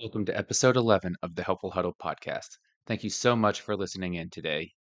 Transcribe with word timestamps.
Welcome 0.00 0.24
to 0.24 0.38
episode 0.38 0.78
11 0.78 1.16
of 1.22 1.34
the 1.34 1.42
Helpful 1.42 1.70
Huddle 1.70 1.94
podcast. 2.02 2.56
Thank 2.86 3.04
you 3.04 3.10
so 3.10 3.36
much 3.36 3.60
for 3.60 3.76
listening 3.76 4.14
in 4.14 4.30
today. 4.30 4.72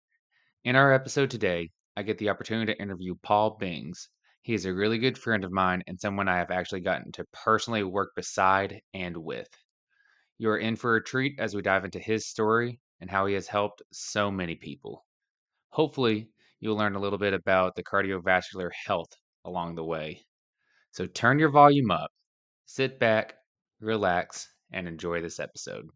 In 0.63 0.77
our 0.77 0.93
episode 0.93 1.29
today, 1.29 1.71
I 1.97 2.03
get 2.03 2.17
the 2.19 2.29
opportunity 2.29 2.71
to 2.71 2.81
interview 2.81 3.15
Paul 3.21 3.57
Bengds. 3.59 4.07
He 4.43 4.53
is 4.53 4.63
a 4.63 4.73
really 4.73 4.97
good 4.97 5.17
friend 5.17 5.43
of 5.43 5.51
mine 5.51 5.83
and 5.87 5.99
someone 5.99 6.29
I 6.29 6.37
have 6.37 6.51
actually 6.51 6.79
gotten 6.79 7.11
to 7.11 7.25
personally 7.33 7.83
work 7.83 8.11
beside 8.15 8.79
and 8.93 9.17
with. 9.17 9.49
You're 10.37 10.59
in 10.59 10.77
for 10.77 10.95
a 10.95 11.03
treat 11.03 11.37
as 11.37 11.53
we 11.53 11.61
dive 11.61 11.83
into 11.83 11.99
his 11.99 12.25
story 12.25 12.79
and 13.01 13.11
how 13.11 13.25
he 13.25 13.33
has 13.33 13.49
helped 13.49 13.81
so 13.91 14.31
many 14.31 14.55
people. 14.55 15.05
Hopefully, 15.71 16.29
you'll 16.61 16.77
learn 16.77 16.95
a 16.95 17.01
little 17.01 17.19
bit 17.19 17.33
about 17.33 17.75
the 17.75 17.83
cardiovascular 17.83 18.69
health 18.85 19.11
along 19.43 19.75
the 19.75 19.83
way. 19.83 20.21
So 20.91 21.07
turn 21.07 21.39
your 21.39 21.51
volume 21.51 21.91
up, 21.91 22.11
sit 22.67 23.01
back, 23.01 23.33
relax, 23.81 24.47
and 24.71 24.87
enjoy 24.87 25.21
this 25.21 25.39
episode. 25.39 25.89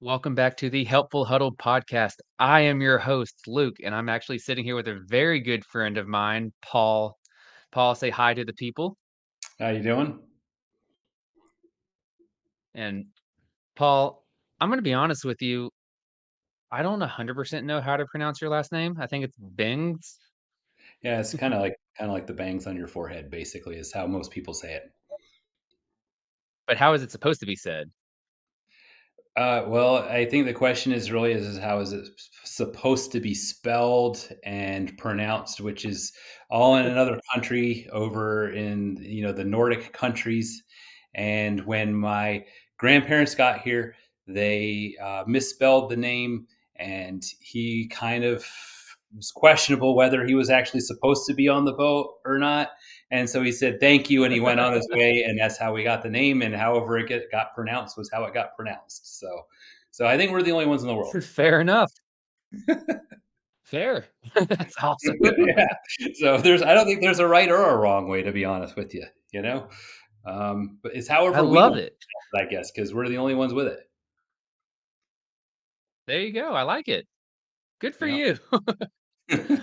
Welcome 0.00 0.34
back 0.34 0.56
to 0.58 0.68
the 0.68 0.84
Helpful 0.84 1.24
Huddle 1.24 1.54
podcast. 1.54 2.14
I 2.38 2.60
am 2.60 2.80
your 2.80 2.98
host, 2.98 3.46
Luke, 3.46 3.76
and 3.82 3.94
I'm 3.94 4.08
actually 4.08 4.38
sitting 4.38 4.64
here 4.64 4.76
with 4.76 4.88
a 4.88 5.00
very 5.06 5.40
good 5.40 5.64
friend 5.64 5.96
of 5.96 6.06
mine, 6.06 6.52
Paul. 6.62 7.16
Paul, 7.72 7.94
say 7.94 8.10
hi 8.10 8.34
to 8.34 8.44
the 8.44 8.52
people. 8.52 8.96
How 9.58 9.70
you 9.70 9.82
doing? 9.82 10.18
And 12.74 13.06
Paul, 13.76 14.24
I'm 14.60 14.68
going 14.68 14.78
to 14.78 14.82
be 14.82 14.94
honest 14.94 15.24
with 15.24 15.40
you. 15.40 15.70
I 16.70 16.82
don't 16.82 17.00
100% 17.00 17.64
know 17.64 17.80
how 17.80 17.96
to 17.96 18.04
pronounce 18.06 18.40
your 18.40 18.50
last 18.50 18.72
name. 18.72 18.96
I 19.00 19.06
think 19.06 19.24
it's 19.24 19.36
Bengds. 19.38 20.18
Yeah, 21.02 21.20
it's 21.20 21.34
kind 21.38 21.54
of 21.54 21.60
like 21.60 21.76
kind 21.96 22.10
of 22.10 22.14
like 22.14 22.26
the 22.26 22.32
bangs 22.34 22.66
on 22.66 22.76
your 22.76 22.88
forehead 22.88 23.30
basically 23.30 23.76
is 23.76 23.92
how 23.92 24.06
most 24.06 24.32
people 24.32 24.52
say 24.52 24.74
it. 24.74 24.90
But 26.66 26.76
how 26.76 26.94
is 26.94 27.02
it 27.02 27.10
supposed 27.10 27.40
to 27.40 27.46
be 27.46 27.56
said? 27.56 27.90
Uh, 29.36 29.64
well, 29.66 29.96
I 29.96 30.24
think 30.26 30.46
the 30.46 30.52
question 30.52 30.92
is 30.92 31.10
really 31.10 31.32
is, 31.32 31.44
is 31.44 31.58
how 31.58 31.80
is 31.80 31.92
it 31.92 32.06
supposed 32.44 33.10
to 33.12 33.20
be 33.20 33.34
spelled 33.34 34.28
and 34.44 34.96
pronounced, 34.96 35.60
which 35.60 35.84
is 35.84 36.12
all 36.50 36.76
in 36.76 36.86
another 36.86 37.20
country 37.32 37.88
over 37.92 38.50
in 38.50 38.96
you 39.00 39.22
know 39.22 39.32
the 39.32 39.44
Nordic 39.44 39.92
countries. 39.92 40.62
And 41.16 41.64
when 41.66 41.92
my 41.94 42.44
grandparents 42.78 43.34
got 43.34 43.60
here, 43.60 43.96
they 44.28 44.94
uh, 45.02 45.24
misspelled 45.26 45.90
the 45.90 45.96
name, 45.96 46.46
and 46.76 47.24
he 47.40 47.88
kind 47.88 48.22
of 48.22 48.46
was 49.16 49.32
questionable 49.32 49.96
whether 49.96 50.24
he 50.24 50.34
was 50.36 50.50
actually 50.50 50.80
supposed 50.80 51.26
to 51.26 51.34
be 51.34 51.48
on 51.48 51.64
the 51.64 51.72
boat 51.72 52.14
or 52.24 52.38
not. 52.38 52.70
And 53.10 53.28
so 53.28 53.42
he 53.42 53.52
said, 53.52 53.80
thank 53.80 54.10
you. 54.10 54.24
And 54.24 54.32
he 54.32 54.40
went 54.40 54.60
on 54.60 54.72
his 54.72 54.88
way. 54.92 55.24
And 55.26 55.38
that's 55.38 55.58
how 55.58 55.72
we 55.72 55.84
got 55.84 56.02
the 56.02 56.10
name. 56.10 56.42
And 56.42 56.54
however 56.54 56.98
it 56.98 57.08
get, 57.08 57.30
got 57.30 57.54
pronounced 57.54 57.96
was 57.96 58.10
how 58.10 58.24
it 58.24 58.34
got 58.34 58.56
pronounced. 58.56 59.18
So, 59.18 59.42
so 59.90 60.06
I 60.06 60.16
think 60.16 60.32
we're 60.32 60.42
the 60.42 60.52
only 60.52 60.66
ones 60.66 60.82
in 60.82 60.88
the 60.88 60.94
world. 60.94 61.24
Fair 61.24 61.60
enough. 61.60 61.92
Fair. 63.62 64.06
that's 64.34 64.74
awesome. 64.82 65.16
yeah. 65.20 65.66
So 66.14 66.38
there's, 66.38 66.62
I 66.62 66.74
don't 66.74 66.86
think 66.86 67.00
there's 67.00 67.18
a 67.18 67.26
right 67.26 67.50
or 67.50 67.70
a 67.70 67.76
wrong 67.76 68.08
way, 68.08 68.22
to 68.22 68.32
be 68.32 68.44
honest 68.44 68.76
with 68.76 68.94
you, 68.94 69.06
you 69.32 69.42
know? 69.42 69.68
Um, 70.26 70.78
but 70.82 70.94
it's 70.94 71.08
however 71.08 71.36
I 71.36 71.40
love 71.40 71.76
it, 71.76 71.96
I 72.34 72.44
guess, 72.46 72.70
because 72.70 72.94
we're 72.94 73.08
the 73.08 73.18
only 73.18 73.34
ones 73.34 73.52
with 73.52 73.66
it. 73.66 73.80
There 76.06 76.20
you 76.20 76.32
go. 76.32 76.52
I 76.52 76.62
like 76.62 76.88
it. 76.88 77.06
Good 77.80 77.94
for 77.94 78.06
yeah. 78.06 78.34
you. 79.28 79.58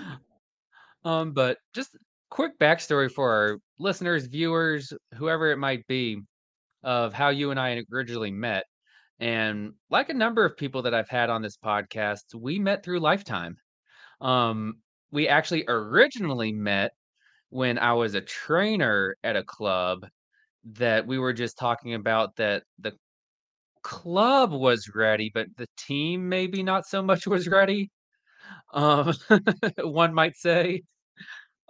um, 1.05 1.33
but 1.33 1.57
just 1.73 1.95
quick 2.31 2.57
backstory 2.59 3.11
for 3.11 3.29
our 3.31 3.59
listeners, 3.77 4.25
viewers, 4.25 4.91
whoever 5.15 5.51
it 5.51 5.57
might 5.57 5.85
be, 5.87 6.17
of 6.83 7.13
how 7.13 7.29
you 7.29 7.51
and 7.51 7.59
I 7.59 7.83
originally 7.93 8.31
met. 8.31 8.63
And 9.19 9.73
like 9.91 10.09
a 10.09 10.15
number 10.15 10.43
of 10.45 10.57
people 10.57 10.81
that 10.83 10.95
I've 10.95 11.09
had 11.09 11.29
on 11.29 11.43
this 11.43 11.57
podcast, 11.57 12.33
we 12.33 12.57
met 12.57 12.83
through 12.83 13.01
Lifetime. 13.01 13.57
Um, 14.21 14.75
we 15.11 15.27
actually 15.27 15.65
originally 15.67 16.51
met 16.53 16.91
when 17.49 17.77
I 17.77 17.93
was 17.93 18.15
a 18.15 18.21
trainer 18.21 19.15
at 19.23 19.35
a 19.35 19.43
club 19.43 20.07
that 20.63 21.05
we 21.05 21.19
were 21.19 21.33
just 21.33 21.57
talking 21.57 21.93
about 21.93 22.35
that 22.37 22.63
the 22.79 22.93
club 23.83 24.51
was 24.53 24.89
ready, 24.95 25.31
but 25.33 25.47
the 25.57 25.67
team 25.77 26.29
maybe 26.29 26.63
not 26.63 26.85
so 26.85 27.01
much 27.01 27.27
was 27.27 27.47
ready. 27.47 27.91
Um, 28.73 29.13
one 29.79 30.13
might 30.13 30.35
say. 30.37 30.83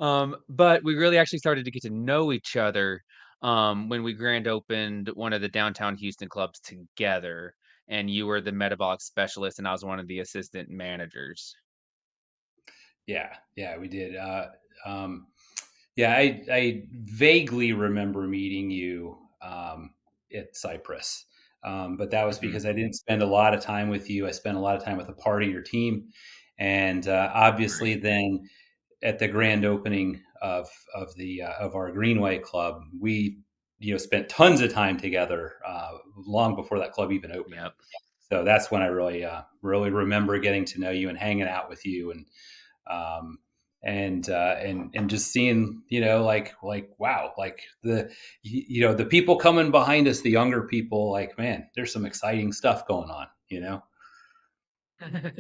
Um, 0.02 0.36
but 0.50 0.84
we 0.84 0.96
really 0.96 1.18
actually 1.18 1.40
started 1.40 1.64
to 1.64 1.72
get 1.72 1.84
to 1.84 1.92
know 1.92 2.34
each 2.34 2.58
other 2.58 3.02
um, 3.44 3.88
when 3.88 4.04
we 4.04 4.14
grand 4.14 4.48
opened 4.48 5.10
one 5.14 5.32
of 5.32 5.42
the 5.42 5.48
downtown 5.48 5.96
Houston 5.96 6.28
clubs 6.28 6.60
together. 6.60 7.54
And 7.88 8.10
you 8.10 8.26
were 8.26 8.42
the 8.42 8.52
metabolic 8.52 9.02
specialist, 9.02 9.60
and 9.60 9.68
I 9.68 9.72
was 9.72 9.86
one 9.86 10.00
of 10.00 10.08
the 10.08 10.20
assistant 10.20 10.70
managers. 10.70 11.56
Yeah, 13.06 13.30
yeah, 13.56 13.78
we 13.78 13.88
did. 13.88 14.16
Uh, 14.16 14.48
um, 14.86 15.28
yeah, 15.96 16.14
I, 16.14 16.42
I 16.52 16.84
vaguely 16.92 17.74
remember 17.74 18.22
meeting 18.22 18.72
you 18.72 19.18
um, 19.42 19.92
at 20.34 20.56
Cypress, 20.56 21.26
um, 21.66 21.98
but 21.98 22.12
that 22.12 22.26
was 22.26 22.38
mm-hmm. 22.38 22.48
because 22.48 22.66
I 22.66 22.72
didn't 22.72 22.96
spend 22.96 23.22
a 23.22 23.28
lot 23.28 23.54
of 23.54 23.62
time 23.62 23.90
with 23.90 24.10
you. 24.10 24.26
I 24.26 24.32
spent 24.32 24.58
a 24.58 24.62
lot 24.62 24.78
of 24.78 24.86
time 24.86 24.98
with 24.98 25.10
a 25.10 25.14
part 25.14 25.44
of 25.44 25.50
your 25.50 25.62
team, 25.62 26.08
and 26.60 27.08
uh, 27.08 27.32
obviously, 27.34 27.96
then 27.96 28.48
at 29.04 29.20
the 29.20 29.28
grand 29.28 29.66
opening 29.66 30.22
of 30.42 30.70
of 30.94 31.14
the 31.16 31.44
uh, 31.44 31.54
of 31.60 31.76
our 31.76 31.92
Greenway 31.92 32.40
Club, 32.40 32.84
we 33.00 33.40
you 33.80 33.94
know 33.94 33.98
spent 33.98 34.30
tons 34.30 34.62
of 34.62 34.72
time 34.72 34.98
together 34.98 35.54
uh, 35.66 35.92
long 36.16 36.56
before 36.56 36.80
that 36.80 36.92
club 36.92 37.12
even 37.12 37.32
opened. 37.32 37.56
Yep. 37.56 37.74
So 38.30 38.44
that's 38.44 38.72
when 38.72 38.82
I 38.82 38.88
really 38.88 39.26
uh, 39.26 39.42
really 39.62 39.90
remember 39.90 40.40
getting 40.40 40.66
to 40.66 40.80
know 40.80 40.92
you 40.92 41.10
and 41.10 41.18
hanging 41.18 41.48
out 41.48 41.70
with 41.70 41.86
you 41.86 42.12
and 42.12 42.26
um, 42.90 43.40
and 43.84 44.30
uh, 44.30 44.56
and 44.60 44.92
and 44.94 45.10
just 45.10 45.32
seeing 45.32 45.82
you 45.90 46.02
know 46.02 46.24
like 46.24 46.54
like 46.64 46.90
wow 46.98 47.34
like 47.38 47.64
the 47.84 48.12
you 48.44 48.82
know 48.82 48.94
the 48.94 49.06
people 49.06 49.36
coming 49.36 49.72
behind 49.72 50.08
us 50.08 50.22
the 50.22 50.30
younger 50.30 50.64
people 50.64 51.12
like 51.12 51.38
man 51.38 51.68
there's 51.76 51.92
some 51.92 52.06
exciting 52.06 52.54
stuff 52.54 52.88
going 52.88 53.10
on 53.10 53.28
you 53.50 53.60
know 53.60 53.84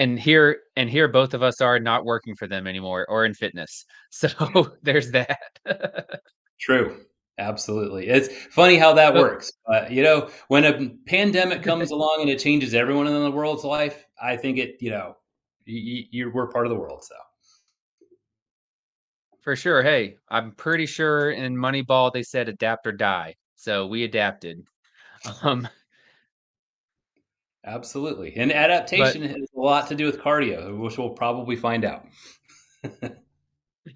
and 0.00 0.18
here 0.18 0.60
and 0.76 0.88
here 0.90 1.06
both 1.06 1.34
of 1.34 1.42
us 1.42 1.60
are 1.60 1.78
not 1.78 2.06
working 2.06 2.34
for 2.34 2.48
them 2.48 2.66
anymore 2.66 3.06
or 3.08 3.24
in 3.24 3.34
fitness. 3.34 3.84
So 4.12 4.72
there's 4.82 5.12
that. 5.12 5.38
True. 6.60 6.96
Absolutely. 7.38 8.08
It's 8.08 8.28
funny 8.46 8.76
how 8.76 8.92
that 8.94 9.14
works 9.14 9.52
but 9.66 9.92
you 9.92 10.02
know 10.02 10.28
when 10.48 10.64
a 10.64 10.90
pandemic 11.06 11.62
comes 11.62 11.90
along 11.96 12.18
and 12.22 12.30
it 12.30 12.40
changes 12.40 12.74
everyone 12.74 13.06
in 13.06 13.12
the 13.12 13.30
world's 13.30 13.62
life 13.64 14.04
i 14.20 14.36
think 14.36 14.58
it 14.58 14.76
you 14.80 14.90
know 14.90 15.16
you, 15.64 16.04
you 16.10 16.30
we're 16.34 16.48
part 16.48 16.66
of 16.66 16.70
the 16.70 16.78
world 16.78 17.04
so. 17.04 17.14
For 19.42 19.54
sure. 19.54 19.82
Hey 19.82 20.16
i'm 20.28 20.52
pretty 20.52 20.86
sure 20.86 21.30
in 21.30 21.54
moneyball 21.56 22.12
they 22.12 22.24
said 22.24 22.48
adapt 22.48 22.86
or 22.86 22.92
die 22.92 23.36
so 23.54 23.86
we 23.86 24.04
adapted. 24.04 24.64
Um 25.42 25.68
Absolutely. 27.64 28.34
And 28.36 28.52
adaptation 28.52 29.22
but, 29.22 29.30
has 29.30 29.48
a 29.54 29.60
lot 29.60 29.88
to 29.88 29.94
do 29.94 30.06
with 30.06 30.18
cardio, 30.18 30.76
which 30.78 30.96
we'll 30.96 31.10
probably 31.10 31.56
find 31.56 31.84
out. 31.84 32.06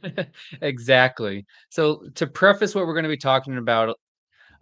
exactly. 0.61 1.47
So, 1.71 2.05
to 2.15 2.27
preface 2.27 2.75
what 2.75 2.87
we're 2.87 2.95
going 2.95 3.05
to 3.05 3.09
be 3.09 3.17
talking 3.17 3.57
about 3.57 3.97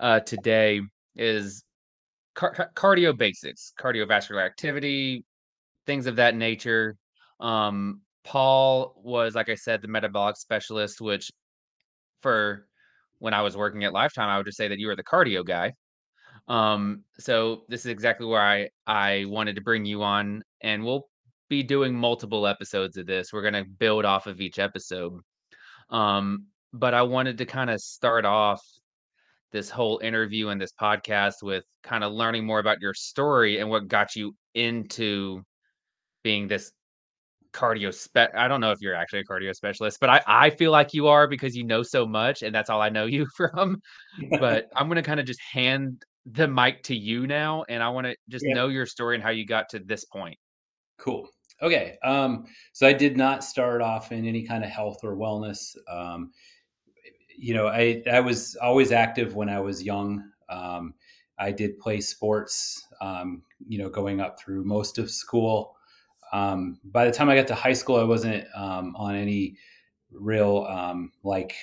uh, 0.00 0.20
today 0.20 0.80
is 1.16 1.64
car- 2.34 2.70
cardio 2.74 3.16
basics, 3.16 3.72
cardiovascular 3.80 4.44
activity, 4.44 5.24
things 5.86 6.06
of 6.06 6.16
that 6.16 6.34
nature. 6.36 6.96
Um, 7.40 8.02
Paul 8.24 8.94
was, 9.02 9.34
like 9.34 9.48
I 9.48 9.54
said, 9.54 9.82
the 9.82 9.88
metabolic 9.88 10.36
specialist, 10.36 11.00
which 11.00 11.30
for 12.20 12.68
when 13.18 13.34
I 13.34 13.42
was 13.42 13.56
working 13.56 13.84
at 13.84 13.92
Lifetime, 13.92 14.28
I 14.28 14.36
would 14.36 14.46
just 14.46 14.58
say 14.58 14.68
that 14.68 14.78
you 14.78 14.86
were 14.86 14.96
the 14.96 15.04
cardio 15.04 15.44
guy. 15.44 15.72
Um, 16.48 17.04
so 17.18 17.62
this 17.68 17.80
is 17.80 17.86
exactly 17.86 18.26
where 18.26 18.40
I 18.42 18.68
I 18.86 19.24
wanted 19.26 19.56
to 19.56 19.62
bring 19.62 19.84
you 19.84 20.02
on, 20.02 20.42
and 20.60 20.84
we'll 20.84 21.08
be 21.48 21.62
doing 21.62 21.94
multiple 21.94 22.46
episodes 22.46 22.96
of 22.96 23.06
this. 23.06 23.32
We're 23.32 23.42
gonna 23.42 23.64
build 23.64 24.04
off 24.04 24.26
of 24.26 24.40
each 24.40 24.58
episode. 24.58 25.20
Um, 25.90 26.46
but 26.72 26.94
I 26.94 27.02
wanted 27.02 27.38
to 27.38 27.46
kind 27.46 27.70
of 27.70 27.80
start 27.80 28.24
off 28.24 28.62
this 29.52 29.68
whole 29.70 29.98
interview 30.02 30.48
and 30.48 30.60
this 30.60 30.72
podcast 30.72 31.42
with 31.42 31.64
kind 31.82 32.02
of 32.02 32.12
learning 32.12 32.46
more 32.46 32.58
about 32.58 32.80
your 32.80 32.94
story 32.94 33.58
and 33.58 33.68
what 33.68 33.86
got 33.86 34.16
you 34.16 34.34
into 34.54 35.42
being 36.22 36.48
this 36.48 36.72
cardio 37.52 37.92
spe- 37.92 38.34
I 38.34 38.48
don't 38.48 38.60
know 38.60 38.70
if 38.70 38.80
you're 38.80 38.94
actually 38.94 39.20
a 39.20 39.24
cardio 39.24 39.54
specialist, 39.54 39.98
but 40.00 40.08
I 40.08 40.22
I 40.26 40.50
feel 40.50 40.70
like 40.72 40.94
you 40.94 41.08
are 41.08 41.28
because 41.28 41.54
you 41.54 41.64
know 41.64 41.82
so 41.82 42.06
much 42.06 42.42
and 42.42 42.54
that's 42.54 42.70
all 42.70 42.80
I 42.80 42.88
know 42.88 43.06
you 43.06 43.26
from. 43.36 43.80
but 44.40 44.68
I'm 44.74 44.88
going 44.88 44.96
to 44.96 45.02
kind 45.02 45.20
of 45.20 45.26
just 45.26 45.40
hand 45.40 46.02
the 46.26 46.46
mic 46.46 46.82
to 46.84 46.94
you 46.94 47.26
now, 47.26 47.64
and 47.68 47.82
I 47.82 47.88
want 47.88 48.06
to 48.06 48.16
just 48.28 48.44
yeah. 48.46 48.54
know 48.54 48.68
your 48.68 48.86
story 48.86 49.16
and 49.16 49.22
how 49.22 49.30
you 49.30 49.46
got 49.46 49.68
to 49.70 49.78
this 49.78 50.04
point. 50.04 50.38
Cool. 50.98 51.28
Okay. 51.60 51.96
Um, 52.04 52.44
so 52.72 52.86
I 52.86 52.92
did 52.92 53.16
not 53.16 53.44
start 53.44 53.82
off 53.82 54.12
in 54.12 54.26
any 54.26 54.42
kind 54.42 54.64
of 54.64 54.70
health 54.70 54.98
or 55.04 55.16
wellness. 55.16 55.76
Um, 55.88 56.32
you 57.36 57.54
know, 57.54 57.68
I 57.68 58.02
I 58.10 58.20
was 58.20 58.56
always 58.56 58.92
active 58.92 59.34
when 59.34 59.48
I 59.48 59.60
was 59.60 59.82
young. 59.82 60.24
Um, 60.48 60.94
I 61.38 61.50
did 61.50 61.78
play 61.78 62.00
sports, 62.00 62.86
um, 63.00 63.42
you 63.66 63.78
know, 63.78 63.88
going 63.88 64.20
up 64.20 64.38
through 64.38 64.64
most 64.64 64.98
of 64.98 65.10
school. 65.10 65.76
Um, 66.32 66.78
by 66.84 67.04
the 67.04 67.12
time 67.12 67.28
I 67.28 67.36
got 67.36 67.46
to 67.48 67.54
high 67.54 67.72
school, 67.72 67.96
I 67.96 68.04
wasn't 68.04 68.44
um, 68.54 68.94
on 68.96 69.14
any 69.14 69.56
real 70.10 70.66
um, 70.68 71.12
like 71.24 71.54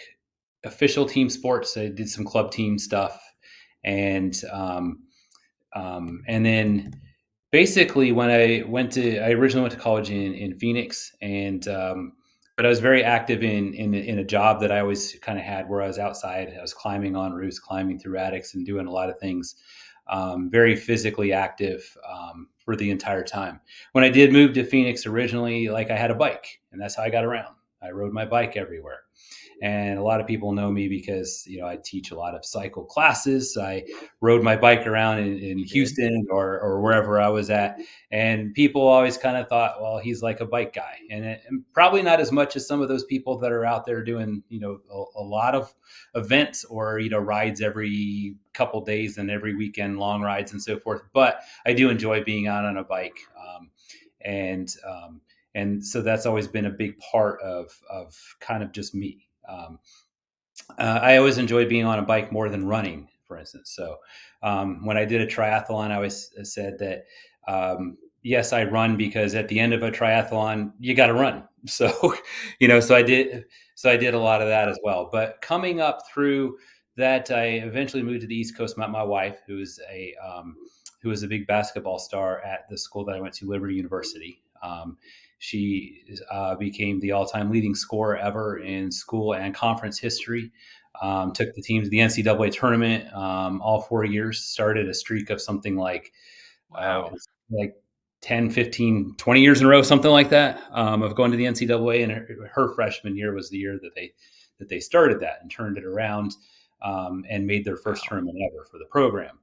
official 0.64 1.06
team 1.06 1.30
sports. 1.30 1.78
I 1.78 1.88
did 1.88 2.10
some 2.10 2.26
club 2.26 2.52
team 2.52 2.78
stuff, 2.78 3.22
and 3.84 4.40
um, 4.52 5.04
um, 5.76 6.24
and 6.28 6.46
then 6.46 6.94
basically 7.52 8.12
when 8.12 8.30
I 8.30 8.64
went 8.68 8.92
to, 8.94 9.20
I 9.20 9.32
originally 9.32 9.64
went 9.64 9.74
to 9.74 9.80
college 9.80 10.10
in 10.10 10.34
in 10.34 10.58
Phoenix, 10.58 11.16
and 11.22 11.68
um, 11.68 12.14
but 12.58 12.66
I 12.66 12.70
was 12.70 12.80
very 12.80 13.04
active 13.04 13.44
in 13.44 13.74
in 13.74 13.94
in 13.94 14.20
a 14.20 14.24
job 14.24 14.62
that 14.62 14.72
I 14.72 14.80
always 14.80 15.18
kind 15.22 15.40
of 15.40 15.46
had 15.46 15.70
where 15.70 15.82
I 15.82 15.88
was 15.88 16.00
outside. 16.00 16.54
I 16.58 16.62
was 16.62 16.74
climbing 16.74 17.16
on 17.16 17.34
roofs, 17.34 17.60
climbing 17.60 18.00
through 18.00 18.18
attics, 18.18 18.56
and 18.56 18.66
doing 18.66 18.88
a 18.88 18.92
lot 18.92 19.10
of 19.10 19.20
things 19.20 19.56
um, 20.10 20.50
very 20.50 20.76
physically 20.76 21.32
active 21.32 21.96
um, 22.10 22.48
for 22.58 22.76
the 22.76 22.90
entire 22.90 23.24
time. 23.24 23.60
When 23.94 24.04
I 24.04 24.10
did 24.10 24.34
move 24.34 24.54
to 24.54 24.64
Phoenix 24.64 25.06
originally, 25.06 25.70
like 25.70 25.92
I 25.92 25.98
had 25.98 26.12
a 26.12 26.16
bike, 26.16 26.60
and 26.72 26.82
that's 26.82 26.96
how 26.96 27.04
I 27.04 27.10
got 27.10 27.26
around. 27.26 27.56
I 27.82 27.92
rode 27.92 28.12
my 28.12 28.26
bike 28.26 28.58
everywhere. 28.58 29.02
And 29.62 30.00
a 30.00 30.04
lot 30.04 30.22
of 30.22 30.28
people 30.28 30.54
know 30.54 30.72
me 30.72 30.88
because 30.88 31.44
you 31.46 31.60
know 31.60 31.68
I 31.68 31.78
teach 31.84 32.12
a 32.12 32.16
lot 32.16 32.34
of 32.34 32.46
cycle 32.46 32.86
classes. 32.86 33.58
I 33.60 33.84
rode 34.22 34.42
my 34.42 34.56
bike 34.56 34.88
around 34.88 35.20
in, 35.20 35.38
in 35.40 35.58
Houston 35.58 36.28
or, 36.30 36.60
or 36.62 36.82
wherever 36.82 37.20
I 37.20 37.28
was 37.28 37.50
at, 37.50 37.80
and 38.10 38.54
people 38.54 38.88
always 38.88 39.18
kind 39.18 39.36
of 39.36 39.50
thought, 39.50 39.82
well, 39.82 39.98
he's 39.98 40.22
like 40.22 40.40
a 40.40 40.46
bike 40.46 40.74
guy, 40.74 40.96
and, 41.12 41.26
it, 41.26 41.42
and, 41.48 41.64
probably 41.74 42.02
not 42.02 42.22
as 42.22 42.32
much 42.32 42.56
as 42.56 42.68
some 42.68 42.82
of 42.82 42.88
those 42.88 43.04
people 43.04 43.38
that 43.40 43.52
are 43.52 43.66
out 43.66 43.86
there 43.86 44.02
doing 44.02 44.44
you 44.48 44.62
know 44.62 44.80
a, 44.90 45.20
a 45.20 45.24
lot 45.24 45.56
of 45.56 45.74
events 46.16 46.64
or 46.66 47.00
you 47.00 47.10
know 47.10 47.20
rides 47.20 47.62
every 47.62 48.36
couple 48.54 48.80
days 48.82 49.18
and 49.18 49.30
every 49.30 49.56
weekend, 49.56 50.00
long 50.00 50.22
rides 50.22 50.54
and 50.54 50.62
so 50.62 50.80
forth. 50.80 51.02
But 51.14 51.42
I 51.66 51.74
do 51.74 51.90
enjoy 51.90 52.24
being 52.24 52.48
out 52.48 52.64
on 52.64 52.78
a 52.78 52.84
bike, 52.84 53.18
um, 53.38 53.72
and 54.22 54.74
um, 54.88 55.22
and 55.54 55.86
so 55.86 56.02
that's 56.02 56.26
always 56.26 56.48
been 56.48 56.66
a 56.66 56.72
big 56.72 56.98
part 57.00 57.42
of 57.42 57.78
of 57.90 58.16
kind 58.40 58.64
of 58.64 58.72
just 58.72 58.96
me 58.96 59.29
um, 59.50 59.80
uh, 60.78 61.00
I 61.02 61.18
always 61.18 61.38
enjoyed 61.38 61.70
being 61.70 61.86
on 61.86 62.00
a 62.00 62.04
bike 62.04 62.32
more 62.32 62.50
than 62.50 62.68
running, 62.68 63.10
for 63.28 63.38
instance. 63.38 63.74
So 63.76 63.98
um, 64.44 64.86
when 64.86 64.98
I 64.98 65.06
did 65.06 65.22
a 65.22 65.28
triathlon, 65.28 65.92
I 65.92 65.96
always 65.96 66.32
said 66.44 66.78
that 66.80 67.06
um, 67.48 67.98
yes, 68.24 68.54
I 68.54 68.64
run 68.64 68.98
because 68.98 69.36
at 69.36 69.48
the 69.48 69.60
end 69.60 69.74
of 69.74 69.84
a 69.84 69.92
triathlon, 69.92 70.74
you 70.80 70.94
got 70.94 71.08
to 71.08 71.14
run. 71.14 71.44
So 71.66 72.16
you 72.62 72.70
know, 72.70 72.80
so 72.80 72.96
I 72.96 73.02
did. 73.02 73.44
So 73.76 73.92
I 73.92 73.98
did 73.98 74.14
a 74.14 74.20
lot 74.20 74.42
of 74.42 74.48
that 74.48 74.70
as 74.70 74.80
well. 74.82 75.10
But 75.12 75.42
coming 75.42 75.82
up 75.82 76.00
through 76.08 76.58
that, 76.96 77.32
I 77.32 77.46
eventually 77.48 78.02
moved 78.02 78.22
to 78.22 78.28
the 78.28 78.36
East 78.36 78.56
Coast. 78.56 78.78
Met 78.78 78.92
my 78.92 79.04
wife, 79.04 79.42
who 79.46 79.60
is 79.60 79.78
a 79.92 80.16
um, 80.26 80.56
who 81.02 81.10
was 81.10 81.24
a 81.24 81.28
big 81.28 81.48
basketball 81.48 82.00
star 82.00 82.42
at 82.44 82.62
the 82.70 82.78
school 82.78 83.04
that 83.04 83.16
I 83.18 83.20
went 83.20 83.34
to, 83.36 83.46
Liberty 83.46 83.76
University. 83.76 84.42
Um, 84.64 84.98
she 85.40 86.04
uh, 86.30 86.56
became 86.56 87.00
the 87.00 87.14
all-time 87.14 87.50
leading 87.50 87.74
scorer 87.74 88.18
ever 88.18 88.60
in 88.60 88.92
school 88.92 89.34
and 89.34 89.56
conference 89.56 89.98
history. 89.98 90.52
Um, 91.02 91.32
took 91.32 91.54
the 91.56 91.62
team 91.62 91.82
to 91.82 91.90
the 91.90 92.00
NCAA 92.00 92.52
tournament 92.52 93.12
um, 93.14 93.62
all 93.62 93.82
four 93.82 94.04
years. 94.04 94.44
Started 94.44 94.90
a 94.90 94.94
streak 94.94 95.30
of 95.30 95.42
something 95.42 95.78
like 95.78 96.12
wow, 96.70 97.06
uh, 97.06 97.16
like 97.50 97.76
10, 98.22 98.50
15, 98.50 99.16
20 99.18 99.42
years 99.42 99.62
in 99.62 99.66
a 99.66 99.70
row, 99.70 99.82
something 99.82 100.12
like 100.12 100.30
that, 100.30 100.62
um, 100.72 101.02
of 101.02 101.16
going 101.16 101.32
to 101.32 101.38
the 101.38 101.46
NCAA. 101.46 102.04
And 102.04 102.12
her, 102.12 102.52
her, 102.54 102.74
freshman 102.76 103.16
year 103.16 103.34
was 103.34 103.50
the 103.50 103.58
year 103.58 103.80
that 103.82 103.96
they 103.96 104.14
that 104.60 104.68
they 104.68 104.82
started 104.82 105.22
that 105.22 105.40
and 105.42 105.50
turned 105.50 105.78
it 105.78 105.86
around 105.86 106.36
um, 106.82 107.24
and 107.30 107.48
made 107.48 107.64
their 107.64 107.78
first 107.78 108.04
tournament 108.04 108.38
ever 108.52 108.66
for 108.66 108.78
the 108.78 108.86
program. 108.86 109.40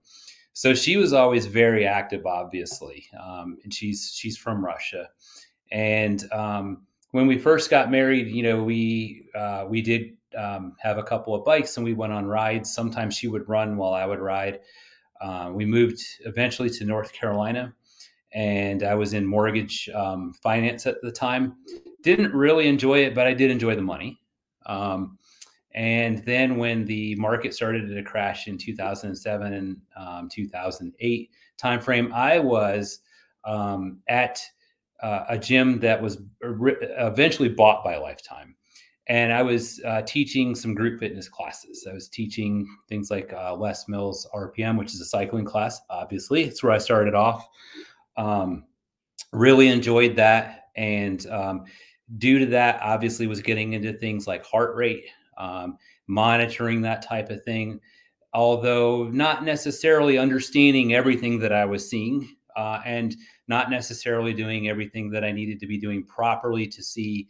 So 0.52 0.74
she 0.74 0.96
was 0.96 1.12
always 1.12 1.46
very 1.46 1.86
active, 1.86 2.26
obviously, 2.26 3.08
um, 3.22 3.58
and 3.64 3.72
she's 3.72 4.12
she's 4.14 4.36
from 4.36 4.64
Russia. 4.64 5.08
And 5.70 6.22
um, 6.32 6.86
when 7.10 7.26
we 7.26 7.38
first 7.38 7.70
got 7.70 7.90
married, 7.90 8.28
you 8.28 8.42
know, 8.42 8.62
we 8.62 9.28
uh, 9.34 9.66
we 9.68 9.82
did 9.82 10.16
um, 10.36 10.76
have 10.80 10.98
a 10.98 11.02
couple 11.02 11.34
of 11.34 11.44
bikes 11.44 11.76
and 11.76 11.84
we 11.84 11.94
went 11.94 12.12
on 12.12 12.26
rides. 12.26 12.72
Sometimes 12.72 13.16
she 13.16 13.28
would 13.28 13.48
run 13.48 13.76
while 13.76 13.94
I 13.94 14.06
would 14.06 14.20
ride. 14.20 14.60
Uh, 15.20 15.50
we 15.52 15.64
moved 15.64 16.00
eventually 16.26 16.68
to 16.70 16.84
North 16.84 17.12
Carolina, 17.12 17.74
and 18.32 18.82
I 18.82 18.94
was 18.94 19.14
in 19.14 19.24
mortgage 19.24 19.88
um, 19.94 20.34
finance 20.42 20.86
at 20.86 21.00
the 21.02 21.10
time. 21.10 21.56
Didn't 22.02 22.34
really 22.34 22.68
enjoy 22.68 23.04
it, 23.04 23.14
but 23.14 23.26
I 23.26 23.32
did 23.32 23.50
enjoy 23.50 23.74
the 23.76 23.82
money. 23.82 24.20
Um, 24.66 25.18
and 25.74 26.24
then 26.24 26.56
when 26.56 26.84
the 26.86 27.14
market 27.16 27.54
started 27.54 27.88
to 27.88 28.02
crash 28.02 28.48
in 28.48 28.56
2007 28.56 29.52
and 29.52 29.76
um, 29.96 30.28
2008 30.30 31.30
timeframe, 31.58 32.12
I 32.12 32.38
was 32.38 33.00
um, 33.44 34.00
at 34.08 34.40
uh, 35.00 35.24
a 35.28 35.38
gym 35.38 35.80
that 35.80 36.00
was 36.00 36.18
eventually 36.42 37.48
bought 37.48 37.84
by 37.84 37.96
Lifetime. 37.96 38.56
And 39.08 39.32
I 39.32 39.42
was 39.42 39.80
uh, 39.84 40.02
teaching 40.02 40.54
some 40.54 40.74
group 40.74 40.98
fitness 40.98 41.28
classes. 41.28 41.86
I 41.88 41.94
was 41.94 42.08
teaching 42.08 42.66
things 42.88 43.10
like 43.10 43.32
uh, 43.32 43.54
Les 43.54 43.86
Mills 43.88 44.26
RPM, 44.34 44.76
which 44.76 44.94
is 44.94 45.00
a 45.00 45.04
cycling 45.04 45.44
class. 45.44 45.80
Obviously, 45.90 46.42
it's 46.42 46.62
where 46.62 46.72
I 46.72 46.78
started 46.78 47.14
off. 47.14 47.46
Um, 48.16 48.64
really 49.32 49.68
enjoyed 49.68 50.16
that, 50.16 50.70
and 50.74 51.24
um, 51.28 51.64
due 52.18 52.40
to 52.40 52.46
that, 52.46 52.80
obviously, 52.82 53.28
was 53.28 53.40
getting 53.40 53.74
into 53.74 53.92
things 53.92 54.26
like 54.26 54.44
heart 54.44 54.74
rate, 54.74 55.04
um, 55.38 55.78
monitoring 56.08 56.82
that 56.82 57.02
type 57.02 57.30
of 57.30 57.44
thing. 57.44 57.80
Although 58.34 59.04
not 59.04 59.44
necessarily 59.44 60.18
understanding 60.18 60.94
everything 60.94 61.38
that 61.40 61.52
I 61.52 61.64
was 61.64 61.88
seeing, 61.88 62.35
uh, 62.56 62.80
and 62.84 63.14
not 63.48 63.70
necessarily 63.70 64.32
doing 64.32 64.68
everything 64.68 65.10
that 65.10 65.22
I 65.22 65.30
needed 65.30 65.60
to 65.60 65.66
be 65.66 65.78
doing 65.78 66.02
properly 66.02 66.66
to 66.66 66.82
see 66.82 67.28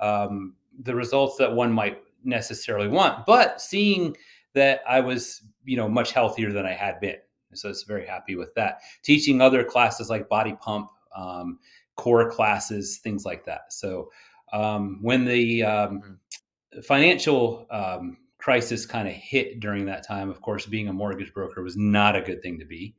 um, 0.00 0.54
the 0.82 0.94
results 0.94 1.36
that 1.36 1.52
one 1.52 1.72
might 1.72 2.02
necessarily 2.24 2.88
want, 2.88 3.26
but 3.26 3.60
seeing 3.60 4.16
that 4.54 4.80
I 4.88 5.00
was, 5.00 5.42
you 5.64 5.76
know, 5.76 5.88
much 5.88 6.12
healthier 6.12 6.52
than 6.52 6.64
I 6.64 6.72
had 6.72 7.00
been. 7.00 7.16
So 7.54 7.68
I 7.68 7.70
was 7.70 7.82
very 7.82 8.06
happy 8.06 8.36
with 8.36 8.54
that. 8.54 8.80
Teaching 9.02 9.40
other 9.40 9.64
classes 9.64 10.10
like 10.10 10.28
body 10.28 10.56
pump, 10.60 10.90
um, 11.16 11.58
core 11.96 12.30
classes, 12.30 12.98
things 12.98 13.24
like 13.24 13.44
that. 13.46 13.72
So 13.72 14.10
um, 14.52 14.98
when 15.02 15.24
the 15.24 15.62
um, 15.64 16.00
mm-hmm. 16.00 16.80
financial 16.82 17.66
um, 17.70 18.18
crisis 18.38 18.86
kind 18.86 19.08
of 19.08 19.14
hit 19.14 19.60
during 19.60 19.86
that 19.86 20.06
time, 20.06 20.30
of 20.30 20.40
course, 20.40 20.66
being 20.66 20.88
a 20.88 20.92
mortgage 20.92 21.32
broker 21.34 21.62
was 21.62 21.76
not 21.76 22.16
a 22.16 22.22
good 22.22 22.42
thing 22.42 22.58
to 22.58 22.64
be. 22.64 22.94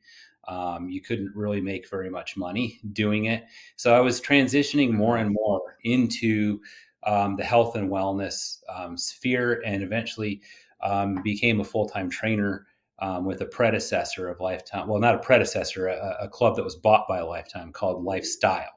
Um, 0.50 0.90
you 0.90 1.00
couldn't 1.00 1.35
really 1.35 1.62
make 1.62 1.88
very 1.88 2.09
much 2.09 2.35
money 2.35 2.80
doing 2.92 3.26
it. 3.26 3.45
So 3.76 3.95
I 3.95 4.00
was 4.00 4.19
transitioning 4.19 4.92
more 4.92 5.18
and 5.18 5.31
more 5.31 5.78
into 5.83 6.59
um, 7.04 7.35
the 7.35 7.44
health 7.44 7.76
and 7.76 7.90
wellness 7.90 8.57
um, 8.76 8.97
sphere 8.97 9.62
and 9.64 9.83
eventually 9.83 10.42
um, 10.81 11.21
became 11.24 11.59
a 11.59 11.64
full 11.64 11.88
time 11.88 12.09
trainer 12.09 12.66
um, 12.97 13.26
with 13.26 13.42
a 13.42 13.45
predecessor 13.45 14.28
of 14.28 14.40
Lifetime. 14.40 14.88
Well, 14.88 15.00
not 15.00 15.16
a 15.16 15.19
predecessor, 15.19 15.88
a, 15.88 16.18
a, 16.21 16.28
club 16.28 16.56
that 16.56 16.64
was 16.64 16.76
bought 16.76 17.07
by 17.07 17.21
Lifetime 17.21 17.71
called 17.71 18.04
Lifestyle. 18.04 18.74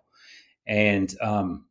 And 0.67 1.13
um, 1.23 1.65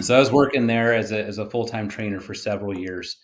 so 0.00 0.14
I 0.14 0.20
was 0.20 0.30
working 0.30 0.66
there 0.66 0.94
as 0.94 1.12
a, 1.12 1.24
as 1.24 1.38
a 1.38 1.48
full 1.48 1.66
time 1.66 1.88
trainer 1.88 2.20
for 2.20 2.34
several 2.34 2.78
years. 2.78 3.16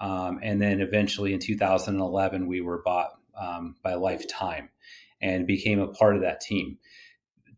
and 0.00 0.60
then 0.60 0.80
eventually 0.80 1.34
in 1.34 1.40
2011, 1.40 2.46
we 2.46 2.62
were 2.62 2.82
bought 2.82 3.10
by 3.82 3.94
Lifetime 3.94 4.70
and 5.22 5.46
became 5.46 5.80
a 5.80 5.88
part 5.88 6.16
of 6.16 6.22
that 6.22 6.40
team. 6.40 6.78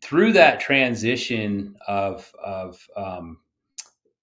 Through 0.01 0.33
that 0.33 0.59
transition 0.59 1.75
of 1.87 2.31
of 2.43 2.79
um, 2.95 3.37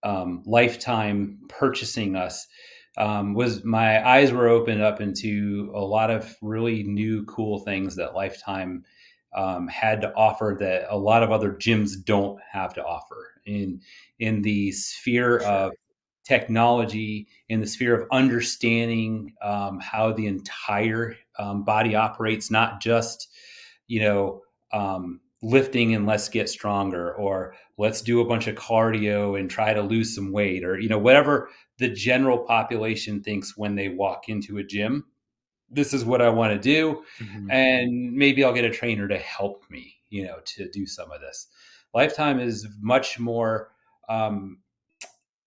um, 0.02 0.42
lifetime 0.46 1.40
purchasing 1.48 2.16
us, 2.16 2.46
um, 2.96 3.34
was 3.34 3.64
my 3.64 4.06
eyes 4.06 4.32
were 4.32 4.48
opened 4.48 4.82
up 4.82 5.00
into 5.00 5.70
a 5.74 5.80
lot 5.80 6.10
of 6.10 6.36
really 6.42 6.82
new, 6.82 7.24
cool 7.24 7.60
things 7.60 7.96
that 7.96 8.14
Lifetime 8.14 8.84
um, 9.34 9.66
had 9.68 10.02
to 10.02 10.12
offer 10.14 10.56
that 10.60 10.84
a 10.90 10.96
lot 10.96 11.22
of 11.22 11.30
other 11.30 11.52
gyms 11.52 11.92
don't 12.04 12.38
have 12.50 12.74
to 12.74 12.84
offer 12.84 13.40
in 13.46 13.80
in 14.18 14.42
the 14.42 14.72
sphere 14.72 15.40
sure. 15.40 15.48
of 15.48 15.72
technology, 16.24 17.26
in 17.48 17.60
the 17.60 17.66
sphere 17.66 18.00
of 18.00 18.08
understanding 18.12 19.32
um, 19.42 19.80
how 19.80 20.12
the 20.12 20.26
entire 20.26 21.16
um, 21.38 21.64
body 21.64 21.94
operates, 21.94 22.50
not 22.50 22.80
just 22.80 23.28
you 23.88 24.00
know, 24.00 24.40
um, 24.72 25.20
lifting 25.42 25.94
and 25.94 26.06
let's 26.06 26.28
get 26.28 26.48
stronger, 26.48 27.14
or 27.14 27.54
let's 27.76 28.00
do 28.00 28.20
a 28.20 28.24
bunch 28.24 28.46
of 28.46 28.54
cardio 28.54 29.38
and 29.38 29.50
try 29.50 29.74
to 29.74 29.82
lose 29.82 30.14
some 30.14 30.32
weight, 30.32 30.64
or, 30.64 30.78
you 30.78 30.88
know, 30.88 30.98
whatever 30.98 31.50
the 31.78 31.88
general 31.88 32.38
population 32.38 33.22
thinks 33.22 33.54
when 33.56 33.74
they 33.74 33.88
walk 33.90 34.30
into 34.30 34.56
a 34.56 34.64
gym. 34.64 35.04
This 35.68 35.92
is 35.92 36.06
what 36.06 36.22
I 36.22 36.30
want 36.30 36.52
to 36.54 36.58
do. 36.58 37.02
Mm-hmm. 37.20 37.50
And 37.50 38.12
maybe 38.14 38.44
I'll 38.44 38.54
get 38.54 38.64
a 38.64 38.70
trainer 38.70 39.08
to 39.08 39.18
help 39.18 39.64
me, 39.68 39.96
you 40.08 40.24
know, 40.24 40.36
to 40.44 40.70
do 40.70 40.86
some 40.86 41.10
of 41.10 41.20
this. 41.20 41.48
Lifetime 41.92 42.40
is 42.40 42.66
much 42.80 43.18
more 43.18 43.72
um, 44.08 44.58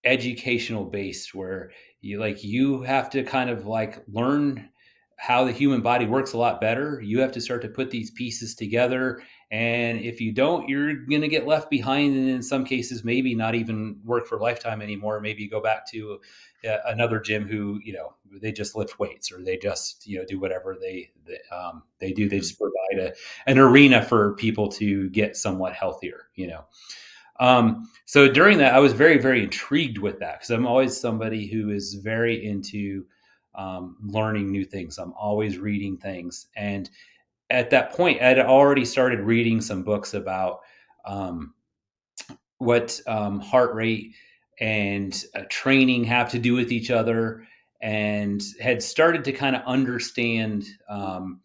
educational 0.03 0.85
based 0.85 1.33
where 1.33 1.71
you 2.01 2.19
like 2.19 2.43
you 2.43 2.83
have 2.83 3.09
to 3.11 3.23
kind 3.23 3.49
of 3.49 3.65
like 3.65 4.03
learn 4.07 4.69
how 5.17 5.45
the 5.45 5.51
human 5.51 5.81
body 5.81 6.05
works 6.05 6.34
a 6.34 6.38
lot 6.38 6.60
better. 6.60 7.01
You 7.01 7.19
have 7.19 7.31
to 7.34 7.41
start 7.41 7.62
to 7.62 7.69
put 7.69 7.89
these 7.89 8.12
pieces 8.12 8.53
together. 8.53 9.22
And 9.50 10.00
if 10.01 10.19
you 10.19 10.31
don't, 10.31 10.67
you're 10.67 10.95
going 10.95 11.22
to 11.22 11.27
get 11.27 11.48
left 11.48 11.69
behind. 11.69 12.15
And 12.15 12.29
in 12.29 12.43
some 12.43 12.65
cases, 12.65 13.03
maybe 13.03 13.34
not 13.34 13.55
even 13.55 14.00
work 14.03 14.27
for 14.27 14.38
a 14.38 14.41
lifetime 14.41 14.81
anymore. 14.81 15.22
Maybe 15.22 15.43
you 15.43 15.50
go 15.50 15.62
back 15.62 15.89
to 15.91 16.19
uh, 16.67 16.77
another 16.88 17.19
gym 17.19 17.48
who, 17.48 17.79
you 17.84 17.93
know, 17.93 18.13
they 18.41 18.51
just 18.51 18.75
lift 18.75 19.00
weights 19.00 19.31
or 19.31 19.41
they 19.41 19.57
just, 19.57 20.05
you 20.05 20.19
know, 20.19 20.25
do 20.25 20.39
whatever 20.39 20.75
they, 20.79 21.12
they, 21.25 21.39
um, 21.55 21.84
they 22.00 22.12
do. 22.12 22.27
They 22.27 22.39
just 22.39 22.60
provide 22.60 23.07
a, 23.07 23.13
an 23.50 23.57
arena 23.57 24.03
for 24.03 24.34
people 24.36 24.67
to 24.74 25.10
get 25.10 25.38
somewhat 25.38 25.74
healthier, 25.74 26.27
you 26.36 26.48
know. 26.48 26.65
Um, 27.39 27.89
so 28.05 28.29
during 28.29 28.57
that, 28.60 28.74
I 28.74 28.79
was 28.79 28.93
very, 28.93 29.17
very 29.17 29.43
intrigued 29.43 29.98
with 29.98 30.19
that 30.19 30.39
because 30.39 30.50
I'm 30.50 30.67
always 30.67 31.00
somebody 31.00 31.48
who 31.48 31.69
is 31.69 31.95
very 31.95 32.45
into 32.45 33.05
um, 33.57 33.97
learning 34.03 34.51
new 34.51 34.65
things. 34.65 34.97
I'm 34.97 35.13
always 35.13 35.57
reading 35.57 35.97
things. 35.97 36.47
And 36.55 36.89
at 37.50 37.69
that 37.69 37.93
point, 37.93 38.21
I'd 38.21 38.39
already 38.39 38.85
started 38.85 39.19
reading 39.21 39.62
some 39.62 39.83
books 39.83 40.13
about 40.13 40.62
um, 41.05 41.53
what 42.57 43.00
um, 43.07 43.39
heart 43.39 43.74
rate 43.75 44.15
and 44.59 45.24
uh, 45.35 45.41
training 45.50 46.05
have 46.05 46.31
to 46.31 46.39
do 46.39 46.53
with 46.53 46.71
each 46.71 46.89
other 46.89 47.45
and 47.81 48.41
had 48.62 48.81
started 48.81 49.24
to 49.25 49.31
kind 49.31 49.55
of 49.55 49.62
understand 49.65 50.65
um, 50.89 51.41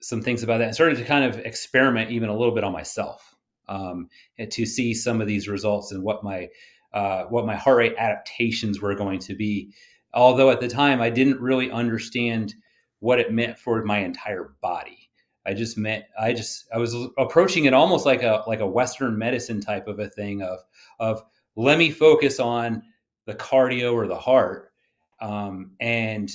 some 0.00 0.22
things 0.22 0.42
about 0.42 0.58
that 0.58 0.66
and 0.66 0.74
started 0.74 0.96
to 0.98 1.04
kind 1.04 1.24
of 1.24 1.38
experiment 1.40 2.10
even 2.10 2.28
a 2.28 2.36
little 2.36 2.54
bit 2.54 2.64
on 2.64 2.72
myself 2.72 3.34
um, 3.68 4.08
to 4.50 4.66
see 4.66 4.94
some 4.94 5.20
of 5.20 5.26
these 5.26 5.48
results 5.48 5.92
and 5.92 6.02
what 6.02 6.22
my 6.22 6.48
uh, 6.92 7.24
what 7.24 7.44
my 7.44 7.56
heart 7.56 7.78
rate 7.78 7.94
adaptations 7.98 8.80
were 8.80 8.94
going 8.94 9.18
to 9.18 9.34
be 9.34 9.72
although 10.14 10.50
at 10.50 10.60
the 10.60 10.68
time 10.68 11.00
I 11.00 11.10
didn't 11.10 11.40
really 11.40 11.70
understand 11.70 12.54
what 13.00 13.20
it 13.20 13.32
meant 13.32 13.58
for 13.58 13.84
my 13.84 13.98
entire 13.98 14.54
body. 14.62 15.10
I 15.46 15.52
just 15.52 15.76
meant 15.76 16.04
I 16.18 16.32
just 16.32 16.66
I 16.72 16.78
was 16.78 16.96
approaching 17.18 17.66
it 17.66 17.74
almost 17.74 18.06
like 18.06 18.22
a 18.22 18.42
like 18.46 18.60
a 18.60 18.66
Western 18.66 19.18
medicine 19.18 19.60
type 19.60 19.88
of 19.88 19.98
a 19.98 20.08
thing 20.08 20.42
of 20.42 20.60
of 20.98 21.22
let 21.56 21.78
me 21.78 21.90
focus 21.90 22.40
on 22.40 22.82
the 23.26 23.34
cardio 23.34 23.92
or 23.92 24.06
the 24.06 24.18
heart, 24.18 24.72
um, 25.20 25.72
and 25.80 26.30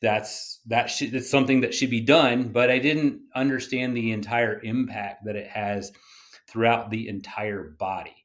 that's 0.00 0.60
that 0.66 0.90
should 0.90 1.12
that's 1.12 1.30
something 1.30 1.60
that 1.60 1.74
should 1.74 1.90
be 1.90 2.00
done. 2.00 2.48
But 2.48 2.70
I 2.70 2.78
didn't 2.78 3.20
understand 3.34 3.94
the 3.94 4.12
entire 4.12 4.60
impact 4.62 5.24
that 5.26 5.36
it 5.36 5.48
has 5.48 5.92
throughout 6.48 6.90
the 6.90 7.08
entire 7.08 7.74
body, 7.78 8.16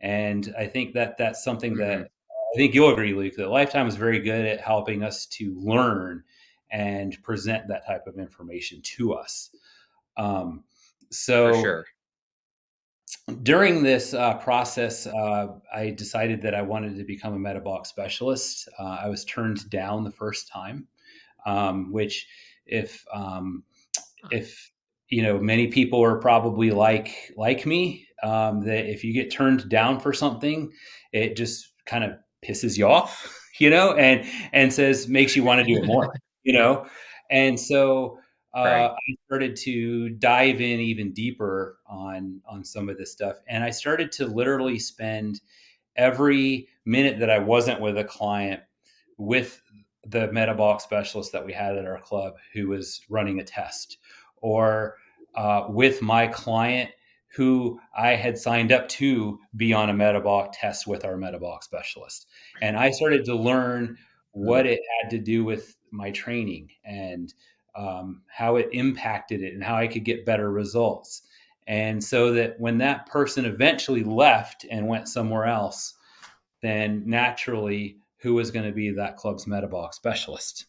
and 0.00 0.54
I 0.56 0.66
think 0.66 0.94
that 0.94 1.18
that's 1.18 1.42
something 1.42 1.72
mm-hmm. 1.72 2.02
that 2.02 2.10
I 2.54 2.56
think 2.56 2.74
you'll 2.74 2.92
agree, 2.92 3.14
Luke, 3.14 3.34
that 3.36 3.50
Lifetime 3.50 3.86
is 3.86 3.96
very 3.96 4.20
good 4.20 4.46
at 4.46 4.60
helping 4.60 5.02
us 5.02 5.26
to 5.26 5.54
learn 5.58 6.22
and 6.70 7.20
present 7.22 7.68
that 7.68 7.86
type 7.86 8.06
of 8.06 8.18
information 8.18 8.80
to 8.82 9.14
us. 9.14 9.50
Um, 10.16 10.64
so, 11.10 11.52
For 11.52 11.60
sure. 11.60 11.84
During 13.42 13.82
this 13.82 14.14
uh, 14.14 14.34
process, 14.34 15.06
uh, 15.06 15.48
I 15.74 15.90
decided 15.90 16.40
that 16.42 16.54
I 16.54 16.62
wanted 16.62 16.96
to 16.96 17.04
become 17.04 17.34
a 17.34 17.38
metabolic 17.38 17.84
specialist. 17.84 18.68
Uh, 18.78 18.98
I 19.02 19.08
was 19.08 19.24
turned 19.26 19.68
down 19.68 20.04
the 20.04 20.10
first 20.10 20.48
time, 20.48 20.86
um, 21.44 21.92
which, 21.92 22.26
if 22.66 23.04
um, 23.12 23.64
if 24.30 24.70
you 25.08 25.22
know, 25.22 25.38
many 25.38 25.66
people 25.66 26.02
are 26.02 26.16
probably 26.16 26.70
like 26.70 27.32
like 27.36 27.66
me. 27.66 28.06
Um, 28.22 28.60
that 28.62 28.90
if 28.90 29.04
you 29.04 29.12
get 29.12 29.30
turned 29.30 29.68
down 29.68 30.00
for 30.00 30.12
something, 30.12 30.72
it 31.12 31.36
just 31.36 31.72
kind 31.86 32.04
of 32.04 32.18
pisses 32.44 32.76
you 32.76 32.86
off, 32.86 33.34
you 33.58 33.70
know, 33.70 33.94
and 33.94 34.26
and 34.52 34.72
says 34.72 35.08
makes 35.08 35.36
you 35.36 35.44
want 35.44 35.60
to 35.60 35.64
do 35.64 35.82
it 35.82 35.86
more, 35.86 36.12
you 36.42 36.52
know. 36.52 36.86
And 37.30 37.58
so 37.58 38.18
uh, 38.56 38.62
right. 38.62 38.90
I 38.90 39.14
started 39.26 39.56
to 39.56 40.10
dive 40.10 40.60
in 40.60 40.80
even 40.80 41.12
deeper 41.12 41.78
on 41.86 42.40
on 42.48 42.64
some 42.64 42.88
of 42.88 42.96
this 42.96 43.12
stuff, 43.12 43.36
and 43.48 43.62
I 43.62 43.70
started 43.70 44.12
to 44.12 44.26
literally 44.26 44.78
spend 44.78 45.40
every 45.96 46.68
minute 46.84 47.18
that 47.18 47.30
I 47.30 47.38
wasn't 47.38 47.80
with 47.80 47.98
a 47.98 48.04
client 48.04 48.60
with 49.18 49.60
the 50.06 50.32
metabolic 50.32 50.80
specialist 50.80 51.32
that 51.32 51.44
we 51.44 51.52
had 51.52 51.76
at 51.76 51.84
our 51.84 52.00
club 52.00 52.34
who 52.54 52.68
was 52.68 53.00
running 53.10 53.40
a 53.40 53.44
test, 53.44 53.98
or 54.38 54.96
uh, 55.34 55.66
with 55.68 56.00
my 56.00 56.26
client 56.26 56.90
who 57.34 57.78
I 57.96 58.10
had 58.10 58.38
signed 58.38 58.72
up 58.72 58.88
to 58.88 59.38
be 59.56 59.72
on 59.72 59.90
a 59.90 59.94
metabolic 59.94 60.52
test 60.52 60.86
with 60.86 61.04
our 61.04 61.16
metabolic 61.16 61.62
specialist. 61.62 62.26
And 62.62 62.76
I 62.76 62.90
started 62.90 63.24
to 63.26 63.34
learn 63.34 63.96
what 64.32 64.66
it 64.66 64.80
had 65.00 65.10
to 65.10 65.18
do 65.18 65.44
with 65.44 65.76
my 65.90 66.10
training 66.10 66.70
and 66.84 67.32
um, 67.76 68.22
how 68.28 68.56
it 68.56 68.68
impacted 68.72 69.42
it 69.42 69.54
and 69.54 69.62
how 69.62 69.76
I 69.76 69.86
could 69.86 70.04
get 70.04 70.26
better 70.26 70.50
results. 70.50 71.22
And 71.66 72.02
so 72.02 72.32
that 72.32 72.58
when 72.58 72.78
that 72.78 73.06
person 73.06 73.44
eventually 73.44 74.02
left 74.02 74.64
and 74.70 74.88
went 74.88 75.08
somewhere 75.08 75.44
else, 75.44 75.94
then 76.62 77.02
naturally, 77.06 77.98
who 78.20 78.34
was 78.34 78.50
going 78.50 78.66
to 78.66 78.72
be 78.72 78.90
that 78.90 79.16
club's 79.16 79.46
metabolic 79.46 79.94
specialist? 79.94 80.66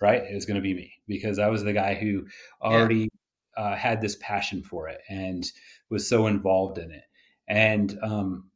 Right? 0.00 0.22
It 0.22 0.34
was 0.34 0.46
going 0.46 0.56
to 0.56 0.62
be 0.62 0.74
me 0.74 0.92
because 1.08 1.38
I 1.38 1.48
was 1.48 1.64
the 1.64 1.72
guy 1.72 1.94
who 1.94 2.26
already. 2.62 3.08
Uh, 3.58 3.76
had 3.76 4.00
this 4.00 4.16
passion 4.20 4.62
for 4.62 4.88
it 4.88 5.00
and 5.08 5.50
was 5.90 6.08
so 6.08 6.28
involved 6.28 6.78
in 6.78 6.90
it. 6.92 7.04
And 7.48 7.98
um, 8.02 8.50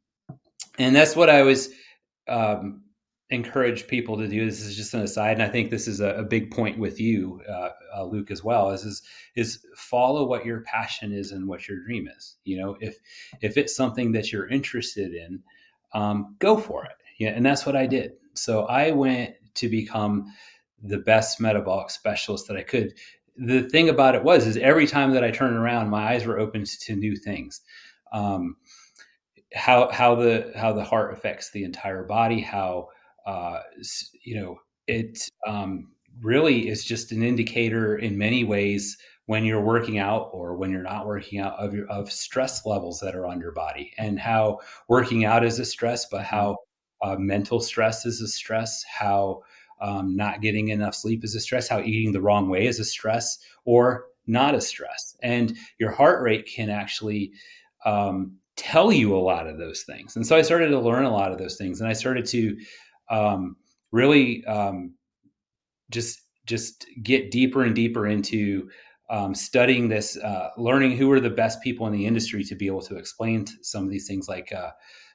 and 0.79 0.95
that's 0.95 1.17
what 1.17 1.29
I 1.29 1.43
was 1.43 1.71
um, 2.29 2.83
encourage 3.31 3.89
people 3.89 4.17
to 4.19 4.29
do. 4.29 4.45
This 4.45 4.61
is 4.61 4.77
just 4.77 4.95
an 4.95 5.01
aside, 5.01 5.33
and 5.33 5.43
I 5.43 5.49
think 5.49 5.71
this 5.71 5.89
is 5.89 6.01
a, 6.01 6.11
a 6.15 6.23
big 6.23 6.51
point 6.51 6.79
with 6.79 7.01
you, 7.01 7.41
uh, 7.49 7.71
uh, 7.97 8.05
Luke, 8.05 8.31
as 8.31 8.45
well. 8.45 8.71
Is, 8.71 8.85
is 8.85 9.03
is 9.35 9.67
follow 9.77 10.25
what 10.25 10.47
your 10.47 10.61
passion 10.61 11.13
is 11.13 11.33
and 11.33 11.49
what 11.49 11.67
your 11.69 11.83
dream 11.83 12.09
is. 12.17 12.37
You 12.45 12.61
know, 12.61 12.77
if 12.81 12.97
if 13.41 13.57
it's 13.57 13.75
something 13.75 14.13
that 14.13 14.31
you're 14.31 14.49
interested 14.49 15.13
in, 15.15 15.43
um, 15.95 16.37
go 16.39 16.57
for 16.57 16.85
it. 16.85 16.93
Yeah, 17.19 17.31
and 17.31 17.45
that's 17.45 17.67
what 17.67 17.77
I 17.77 17.87
did. 17.87 18.13
So 18.35 18.67
I 18.67 18.93
went 18.93 19.35
to 19.55 19.69
become 19.69 20.33
the 20.83 20.99
best 20.99 21.41
metabolic 21.41 21.91
specialist 21.91 22.49
that 22.49 22.57
I 22.57 22.63
could. 22.63 22.95
The 23.37 23.63
thing 23.63 23.89
about 23.89 24.15
it 24.15 24.25
was, 24.25 24.47
is 24.47 24.57
every 24.59 24.87
time 24.87 25.13
that 25.13 25.25
I 25.25 25.31
turned 25.31 25.57
around, 25.57 25.89
my 25.89 26.13
eyes 26.13 26.27
were 26.27 26.39
open 26.39 26.65
to 26.65 26.97
new 26.97 27.17
things. 27.17 27.61
Um, 28.13 28.57
how 29.55 29.91
how 29.91 30.15
the 30.15 30.53
how 30.55 30.73
the 30.73 30.85
heart 30.85 31.13
affects 31.13 31.51
the 31.51 31.65
entire 31.65 32.05
body, 32.05 32.41
how 32.41 32.89
uh, 33.27 33.61
you 34.23 34.35
know, 34.35 34.59
it 34.87 35.19
um, 35.47 35.89
really 36.21 36.69
is 36.69 36.85
just 36.85 37.13
an 37.13 37.23
indicator 37.23 37.97
in 37.97 38.19
many 38.19 38.45
ways 38.45 38.99
when 39.27 39.45
you're 39.45 39.61
working 39.61 39.99
out 39.99 40.31
or 40.33 40.57
when 40.57 40.71
you're 40.71 40.83
not 40.83 41.07
working 41.07 41.39
out 41.39 41.55
of 41.59 41.73
your 41.73 41.87
of 41.87 42.11
stress 42.11 42.67
levels 42.67 43.01
that 43.01 43.15
are 43.15 43.27
on 43.27 43.41
your 43.41 43.53
body 43.53 43.93
and 43.99 44.19
how 44.19 44.59
working 44.89 45.25
out 45.25 45.45
is 45.45 45.59
a 45.59 45.65
stress, 45.65 46.07
but 46.07 46.25
how 46.25 46.57
uh, 47.03 47.17
mental 47.17 47.61
stress 47.61 48.05
is 48.05 48.21
a 48.21 48.29
stress, 48.29 48.85
how 48.85 49.43
um, 49.83 50.17
not 50.17 50.41
getting 50.41 50.69
enough 50.69 50.95
sleep 50.95 51.25
is 51.25 51.35
a 51.35 51.41
stress, 51.41 51.69
how 51.69 51.81
eating 51.81 52.13
the 52.13 52.21
wrong 52.23 52.49
way 52.49 52.67
is 52.67 52.81
a 52.81 52.85
stress 52.85 53.39
or 53.65 54.07
not 54.27 54.55
a 54.55 54.61
stress, 54.61 55.17
and 55.23 55.57
your 55.79 55.91
heart 55.91 56.23
rate 56.23 56.47
can 56.47 56.71
actually 56.71 57.33
um, 57.85 58.37
tell 58.57 58.93
you 58.93 59.17
a 59.17 59.19
lot 59.19 59.49
of 59.49 59.59
those 59.59 59.83
things. 59.83 60.15
And 60.17 60.27
so 60.27 60.37
I 60.37 60.43
started 60.43 60.69
to 60.69 60.79
learn 60.79 61.05
a 61.05 61.13
lot 61.13 61.33
of 61.33 61.39
those 61.39 61.57
things, 61.57 61.81
and 61.81 61.91
I 61.91 61.93
started 61.93 62.25
to 62.27 62.57
um, 63.11 63.57
really 63.91 64.45
um, 64.47 64.95
just 65.91 66.21
just 66.47 66.87
get 67.03 67.31
deeper 67.31 67.63
and 67.63 67.75
deeper 67.75 68.07
into 68.07 68.69
um, 69.11 69.35
studying 69.35 69.89
this, 69.89 70.17
uh, 70.17 70.49
learning 70.57 70.97
who 70.97 71.11
are 71.13 71.21
the 71.21 71.31
best 71.31 71.61
people 71.61 71.87
in 71.87 71.93
the 71.93 72.07
industry 72.07 72.43
to 72.45 72.55
be 72.55 72.67
able 72.67 72.81
to 72.83 72.97
explain 72.97 73.47
some 73.61 73.85
of 73.85 73.91
these 73.91 74.09
things, 74.09 74.27
like 74.29 74.53
uh, 74.53 74.71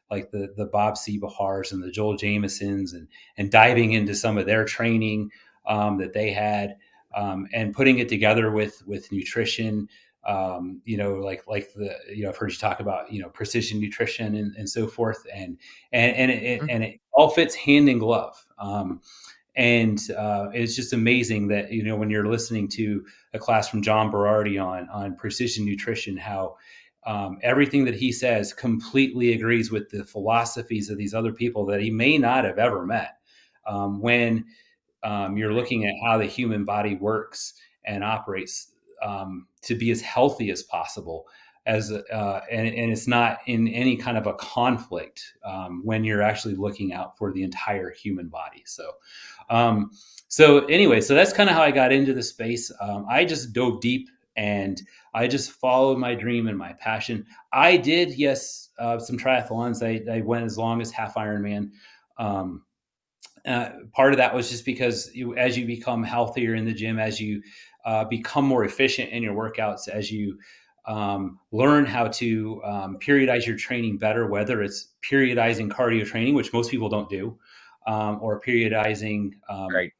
like 0.10 0.32
the 0.32 0.54
the 0.56 0.66
Bob 0.66 0.96
Seebohars 0.96 1.72
and 1.72 1.84
the 1.84 1.92
Joel 1.92 2.18
Jamiesons 2.18 2.94
and 2.94 3.08
and 3.38 3.52
diving 3.52 3.94
into 3.94 4.16
some 4.16 4.38
of 4.38 4.46
their 4.46 4.66
training 4.66 5.32
um, 5.66 5.98
that 5.98 6.14
they 6.14 6.32
had, 6.32 6.78
um, 7.16 7.48
and 7.54 7.74
putting 7.74 8.00
it 8.00 8.10
together 8.10 8.52
with 8.52 8.84
with 8.86 9.12
nutrition 9.12 9.90
um, 10.28 10.82
you 10.84 10.98
know, 10.98 11.16
like 11.16 11.48
like 11.48 11.74
the 11.74 11.96
you 12.14 12.24
know 12.24 12.30
I've 12.30 12.38
heard 12.38 12.52
you 12.52 12.58
talk 12.58 12.82
about 12.82 13.12
you 13.12 13.22
know 13.22 13.30
precision 13.30 13.80
nutrition 13.80 14.36
and, 14.36 14.54
and 14.58 14.70
so 14.70 14.86
forth, 14.86 15.26
and 15.34 15.58
and 15.94 16.16
and 16.16 16.32
it, 16.32 16.60
mm-hmm. 16.60 16.70
and 16.70 16.84
it 16.84 17.00
all 17.14 17.30
fits 17.30 17.56
hand 17.56 17.90
in 17.90 17.98
glove. 17.98 18.46
Um, 18.60 19.02
and 19.56 20.00
uh, 20.16 20.50
it's 20.54 20.76
just 20.76 20.92
amazing 20.92 21.48
that 21.48 21.72
you 21.72 21.82
know 21.82 21.96
when 21.96 22.10
you're 22.10 22.28
listening 22.28 22.68
to 22.70 23.06
a 23.34 23.40
class 23.40 23.70
from 23.70 23.82
John 23.82 24.12
Berardi 24.12 24.62
on 24.62 24.90
on 24.90 25.16
precision 25.16 25.66
nutrition, 25.66 26.18
how 26.18 26.58
um, 27.08 27.40
everything 27.42 27.86
that 27.86 27.96
he 27.96 28.12
says 28.12 28.54
completely 28.54 29.34
agrees 29.34 29.72
with 29.72 29.90
the 29.90 30.04
philosophies 30.04 30.90
of 30.90 30.98
these 30.98 31.14
other 31.14 31.32
people 31.32 31.66
that 31.66 31.82
he 31.82 31.90
may 31.90 32.18
not 32.18 32.44
have 32.44 32.60
ever 32.60 32.86
met. 32.86 33.18
Um, 33.66 34.02
when 34.02 34.46
um, 35.04 35.38
you're 35.38 35.54
looking 35.54 35.86
at 35.86 35.94
how 36.06 36.18
the 36.18 36.26
human 36.26 36.66
body 36.66 36.96
works 36.96 37.54
and 37.86 38.04
operates, 38.04 38.74
um, 39.02 39.48
to 39.62 39.76
be 39.76 39.90
as 39.92 40.02
healthy 40.02 40.52
as 40.52 40.64
possible 40.64 41.26
as 41.66 41.92
uh, 41.92 42.40
and, 42.50 42.68
and, 42.68 42.92
it's 42.92 43.08
not 43.08 43.40
in 43.46 43.68
any 43.68 43.98
kind 43.98 44.18
of 44.18 44.26
a 44.26 44.34
conflict 44.36 45.34
um, 45.46 45.82
when 45.84 46.04
you're 46.04 46.22
actually 46.22 46.56
looking 46.56 46.94
out 46.94 47.18
for 47.18 47.32
the 47.34 47.44
entire 47.44 47.92
human 47.92 48.28
body 48.30 48.64
so 48.66 48.90
um, 49.50 49.92
so 50.30 50.66
anyway, 50.66 51.00
so 51.02 51.16
that's 51.16 51.32
kind 51.32 51.50
of 51.50 51.56
how 51.56 51.62
I 51.62 51.72
got 51.72 51.94
into 51.94 52.14
the 52.14 52.24
space. 52.24 52.72
I 53.10 53.24
just 53.24 53.54
dove 53.54 53.80
deep 53.80 54.10
and 54.38 54.82
I 55.15 55.27
just 55.27 55.51
followed 55.51 55.98
my 55.98 56.13
dream 56.13 56.48
and 56.48 56.58
my 56.58 56.74
passion. 56.74 57.25
I 57.51 57.75
did, 57.75 58.13
yes, 58.13 58.70
uh, 58.77 59.00
some 59.00 59.17
triathlons. 59.17 59.84
I, 59.84 60.17
I, 60.17 60.22
went 60.22 60.46
as 60.46 60.58
long 60.58 60.79
as 60.79 60.91
half 60.91 61.15
Ironman. 61.15 61.72
Um, 62.20 62.63
uh, 63.48 63.70
part 63.94 64.13
of 64.13 64.17
that 64.17 64.34
was 64.34 64.50
just 64.50 64.63
because 64.63 65.10
you, 65.15 65.36
as 65.36 65.58
you 65.58 65.65
become 65.65 66.03
healthier 66.03 66.53
in 66.53 66.65
the 66.65 66.74
gym, 66.74 67.00
as 67.00 67.20
you 67.20 67.41
uh, 67.86 68.06
become 68.06 68.46
more 68.46 68.63
efficient 68.63 69.10
in 69.10 69.24
your 69.24 69.34
workouts, 69.34 69.88
as 69.88 70.12
you 70.12 70.38
um, 70.86 71.39
learn 71.51 71.86
how 71.86 72.08
to 72.08 72.62
um, 72.63 72.98
periodize 73.00 73.46
your 73.46 73.58
training 73.58 73.98
better, 73.98 74.27
whether 74.27 74.62
it's 74.62 74.89
periodizing 75.10 75.70
cardio 75.70 76.06
training, 76.06 76.36
which 76.36 76.53
most 76.53 76.70
people 76.70 76.89
don't 76.89 77.10
do, 77.10 77.38
um, 77.88 78.20
or 78.22 78.39
periodizing 78.39 79.32
um, 79.50 79.74
right. 79.74 79.91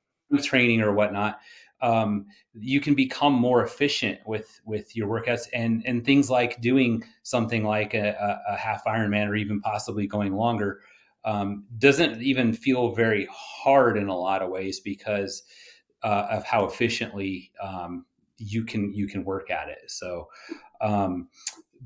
training 0.44 0.82
or 0.82 0.94
whatnot. 0.94 1.40
Um, 1.82 2.26
you 2.54 2.82
can 2.82 2.96
become 2.96 3.34
more 3.34 3.64
efficient 3.64 4.20
with 4.26 4.62
with 4.66 4.96
your 4.96 5.08
workouts 5.08 5.48
and 5.54 5.84
and 5.86 6.04
things 6.04 6.30
like 6.30 6.60
doing 6.60 7.04
something 7.24 7.64
like 7.64 7.94
a, 7.94 8.42
a 8.48 8.56
half 8.56 8.84
Ironman 8.86 9.28
or 9.28 9.36
even 9.36 9.62
possibly 9.62 10.08
going 10.08 10.36
longer 10.36 10.82
um, 11.28 11.66
doesn't 11.78 12.22
even 12.22 12.54
feel 12.54 12.94
very 12.94 13.28
hard 13.32 13.98
in 13.98 14.08
a 14.08 14.18
lot 14.18 14.42
of 14.42 14.50
ways 14.50 14.80
because 14.80 15.44
uh, 16.02 16.28
of 16.32 16.46
how 16.46 16.66
efficiently 16.66 17.52
um, 17.62 18.06
you 18.38 18.64
can 18.64 18.94
you 18.94 19.08
can 19.08 19.26
work 19.26 19.52
at 19.52 19.68
it. 19.68 19.92
So, 19.92 20.30
um, 20.80 21.28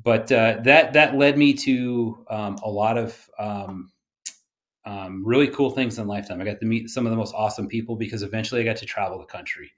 but 0.03 0.31
uh, 0.31 0.59
that 0.63 0.93
that 0.93 1.15
led 1.15 1.39
me 1.39 1.53
to 1.55 2.23
um, 2.29 2.57
a 2.63 2.69
lot 2.69 2.99
of 2.99 3.29
um, 3.39 3.91
um, 4.85 5.23
really 5.25 5.47
cool 5.47 5.71
things 5.71 5.97
in 5.97 6.07
lifetime. 6.07 6.39
I 6.39 6.45
got 6.45 6.59
to 6.59 6.65
meet 6.67 6.89
some 6.89 7.07
of 7.07 7.09
the 7.09 7.17
most 7.17 7.33
awesome 7.35 7.67
people 7.67 7.95
because 7.95 8.21
eventually 8.21 8.61
I 8.61 8.63
got 8.63 8.77
to 8.77 8.85
travel 8.85 9.17
the 9.17 9.25
country. 9.25 9.71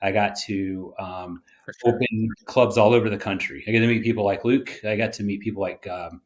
I 0.00 0.12
got 0.12 0.36
to 0.46 0.94
um, 0.98 1.42
sure. 1.82 1.94
open 1.94 2.28
clubs 2.44 2.78
all 2.78 2.92
over 2.92 3.10
the 3.10 3.18
country. 3.18 3.64
I 3.66 3.72
got 3.72 3.80
to 3.80 3.86
meet 3.86 4.02
people 4.02 4.24
like 4.24 4.44
Luke. 4.44 4.80
I 4.84 4.96
got 4.96 5.12
to 5.14 5.22
meet 5.22 5.40
people 5.40 5.62
like 5.62 5.86
um, 5.88 6.20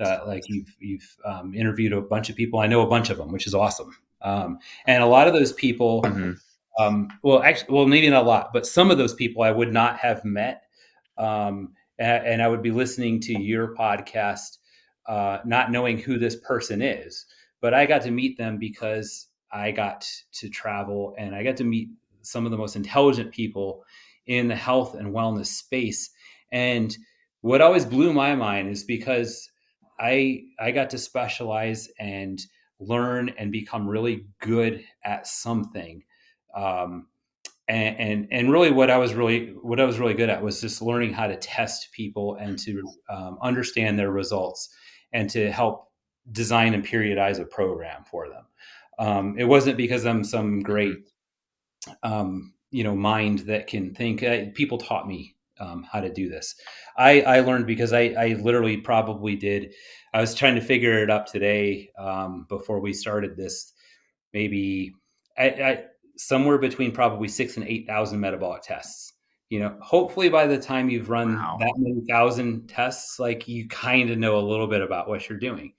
uh, 0.00 0.20
like 0.26 0.42
you've 0.48 0.74
you've 0.80 1.16
um, 1.24 1.54
interviewed 1.54 1.92
a 1.92 2.00
bunch 2.00 2.30
of 2.30 2.36
people. 2.36 2.60
I 2.60 2.66
know 2.66 2.82
a 2.82 2.86
bunch 2.86 3.10
of 3.10 3.18
them, 3.18 3.32
which 3.32 3.46
is 3.46 3.54
awesome. 3.54 3.96
Um, 4.22 4.58
and 4.86 5.02
a 5.02 5.06
lot 5.06 5.26
of 5.28 5.34
those 5.34 5.52
people, 5.52 6.02
mm-hmm. 6.02 6.32
Um, 6.76 7.06
well, 7.22 7.40
actually, 7.40 7.72
well, 7.72 7.86
maybe 7.86 8.10
not 8.10 8.24
a 8.24 8.26
lot, 8.26 8.52
but 8.52 8.66
some 8.66 8.90
of 8.90 8.98
those 8.98 9.14
people 9.14 9.44
I 9.44 9.52
would 9.52 9.72
not 9.72 9.96
have 9.98 10.24
met. 10.24 10.64
And, 11.16 11.68
and, 12.00 12.42
I 12.42 12.48
would 12.48 12.62
be 12.62 12.72
listening 12.72 13.20
to 13.20 13.40
your 13.40 13.76
podcast, 13.76 14.58
uh, 15.06 15.38
not 15.44 15.70
knowing 15.70 15.98
who 15.98 16.18
this 16.18 16.34
person 16.34 16.82
is 16.82 17.26
but 17.64 17.72
I 17.72 17.86
got 17.86 18.02
to 18.02 18.10
meet 18.10 18.36
them 18.36 18.58
because 18.58 19.28
I 19.50 19.70
got 19.70 20.06
to 20.32 20.50
travel 20.50 21.14
and 21.16 21.34
I 21.34 21.42
got 21.42 21.56
to 21.56 21.64
meet 21.64 21.88
some 22.24 22.44
of 22.44 22.50
the 22.50 22.58
most 22.58 22.76
intelligent 22.76 23.32
people 23.32 23.84
in 24.26 24.48
the 24.48 24.56
health 24.56 24.94
and 24.94 25.14
wellness 25.14 25.46
space. 25.46 26.10
And 26.52 26.96
what 27.40 27.60
always 27.60 27.84
blew 27.84 28.12
my 28.12 28.34
mind 28.34 28.70
is 28.70 28.84
because 28.84 29.50
I 30.00 30.44
I 30.58 30.70
got 30.70 30.90
to 30.90 30.98
specialize 30.98 31.88
and 31.98 32.40
learn 32.80 33.30
and 33.38 33.52
become 33.52 33.86
really 33.88 34.26
good 34.40 34.84
at 35.04 35.26
something. 35.26 36.02
Um, 36.56 37.06
and, 37.66 37.96
and, 37.98 38.28
and 38.30 38.52
really 38.52 38.70
what 38.70 38.90
I 38.90 38.98
was 38.98 39.14
really 39.14 39.54
what 39.62 39.80
I 39.80 39.84
was 39.84 39.98
really 39.98 40.14
good 40.14 40.28
at 40.28 40.42
was 40.42 40.60
just 40.60 40.82
learning 40.82 41.12
how 41.12 41.26
to 41.26 41.36
test 41.36 41.92
people 41.92 42.36
and 42.36 42.58
to 42.60 42.82
um, 43.08 43.38
understand 43.40 43.98
their 43.98 44.10
results 44.10 44.68
and 45.12 45.30
to 45.30 45.50
help 45.50 45.88
design 46.32 46.74
and 46.74 46.86
periodize 46.86 47.40
a 47.40 47.44
program 47.44 48.04
for 48.04 48.28
them. 48.28 48.44
Um, 48.98 49.38
it 49.38 49.44
wasn't 49.44 49.76
because 49.76 50.04
I'm 50.06 50.24
some 50.24 50.60
great, 50.60 50.96
um, 52.02 52.54
you 52.70 52.84
know, 52.84 52.94
mind 52.94 53.40
that 53.40 53.66
can 53.66 53.94
think. 53.94 54.24
People 54.54 54.78
taught 54.78 55.06
me 55.06 55.36
um, 55.60 55.86
how 55.90 56.00
to 56.00 56.12
do 56.12 56.28
this. 56.28 56.54
I, 56.96 57.20
I 57.22 57.40
learned 57.40 57.66
because 57.66 57.92
I, 57.92 58.14
I, 58.18 58.36
literally 58.40 58.76
probably 58.76 59.36
did. 59.36 59.72
I 60.12 60.20
was 60.20 60.34
trying 60.34 60.56
to 60.56 60.60
figure 60.60 61.02
it 61.02 61.10
up 61.10 61.26
today 61.26 61.90
um, 61.98 62.46
before 62.48 62.80
we 62.80 62.92
started 62.92 63.36
this. 63.36 63.72
Maybe 64.32 64.94
I, 65.38 65.44
I, 65.44 65.84
somewhere 66.16 66.58
between 66.58 66.92
probably 66.92 67.28
six 67.28 67.56
and 67.56 67.66
eight 67.66 67.86
thousand 67.86 68.20
metabolic 68.20 68.62
tests 68.62 69.14
you 69.50 69.60
know 69.60 69.76
hopefully 69.80 70.28
by 70.28 70.46
the 70.46 70.58
time 70.58 70.88
you've 70.88 71.10
run 71.10 71.36
wow. 71.36 71.56
that 71.60 71.72
many 71.76 72.00
thousand 72.08 72.68
tests 72.68 73.18
like 73.18 73.46
you 73.46 73.68
kind 73.68 74.10
of 74.10 74.18
know 74.18 74.38
a 74.38 74.40
little 74.40 74.66
bit 74.66 74.82
about 74.82 75.08
what 75.08 75.28
you're 75.28 75.38
doing 75.38 75.72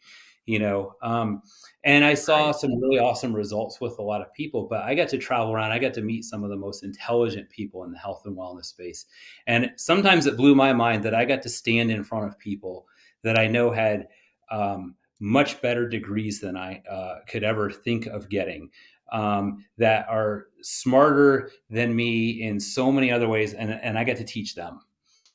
you 0.45 0.59
know 0.59 0.93
um, 1.01 1.41
and 1.85 2.03
i 2.03 2.13
saw 2.13 2.51
some 2.51 2.79
really 2.81 2.99
awesome 2.99 3.33
results 3.33 3.79
with 3.79 3.97
a 3.99 4.01
lot 4.01 4.21
of 4.21 4.33
people 4.33 4.67
but 4.67 4.81
i 4.83 4.93
got 4.93 5.07
to 5.07 5.17
travel 5.17 5.53
around. 5.53 5.71
I 5.71 5.79
got 5.79 5.93
to 5.93 6.01
meet 6.01 6.25
some 6.25 6.43
of 6.43 6.49
the 6.49 6.55
most 6.57 6.83
intelligent 6.83 7.49
people 7.49 7.83
in 7.83 7.91
the 7.91 7.97
health 7.97 8.23
and 8.25 8.35
wellness 8.35 8.65
space. 8.65 9.05
And 9.47 9.71
sometimes 9.77 10.25
it 10.25 10.35
blew 10.35 10.55
my 10.55 10.73
mind 10.73 11.03
that 11.03 11.15
i 11.15 11.23
got 11.23 11.41
to 11.43 11.49
stand 11.49 11.91
in 11.91 12.03
front 12.03 12.25
of 12.25 12.37
people 12.37 12.87
that 13.21 13.37
i 13.37 13.47
know 13.47 13.71
had 13.71 14.07
um, 14.51 14.95
much 15.19 15.61
better 15.61 15.87
degrees 15.87 16.41
than 16.41 16.57
i 16.57 16.81
uh, 16.89 17.19
could 17.27 17.43
ever 17.43 17.71
think 17.71 18.07
of 18.07 18.29
getting 18.29 18.69
um, 19.11 19.63
that 19.77 20.07
are 20.09 20.47
smarter 20.61 21.51
than 21.69 21.95
me 21.95 22.41
in 22.41 22.59
so 22.59 22.91
many 22.91 23.11
other 23.11 23.27
ways 23.27 23.53
and, 23.53 23.71
and 23.71 23.97
i 23.97 24.03
got 24.03 24.17
to 24.17 24.25
teach 24.25 24.55
them. 24.55 24.81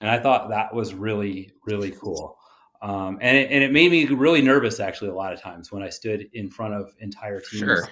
And 0.01 0.11
i 0.11 0.19
thought 0.19 0.51
that 0.51 0.75
was 0.75 0.95
really 0.95 1.53
really 1.67 1.93
cool 1.93 2.37
um, 2.83 3.19
and 3.21 3.37
it, 3.37 3.51
and 3.51 3.63
it 3.63 3.73
made 3.73 3.91
me 3.91 4.07
really 4.07 4.41
nervous 4.41 4.81
actually 4.81 5.11
a 5.11 5.15
lot 5.15 5.33
of 5.33 5.41
times 5.41 5.71
when 5.71 5.83
I 5.83 5.91
stood 5.91 6.29
in 6.33 6.51
front 6.51 6.75
of 6.75 6.95
entire 7.01 7.41
teams, 7.41 7.61
sure. 7.61 7.89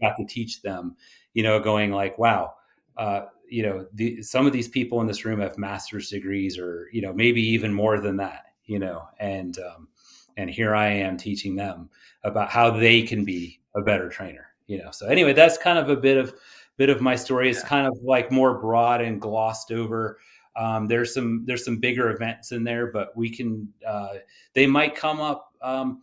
got 0.00 0.16
to 0.16 0.24
teach 0.26 0.62
them, 0.62 0.96
you 1.34 1.42
know, 1.42 1.60
going 1.60 1.92
like, 1.92 2.18
wow, 2.18 2.54
uh, 2.96 3.22
you 3.48 3.62
know, 3.62 3.86
the, 3.92 4.22
some 4.22 4.46
of 4.46 4.52
these 4.52 4.68
people 4.68 5.00
in 5.00 5.06
this 5.06 5.24
room 5.24 5.40
have 5.40 5.58
master's 5.58 6.08
degrees 6.08 6.58
or 6.58 6.88
you 6.92 7.02
know 7.02 7.12
maybe 7.12 7.42
even 7.42 7.72
more 7.72 8.00
than 8.00 8.16
that, 8.16 8.46
you 8.64 8.78
know, 8.78 9.02
and 9.20 9.58
um, 9.58 9.88
and 10.36 10.50
here 10.50 10.74
I 10.74 10.88
am 10.88 11.16
teaching 11.16 11.54
them 11.54 11.90
about 12.24 12.50
how 12.50 12.70
they 12.70 13.02
can 13.02 13.24
be 13.24 13.60
a 13.76 13.82
better 13.82 14.08
trainer, 14.08 14.48
you 14.66 14.78
know. 14.78 14.90
So 14.90 15.06
anyway, 15.06 15.34
that's 15.34 15.58
kind 15.58 15.78
of 15.78 15.88
a 15.88 15.96
bit 15.96 16.16
of 16.16 16.34
bit 16.76 16.88
of 16.88 17.00
my 17.00 17.14
story. 17.14 17.50
It's 17.50 17.60
yeah. 17.60 17.68
kind 17.68 17.86
of 17.86 17.98
like 18.02 18.32
more 18.32 18.58
broad 18.58 19.00
and 19.00 19.20
glossed 19.20 19.70
over. 19.70 20.18
Um, 20.56 20.86
there's 20.86 21.14
some 21.14 21.44
there's 21.46 21.64
some 21.64 21.78
bigger 21.78 22.10
events 22.10 22.52
in 22.52 22.64
there, 22.64 22.88
but 22.88 23.16
we 23.16 23.30
can 23.30 23.68
uh, 23.86 24.14
they 24.54 24.66
might 24.66 24.94
come 24.94 25.20
up 25.20 25.54
um, 25.62 26.02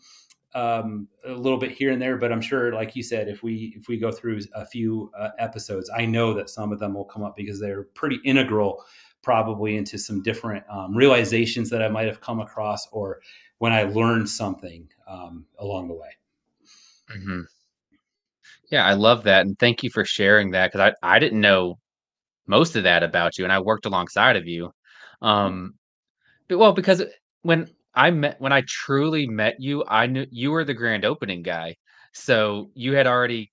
um, 0.55 1.07
a 1.25 1.31
little 1.31 1.59
bit 1.59 1.71
here 1.71 1.91
and 1.91 2.01
there. 2.01 2.17
But 2.17 2.31
I'm 2.31 2.41
sure, 2.41 2.73
like 2.73 2.95
you 2.95 3.03
said, 3.03 3.27
if 3.27 3.43
we 3.43 3.73
if 3.77 3.87
we 3.87 3.97
go 3.97 4.11
through 4.11 4.41
a 4.55 4.65
few 4.65 5.11
uh, 5.17 5.29
episodes, 5.37 5.89
I 5.95 6.05
know 6.05 6.33
that 6.33 6.49
some 6.49 6.71
of 6.71 6.79
them 6.79 6.93
will 6.93 7.05
come 7.05 7.23
up 7.23 7.35
because 7.35 7.59
they're 7.59 7.83
pretty 7.83 8.19
integral, 8.25 8.83
probably 9.21 9.77
into 9.77 9.97
some 9.97 10.23
different 10.23 10.63
um, 10.69 10.95
realizations 10.95 11.69
that 11.69 11.83
I 11.83 11.87
might 11.87 12.07
have 12.07 12.21
come 12.21 12.39
across 12.39 12.87
or 12.91 13.21
when 13.59 13.71
I 13.71 13.83
learned 13.83 14.29
something 14.29 14.87
um, 15.07 15.45
along 15.59 15.89
the 15.89 15.95
way. 15.95 16.09
Mm-hmm. 17.15 17.41
Yeah, 18.71 18.85
I 18.85 18.93
love 18.93 19.23
that, 19.23 19.45
and 19.45 19.57
thank 19.59 19.83
you 19.83 19.89
for 19.89 20.05
sharing 20.05 20.51
that 20.51 20.71
because 20.71 20.93
I 21.03 21.15
I 21.15 21.19
didn't 21.19 21.41
know 21.41 21.77
most 22.49 22.75
of 22.75 22.83
that 22.83 23.03
about 23.03 23.37
you, 23.37 23.43
and 23.43 23.53
I 23.53 23.59
worked 23.59 23.85
alongside 23.85 24.35
of 24.35 24.47
you. 24.47 24.71
Mm. 25.23 25.27
Um, 25.27 25.73
but, 26.47 26.57
well, 26.57 26.73
because 26.73 27.03
when 27.43 27.69
I 27.93 28.09
met 28.09 28.41
when 28.41 28.51
I 28.51 28.63
truly 28.67 29.27
met 29.27 29.57
you, 29.59 29.85
I 29.87 30.07
knew 30.07 30.25
you 30.31 30.51
were 30.51 30.65
the 30.65 30.73
grand 30.73 31.05
opening 31.05 31.43
guy. 31.43 31.75
So 32.13 32.71
you 32.73 32.93
had 32.93 33.05
already 33.05 33.51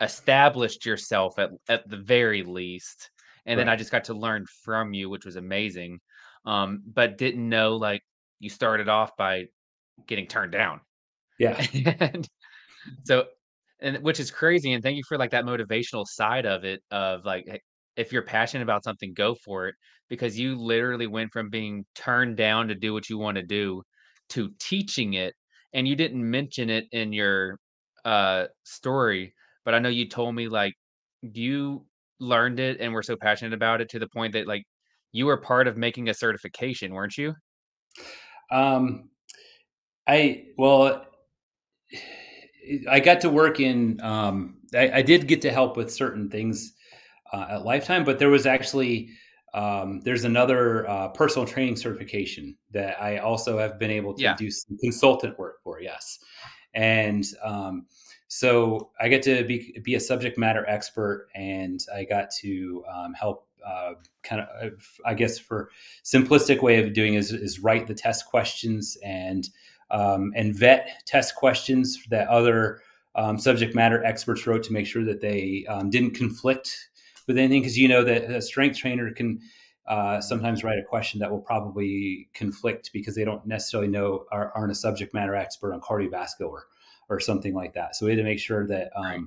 established 0.00 0.86
yourself 0.86 1.38
at 1.38 1.50
at 1.68 1.88
the 1.88 1.98
very 1.98 2.42
least, 2.42 3.10
and 3.44 3.58
right. 3.58 3.64
then 3.64 3.68
I 3.68 3.76
just 3.76 3.92
got 3.92 4.04
to 4.04 4.14
learn 4.14 4.46
from 4.64 4.94
you, 4.94 5.10
which 5.10 5.26
was 5.26 5.36
amazing. 5.36 6.00
Um, 6.46 6.82
but 6.86 7.18
didn't 7.18 7.46
know 7.46 7.76
like 7.76 8.00
you 8.38 8.48
started 8.48 8.88
off 8.88 9.14
by 9.18 9.44
getting 10.06 10.26
turned 10.26 10.52
down. 10.52 10.80
Yeah. 11.38 11.62
and 12.00 12.26
so 13.04 13.26
and 13.80 13.98
which 13.98 14.18
is 14.18 14.30
crazy 14.30 14.72
and 14.72 14.82
thank 14.82 14.96
you 14.96 15.02
for 15.06 15.18
like 15.18 15.30
that 15.30 15.44
motivational 15.44 16.06
side 16.06 16.46
of 16.46 16.64
it 16.64 16.82
of 16.90 17.26
like 17.26 17.62
if 18.00 18.12
you're 18.12 18.22
passionate 18.22 18.62
about 18.62 18.82
something, 18.82 19.12
go 19.12 19.34
for 19.34 19.68
it 19.68 19.74
because 20.08 20.38
you 20.38 20.56
literally 20.56 21.06
went 21.06 21.30
from 21.32 21.50
being 21.50 21.84
turned 21.94 22.36
down 22.36 22.66
to 22.68 22.74
do 22.74 22.94
what 22.94 23.10
you 23.10 23.18
want 23.18 23.36
to 23.36 23.42
do 23.42 23.82
to 24.30 24.50
teaching 24.58 25.14
it. 25.14 25.34
And 25.74 25.86
you 25.86 25.94
didn't 25.94 26.28
mention 26.28 26.70
it 26.70 26.86
in 26.92 27.12
your 27.12 27.58
uh, 28.06 28.46
story, 28.64 29.34
but 29.64 29.74
I 29.74 29.78
know 29.78 29.90
you 29.90 30.08
told 30.08 30.34
me 30.34 30.48
like 30.48 30.72
you 31.20 31.84
learned 32.18 32.58
it 32.58 32.80
and 32.80 32.92
were 32.92 33.02
so 33.02 33.16
passionate 33.16 33.52
about 33.52 33.82
it 33.82 33.90
to 33.90 33.98
the 33.98 34.08
point 34.08 34.32
that 34.32 34.48
like 34.48 34.64
you 35.12 35.26
were 35.26 35.36
part 35.36 35.68
of 35.68 35.76
making 35.76 36.08
a 36.08 36.14
certification, 36.14 36.94
weren't 36.94 37.18
you? 37.18 37.34
Um, 38.50 39.10
I 40.08 40.46
well, 40.56 41.06
I 42.88 43.00
got 43.00 43.20
to 43.20 43.30
work 43.30 43.60
in. 43.60 44.00
Um, 44.00 44.56
I, 44.74 44.90
I 44.94 45.02
did 45.02 45.28
get 45.28 45.42
to 45.42 45.52
help 45.52 45.76
with 45.76 45.92
certain 45.92 46.30
things 46.30 46.72
uh, 47.32 47.46
at 47.50 47.64
Lifetime, 47.64 48.04
but 48.04 48.18
there 48.18 48.30
was 48.30 48.46
actually 48.46 49.10
um, 49.52 50.00
there's 50.02 50.24
another 50.24 50.88
uh, 50.88 51.08
personal 51.08 51.46
training 51.46 51.76
certification 51.76 52.56
that 52.70 53.00
I 53.02 53.18
also 53.18 53.58
have 53.58 53.78
been 53.78 53.90
able 53.90 54.14
to 54.14 54.22
yeah. 54.22 54.36
do 54.36 54.50
some 54.50 54.78
consultant 54.78 55.38
work 55.38 55.62
for. 55.62 55.80
Yes, 55.80 56.20
and 56.74 57.24
um, 57.42 57.86
so 58.28 58.90
I 59.00 59.08
get 59.08 59.22
to 59.24 59.44
be, 59.44 59.76
be 59.82 59.96
a 59.96 60.00
subject 60.00 60.38
matter 60.38 60.64
expert, 60.68 61.28
and 61.34 61.84
I 61.94 62.04
got 62.04 62.30
to 62.40 62.84
um, 62.92 63.14
help. 63.14 63.46
Uh, 63.66 63.92
kind 64.22 64.40
of, 64.40 64.72
I 65.04 65.12
guess, 65.12 65.38
for 65.38 65.68
simplistic 66.02 66.62
way 66.62 66.82
of 66.82 66.94
doing 66.94 67.12
is 67.12 67.30
is 67.30 67.60
write 67.60 67.86
the 67.86 67.94
test 67.94 68.24
questions 68.24 68.96
and 69.04 69.46
um, 69.90 70.32
and 70.34 70.54
vet 70.54 71.02
test 71.04 71.34
questions 71.34 72.02
that 72.08 72.26
other 72.28 72.80
um, 73.16 73.38
subject 73.38 73.74
matter 73.74 74.02
experts 74.04 74.46
wrote 74.46 74.62
to 74.62 74.72
make 74.72 74.86
sure 74.86 75.04
that 75.04 75.20
they 75.20 75.66
um, 75.68 75.90
didn't 75.90 76.12
conflict 76.12 76.89
with 77.30 77.38
anything. 77.38 77.62
Because 77.62 77.78
you 77.78 77.88
know 77.88 78.04
that 78.04 78.24
a 78.30 78.42
strength 78.42 78.78
trainer 78.78 79.12
can 79.12 79.40
uh, 79.88 80.20
sometimes 80.20 80.62
write 80.62 80.78
a 80.78 80.84
question 80.84 81.20
that 81.20 81.30
will 81.30 81.40
probably 81.40 82.28
conflict 82.34 82.90
because 82.92 83.14
they 83.14 83.24
don't 83.24 83.46
necessarily 83.46 83.88
know 83.88 84.24
are, 84.30 84.52
aren't 84.54 84.72
a 84.72 84.74
subject 84.74 85.14
matter 85.14 85.34
expert 85.34 85.72
on 85.72 85.80
cardiovascular 85.80 86.60
or 87.08 87.20
something 87.20 87.54
like 87.54 87.74
that. 87.74 87.96
So 87.96 88.06
we 88.06 88.12
had 88.12 88.18
to 88.18 88.24
make 88.24 88.38
sure 88.38 88.66
that 88.68 88.90
um, 88.96 89.04
right. 89.04 89.20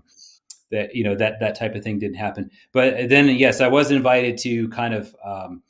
that 0.72 0.96
you 0.96 1.04
know 1.04 1.16
that 1.16 1.39
that 1.39 1.56
type 1.56 1.76
of 1.76 1.84
thing 1.84 2.00
didn't 2.00 2.16
happen. 2.16 2.50
But 2.72 3.10
then 3.10 3.28
yes, 3.28 3.62
I 3.62 3.68
was 3.68 3.92
invited 3.92 4.38
to 4.39 4.70
kind 4.70 4.94
of 4.94 5.16
um, 5.24 5.63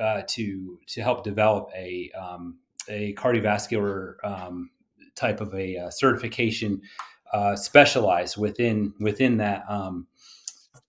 uh, 0.00 0.22
to 0.28 0.78
to 0.86 1.02
help 1.02 1.24
develop 1.24 1.70
a 1.74 2.10
um, 2.12 2.58
a 2.88 3.14
cardiovascular 3.14 4.14
um, 4.24 4.70
type 5.16 5.40
of 5.40 5.52
a 5.54 5.76
uh, 5.76 5.90
certification 5.90 6.82
uh, 7.32 7.56
specialized 7.56 8.36
within 8.36 8.94
within 9.00 9.38
that 9.38 9.64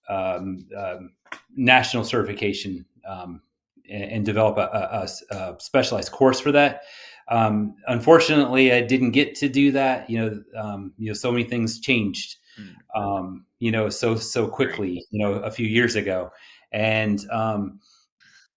um, 0.09 0.65
um, 0.77 1.11
national 1.55 2.03
certification 2.03 2.85
um, 3.07 3.41
and, 3.89 4.03
and, 4.03 4.25
develop 4.25 4.57
a, 4.57 5.07
a, 5.31 5.35
a, 5.35 5.55
specialized 5.59 6.11
course 6.11 6.39
for 6.39 6.51
that. 6.51 6.83
Um, 7.29 7.75
unfortunately, 7.87 8.71
I 8.71 8.81
didn't 8.81 9.11
get 9.11 9.35
to 9.35 9.49
do 9.49 9.71
that. 9.73 10.09
You 10.09 10.19
know, 10.19 10.43
um, 10.61 10.93
you 10.97 11.07
know, 11.07 11.13
so 11.13 11.31
many 11.31 11.43
things 11.43 11.79
changed. 11.79 12.37
Hmm. 12.55 13.01
Um, 13.01 13.45
you 13.59 13.71
know, 13.71 13.89
so 13.89 14.15
so 14.15 14.47
quickly. 14.47 15.05
You 15.11 15.25
know, 15.25 15.33
a 15.33 15.51
few 15.51 15.67
years 15.67 15.95
ago, 15.95 16.31
and 16.71 17.19
um, 17.31 17.79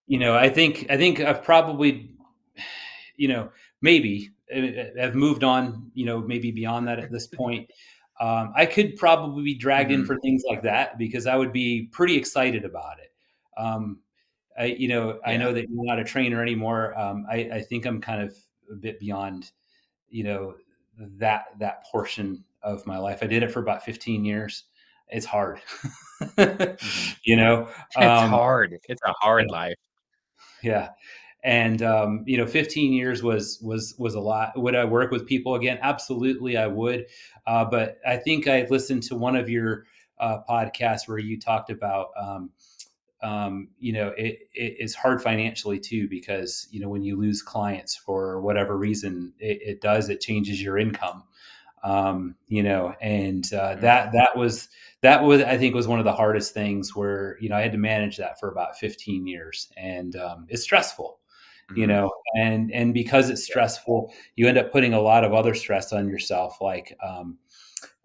you 0.07 0.19
know, 0.19 0.35
I 0.35 0.49
think 0.49 0.87
I 0.89 0.97
think 0.97 1.19
I've 1.19 1.43
probably, 1.43 2.11
you 3.17 3.27
know, 3.27 3.49
maybe 3.81 4.31
have 4.97 5.15
moved 5.15 5.43
on. 5.43 5.91
You 5.93 6.05
know, 6.05 6.19
maybe 6.21 6.51
beyond 6.51 6.87
that 6.87 6.99
at 6.99 7.11
this 7.11 7.27
point. 7.27 7.69
Um, 8.21 8.53
I 8.55 8.67
could 8.67 8.97
probably 8.97 9.43
be 9.43 9.55
dragged 9.55 9.89
mm-hmm. 9.89 10.01
in 10.01 10.05
for 10.05 10.19
things 10.19 10.43
like 10.47 10.61
that 10.61 10.99
because 10.99 11.25
I 11.25 11.35
would 11.35 11.51
be 11.51 11.89
pretty 11.91 12.15
excited 12.15 12.63
about 12.63 12.99
it. 12.99 13.11
Um, 13.57 13.99
I, 14.57 14.65
you 14.65 14.87
know, 14.87 15.19
yeah. 15.25 15.31
I 15.31 15.37
know 15.37 15.51
that 15.51 15.67
you're 15.67 15.85
not 15.85 15.97
a 15.97 16.03
trainer 16.03 16.39
anymore. 16.39 16.97
Um, 16.97 17.25
I, 17.29 17.49
I, 17.51 17.61
think 17.61 17.85
I'm 17.85 17.99
kind 17.99 18.21
of 18.21 18.35
a 18.71 18.75
bit 18.75 18.99
beyond, 18.99 19.51
you 20.07 20.23
know, 20.23 20.53
that 21.17 21.45
that 21.57 21.83
portion 21.85 22.43
of 22.61 22.85
my 22.85 22.99
life. 22.99 23.19
I 23.23 23.27
did 23.27 23.41
it 23.41 23.51
for 23.51 23.59
about 23.59 23.83
15 23.83 24.23
years. 24.23 24.65
It's 25.07 25.25
hard, 25.25 25.59
mm-hmm. 26.21 27.13
you 27.23 27.35
know. 27.35 27.69
It's 27.97 27.97
um, 27.97 28.29
hard. 28.29 28.77
It's 28.87 29.01
a 29.03 29.13
hard 29.19 29.45
yeah. 29.49 29.53
life. 29.53 29.75
Yeah, 30.61 30.89
and 31.43 31.81
um, 31.81 32.23
you 32.27 32.37
know, 32.37 32.45
15 32.45 32.93
years 32.93 33.23
was 33.23 33.59
was 33.61 33.95
was 33.97 34.15
a 34.15 34.19
lot. 34.19 34.51
Would 34.55 34.75
I 34.75 34.85
work 34.85 35.11
with 35.11 35.25
people 35.25 35.55
again? 35.55 35.79
Absolutely, 35.81 36.57
I 36.57 36.67
would. 36.67 37.07
Uh, 37.47 37.65
but 37.65 37.99
I 38.07 38.17
think 38.17 38.47
I 38.47 38.67
listened 38.69 39.03
to 39.03 39.15
one 39.15 39.35
of 39.35 39.49
your 39.49 39.85
uh, 40.19 40.39
podcasts 40.47 41.07
where 41.07 41.17
you 41.17 41.39
talked 41.39 41.71
about 41.71 42.09
um, 42.19 42.51
um, 43.23 43.69
you 43.79 43.93
know, 43.93 44.09
it, 44.17 44.49
it 44.53 44.77
is 44.79 44.95
hard 44.95 45.21
financially 45.21 45.79
too 45.79 46.07
because 46.09 46.67
you 46.71 46.79
know 46.79 46.89
when 46.89 47.03
you 47.03 47.19
lose 47.19 47.41
clients 47.41 47.95
for 47.95 48.41
whatever 48.41 48.77
reason, 48.77 49.33
it, 49.39 49.61
it 49.61 49.81
does 49.81 50.09
it 50.09 50.21
changes 50.21 50.61
your 50.61 50.77
income. 50.77 51.23
Um, 51.83 52.35
you 52.47 52.61
know, 52.61 52.93
and 53.01 53.43
uh, 53.53 53.71
mm-hmm. 53.71 53.81
that 53.81 54.11
that 54.13 54.35
was 54.35 54.69
that 55.01 55.23
was 55.23 55.41
I 55.41 55.57
think 55.57 55.75
was 55.75 55.87
one 55.87 55.99
of 55.99 56.05
the 56.05 56.13
hardest 56.13 56.53
things 56.53 56.95
where 56.95 57.37
you 57.39 57.49
know 57.49 57.55
I 57.55 57.61
had 57.61 57.71
to 57.73 57.77
manage 57.77 58.17
that 58.17 58.39
for 58.39 58.51
about 58.51 58.77
15 58.77 59.27
years, 59.27 59.69
and 59.77 60.15
um, 60.15 60.45
it's 60.49 60.63
stressful. 60.63 61.19
Mm-hmm. 61.71 61.79
You 61.79 61.87
know, 61.87 62.11
and 62.37 62.71
and 62.71 62.93
because 62.93 63.29
it's 63.29 63.45
stressful, 63.45 64.13
you 64.35 64.47
end 64.47 64.57
up 64.57 64.71
putting 64.71 64.93
a 64.93 65.01
lot 65.01 65.23
of 65.23 65.33
other 65.33 65.53
stress 65.53 65.93
on 65.93 66.07
yourself, 66.07 66.59
like 66.61 66.97
um, 67.05 67.37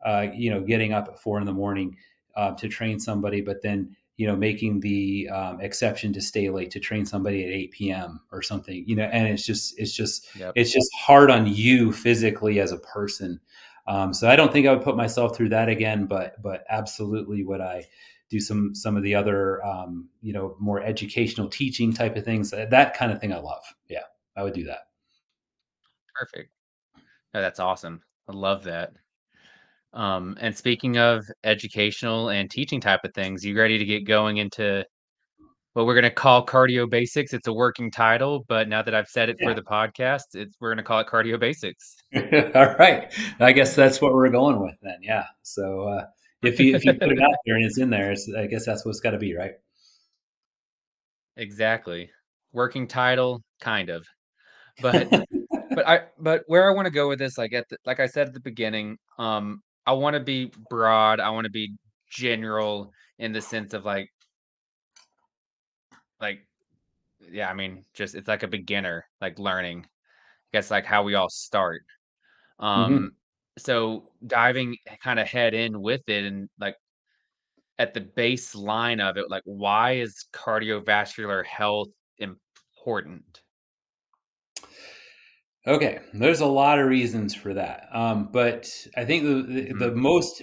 uh, 0.04 0.26
you 0.34 0.50
know, 0.50 0.60
getting 0.60 0.92
up 0.92 1.08
at 1.08 1.18
four 1.18 1.38
in 1.38 1.46
the 1.46 1.52
morning 1.52 1.96
uh, 2.36 2.52
to 2.52 2.68
train 2.68 2.98
somebody, 2.98 3.40
but 3.40 3.62
then 3.62 3.96
you 4.16 4.26
know, 4.26 4.36
making 4.36 4.80
the 4.80 5.28
um, 5.28 5.60
exception 5.60 6.12
to 6.14 6.20
stay 6.20 6.48
late 6.48 6.70
to 6.70 6.80
train 6.80 7.04
somebody 7.04 7.44
at 7.44 7.50
8 7.50 7.70
p.m. 7.72 8.20
or 8.32 8.40
something, 8.40 8.82
you 8.86 8.96
know, 8.96 9.04
and 9.04 9.28
it's 9.28 9.44
just, 9.44 9.78
it's 9.78 9.92
just, 9.92 10.26
yep. 10.36 10.52
it's 10.56 10.72
just 10.72 10.88
hard 10.94 11.30
on 11.30 11.46
you 11.46 11.92
physically 11.92 12.58
as 12.58 12.72
a 12.72 12.78
person. 12.78 13.38
Um, 13.86 14.14
so 14.14 14.28
I 14.28 14.34
don't 14.34 14.52
think 14.52 14.66
I 14.66 14.72
would 14.72 14.82
put 14.82 14.96
myself 14.96 15.36
through 15.36 15.50
that 15.50 15.68
again, 15.68 16.06
but, 16.06 16.40
but 16.42 16.64
absolutely 16.70 17.44
would 17.44 17.60
I 17.60 17.84
do 18.30 18.40
some, 18.40 18.74
some 18.74 18.96
of 18.96 19.02
the 19.02 19.14
other, 19.14 19.64
um, 19.64 20.08
you 20.20 20.32
know, 20.32 20.56
more 20.58 20.82
educational 20.82 21.48
teaching 21.48 21.92
type 21.92 22.16
of 22.16 22.24
things, 22.24 22.50
that 22.50 22.96
kind 22.96 23.12
of 23.12 23.20
thing 23.20 23.32
I 23.32 23.38
love. 23.38 23.62
Yeah, 23.88 24.02
I 24.36 24.42
would 24.42 24.54
do 24.54 24.64
that. 24.64 24.80
Perfect. 26.14 26.50
Oh, 27.34 27.40
that's 27.40 27.60
awesome. 27.60 28.02
I 28.28 28.32
love 28.32 28.64
that. 28.64 28.92
Um, 29.92 30.36
and 30.40 30.56
speaking 30.56 30.98
of 30.98 31.24
educational 31.44 32.30
and 32.30 32.50
teaching 32.50 32.80
type 32.80 33.00
of 33.04 33.14
things, 33.14 33.44
you 33.44 33.56
ready 33.56 33.78
to 33.78 33.84
get 33.84 34.06
going 34.06 34.38
into 34.38 34.84
what 35.76 35.84
we're 35.84 35.94
going 35.94 36.04
to 36.04 36.10
call 36.10 36.44
cardio 36.44 36.88
basics? 36.88 37.34
It's 37.34 37.48
a 37.48 37.52
working 37.52 37.90
title, 37.90 38.46
but 38.48 38.66
now 38.66 38.80
that 38.80 38.94
I've 38.94 39.08
said 39.08 39.28
it 39.28 39.36
yeah. 39.38 39.48
for 39.48 39.54
the 39.54 39.60
podcast, 39.60 40.34
it's 40.34 40.56
we're 40.58 40.70
going 40.70 40.78
to 40.78 40.82
call 40.82 41.00
it 41.00 41.06
cardio 41.06 41.38
basics. 41.38 41.96
All 42.16 42.74
right, 42.78 43.12
I 43.40 43.52
guess 43.52 43.76
that's 43.76 44.00
what 44.00 44.14
we're 44.14 44.30
going 44.30 44.58
with 44.60 44.74
then. 44.80 44.96
Yeah. 45.02 45.24
So 45.42 45.82
uh, 45.82 46.06
if 46.46 46.60
you 46.60 46.74
if 46.74 46.84
you 46.84 46.94
put 46.94 47.10
it 47.10 47.20
out 47.20 47.34
there 47.44 47.56
and 47.56 47.64
it's 47.64 47.78
in 47.78 47.90
there, 47.90 48.12
it's, 48.12 48.30
I 48.36 48.46
guess 48.46 48.66
that's 48.66 48.84
what's 48.84 49.00
got 49.00 49.10
to 49.10 49.18
be, 49.18 49.34
right? 49.36 49.52
Exactly. 51.36 52.10
Working 52.52 52.86
title, 52.86 53.42
kind 53.60 53.90
of, 53.90 54.06
but 54.80 55.10
but 55.70 55.86
I 55.86 56.00
but 56.18 56.44
where 56.46 56.68
I 56.68 56.74
want 56.74 56.86
to 56.86 56.92
go 56.92 57.08
with 57.08 57.18
this, 57.18 57.36
like 57.38 57.52
at 57.52 57.68
the, 57.68 57.76
like 57.84 58.00
I 58.00 58.06
said 58.06 58.28
at 58.28 58.34
the 58.34 58.40
beginning, 58.40 58.98
um, 59.18 59.62
I 59.86 59.92
want 59.92 60.14
to 60.14 60.20
be 60.20 60.52
broad. 60.70 61.20
I 61.20 61.30
want 61.30 61.44
to 61.44 61.50
be 61.50 61.74
general 62.10 62.92
in 63.18 63.32
the 63.32 63.40
sense 63.40 63.74
of 63.74 63.84
like, 63.84 64.08
like, 66.20 66.40
yeah. 67.30 67.50
I 67.50 67.54
mean, 67.54 67.84
just 67.94 68.14
it's 68.14 68.28
like 68.28 68.42
a 68.42 68.48
beginner, 68.48 69.04
like 69.20 69.38
learning. 69.38 69.84
I 69.84 70.56
guess 70.56 70.70
like 70.70 70.86
how 70.86 71.02
we 71.02 71.14
all 71.14 71.28
start. 71.28 71.82
Um, 72.58 72.92
mm-hmm. 72.92 73.06
So 73.58 74.10
diving 74.26 74.76
kind 75.02 75.18
of 75.18 75.26
head 75.26 75.54
in 75.54 75.80
with 75.80 76.02
it 76.08 76.24
and 76.24 76.48
like 76.60 76.76
at 77.78 77.94
the 77.94 78.00
baseline 78.00 79.00
of 79.00 79.16
it, 79.16 79.30
like 79.30 79.42
why 79.44 79.92
is 79.92 80.26
cardiovascular 80.32 81.44
health 81.44 81.88
important? 82.18 83.42
Okay, 85.66 85.98
there's 86.14 86.40
a 86.40 86.46
lot 86.46 86.78
of 86.78 86.86
reasons 86.86 87.34
for 87.34 87.52
that, 87.54 87.88
um, 87.92 88.28
but 88.32 88.70
I 88.96 89.04
think 89.04 89.24
the, 89.24 89.34
the, 89.34 89.60
mm-hmm. 89.62 89.78
the, 89.78 89.90
most 89.90 90.42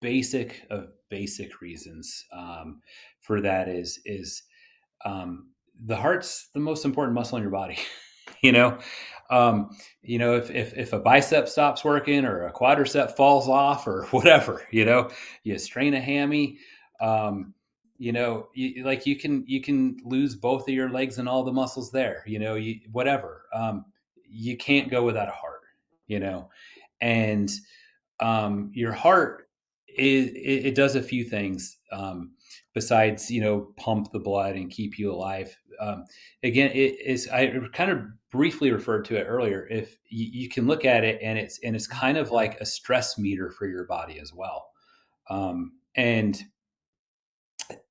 basic 0.00 0.62
of 0.70 0.88
basic 1.10 1.60
reasons 1.60 2.24
um, 2.32 2.80
for 3.20 3.42
that 3.42 3.68
is 3.68 4.00
is 4.06 4.42
um, 5.04 5.50
the 5.84 5.96
heart's 5.96 6.48
the 6.54 6.60
most 6.60 6.86
important 6.86 7.14
muscle 7.14 7.36
in 7.36 7.42
your 7.42 7.52
body. 7.52 7.78
you 8.42 8.52
know, 8.52 8.78
um, 9.30 9.70
you 10.02 10.18
know 10.18 10.36
if, 10.36 10.50
if 10.50 10.76
if 10.76 10.92
a 10.92 10.98
bicep 10.98 11.48
stops 11.48 11.84
working 11.84 12.24
or 12.24 12.46
a 12.46 12.52
quadricep 12.52 13.16
falls 13.16 13.48
off 13.48 13.86
or 13.86 14.06
whatever, 14.10 14.66
you 14.70 14.84
know, 14.84 15.10
you 15.44 15.58
strain 15.58 15.94
a 15.94 16.00
hammy. 16.00 16.58
Um, 17.00 17.54
you 17.98 18.12
know, 18.12 18.48
you, 18.52 18.84
like 18.84 19.06
you 19.06 19.14
can 19.14 19.44
you 19.46 19.60
can 19.60 19.96
lose 20.04 20.34
both 20.34 20.62
of 20.62 20.74
your 20.74 20.90
legs 20.90 21.18
and 21.18 21.28
all 21.28 21.44
the 21.44 21.52
muscles 21.52 21.92
there. 21.92 22.24
You 22.26 22.40
know, 22.40 22.56
you, 22.56 22.80
whatever 22.90 23.44
um, 23.54 23.84
you 24.28 24.56
can't 24.56 24.90
go 24.90 25.04
without 25.04 25.28
a 25.28 25.32
heart, 25.32 25.60
you 26.08 26.18
know, 26.18 26.48
and 27.00 27.50
um, 28.20 28.70
your 28.74 28.92
heart 28.92 29.48
is, 29.88 30.30
it, 30.30 30.66
it, 30.66 30.74
does 30.74 30.96
a 30.96 31.02
few 31.02 31.24
things 31.24 31.78
um, 31.90 32.32
besides 32.74 33.30
you 33.30 33.40
know 33.40 33.72
pump 33.76 34.12
the 34.12 34.18
blood 34.18 34.56
and 34.56 34.70
keep 34.70 34.98
you 34.98 35.12
alive. 35.12 35.56
Um, 35.80 36.04
again, 36.42 36.70
it 36.72 37.00
is 37.04 37.28
I 37.28 37.52
kind 37.72 37.90
of 37.90 38.02
briefly 38.30 38.70
referred 38.70 39.04
to 39.06 39.16
it 39.16 39.24
earlier. 39.24 39.66
If 39.70 39.98
you, 40.08 40.28
you, 40.32 40.48
can 40.48 40.66
look 40.66 40.84
at 40.84 41.04
it 41.04 41.20
and 41.22 41.38
it's 41.38 41.58
and 41.62 41.74
it's 41.74 41.86
kind 41.86 42.16
of 42.18 42.30
like 42.30 42.60
a 42.60 42.66
stress 42.66 43.18
meter 43.18 43.50
for 43.50 43.66
your 43.66 43.84
body 43.86 44.18
as 44.20 44.32
well, 44.32 44.68
um, 45.30 45.72
and 45.94 46.40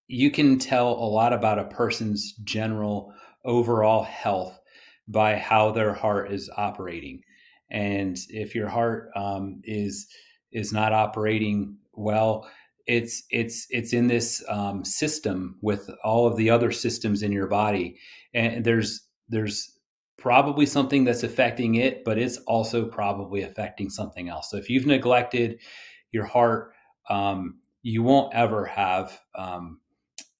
you 0.07 0.29
can 0.29 0.59
tell 0.59 0.91
a 0.91 1.07
lot 1.07 1.31
about 1.31 1.59
a 1.59 1.65
person's 1.65 2.33
general 2.43 3.13
overall 3.45 4.03
health 4.03 4.59
by 5.07 5.37
how 5.37 5.71
their 5.71 5.93
heart 5.93 6.31
is 6.31 6.49
operating. 6.57 7.21
And 7.69 8.17
if 8.29 8.53
your 8.53 8.67
heart 8.67 9.09
um, 9.15 9.61
is 9.63 10.07
is 10.51 10.73
not 10.73 10.93
operating 10.93 11.77
well, 11.93 12.49
it's 12.87 13.23
it's 13.29 13.67
it's 13.69 13.93
in 13.93 14.07
this 14.07 14.43
um, 14.49 14.83
system 14.85 15.57
with 15.61 15.89
all 16.03 16.27
of 16.27 16.35
the 16.35 16.49
other 16.49 16.71
systems 16.71 17.23
in 17.23 17.31
your 17.31 17.47
body, 17.47 17.97
and 18.33 18.63
there's 18.63 19.07
there's 19.29 19.77
probably 20.17 20.67
something 20.67 21.03
that's 21.03 21.23
affecting 21.23 21.75
it, 21.75 22.03
but 22.05 22.17
it's 22.19 22.37
also 22.45 22.85
probably 22.85 23.41
affecting 23.41 23.89
something 23.89 24.29
else. 24.29 24.51
So 24.51 24.57
if 24.57 24.69
you've 24.69 24.85
neglected 24.85 25.59
your 26.11 26.25
heart, 26.25 26.73
um, 27.09 27.59
you 27.81 28.03
won't 28.03 28.33
ever 28.35 28.65
have 28.65 29.19
um, 29.33 29.79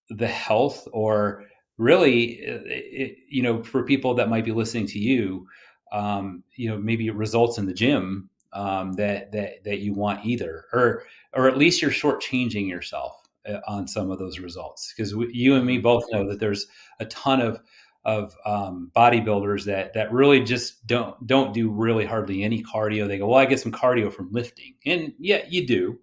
the 0.10 0.28
health 0.28 0.88
or 0.94 1.46
really, 1.80 2.34
it, 2.34 2.62
it, 2.66 3.18
you 3.28 3.42
know, 3.42 3.64
for 3.64 3.84
people 3.84 4.14
that 4.14 4.30
might 4.30 4.46
be 4.46 4.52
listening 4.52 4.86
to 4.86 5.00
you, 5.00 5.48
um, 5.92 6.44
you 6.56 6.70
know, 6.70 6.78
maybe 6.78 7.08
it 7.08 7.16
results 7.16 7.58
in 7.58 7.66
the 7.66 7.74
gym 7.74 8.30
um, 8.54 8.94
that 8.94 9.32
that 9.32 9.64
that 9.64 9.80
you 9.80 9.94
want 9.94 10.26
either, 10.26 10.66
or 10.74 11.04
or 11.34 11.48
at 11.48 11.58
least 11.58 11.82
you're 11.82 11.92
shortchanging 11.92 12.68
yourself 12.68 13.22
uh, 13.48 13.60
on 13.68 13.88
some 13.88 14.12
of 14.12 14.20
those 14.20 14.40
results 14.40 14.94
because 14.96 15.14
you 15.32 15.56
and 15.56 15.66
me 15.66 15.78
both 15.78 16.04
know 16.12 16.28
that 16.28 16.40
there's 16.40 16.68
a 17.00 17.06
ton 17.06 17.42
of 17.42 17.62
of 18.04 18.36
um, 18.46 18.92
bodybuilders 18.96 19.66
that 19.66 19.94
that 19.94 20.12
really 20.12 20.42
just 20.42 20.86
don't 20.88 21.26
don't 21.28 21.54
do 21.54 21.70
really 21.70 22.06
hardly 22.06 22.44
any 22.44 22.64
cardio. 22.64 23.08
They 23.08 23.18
go, 23.18 23.28
well, 23.28 23.40
I 23.40 23.46
get 23.46 23.60
some 23.60 23.72
cardio 23.72 24.12
from 24.12 24.32
lifting, 24.32 24.76
and 24.86 25.14
yeah, 25.20 25.44
you 25.48 25.66
do. 25.66 26.00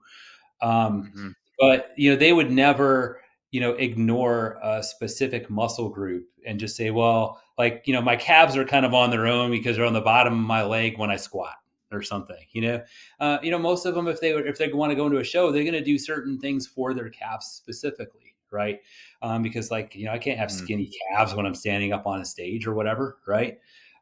Um, 0.63 1.05
mm-hmm. 1.05 1.29
But 1.59 1.93
you 1.97 2.11
know, 2.11 2.17
they 2.17 2.33
would 2.33 2.51
never 2.51 3.21
you 3.51 3.61
know 3.61 3.73
ignore 3.73 4.59
a 4.63 4.83
specific 4.83 5.51
muscle 5.51 5.89
group 5.91 6.27
and 6.47 6.59
just 6.59 6.77
say, 6.77 6.91
well, 6.91 7.43
like 7.59 7.83
you 7.87 7.93
know, 7.93 8.01
my 8.01 8.17
calves 8.17 8.57
are 8.57 8.65
kind 8.65 8.87
of 8.87 8.95
on 8.95 9.11
their 9.11 9.27
own 9.27 9.51
because 9.51 9.77
they're 9.77 9.85
on 9.85 9.93
the 9.93 10.01
bottom 10.01 10.33
of 10.33 10.47
my 10.47 10.65
leg 10.65 10.99
when 10.99 11.11
I 11.11 11.17
squat 11.17 11.55
or 11.91 12.03
something. 12.03 12.45
You 12.53 12.63
know, 12.63 12.83
uh, 13.21 13.39
you 13.43 13.51
know, 13.51 13.59
most 13.59 13.87
of 13.87 13.95
them, 13.95 14.09
if 14.09 14.21
they 14.21 14.33
were 14.33 14.47
if 14.47 14.59
they 14.59 14.73
want 14.73 14.91
to 14.91 14.97
go 14.97 15.07
into 15.07 15.19
a 15.19 15.25
show, 15.25 15.51
they're 15.51 15.65
going 15.65 15.75
to 15.75 15.85
do 15.85 15.99
certain 15.99 16.39
things 16.39 16.67
for 16.67 16.95
their 16.95 17.11
calves 17.11 17.47
specifically 17.47 18.29
right? 18.51 18.81
Um, 19.23 19.43
because 19.43 19.71
like 19.71 19.95
you 19.95 20.07
know, 20.07 20.13
I 20.13 20.19
can't 20.19 20.39
have 20.39 20.49
mm. 20.49 20.59
skinny 20.59 20.91
calves 21.11 21.35
when 21.35 21.47
I'm 21.47 21.55
standing 21.55 21.93
up 21.93 22.07
on 22.07 22.21
a 22.21 22.25
stage 22.25 22.67
or 22.67 22.75
whatever, 22.75 23.19
right? 23.27 23.59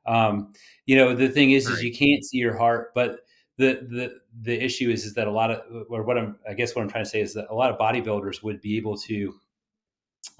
Um, 0.07 0.53
you 0.87 0.96
know, 0.96 1.14
the 1.14 1.29
thing 1.29 1.53
is, 1.53 1.66
right. 1.66 1.75
is 1.75 1.83
you 1.83 1.92
can't 1.92 2.25
see 2.25 2.38
your 2.38 2.57
heart, 2.57 2.92
but 2.94 3.20
the 3.59 3.87
the 3.90 4.20
the 4.42 4.64
issue 4.64 4.90
is 4.90 5.05
is 5.05 5.14
that 5.14 5.27
a 5.27 5.31
lot 5.31 5.51
of 5.51 5.87
or 5.88 6.03
what 6.03 6.18
I'm 6.18 6.38
I 6.49 6.55
guess 6.55 6.75
what 6.75 6.83
I'm 6.83 6.88
trying 6.88 7.05
to 7.05 7.11
say 7.11 7.20
is 7.20 7.35
that 7.35 7.46
a 7.51 7.55
lot 7.55 7.70
of 7.70 7.79
bodybuilders 7.79 8.42
would 8.42 8.61
be 8.61 8.77
able 8.77 8.96
to 8.99 9.35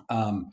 um, 0.09 0.51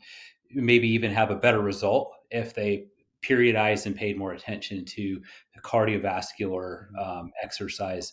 maybe 0.50 0.88
even 0.88 1.12
have 1.12 1.30
a 1.30 1.36
better 1.36 1.60
result 1.60 2.14
if 2.30 2.54
they 2.54 2.86
periodized 3.26 3.86
and 3.86 3.96
paid 3.96 4.18
more 4.18 4.32
attention 4.32 4.84
to 4.84 5.20
the 5.54 5.60
cardiovascular 5.62 6.86
um, 6.98 7.32
exercise 7.42 8.12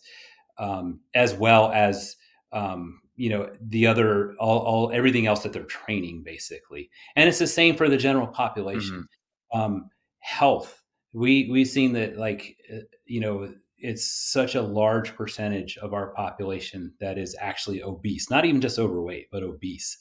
um, 0.57 0.99
as 1.13 1.33
well 1.33 1.71
as 1.73 2.15
um, 2.53 3.01
you 3.15 3.29
know 3.29 3.51
the 3.69 3.87
other 3.87 4.35
all, 4.39 4.59
all 4.59 4.91
everything 4.93 5.27
else 5.27 5.43
that 5.43 5.53
they're 5.53 5.63
training 5.63 6.23
basically. 6.23 6.89
And 7.15 7.27
it's 7.27 7.39
the 7.39 7.47
same 7.47 7.75
for 7.75 7.89
the 7.89 7.97
general 7.97 8.27
population. 8.27 9.07
Mm-hmm. 9.53 9.59
um, 9.59 9.89
health. 10.19 10.81
We 11.13 11.49
we've 11.51 11.67
seen 11.67 11.93
that 11.93 12.17
like 12.17 12.55
uh, 12.71 12.79
you 13.05 13.19
know 13.19 13.53
it's 13.77 14.05
such 14.05 14.55
a 14.55 14.61
large 14.61 15.15
percentage 15.15 15.77
of 15.77 15.93
our 15.93 16.11
population 16.13 16.93
that 16.99 17.17
is 17.17 17.35
actually 17.39 17.81
obese 17.81 18.29
not 18.29 18.45
even 18.45 18.61
just 18.61 18.79
overweight 18.79 19.27
but 19.31 19.43
obese. 19.43 19.97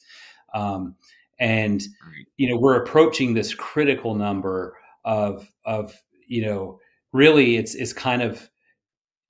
Um, 0.55 0.95
and 1.39 1.83
you 2.37 2.49
know 2.49 2.59
we're 2.59 2.83
approaching 2.83 3.35
this 3.35 3.55
critical 3.55 4.15
number 4.15 4.77
of 5.05 5.51
of 5.65 5.95
you 6.27 6.45
know 6.45 6.79
really 7.13 7.57
it's 7.57 7.75
it's 7.75 7.93
kind 7.93 8.23
of 8.23 8.51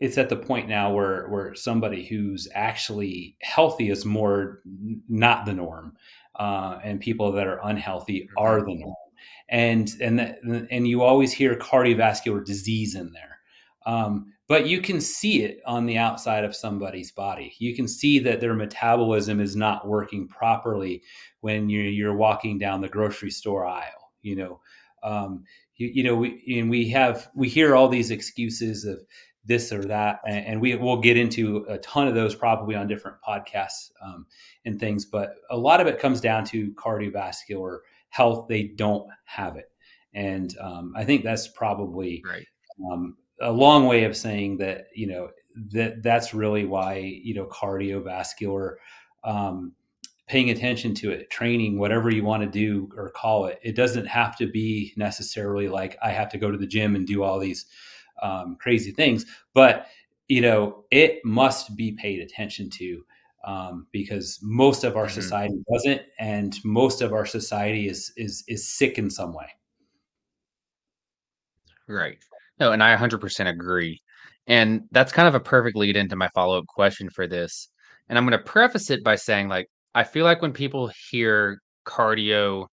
it's 0.00 0.16
at 0.16 0.30
the 0.30 0.36
point 0.36 0.68
now 0.68 0.92
where 0.92 1.28
where 1.28 1.54
somebody 1.54 2.06
who's 2.06 2.48
actually 2.54 3.36
healthy 3.42 3.90
is 3.90 4.04
more 4.04 4.60
not 5.08 5.44
the 5.44 5.52
norm, 5.52 5.92
uh, 6.38 6.78
and 6.82 7.00
people 7.00 7.32
that 7.32 7.46
are 7.46 7.60
unhealthy 7.62 8.22
mm-hmm. 8.22 8.44
are 8.44 8.60
the 8.64 8.74
norm. 8.74 8.94
And 9.50 9.90
and 10.00 10.18
that, 10.18 10.38
and 10.70 10.88
you 10.88 11.02
always 11.02 11.32
hear 11.32 11.54
cardiovascular 11.54 12.44
disease 12.44 12.94
in 12.94 13.12
there, 13.12 13.40
um, 13.84 14.32
but 14.48 14.66
you 14.66 14.80
can 14.80 15.00
see 15.00 15.42
it 15.42 15.58
on 15.66 15.84
the 15.84 15.98
outside 15.98 16.44
of 16.44 16.56
somebody's 16.56 17.12
body. 17.12 17.54
You 17.58 17.76
can 17.76 17.86
see 17.86 18.20
that 18.20 18.40
their 18.40 18.54
metabolism 18.54 19.38
is 19.40 19.54
not 19.54 19.86
working 19.86 20.28
properly 20.28 21.02
when 21.40 21.68
you're 21.68 21.84
you're 21.84 22.16
walking 22.16 22.58
down 22.58 22.80
the 22.80 22.88
grocery 22.88 23.30
store 23.30 23.66
aisle. 23.66 24.12
You 24.22 24.36
know. 24.36 24.60
Um, 25.02 25.44
you, 25.76 25.90
you 25.94 26.02
know, 26.02 26.14
we 26.14 26.42
and 26.58 26.70
we 26.70 26.88
have 26.90 27.28
we 27.34 27.48
hear 27.48 27.74
all 27.74 27.88
these 27.88 28.10
excuses 28.10 28.84
of 28.84 29.00
this 29.44 29.72
or 29.72 29.84
that 29.84 30.20
and, 30.26 30.46
and, 30.46 30.60
we 30.60 30.74
will 30.76 31.00
get 31.00 31.16
into 31.16 31.64
a 31.68 31.78
ton 31.78 32.06
of 32.06 32.14
those 32.14 32.34
probably 32.34 32.74
on 32.74 32.86
different 32.86 33.16
podcasts 33.26 33.90
um, 34.04 34.26
and 34.64 34.78
things 34.78 35.06
but 35.06 35.36
a 35.50 35.56
lot 35.56 35.80
of 35.80 35.86
it 35.86 35.98
comes 35.98 36.20
down 36.20 36.44
to 36.44 36.72
cardiovascular 36.72 37.78
health 38.10 38.46
they 38.48 38.64
don't 38.64 39.08
have 39.24 39.56
it 39.56 39.70
and 40.14 40.56
um, 40.60 40.92
i 40.96 41.04
think 41.04 41.24
that's 41.24 41.48
probably 41.48 42.22
right. 42.28 42.46
um, 42.90 43.16
a 43.40 43.50
long 43.50 43.86
way 43.86 44.04
of 44.04 44.16
saying 44.16 44.58
that 44.58 44.86
you 44.94 45.06
know 45.06 45.30
that 45.72 46.02
that's 46.02 46.34
really 46.34 46.66
why 46.66 46.96
you 46.96 47.34
know 47.34 47.46
cardiovascular 47.46 48.74
um, 49.24 49.72
paying 50.30 50.50
attention 50.50 50.94
to 50.94 51.10
it 51.10 51.28
training 51.28 51.78
whatever 51.78 52.08
you 52.10 52.22
want 52.22 52.42
to 52.42 52.48
do 52.48 52.88
or 52.96 53.10
call 53.10 53.46
it 53.46 53.58
it 53.62 53.74
doesn't 53.74 54.06
have 54.06 54.36
to 54.36 54.46
be 54.46 54.92
necessarily 54.96 55.68
like 55.68 55.98
i 56.02 56.10
have 56.10 56.28
to 56.28 56.38
go 56.38 56.50
to 56.50 56.58
the 56.58 56.66
gym 56.66 56.94
and 56.94 57.06
do 57.06 57.22
all 57.22 57.38
these 57.38 57.66
um, 58.22 58.56
crazy 58.60 58.92
things. 58.92 59.26
But 59.54 59.86
you 60.28 60.40
know, 60.40 60.84
it 60.90 61.24
must 61.24 61.76
be 61.76 61.92
paid 61.92 62.20
attention 62.20 62.70
to 62.70 63.04
um, 63.44 63.86
because 63.90 64.38
most 64.42 64.84
of 64.84 64.96
our 64.96 65.06
mm-hmm. 65.06 65.20
society 65.20 65.54
doesn't, 65.72 66.02
and 66.18 66.56
most 66.64 67.02
of 67.02 67.12
our 67.12 67.26
society 67.26 67.88
is 67.88 68.12
is 68.16 68.44
is 68.48 68.66
sick 68.66 68.98
in 68.98 69.10
some 69.10 69.32
way. 69.32 69.48
Right. 71.88 72.18
No, 72.60 72.72
and 72.72 72.82
I 72.82 72.94
100% 72.94 73.48
agree. 73.48 74.00
And 74.46 74.82
that's 74.92 75.12
kind 75.12 75.26
of 75.26 75.34
a 75.34 75.40
perfect 75.40 75.76
lead 75.76 75.96
into 75.96 76.14
my 76.14 76.28
follow 76.28 76.58
up 76.58 76.66
question 76.66 77.08
for 77.10 77.26
this. 77.26 77.68
And 78.08 78.16
I'm 78.16 78.26
going 78.26 78.38
to 78.38 78.44
preface 78.44 78.90
it 78.90 79.02
by 79.02 79.16
saying, 79.16 79.48
like, 79.48 79.68
I 79.94 80.04
feel 80.04 80.24
like 80.24 80.42
when 80.42 80.52
people 80.52 80.90
hear 81.10 81.60
cardio, 81.86 82.66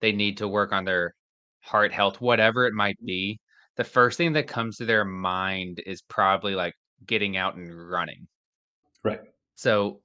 they 0.00 0.12
need 0.12 0.38
to 0.38 0.48
work 0.48 0.72
on 0.72 0.84
their 0.84 1.14
heart 1.60 1.92
health, 1.92 2.20
whatever 2.20 2.66
it 2.66 2.74
might 2.74 2.96
be 3.04 3.40
the 3.76 3.84
first 3.84 4.16
thing 4.16 4.32
that 4.32 4.46
comes 4.46 4.78
to 4.78 4.84
their 4.84 5.04
mind 5.04 5.82
is 5.86 6.02
probably 6.02 6.54
like 6.54 6.74
getting 7.06 7.36
out 7.36 7.56
and 7.56 7.90
running. 7.90 8.26
Right. 9.04 9.20
So 9.54 10.00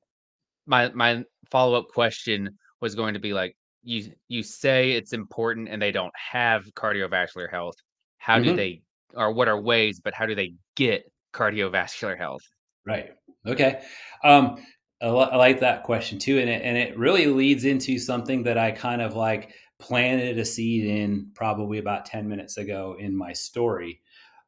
my 0.68 0.90
my 0.90 1.24
follow-up 1.50 1.88
question 1.88 2.58
was 2.82 2.96
going 2.96 3.14
to 3.14 3.20
be 3.20 3.34
like 3.34 3.56
you 3.84 4.12
you 4.28 4.44
say 4.44 4.92
it's 4.92 5.14
important 5.14 5.70
and 5.70 5.82
they 5.82 5.92
don't 5.92 6.14
have 6.16 6.66
cardiovascular 6.76 7.50
health. 7.50 7.76
How 8.18 8.36
mm-hmm. 8.36 8.44
do 8.44 8.56
they 8.56 8.82
or 9.16 9.32
what 9.32 9.48
are 9.48 9.60
ways 9.60 10.00
but 10.04 10.14
how 10.14 10.26
do 10.26 10.36
they 10.36 10.54
get 10.76 11.04
cardiovascular 11.34 12.18
health? 12.18 12.44
Right. 12.86 13.12
Okay. 13.48 13.82
Um 14.24 14.58
I, 15.02 15.36
like 15.36 15.60
that 15.62 15.84
question 15.84 16.20
too 16.20 16.40
and 16.40 16.50
it, 16.50 16.62
and 16.64 16.78
it 16.78 16.98
really 16.98 17.28
leads 17.28 17.66
into 17.66 17.98
something 17.98 18.44
that 18.44 18.58
I 18.58 18.72
kind 18.72 19.02
of 19.02 19.16
like 19.16 19.54
planted 19.80 20.38
a 20.38 20.46
seed 20.46 20.86
in 20.86 21.32
probably 21.34 21.80
about 21.80 22.06
10 22.06 22.28
minutes 22.28 22.58
ago 22.58 22.96
in 23.00 23.16
my 23.16 23.34
story 23.34 24.02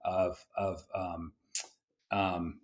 of, 0.05 0.43
of 0.55 0.83
um, 0.95 1.33
um, 2.11 2.59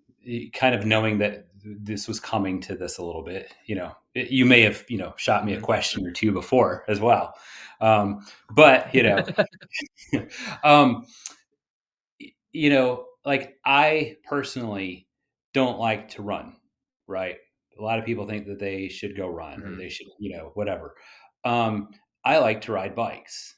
kind 0.54 0.76
of 0.76 0.86
knowing 0.86 1.18
that 1.20 1.48
this 1.64 2.08
was 2.08 2.20
coming 2.20 2.62
to 2.62 2.76
this 2.76 2.98
a 3.00 3.04
little 3.04 3.24
bit. 3.24 3.54
You 3.66 3.76
know, 3.76 3.96
it, 4.14 4.30
you 4.30 4.46
may 4.46 4.62
have, 4.62 4.86
you 4.88 4.98
know, 4.98 5.14
shot 5.18 5.46
me 5.46 5.54
a 5.54 5.62
question 5.62 6.06
or 6.06 6.12
two 6.12 6.32
before 6.32 6.84
as 6.88 7.00
well. 7.00 7.34
Um, 7.82 8.26
but, 8.52 8.94
you 8.94 9.04
know, 9.04 9.26
um, 10.64 11.06
you 12.52 12.70
know, 12.70 13.06
like 13.26 13.58
I 13.66 14.18
personally 14.24 15.08
don't 15.54 15.80
like 15.80 16.10
to 16.10 16.22
run, 16.22 16.56
right? 17.08 17.38
A 17.80 17.84
lot 17.84 18.00
of 18.00 18.06
people 18.06 18.28
think 18.28 18.48
that 18.48 18.60
they 18.60 18.90
should 18.90 19.16
go 19.16 19.30
run 19.30 19.60
mm-hmm. 19.60 19.74
or 19.74 19.76
they 19.76 19.90
should, 19.90 20.08
you 20.20 20.36
know, 20.36 20.52
whatever. 20.54 20.96
Um, 21.46 21.90
I 22.26 22.40
like 22.40 22.62
to 22.62 22.74
ride 22.74 22.96
bikes. 22.96 23.56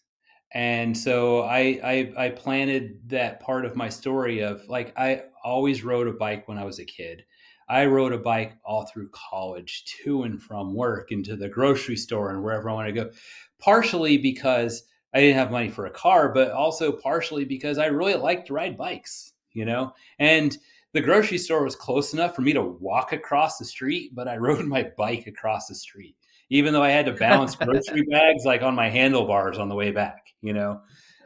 And 0.53 0.97
so 0.97 1.41
I, 1.43 1.79
I, 1.83 2.13
I 2.17 2.29
planted 2.29 3.09
that 3.09 3.39
part 3.39 3.65
of 3.65 3.75
my 3.75 3.89
story 3.89 4.41
of 4.41 4.67
like 4.67 4.93
I 4.97 5.23
always 5.43 5.83
rode 5.83 6.07
a 6.07 6.13
bike 6.13 6.47
when 6.47 6.57
I 6.57 6.65
was 6.65 6.79
a 6.79 6.85
kid. 6.85 7.23
I 7.69 7.85
rode 7.85 8.11
a 8.11 8.17
bike 8.17 8.57
all 8.65 8.85
through 8.85 9.11
college, 9.13 9.85
to 10.03 10.23
and 10.23 10.43
from 10.43 10.75
work, 10.75 11.09
into 11.11 11.37
the 11.37 11.47
grocery 11.47 11.95
store, 11.95 12.31
and 12.31 12.43
wherever 12.43 12.69
I 12.69 12.73
want 12.73 12.87
to 12.87 12.93
go. 12.93 13.11
Partially 13.59 14.17
because 14.17 14.83
I 15.13 15.21
didn't 15.21 15.37
have 15.37 15.51
money 15.51 15.69
for 15.69 15.85
a 15.85 15.91
car, 15.91 16.33
but 16.33 16.51
also 16.51 16.91
partially 16.91 17.45
because 17.45 17.77
I 17.77 17.85
really 17.85 18.15
liked 18.15 18.47
to 18.47 18.53
ride 18.53 18.77
bikes, 18.77 19.31
you 19.53 19.63
know. 19.63 19.93
And 20.19 20.57
the 20.93 21.01
grocery 21.01 21.37
store 21.37 21.63
was 21.63 21.75
close 21.75 22.13
enough 22.13 22.35
for 22.35 22.41
me 22.41 22.53
to 22.53 22.61
walk 22.61 23.13
across 23.13 23.57
the 23.57 23.65
street, 23.65 24.13
but 24.13 24.27
I 24.27 24.37
rode 24.37 24.65
my 24.65 24.91
bike 24.97 25.27
across 25.27 25.67
the 25.67 25.75
street 25.75 26.15
even 26.51 26.73
though 26.73 26.83
I 26.83 26.89
had 26.89 27.05
to 27.05 27.13
balance 27.13 27.55
grocery 27.65 28.03
bags 28.03 28.43
like 28.45 28.61
on 28.61 28.75
my 28.75 28.89
handlebars 28.89 29.57
on 29.57 29.69
the 29.69 29.75
way 29.75 29.91
back, 29.91 30.27
you 30.41 30.53
know, 30.53 30.81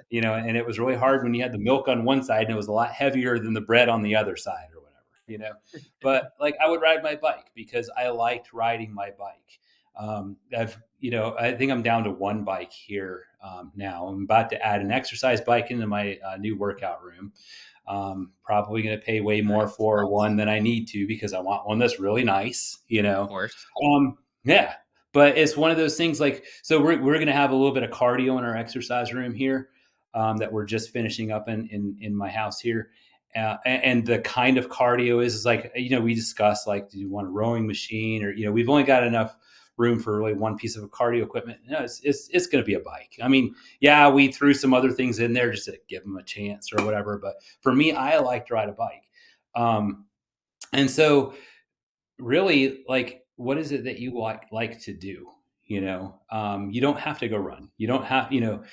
you 0.09 0.21
know, 0.21 0.35
and 0.35 0.55
it 0.55 0.65
was 0.65 0.79
really 0.79 0.95
hard 0.95 1.23
when 1.23 1.33
you 1.33 1.41
had 1.41 1.51
the 1.51 1.57
milk 1.57 1.87
on 1.87 2.05
one 2.05 2.23
side 2.23 2.43
and 2.43 2.51
it 2.51 2.55
was 2.55 2.67
a 2.67 2.71
lot 2.71 2.91
heavier 2.91 3.39
than 3.39 3.53
the 3.53 3.61
bread 3.61 3.89
on 3.89 4.03
the 4.03 4.15
other 4.15 4.37
side 4.37 4.67
or 4.73 4.81
whatever, 4.81 5.03
you 5.27 5.39
know. 5.39 5.51
But 5.99 6.33
like 6.39 6.55
I 6.63 6.69
would 6.69 6.81
ride 6.81 7.03
my 7.03 7.15
bike 7.15 7.47
because 7.55 7.89
I 7.97 8.09
liked 8.09 8.53
riding 8.53 8.93
my 8.93 9.09
bike. 9.17 9.59
Um, 9.97 10.37
I've, 10.55 10.77
you 10.99 11.09
know, 11.09 11.35
I 11.39 11.53
think 11.53 11.71
I'm 11.71 11.81
down 11.81 12.03
to 12.03 12.11
one 12.11 12.43
bike 12.43 12.71
here 12.71 13.23
um, 13.43 13.71
now. 13.75 14.05
I'm 14.05 14.23
about 14.23 14.49
to 14.51 14.61
add 14.63 14.81
an 14.81 14.91
exercise 14.91 15.41
bike 15.41 15.71
into 15.71 15.87
my 15.87 16.19
uh, 16.25 16.37
new 16.37 16.55
workout 16.55 17.03
room. 17.03 17.33
Um, 17.87 18.31
probably 18.43 18.81
going 18.81 18.97
to 18.99 19.05
pay 19.05 19.21
way 19.21 19.41
more 19.41 19.67
for 19.67 20.07
one 20.07 20.35
than 20.35 20.49
I 20.49 20.59
need 20.59 20.87
to 20.89 21.05
because 21.07 21.33
I 21.33 21.39
want 21.39 21.67
one 21.67 21.77
that's 21.77 21.99
really 21.99 22.23
nice, 22.23 22.79
you 22.87 23.03
know. 23.03 23.21
Of 23.21 23.29
course. 23.29 23.53
Um, 23.83 24.17
yeah, 24.43 24.73
but 25.13 25.37
it's 25.37 25.55
one 25.55 25.71
of 25.71 25.77
those 25.77 25.95
things 25.95 26.19
like 26.19 26.45
so 26.63 26.79
we're 26.81 27.01
we're 27.01 27.15
going 27.15 27.27
to 27.27 27.33
have 27.33 27.51
a 27.51 27.55
little 27.55 27.73
bit 27.73 27.83
of 27.83 27.91
cardio 27.91 28.37
in 28.37 28.43
our 28.43 28.57
exercise 28.57 29.13
room 29.13 29.33
here 29.33 29.69
um, 30.13 30.37
that 30.37 30.51
we're 30.51 30.65
just 30.65 30.91
finishing 30.91 31.31
up 31.31 31.47
in 31.47 31.67
in, 31.67 31.97
in 32.01 32.15
my 32.15 32.29
house 32.29 32.59
here. 32.59 32.89
Uh, 33.35 33.57
and, 33.65 33.83
and 33.83 34.05
the 34.05 34.19
kind 34.19 34.57
of 34.57 34.69
cardio 34.69 35.23
is, 35.23 35.35
is 35.35 35.45
like 35.45 35.71
you 35.75 35.89
know 35.89 36.01
we 36.01 36.15
discussed 36.15 36.67
like 36.67 36.89
do 36.89 36.97
you 36.97 37.09
want 37.09 37.27
a 37.27 37.29
rowing 37.29 37.67
machine 37.67 38.23
or 38.23 38.31
you 38.31 38.45
know 38.45 38.51
we've 38.51 38.69
only 38.69 38.83
got 38.83 39.03
enough 39.03 39.35
room 39.77 39.99
for 39.99 40.17
really 40.17 40.33
one 40.33 40.57
piece 40.57 40.75
of 40.77 40.89
cardio 40.91 41.23
equipment. 41.23 41.59
No, 41.67 41.79
it's 41.79 41.99
it's, 42.03 42.29
it's 42.31 42.47
going 42.47 42.63
to 42.63 42.65
be 42.65 42.75
a 42.75 42.79
bike. 42.79 43.17
I 43.21 43.27
mean, 43.27 43.55
yeah, 43.79 44.09
we 44.09 44.31
threw 44.31 44.53
some 44.53 44.73
other 44.73 44.91
things 44.91 45.19
in 45.19 45.33
there 45.33 45.51
just 45.51 45.65
to 45.65 45.77
give 45.87 46.03
them 46.03 46.17
a 46.17 46.23
chance 46.23 46.71
or 46.73 46.85
whatever. 46.85 47.17
But 47.17 47.35
for 47.61 47.73
me, 47.73 47.93
I 47.93 48.17
like 48.19 48.47
to 48.47 48.53
ride 48.53 48.69
a 48.69 48.73
bike, 48.73 49.03
um, 49.55 50.05
and 50.73 50.89
so 50.89 51.33
really, 52.19 52.83
like, 52.87 53.25
what 53.35 53.57
is 53.57 53.71
it 53.71 53.83
that 53.85 53.99
you 53.99 54.17
like 54.17 54.43
like 54.51 54.79
to 54.81 54.93
do? 54.93 55.27
You 55.65 55.81
know, 55.81 56.21
um, 56.31 56.69
you 56.71 56.79
don't 56.79 56.99
have 56.99 57.19
to 57.19 57.27
go 57.27 57.37
run. 57.37 57.69
You 57.77 57.87
don't 57.87 58.05
have, 58.05 58.31
you 58.31 58.39
know, 58.39 58.63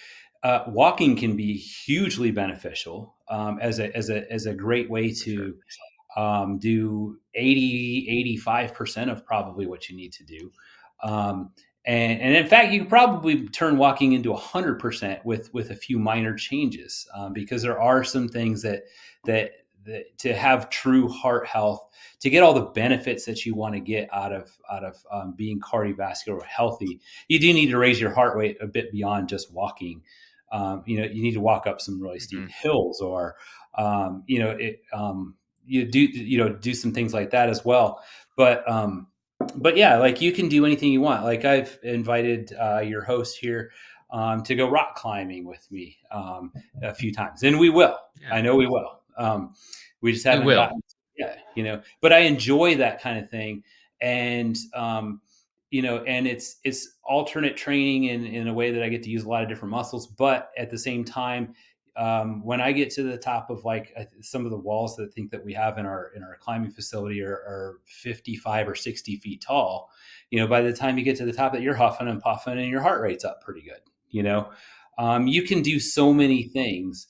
uh, 0.42 0.64
walking 0.68 1.16
can 1.16 1.36
be 1.36 1.56
hugely 1.56 2.30
beneficial 2.30 3.16
um, 3.28 3.58
as 3.60 3.78
a 3.78 3.94
as 3.96 4.10
a 4.10 4.30
as 4.30 4.46
a 4.46 4.54
great 4.54 4.90
way 4.90 5.12
to 5.12 5.54
um, 6.16 6.58
do 6.58 7.18
80 7.34 8.36
85% 8.46 9.10
of 9.10 9.24
probably 9.24 9.66
what 9.66 9.88
you 9.88 9.96
need 9.96 10.12
to 10.12 10.24
do 10.24 10.52
um, 11.02 11.50
and, 11.84 12.20
and, 12.20 12.36
in 12.36 12.46
fact, 12.46 12.72
you 12.72 12.80
could 12.80 12.88
probably 12.88 13.48
turn 13.48 13.76
walking 13.76 14.12
into 14.12 14.32
100% 14.32 15.24
with, 15.24 15.52
with 15.52 15.70
a 15.70 15.74
few 15.74 15.98
minor 15.98 16.34
changes 16.34 17.08
um, 17.12 17.32
because 17.32 17.62
there 17.62 17.80
are 17.80 18.04
some 18.04 18.28
things 18.28 18.62
that, 18.62 18.84
that, 19.24 19.50
that, 19.84 20.16
to 20.18 20.32
have 20.32 20.70
true 20.70 21.08
heart 21.08 21.44
health, 21.46 21.88
to 22.20 22.30
get 22.30 22.44
all 22.44 22.54
the 22.54 22.66
benefits 22.66 23.24
that 23.24 23.44
you 23.44 23.56
want 23.56 23.74
to 23.74 23.80
get 23.80 24.08
out 24.12 24.32
of, 24.32 24.56
out 24.70 24.84
of 24.84 24.96
um, 25.10 25.34
being 25.36 25.60
cardiovascular 25.60 26.42
healthy, 26.44 27.00
you 27.26 27.40
do 27.40 27.52
need 27.52 27.70
to 27.70 27.78
raise 27.78 28.00
your 28.00 28.12
heart 28.12 28.36
rate 28.36 28.56
a 28.60 28.66
bit 28.66 28.92
beyond 28.92 29.28
just 29.28 29.52
walking. 29.52 30.02
Um, 30.52 30.84
you 30.86 31.00
know, 31.00 31.06
you 31.06 31.20
need 31.20 31.34
to 31.34 31.40
walk 31.40 31.66
up 31.66 31.80
some 31.80 32.00
really 32.00 32.20
steep 32.20 32.38
mm-hmm. 32.38 32.48
hills 32.62 33.00
or, 33.00 33.34
um, 33.74 34.22
you 34.28 34.38
know, 34.38 34.50
it, 34.50 34.82
um, 34.92 35.34
you 35.66 35.84
do, 35.84 35.98
you 35.98 36.38
know, 36.38 36.50
do 36.50 36.74
some 36.74 36.92
things 36.92 37.12
like 37.12 37.30
that 37.30 37.48
as 37.48 37.64
well. 37.64 38.04
But, 38.36 38.68
um, 38.70 39.08
but 39.56 39.76
yeah, 39.76 39.96
like 39.96 40.20
you 40.20 40.32
can 40.32 40.48
do 40.48 40.64
anything 40.66 40.92
you 40.92 41.00
want. 41.00 41.24
Like 41.24 41.44
I've 41.44 41.78
invited 41.82 42.52
uh, 42.60 42.80
your 42.80 43.02
host 43.02 43.38
here 43.38 43.70
um, 44.10 44.42
to 44.42 44.54
go 44.54 44.68
rock 44.68 44.94
climbing 44.94 45.46
with 45.46 45.70
me 45.70 45.96
um, 46.10 46.52
a 46.82 46.94
few 46.94 47.12
times, 47.12 47.42
and 47.42 47.58
we 47.58 47.70
will. 47.70 47.98
Yeah. 48.20 48.34
I 48.34 48.40
know 48.40 48.56
we 48.56 48.66
will. 48.66 49.00
Um, 49.16 49.54
we 50.00 50.12
just 50.12 50.24
haven't. 50.24 50.46
We 50.46 50.54
Gotten, 50.54 50.80
yeah, 51.16 51.36
you 51.54 51.64
know. 51.64 51.82
But 52.00 52.12
I 52.12 52.20
enjoy 52.20 52.76
that 52.76 53.00
kind 53.00 53.18
of 53.18 53.30
thing, 53.30 53.62
and 54.00 54.56
um, 54.74 55.20
you 55.70 55.82
know, 55.82 55.98
and 56.04 56.26
it's 56.26 56.56
it's 56.64 56.98
alternate 57.04 57.56
training 57.56 58.04
in 58.04 58.26
in 58.26 58.48
a 58.48 58.54
way 58.54 58.70
that 58.70 58.82
I 58.82 58.88
get 58.88 59.02
to 59.04 59.10
use 59.10 59.24
a 59.24 59.28
lot 59.28 59.42
of 59.42 59.48
different 59.48 59.70
muscles, 59.70 60.06
but 60.06 60.50
at 60.58 60.70
the 60.70 60.78
same 60.78 61.04
time, 61.04 61.54
um, 61.96 62.42
when 62.44 62.60
I 62.60 62.72
get 62.72 62.90
to 62.92 63.02
the 63.02 63.18
top 63.18 63.50
of 63.50 63.64
like 63.64 63.94
some 64.20 64.44
of 64.44 64.50
the 64.50 64.58
walls 64.58 64.96
that 64.96 65.04
I 65.04 65.12
think 65.12 65.30
that 65.30 65.44
we 65.44 65.52
have 65.52 65.78
in 65.78 65.84
our 65.84 66.10
in 66.16 66.22
our 66.22 66.36
climbing 66.40 66.70
facility 66.70 67.22
are, 67.22 67.32
are 67.32 67.80
55 67.84 68.68
or 68.68 68.74
60 68.74 69.16
feet 69.16 69.42
tall, 69.42 69.90
you 70.30 70.40
know, 70.40 70.46
by 70.46 70.62
the 70.62 70.72
time 70.72 70.96
you 70.96 71.04
get 71.04 71.16
to 71.18 71.26
the 71.26 71.32
top, 71.32 71.52
that 71.52 71.62
you're 71.62 71.74
huffing 71.74 72.08
and 72.08 72.20
puffing 72.20 72.58
and 72.58 72.70
your 72.70 72.80
heart 72.80 73.02
rate's 73.02 73.24
up 73.24 73.42
pretty 73.42 73.62
good. 73.62 73.80
You 74.08 74.22
know, 74.22 74.50
um, 74.98 75.26
you 75.26 75.42
can 75.42 75.62
do 75.62 75.78
so 75.78 76.12
many 76.12 76.44
things 76.44 77.08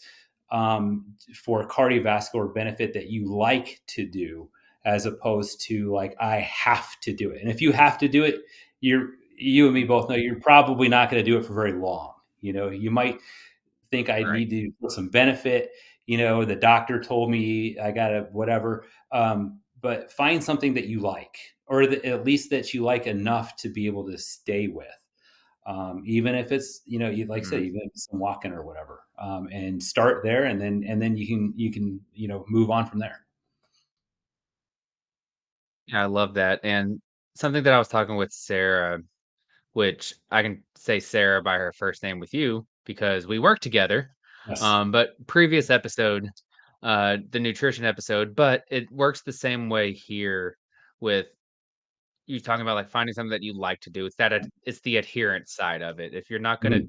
um, 0.51 1.15
for 1.35 1.67
cardiovascular 1.67 2.53
benefit 2.53 2.93
that 2.95 3.09
you 3.09 3.33
like 3.33 3.81
to 3.89 4.05
do, 4.05 4.51
as 4.85 5.07
opposed 5.07 5.61
to 5.63 5.93
like 5.93 6.17
I 6.21 6.37
have 6.41 7.01
to 7.01 7.13
do 7.13 7.31
it. 7.31 7.41
And 7.41 7.51
if 7.51 7.61
you 7.61 7.71
have 7.73 7.99
to 7.99 8.09
do 8.09 8.25
it, 8.25 8.41
you're 8.81 9.11
you 9.37 9.67
and 9.67 9.75
me 9.75 9.85
both 9.85 10.09
know 10.09 10.17
you're 10.17 10.41
probably 10.41 10.89
not 10.89 11.11
going 11.11 11.25
to 11.25 11.31
do 11.31 11.39
it 11.39 11.45
for 11.45 11.55
very 11.55 11.73
long. 11.73 12.15
You 12.41 12.53
know, 12.53 12.69
you 12.69 12.91
might 12.91 13.21
think 13.93 14.11
I 14.11 14.25
right. 14.25 14.39
need 14.41 14.51
to 14.51 14.73
put 14.81 14.91
some 14.91 15.09
benefit. 15.09 15.71
You 16.07 16.19
know, 16.19 16.45
the 16.45 16.57
doctor 16.57 17.01
told 17.01 17.31
me 17.31 17.79
I 17.79 17.93
got 17.93 18.09
to 18.09 18.27
whatever. 18.33 18.87
Um, 19.13 19.61
but 19.81 20.11
find 20.11 20.43
something 20.43 20.75
that 20.75 20.87
you 20.87 21.01
like, 21.01 21.37
or 21.67 21.87
the, 21.87 22.05
at 22.07 22.25
least 22.25 22.51
that 22.51 22.75
you 22.75 22.83
like 22.83 23.07
enough 23.07 23.55
to 23.57 23.69
be 23.69 23.87
able 23.87 24.07
to 24.07 24.19
stay 24.19 24.67
with. 24.69 24.87
Um, 25.65 26.03
even 26.07 26.35
if 26.35 26.51
it's 26.51 26.81
you 26.87 26.99
know, 26.99 27.09
you 27.09 27.27
like 27.27 27.43
mm-hmm. 27.43 27.51
say 27.51 27.63
even 27.63 27.81
if 27.85 27.91
it's 27.93 28.09
some 28.11 28.19
walking 28.19 28.53
or 28.53 28.65
whatever, 28.65 29.03
um, 29.21 29.49
and 29.53 29.81
start 29.81 30.25
there, 30.25 30.45
and 30.45 30.61
then 30.61 30.85
and 30.89 31.01
then 31.01 31.17
you 31.17 31.27
can 31.29 31.53
you 31.55 31.73
can 31.73 32.01
you 32.13 32.27
know 32.27 32.45
move 32.49 32.71
on 32.71 32.87
from 32.87 32.99
there. 32.99 33.21
Yeah, 35.87 36.03
I 36.03 36.07
love 36.07 36.35
that, 36.35 36.61
and 36.65 37.01
something 37.35 37.63
that 37.63 37.73
I 37.73 37.79
was 37.79 37.89
talking 37.89 38.17
with 38.17 38.33
Sarah, 38.33 39.01
which 39.73 40.15
I 40.31 40.43
can 40.43 40.65
say 40.75 40.99
Sarah 40.99 41.43
by 41.43 41.55
her 41.59 41.73
first 41.73 42.03
name 42.03 42.19
with 42.19 42.35
you, 42.35 42.67
because 42.85 43.27
we 43.27 43.39
work 43.39 43.61
together. 43.61 44.11
Yes. 44.49 44.63
Um, 44.63 44.91
but 44.91 45.11
previous 45.27 45.71
episode, 45.71 46.29
uh, 46.83 47.19
the 47.31 47.41
nutrition 47.41 47.85
episode, 47.85 48.35
but 48.35 48.65
it 48.71 48.91
works 48.91 49.23
the 49.23 49.33
same 49.33 49.69
way 49.69 49.93
here 49.93 50.57
with 51.01 51.27
you 52.27 52.41
talking 52.41 52.63
about 52.63 52.75
like 52.75 52.89
finding 52.89 53.13
something 53.13 53.31
that 53.31 53.43
you 53.43 53.55
like 53.55 53.81
to 53.81 53.91
do. 53.91 54.07
It's 54.07 54.17
that 54.17 54.47
it's 54.65 54.81
the 54.81 54.97
adherence 54.97 55.55
side 55.55 55.83
of 55.83 56.01
it. 56.01 56.15
If 56.15 56.31
you're 56.31 56.41
not 56.41 56.61
gonna 56.61 56.81
mm. 56.81 56.89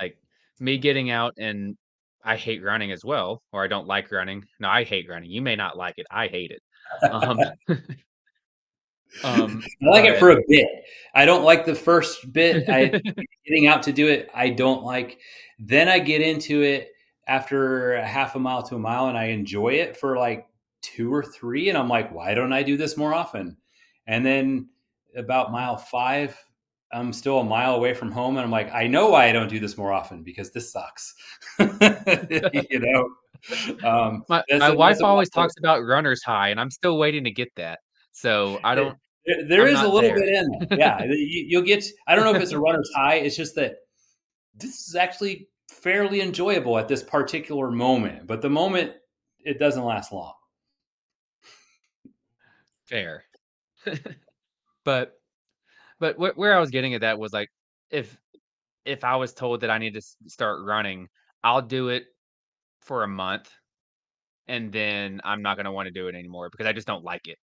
like 0.00 0.16
me 0.60 0.78
getting 0.78 1.10
out 1.10 1.34
and 1.38 1.76
I 2.24 2.36
hate 2.36 2.62
running 2.62 2.92
as 2.92 3.04
well, 3.04 3.42
or 3.52 3.64
I 3.64 3.68
don't 3.68 3.86
like 3.86 4.10
running. 4.10 4.44
No, 4.58 4.68
I 4.68 4.84
hate 4.84 5.08
running. 5.08 5.30
You 5.30 5.42
may 5.42 5.56
not 5.56 5.76
like 5.76 5.94
it. 5.98 6.06
I 6.10 6.26
hate 6.26 6.50
it. 6.50 6.62
Um, 7.10 7.38
Um, 9.24 9.62
I 9.82 9.86
like 9.86 10.04
it 10.04 10.18
for 10.18 10.30
a 10.30 10.40
bit. 10.48 10.68
I 11.14 11.24
don't 11.24 11.44
like 11.44 11.64
the 11.64 11.74
first 11.74 12.32
bit. 12.32 12.68
I 12.68 12.86
getting 13.46 13.66
out 13.66 13.82
to 13.84 13.92
do 13.92 14.08
it. 14.08 14.30
I 14.34 14.50
don't 14.50 14.84
like. 14.84 15.18
Then 15.58 15.88
I 15.88 15.98
get 15.98 16.20
into 16.20 16.62
it 16.62 16.92
after 17.26 17.94
a 17.94 18.06
half 18.06 18.34
a 18.34 18.38
mile 18.38 18.62
to 18.64 18.76
a 18.76 18.78
mile, 18.78 19.08
and 19.08 19.18
I 19.18 19.26
enjoy 19.26 19.74
it 19.74 19.96
for 19.96 20.16
like 20.16 20.46
two 20.80 21.12
or 21.12 21.22
three, 21.22 21.68
and 21.68 21.76
I'm 21.76 21.88
like, 21.88 22.12
why 22.12 22.34
don't 22.34 22.52
I 22.52 22.62
do 22.62 22.76
this 22.76 22.96
more 22.96 23.14
often? 23.14 23.56
And 24.06 24.24
then 24.24 24.68
about 25.16 25.52
mile 25.52 25.76
five, 25.76 26.36
I'm 26.92 27.12
still 27.12 27.40
a 27.40 27.44
mile 27.44 27.74
away 27.74 27.94
from 27.94 28.10
home, 28.10 28.36
and 28.36 28.44
I'm 28.44 28.50
like, 28.50 28.72
I 28.72 28.86
know 28.86 29.10
why 29.10 29.28
I 29.28 29.32
don't 29.32 29.48
do 29.48 29.60
this 29.60 29.76
more 29.76 29.92
often 29.92 30.22
because 30.22 30.50
this 30.50 30.72
sucks. 30.72 31.14
you 31.58 32.80
know. 32.80 33.08
Um, 33.84 34.24
my, 34.28 34.42
my 34.50 34.70
wife 34.70 34.98
always 35.02 35.30
talks 35.30 35.54
about 35.58 35.84
runner's 35.84 36.22
high, 36.22 36.48
and 36.48 36.60
I'm 36.60 36.70
still 36.70 36.98
waiting 36.98 37.24
to 37.24 37.30
get 37.30 37.48
that. 37.56 37.80
So 38.12 38.60
I 38.64 38.74
don't. 38.74 38.96
there, 39.26 39.48
there 39.48 39.66
is 39.66 39.80
a 39.80 39.88
little 39.88 40.00
there. 40.00 40.14
bit 40.14 40.28
in 40.28 40.66
there. 40.68 40.78
Yeah, 40.78 41.04
you, 41.08 41.58
will 41.58 41.66
get. 41.66 41.84
I 42.06 42.14
don't 42.14 42.24
know 42.24 42.34
if 42.34 42.42
it's 42.42 42.52
a 42.52 42.58
runner's 42.58 42.90
high. 42.94 43.16
It's 43.16 43.36
just 43.36 43.54
that 43.56 43.76
this 44.56 44.88
is 44.88 44.96
actually 44.96 45.48
fairly 45.70 46.20
enjoyable 46.20 46.78
at 46.78 46.88
this 46.88 47.02
particular 47.02 47.70
moment, 47.70 48.26
but 48.26 48.42
the 48.42 48.50
moment 48.50 48.92
it 49.44 49.58
doesn't 49.58 49.84
last 49.84 50.12
long. 50.12 50.32
Fair, 52.86 53.24
but 54.84 55.12
but 56.00 56.16
wh- 56.16 56.36
where 56.36 56.56
I 56.56 56.60
was 56.60 56.70
getting 56.70 56.94
at 56.94 57.02
that 57.02 57.18
was 57.18 57.32
like 57.32 57.50
if 57.90 58.16
if 58.84 59.04
I 59.04 59.16
was 59.16 59.34
told 59.34 59.60
that 59.60 59.70
I 59.70 59.78
need 59.78 59.94
to 59.94 60.02
start 60.26 60.64
running, 60.64 61.08
I'll 61.44 61.62
do 61.62 61.88
it 61.90 62.04
for 62.80 63.02
a 63.02 63.08
month 63.08 63.50
and 64.48 64.72
then 64.72 65.20
I'm 65.24 65.42
not 65.42 65.56
going 65.56 65.66
to 65.66 65.72
want 65.72 65.86
to 65.86 65.92
do 65.92 66.08
it 66.08 66.14
anymore 66.14 66.48
because 66.50 66.66
I 66.66 66.72
just 66.72 66.86
don't 66.86 67.04
like 67.04 67.28
it. 67.28 67.38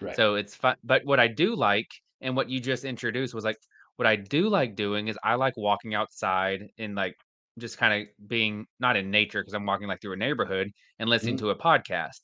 Right. 0.00 0.16
So 0.16 0.34
it's 0.34 0.54
fun. 0.54 0.76
But 0.84 1.04
what 1.04 1.20
I 1.20 1.28
do 1.28 1.54
like, 1.54 1.88
and 2.20 2.36
what 2.36 2.50
you 2.50 2.60
just 2.60 2.84
introduced 2.84 3.34
was 3.34 3.44
like, 3.44 3.58
what 3.96 4.06
I 4.06 4.16
do 4.16 4.48
like 4.48 4.76
doing 4.76 5.08
is 5.08 5.18
I 5.22 5.34
like 5.34 5.56
walking 5.56 5.94
outside 5.94 6.68
and 6.78 6.94
like 6.94 7.16
just 7.58 7.78
kind 7.78 8.02
of 8.02 8.28
being 8.28 8.66
not 8.80 8.96
in 8.96 9.10
nature 9.10 9.40
because 9.40 9.54
I'm 9.54 9.66
walking 9.66 9.86
like 9.86 10.00
through 10.00 10.14
a 10.14 10.16
neighborhood 10.16 10.72
and 10.98 11.08
listening 11.08 11.36
mm-hmm. 11.36 11.46
to 11.46 11.50
a 11.50 11.58
podcast. 11.58 12.20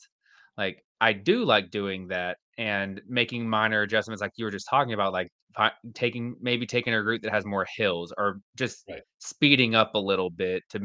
Like 0.59 0.85
I 1.00 1.12
do 1.12 1.44
like 1.44 1.70
doing 1.70 2.09
that 2.09 2.38
and 2.59 3.00
making 3.09 3.48
minor 3.48 3.83
adjustments, 3.83 4.20
like 4.20 4.32
you 4.36 4.45
were 4.45 4.51
just 4.51 4.68
talking 4.68 4.92
about, 4.95 5.12
like 5.12 5.28
taking 5.95 6.36
maybe 6.40 6.66
taking 6.66 6.95
a 6.95 7.03
route 7.03 7.22
that 7.22 7.32
has 7.32 7.45
more 7.45 7.66
hills 7.76 8.12
or 8.16 8.40
just 8.57 8.84
right. 8.88 9.03
speeding 9.18 9.74
up 9.74 9.95
a 9.95 9.99
little 9.99 10.30
bit 10.30 10.62
to 10.70 10.80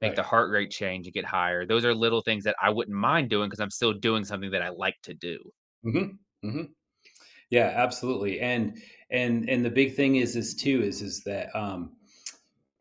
make 0.00 0.10
right. 0.10 0.16
the 0.16 0.22
heart 0.22 0.50
rate 0.50 0.70
change 0.70 1.06
and 1.06 1.14
get 1.14 1.24
higher. 1.24 1.66
Those 1.66 1.84
are 1.84 1.94
little 1.94 2.20
things 2.20 2.44
that 2.44 2.56
I 2.60 2.70
wouldn't 2.70 2.96
mind 2.96 3.30
doing 3.30 3.48
because 3.48 3.60
I'm 3.60 3.70
still 3.70 3.92
doing 3.92 4.24
something 4.24 4.50
that 4.50 4.62
I 4.62 4.70
like 4.70 4.96
to 5.04 5.14
do. 5.14 5.38
Mm-hmm. 5.84 6.14
Mm-hmm. 6.44 6.62
Yeah, 7.50 7.72
absolutely. 7.76 8.40
And 8.40 8.80
and 9.10 9.48
and 9.48 9.64
the 9.64 9.70
big 9.70 9.94
thing 9.96 10.16
is 10.16 10.36
is 10.36 10.54
too 10.54 10.82
is 10.82 11.02
is 11.02 11.24
that 11.24 11.54
um, 11.56 11.92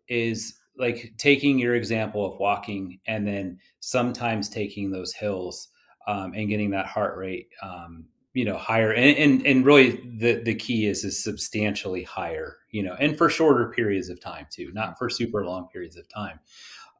is 0.08 0.56
like 0.78 1.14
taking 1.18 1.60
your 1.60 1.76
example 1.76 2.26
of 2.26 2.40
walking 2.40 3.00
and 3.08 3.28
then 3.28 3.60
sometimes 3.80 4.50
taking 4.50 4.92
those 4.92 5.14
hills 5.14 5.70
um, 6.08 6.34
and 6.36 6.50
getting 6.50 6.72
that 6.72 6.86
heart 6.86 7.18
rate 7.18 7.50
um, 7.62 8.06
you 8.34 8.46
know 8.46 8.58
higher 8.58 8.94
and, 8.94 9.18
and 9.18 9.46
and 9.46 9.66
really 9.66 10.02
the 10.20 10.42
the 10.44 10.56
key 10.56 10.88
is 10.88 11.04
is 11.04 11.22
substantially 11.24 12.04
higher 12.04 12.58
you 12.72 12.84
know 12.84 12.96
and 13.00 13.18
for 13.18 13.30
shorter 13.30 13.72
periods 13.76 14.10
of 14.10 14.22
time 14.22 14.48
too 14.52 14.72
not 14.74 14.98
for 14.98 15.10
super 15.10 15.46
long 15.46 15.68
periods 15.74 15.98
of 15.98 16.08
time 16.10 16.40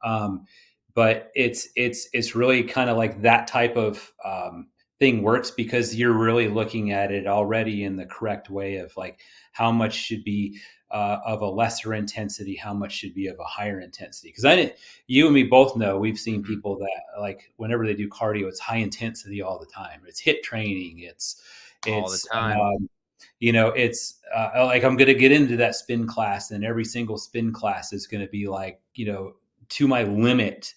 um, 0.04 0.46
but 0.94 1.30
it's 1.34 1.68
it's 1.76 2.08
it's 2.12 2.34
really 2.34 2.64
kind 2.64 2.90
of 2.90 2.96
like 2.96 3.22
that 3.22 3.46
type 3.48 3.76
of 3.76 4.12
um, 4.24 4.68
thing 5.00 5.22
works 5.22 5.50
because 5.50 5.96
you're 5.96 6.12
really 6.12 6.46
looking 6.46 6.92
at 6.92 7.10
it 7.10 7.26
already 7.26 7.84
in 7.84 7.96
the 7.96 8.04
correct 8.04 8.50
way 8.50 8.76
of 8.76 8.94
like 8.96 9.18
how 9.52 9.72
much 9.72 9.94
should 9.94 10.22
be 10.22 10.60
uh, 10.90 11.18
of 11.24 11.40
a 11.40 11.46
lesser 11.46 11.94
intensity, 11.94 12.54
how 12.54 12.74
much 12.74 12.92
should 12.92 13.14
be 13.14 13.26
of 13.28 13.38
a 13.40 13.44
higher 13.44 13.80
intensity. 13.80 14.28
Because 14.28 14.44
I 14.44 14.56
didn't, 14.56 14.74
you 15.06 15.24
and 15.26 15.34
me 15.34 15.44
both 15.44 15.76
know 15.76 15.98
we've 15.98 16.18
seen 16.18 16.42
mm-hmm. 16.42 16.52
people 16.52 16.78
that 16.78 17.20
like 17.20 17.50
whenever 17.56 17.86
they 17.86 17.94
do 17.94 18.08
cardio, 18.08 18.46
it's 18.46 18.60
high 18.60 18.76
intensity 18.76 19.40
all 19.40 19.58
the 19.58 19.66
time. 19.66 20.02
It's 20.06 20.20
HIIT 20.20 20.42
training. 20.42 21.00
It's 21.00 21.42
it's 21.86 21.94
all 21.94 22.10
the 22.10 22.26
time. 22.30 22.60
Um, 22.60 22.90
you 23.38 23.52
know, 23.52 23.68
it's 23.68 24.20
uh, 24.34 24.50
like 24.66 24.84
I'm 24.84 24.96
going 24.96 25.08
to 25.08 25.14
get 25.14 25.32
into 25.32 25.56
that 25.56 25.76
spin 25.76 26.06
class, 26.06 26.50
and 26.50 26.62
every 26.62 26.84
single 26.84 27.16
spin 27.16 27.52
class 27.52 27.94
is 27.94 28.06
going 28.06 28.24
to 28.24 28.30
be 28.30 28.48
like 28.48 28.80
you 28.94 29.06
know 29.06 29.34
to 29.70 29.88
my 29.88 30.02
limit. 30.02 30.74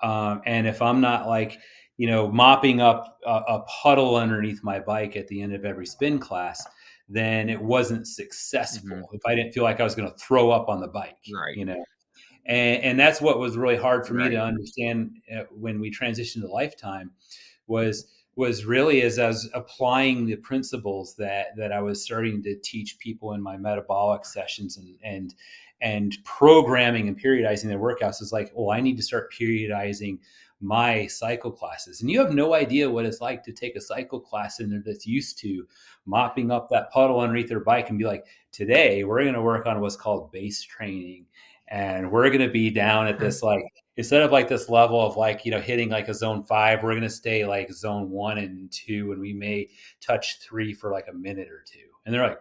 Um, 0.00 0.42
and 0.46 0.66
if 0.66 0.82
I'm 0.82 1.00
not 1.00 1.26
like 1.26 1.58
you 1.96 2.06
know 2.06 2.28
mopping 2.28 2.80
up 2.80 3.18
a, 3.26 3.30
a 3.30 3.64
puddle 3.82 4.16
underneath 4.16 4.62
my 4.62 4.78
bike 4.78 5.16
at 5.16 5.28
the 5.28 5.40
end 5.40 5.54
of 5.54 5.64
every 5.64 5.86
spin 5.86 6.18
class 6.18 6.64
then 7.08 7.50
it 7.50 7.60
wasn't 7.60 8.06
successful 8.06 8.96
mm-hmm. 8.96 9.14
if 9.14 9.20
I 9.26 9.34
didn't 9.34 9.52
feel 9.52 9.62
like 9.62 9.80
I 9.80 9.84
was 9.84 9.94
going 9.94 10.10
to 10.10 10.16
throw 10.16 10.50
up 10.50 10.68
on 10.68 10.80
the 10.80 10.88
bike, 10.88 11.18
right. 11.34 11.56
you 11.56 11.64
know. 11.64 11.84
And, 12.46 12.82
and 12.82 13.00
that's 13.00 13.20
what 13.20 13.38
was 13.38 13.56
really 13.56 13.76
hard 13.76 14.06
for 14.06 14.14
right. 14.14 14.30
me 14.30 14.36
to 14.36 14.42
understand 14.42 15.16
uh, 15.34 15.44
when 15.50 15.80
we 15.80 15.90
transitioned 15.90 16.42
to 16.42 16.48
Life 16.48 16.76
Time 16.76 17.10
was 17.66 18.10
was 18.36 18.64
really 18.64 19.02
as 19.02 19.18
I 19.18 19.28
was 19.28 19.48
applying 19.54 20.26
the 20.26 20.36
principles 20.36 21.14
that 21.16 21.48
that 21.56 21.72
I 21.72 21.80
was 21.80 22.02
starting 22.02 22.42
to 22.42 22.56
teach 22.62 22.98
people 22.98 23.32
in 23.32 23.42
my 23.42 23.56
metabolic 23.56 24.24
sessions 24.26 24.76
and 24.76 24.96
and 25.02 25.34
and 25.80 26.16
programming 26.24 27.08
and 27.08 27.20
periodizing 27.20 27.64
their 27.64 27.78
workouts 27.78 28.22
is 28.22 28.32
like, 28.32 28.52
oh, 28.56 28.70
I 28.70 28.80
need 28.80 28.96
to 28.96 29.02
start 29.02 29.32
periodizing 29.32 30.18
my 30.60 31.06
cycle 31.06 31.50
classes. 31.50 32.00
And 32.00 32.10
you 32.10 32.18
have 32.20 32.32
no 32.32 32.54
idea 32.54 32.90
what 32.90 33.04
it's 33.04 33.20
like 33.20 33.42
to 33.44 33.52
take 33.52 33.76
a 33.76 33.80
cycle 33.80 34.20
class 34.20 34.60
in 34.60 34.70
there 34.70 34.82
that's 34.84 35.06
used 35.06 35.38
to 35.40 35.66
mopping 36.06 36.50
up 36.50 36.68
that 36.70 36.90
puddle 36.90 37.20
underneath 37.20 37.48
their 37.48 37.60
bike 37.60 37.90
and 37.90 37.98
be 37.98 38.04
like, 38.04 38.24
today 38.52 39.04
we're 39.04 39.22
going 39.22 39.34
to 39.34 39.42
work 39.42 39.66
on 39.66 39.80
what's 39.80 39.96
called 39.96 40.32
base 40.32 40.62
training. 40.62 41.26
And 41.68 42.10
we're 42.10 42.28
going 42.28 42.46
to 42.46 42.50
be 42.50 42.70
down 42.70 43.06
at 43.06 43.18
this, 43.18 43.42
like, 43.42 43.64
instead 43.96 44.22
of 44.22 44.30
like 44.32 44.48
this 44.48 44.68
level 44.68 45.00
of 45.00 45.16
like, 45.16 45.44
you 45.44 45.50
know, 45.50 45.60
hitting 45.60 45.88
like 45.88 46.08
a 46.08 46.14
zone 46.14 46.44
five, 46.44 46.82
we're 46.82 46.92
going 46.92 47.02
to 47.02 47.10
stay 47.10 47.46
like 47.46 47.72
zone 47.72 48.10
one 48.10 48.38
and 48.38 48.70
two. 48.70 49.12
And 49.12 49.20
we 49.20 49.32
may 49.32 49.68
touch 50.00 50.40
three 50.40 50.74
for 50.74 50.90
like 50.90 51.06
a 51.08 51.14
minute 51.14 51.48
or 51.48 51.64
two. 51.66 51.88
And 52.04 52.14
they're 52.14 52.26
like, 52.26 52.40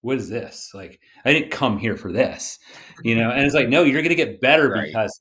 what 0.00 0.18
is 0.18 0.28
this? 0.28 0.72
Like, 0.74 1.00
I 1.24 1.32
didn't 1.32 1.50
come 1.50 1.78
here 1.78 1.96
for 1.96 2.12
this, 2.12 2.58
you 3.02 3.16
know? 3.16 3.30
And 3.30 3.44
it's 3.44 3.54
like, 3.54 3.68
no, 3.68 3.82
you're 3.82 4.02
going 4.02 4.08
to 4.08 4.14
get 4.14 4.40
better 4.40 4.70
right. 4.70 4.86
because 4.86 5.20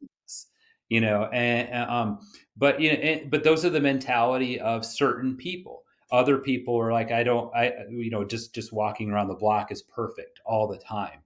you 0.96 1.02
know 1.02 1.26
and 1.34 1.90
um 1.90 2.20
but 2.56 2.80
you 2.80 2.94
know 2.94 3.00
and, 3.00 3.30
but 3.30 3.44
those 3.44 3.66
are 3.66 3.70
the 3.70 3.82
mentality 3.82 4.58
of 4.62 4.86
certain 4.86 5.36
people. 5.36 5.84
Other 6.10 6.38
people 6.38 6.80
are 6.80 6.94
like 6.94 7.12
i 7.12 7.22
don't 7.22 7.54
i 7.54 7.74
you 7.90 8.10
know 8.10 8.24
just 8.24 8.56
just 8.56 8.72
walking 8.72 9.12
around 9.12 9.28
the 9.28 9.36
block 9.36 9.74
is 9.74 9.82
perfect 9.82 10.40
all 10.46 10.68
the 10.68 10.78
time. 10.78 11.20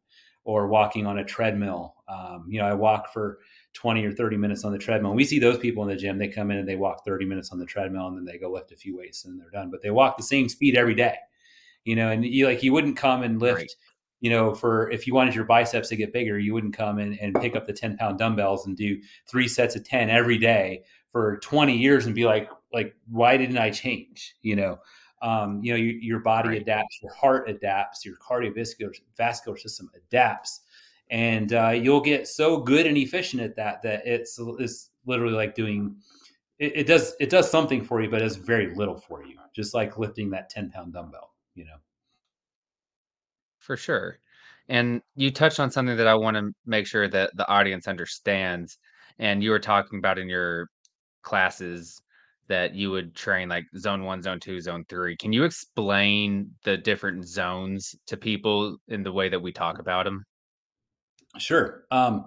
Or 0.45 0.67
walking 0.67 1.05
on 1.05 1.20
a 1.20 1.24
treadmill 1.24 1.93
um, 2.07 2.47
you 2.49 2.59
know 2.59 2.65
i 2.65 2.74
walk 2.74 3.13
for 3.13 3.39
20 3.74 4.03
or 4.05 4.11
30 4.11 4.38
minutes 4.38 4.63
on 4.63 4.72
the 4.72 4.80
treadmill. 4.80 5.11
And 5.11 5.17
we 5.17 5.24
see 5.24 5.38
those 5.38 5.59
people 5.59 5.84
in 5.84 5.89
the 5.89 5.95
gym. 5.95 6.17
They 6.17 6.28
come 6.28 6.49
in 6.49 6.57
and 6.57 6.67
they 6.67 6.76
walk 6.76 7.05
30 7.05 7.26
minutes 7.26 7.51
on 7.51 7.59
the 7.59 7.67
treadmill 7.67 8.07
and 8.07 8.17
then 8.17 8.26
they 8.26 8.39
go 8.39 8.51
lift 8.51 8.72
a 8.72 8.76
few 8.76 8.97
weights 8.97 9.26
and 9.26 9.39
they're 9.39 9.51
done. 9.51 9.70
But 9.70 9.84
they 9.84 9.91
walk 9.91 10.17
the 10.17 10.24
same 10.24 10.49
speed 10.49 10.76
every 10.76 10.95
day 10.95 11.15
you 11.86 11.95
know 11.95 12.09
and 12.11 12.26
you 12.26 12.45
like 12.45 12.61
you 12.61 12.74
wouldn't 12.74 12.97
come 12.97 13.24
and 13.24 13.39
lift 13.39 13.55
right 13.55 13.72
you 14.22 14.30
know, 14.30 14.53
for 14.53 14.89
if 14.91 15.07
you 15.07 15.13
wanted 15.13 15.36
your 15.36 15.45
biceps 15.45 15.89
to 15.89 15.95
get 15.95 16.13
bigger, 16.13 16.38
you 16.38 16.53
wouldn't 16.53 16.76
come 16.76 16.99
in 16.99 17.17
and 17.20 17.36
pick 17.36 17.55
up 17.55 17.65
the 17.65 17.74
10 17.74 17.97
pound 17.97 18.20
dumbbells 18.20 18.65
and 18.65 18.76
do 18.76 18.99
three 19.28 19.47
sets 19.47 19.76
of 19.76 19.84
10 19.84 20.09
every 20.09 20.38
day 20.38 20.84
for 21.11 21.38
20 21.38 21.76
years 21.76 22.05
and 22.05 22.13
be 22.13 22.26
like, 22.26 22.49
like, 22.74 22.95
why 23.09 23.38
didn't 23.38 23.57
I 23.57 23.70
change? 23.70 24.36
You 24.41 24.55
know, 24.57 24.80
um, 25.22 25.61
you 25.63 25.72
know, 25.72 25.78
your, 25.78 25.95
your 25.95 26.20
body 26.20 26.49
right. 26.49 26.61
adapts, 26.61 26.99
your 27.01 27.13
heart 27.13 27.49
adapts, 27.49 28.05
your 28.05 28.15
cardiovascular 28.17 28.93
vascular 29.17 29.57
system 29.57 29.89
adapts. 29.95 30.61
And 31.11 31.53
uh, 31.53 31.70
you'll 31.70 32.01
get 32.01 32.28
so 32.28 32.59
good 32.59 32.86
and 32.86 32.95
efficient 32.95 33.41
at 33.41 33.55
that 33.55 33.82
that 33.82 34.05
it's 34.05 34.39
it's 34.59 34.91
literally 35.07 35.34
like 35.34 35.55
doing 35.55 35.95
it, 36.59 36.74
it 36.76 36.88
does 36.88 37.15
it 37.20 37.32
does 37.32 37.49
something 37.49 37.84
for 37.84 38.01
you, 38.01 38.09
but 38.11 38.22
it's 38.22 38.36
very 38.36 38.76
little 38.76 38.97
for 38.97 39.26
you. 39.26 39.36
Just 39.55 39.74
like 39.74 39.97
lifting 39.97 40.30
that 40.30 40.49
10 40.49 40.70
pound 40.70 40.93
dumbbell, 40.93 41.32
you 41.55 41.65
know. 41.65 41.78
For 43.70 43.78
sure. 43.78 44.17
And 44.67 45.03
you 45.13 45.30
touched 45.30 45.59
on 45.59 45.70
something 45.70 45.95
that 45.95 46.07
I 46.07 46.15
wanna 46.15 46.49
make 46.65 46.88
sure 46.88 47.07
that 47.07 47.30
the 47.36 47.47
audience 47.47 47.88
understands, 47.88 48.80
and 49.20 49.43
you 49.43 49.51
were 49.51 49.59
talking 49.59 49.99
about 49.99 50.17
in 50.17 50.28
your 50.28 50.70
classes 51.22 52.01
that 52.47 52.74
you 52.74 52.89
would 52.89 53.15
train, 53.15 53.47
like, 53.47 53.65
zone 53.78 54.05
1, 54.05 54.24
zone 54.24 54.39
2, 54.39 54.59
zone 54.59 54.86
3. 54.89 55.15
Can 55.17 55.34
you 55.34 55.43
explain 55.43 56.49
the 56.63 56.78
different 56.78 57.28
zones 57.28 57.95
to 58.07 58.17
people 58.17 58.78
in 58.88 59.03
the 59.03 59.11
way 59.11 59.30
that 59.30 59.39
we 59.39 59.51
talk 59.51 59.78
about 59.78 60.05
them? 60.05 60.24
Sure. 61.38 61.86
Um, 61.91 62.26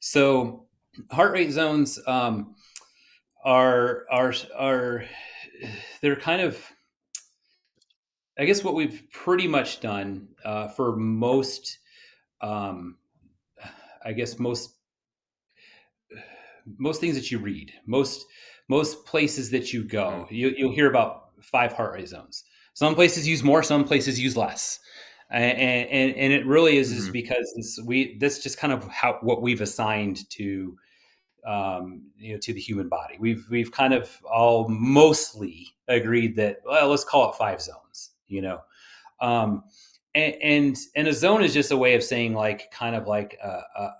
so 0.00 0.68
heart 1.10 1.32
rate 1.32 1.52
zones, 1.52 1.98
um, 2.06 2.54
are 3.46 4.04
are 4.10 4.34
are 4.54 5.04
they're 6.02 6.16
kind 6.16 6.42
of 6.42 6.62
I 8.38 8.44
guess 8.44 8.62
what 8.62 8.74
we've 8.74 9.02
pretty 9.12 9.48
much 9.48 9.80
done 9.80 10.28
uh, 10.44 10.68
for 10.68 10.94
most, 10.96 11.78
um, 12.40 12.96
I 14.04 14.12
guess 14.12 14.38
most 14.38 14.74
most 16.78 17.00
things 17.00 17.14
that 17.14 17.30
you 17.30 17.38
read, 17.38 17.72
most 17.86 18.26
most 18.68 19.06
places 19.06 19.50
that 19.50 19.72
you 19.72 19.84
go, 19.84 20.26
you, 20.30 20.54
will 20.60 20.74
hear 20.74 20.88
about 20.90 21.30
five 21.40 21.72
heart 21.72 21.94
rate 21.94 22.08
zones. 22.08 22.44
Some 22.74 22.94
places 22.94 23.26
use 23.26 23.42
more, 23.42 23.62
some 23.62 23.84
places 23.84 24.20
use 24.20 24.36
less, 24.36 24.80
and 25.30 25.58
and, 25.58 26.14
and 26.14 26.32
it 26.32 26.44
really 26.46 26.76
is 26.76 26.90
mm-hmm. 26.90 26.98
is 26.98 27.08
because 27.08 27.80
we 27.86 28.18
that's 28.18 28.40
just 28.40 28.58
kind 28.58 28.72
of 28.72 28.86
how 28.88 29.18
what 29.22 29.40
we've 29.40 29.62
assigned 29.62 30.28
to 30.30 30.76
um, 31.46 32.02
you 32.18 32.34
know 32.34 32.38
to 32.40 32.52
the 32.52 32.60
human 32.60 32.90
body. 32.90 33.16
We've 33.18 33.46
we've 33.50 33.72
kind 33.72 33.94
of 33.94 34.10
all 34.30 34.68
mostly 34.68 35.74
agreed 35.88 36.36
that 36.36 36.58
well, 36.66 36.88
let's 36.88 37.04
call 37.04 37.30
it 37.30 37.36
five 37.36 37.62
zones 37.62 38.10
you 38.28 38.42
know? 38.42 38.60
Um, 39.20 39.64
and, 40.14 40.34
and, 40.42 40.76
and 40.94 41.08
a 41.08 41.12
zone 41.12 41.42
is 41.42 41.54
just 41.54 41.70
a 41.70 41.76
way 41.76 41.94
of 41.94 42.02
saying 42.02 42.34
like 42.34 42.70
kind 42.70 42.96
of 42.96 43.06
like 43.06 43.38
a, 43.42 43.62
a, 43.78 43.90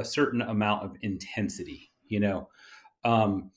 a 0.00 0.04
certain 0.04 0.42
amount 0.42 0.84
of 0.84 0.96
intensity 1.02 1.90
you 2.08 2.20
know? 2.20 2.48
Um, 3.04 3.50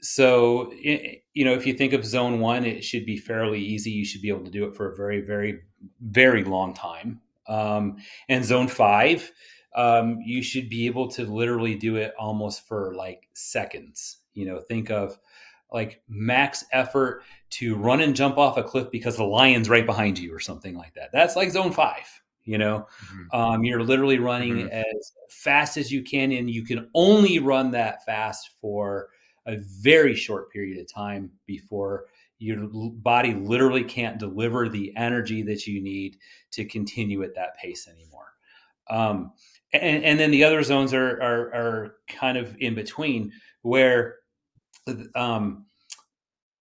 so 0.00 0.72
you 0.72 1.44
know 1.44 1.54
if 1.54 1.66
you 1.66 1.74
think 1.74 1.92
of 1.92 2.04
zone 2.04 2.38
one 2.38 2.64
it 2.64 2.84
should 2.84 3.04
be 3.04 3.16
fairly 3.16 3.60
easy. 3.60 3.90
You 3.90 4.04
should 4.04 4.22
be 4.22 4.28
able 4.28 4.44
to 4.44 4.50
do 4.50 4.64
it 4.64 4.76
for 4.76 4.92
a 4.92 4.96
very 4.96 5.20
very 5.20 5.60
very 6.00 6.44
long 6.44 6.72
time. 6.72 7.20
Um, 7.48 7.96
and 8.28 8.44
zone 8.44 8.68
five 8.68 9.30
um, 9.74 10.20
you 10.24 10.42
should 10.42 10.68
be 10.68 10.86
able 10.86 11.08
to 11.08 11.24
literally 11.24 11.74
do 11.74 11.96
it 11.96 12.14
almost 12.18 12.66
for 12.66 12.94
like 12.94 13.28
seconds. 13.34 14.18
You 14.34 14.46
know 14.46 14.60
think 14.60 14.90
of 14.90 15.18
like 15.72 16.00
max 16.08 16.64
effort 16.72 17.22
to 17.50 17.76
run 17.76 18.00
and 18.00 18.16
jump 18.16 18.38
off 18.38 18.56
a 18.56 18.62
cliff 18.62 18.90
because 18.90 19.16
the 19.16 19.24
lion's 19.24 19.68
right 19.68 19.86
behind 19.86 20.18
you 20.18 20.34
or 20.34 20.40
something 20.40 20.76
like 20.76 20.94
that. 20.94 21.10
That's 21.12 21.36
like 21.36 21.50
zone 21.50 21.72
five. 21.72 22.06
You 22.44 22.56
know, 22.56 22.86
mm-hmm. 23.04 23.38
um, 23.38 23.64
you're 23.64 23.82
literally 23.82 24.18
running 24.18 24.56
mm-hmm. 24.56 24.68
as 24.68 25.12
fast 25.28 25.76
as 25.76 25.92
you 25.92 26.02
can, 26.02 26.32
and 26.32 26.48
you 26.48 26.64
can 26.64 26.88
only 26.94 27.38
run 27.38 27.70
that 27.72 28.06
fast 28.06 28.52
for 28.58 29.10
a 29.46 29.56
very 29.82 30.14
short 30.14 30.50
period 30.50 30.78
of 30.78 30.90
time 30.90 31.30
before 31.44 32.06
your 32.38 32.68
body 32.72 33.34
literally 33.34 33.84
can't 33.84 34.18
deliver 34.18 34.68
the 34.68 34.96
energy 34.96 35.42
that 35.42 35.66
you 35.66 35.82
need 35.82 36.16
to 36.52 36.64
continue 36.64 37.22
at 37.22 37.34
that 37.34 37.56
pace 37.58 37.88
anymore. 37.88 38.32
Um, 38.88 39.32
and, 39.72 40.04
and, 40.04 40.18
then 40.18 40.30
the 40.30 40.44
other 40.44 40.62
zones 40.62 40.94
are, 40.94 41.20
are, 41.20 41.54
are 41.54 41.94
kind 42.08 42.38
of 42.38 42.56
in 42.58 42.74
between 42.74 43.32
where 43.60 44.16
um, 45.14 45.66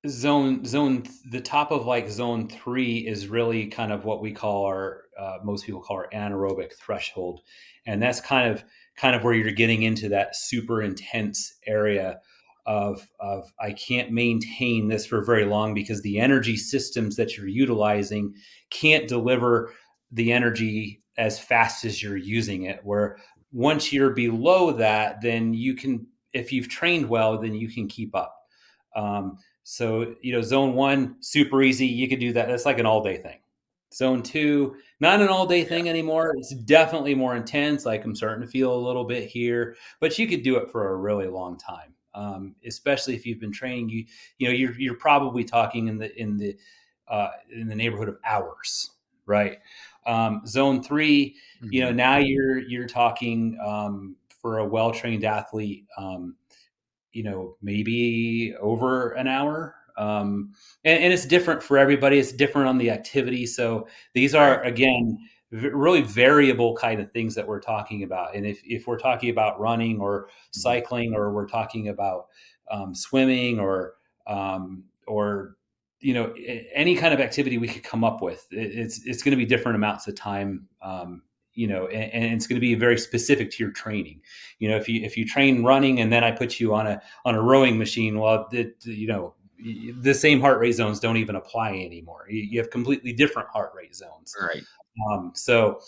zone 0.07 0.65
zone 0.65 1.03
the 1.31 1.41
top 1.41 1.71
of 1.71 1.85
like 1.85 2.09
zone 2.09 2.47
three 2.47 2.99
is 2.99 3.27
really 3.27 3.67
kind 3.67 3.91
of 3.91 4.05
what 4.05 4.21
we 4.21 4.31
call 4.31 4.65
our 4.65 5.03
uh, 5.19 5.37
most 5.43 5.65
people 5.65 5.81
call 5.81 5.97
our 5.97 6.09
anaerobic 6.13 6.73
threshold. 6.73 7.41
And 7.85 8.01
that's 8.01 8.21
kind 8.21 8.51
of 8.51 8.63
kind 8.95 9.15
of 9.15 9.23
where 9.23 9.33
you're 9.33 9.51
getting 9.51 9.83
into 9.83 10.09
that 10.09 10.35
super 10.35 10.81
intense 10.81 11.53
area 11.65 12.19
of 12.65 13.07
of 13.21 13.49
i 13.61 13.71
can't 13.71 14.11
maintain 14.11 14.89
this 14.89 15.05
for 15.05 15.23
very 15.23 15.45
long 15.45 15.73
because 15.73 16.01
the 16.01 16.19
energy 16.19 16.57
systems 16.57 17.15
that 17.15 17.37
you're 17.37 17.47
utilizing 17.47 18.33
can't 18.69 19.07
deliver 19.07 19.71
the 20.11 20.33
energy 20.33 21.01
as 21.17 21.39
fast 21.39 21.83
as 21.83 22.01
you're 22.01 22.17
using 22.17 22.63
it. 22.63 22.79
Where 22.83 23.17
once 23.51 23.91
you're 23.91 24.11
below 24.11 24.71
that 24.71 25.21
then 25.21 25.53
you 25.53 25.73
can 25.75 26.05
if 26.37 26.51
you've 26.51 26.69
trained 26.69 27.09
well, 27.09 27.37
then 27.37 27.53
you 27.53 27.69
can 27.69 27.87
keep 27.87 28.15
up. 28.15 28.47
Um, 28.95 29.37
So, 29.63 30.15
you 30.21 30.31
know, 30.31 30.41
zone 30.41 30.75
one, 30.75 31.17
super 31.19 31.61
easy. 31.61 31.87
You 31.87 32.07
could 32.07 32.21
do 32.21 32.31
that. 32.31 32.47
That's 32.47 32.65
like 32.65 32.79
an 32.79 32.85
all 32.85 33.03
day 33.03 33.17
thing. 33.17 33.39
Zone 33.93 34.23
two, 34.23 34.75
not 35.01 35.21
an 35.21 35.27
all 35.27 35.45
day 35.45 35.65
thing 35.65 35.89
anymore. 35.89 36.33
It's 36.37 36.53
definitely 36.55 37.15
more 37.15 37.35
intense. 37.35 37.85
Like 37.85 38.05
I'm 38.05 38.15
starting 38.15 38.45
to 38.45 38.51
feel 38.51 38.73
a 38.73 38.85
little 38.87 39.03
bit 39.03 39.27
here, 39.27 39.75
but 39.99 40.17
you 40.17 40.25
could 40.25 40.41
do 40.43 40.55
it 40.55 40.71
for 40.71 40.89
a 40.89 40.95
really 40.95 41.27
long 41.27 41.57
time. 41.57 41.93
Um, 42.13 42.55
especially 42.65 43.13
if 43.15 43.25
you've 43.25 43.39
been 43.39 43.51
training, 43.51 43.89
you 43.89 44.05
you 44.37 44.47
know 44.47 44.53
you're 44.53 44.79
you're 44.79 44.95
probably 44.95 45.43
talking 45.43 45.87
in 45.87 45.97
the 45.97 46.15
in 46.17 46.37
the 46.37 46.55
uh, 47.07 47.29
in 47.51 47.67
the 47.67 47.75
neighborhood 47.75 48.09
of 48.09 48.17
hours, 48.25 48.91
right? 49.25 49.59
Um, 50.05 50.41
zone 50.47 50.81
3 50.81 51.35
mm-hmm. 51.35 51.73
you 51.73 51.81
know 51.81 51.87
mm-hmm. 51.87 51.97
now 51.97 52.17
you're 52.17 52.59
you're 52.59 52.87
talking 52.87 53.57
um, 53.65 54.15
for 54.47 54.59
a 54.59 54.65
well 54.65 54.91
trained 54.93 55.25
athlete, 55.25 55.85
um, 55.97 56.33
you 57.11 57.21
know 57.21 57.57
maybe 57.61 58.55
over 58.61 59.11
an 59.11 59.27
hour, 59.27 59.75
um, 59.97 60.53
and, 60.85 61.03
and, 61.03 61.11
it's 61.11 61.25
different 61.25 61.61
for 61.61 61.77
everybody. 61.77 62.17
It's 62.17 62.31
different 62.31 62.69
on 62.69 62.77
the 62.77 62.89
activity. 62.89 63.45
So 63.45 63.89
these 64.13 64.33
are 64.33 64.63
again 64.63 65.17
v- 65.51 65.67
really 65.67 66.01
variable 66.01 66.77
kind 66.77 67.01
of 67.01 67.11
things 67.11 67.35
that 67.35 67.45
we're 67.45 67.59
talking 67.59 68.03
about. 68.03 68.35
And 68.37 68.45
if 68.45 68.61
if 68.63 68.87
we're 68.87 68.99
talking 68.99 69.31
about 69.31 69.59
running 69.59 69.99
or 69.99 70.27
mm-hmm. 70.27 70.59
cycling, 70.61 71.13
or 71.13 71.33
we're 71.33 71.49
talking 71.49 71.89
about 71.89 72.27
um, 72.71 72.95
swimming 72.95 73.59
or 73.59 73.95
um, 74.27 74.85
or 75.07 75.57
you 75.99 76.13
know 76.13 76.33
any 76.73 76.95
kind 76.95 77.13
of 77.13 77.19
activity 77.19 77.57
we 77.57 77.67
could 77.67 77.83
come 77.83 78.05
up 78.05 78.21
with 78.21 78.45
it's 78.51 79.05
it's 79.05 79.23
going 79.23 79.31
to 79.31 79.37
be 79.37 79.47
different 79.47 79.75
amounts 79.75 80.07
of 80.07 80.15
time 80.15 80.67
um, 80.83 81.23
you 81.57 81.67
know 81.67 81.87
and, 81.87 82.13
and, 82.13 82.33
it's 82.33 82.47
going 82.47 82.55
to 82.55 82.61
be 82.61 82.75
very 82.75 82.97
specific 82.97 83.51
to 83.51 83.63
your 83.63 83.71
training 83.71 84.21
you 84.59 84.69
know 84.69 84.77
if 84.77 84.87
you 84.87 85.01
if 85.03 85.17
you 85.17 85.25
train 85.25 85.63
running 85.63 85.99
and 85.99 86.13
then 86.13 86.23
i 86.23 86.31
put 86.31 86.59
you 86.59 86.73
on 86.73 86.87
a 86.87 87.01
on 87.25 87.35
a 87.35 87.41
rowing 87.41 87.77
machine 87.77 88.19
well 88.19 88.47
it, 88.51 88.75
you 88.85 89.07
know 89.07 89.33
the 89.59 90.13
same 90.13 90.39
heart 90.39 90.59
rate 90.59 90.73
zones 90.73 90.99
don't 90.99 91.17
even 91.17 91.35
apply 91.35 91.71
anymore. 91.71 92.27
You, 92.29 92.59
have 92.59 92.69
completely 92.69 93.13
different 93.13 93.49
heart 93.49 93.71
rate 93.75 93.95
zones. 93.95 94.35
Right. 94.39 94.63
Um, 95.09 95.31
so 95.35 95.79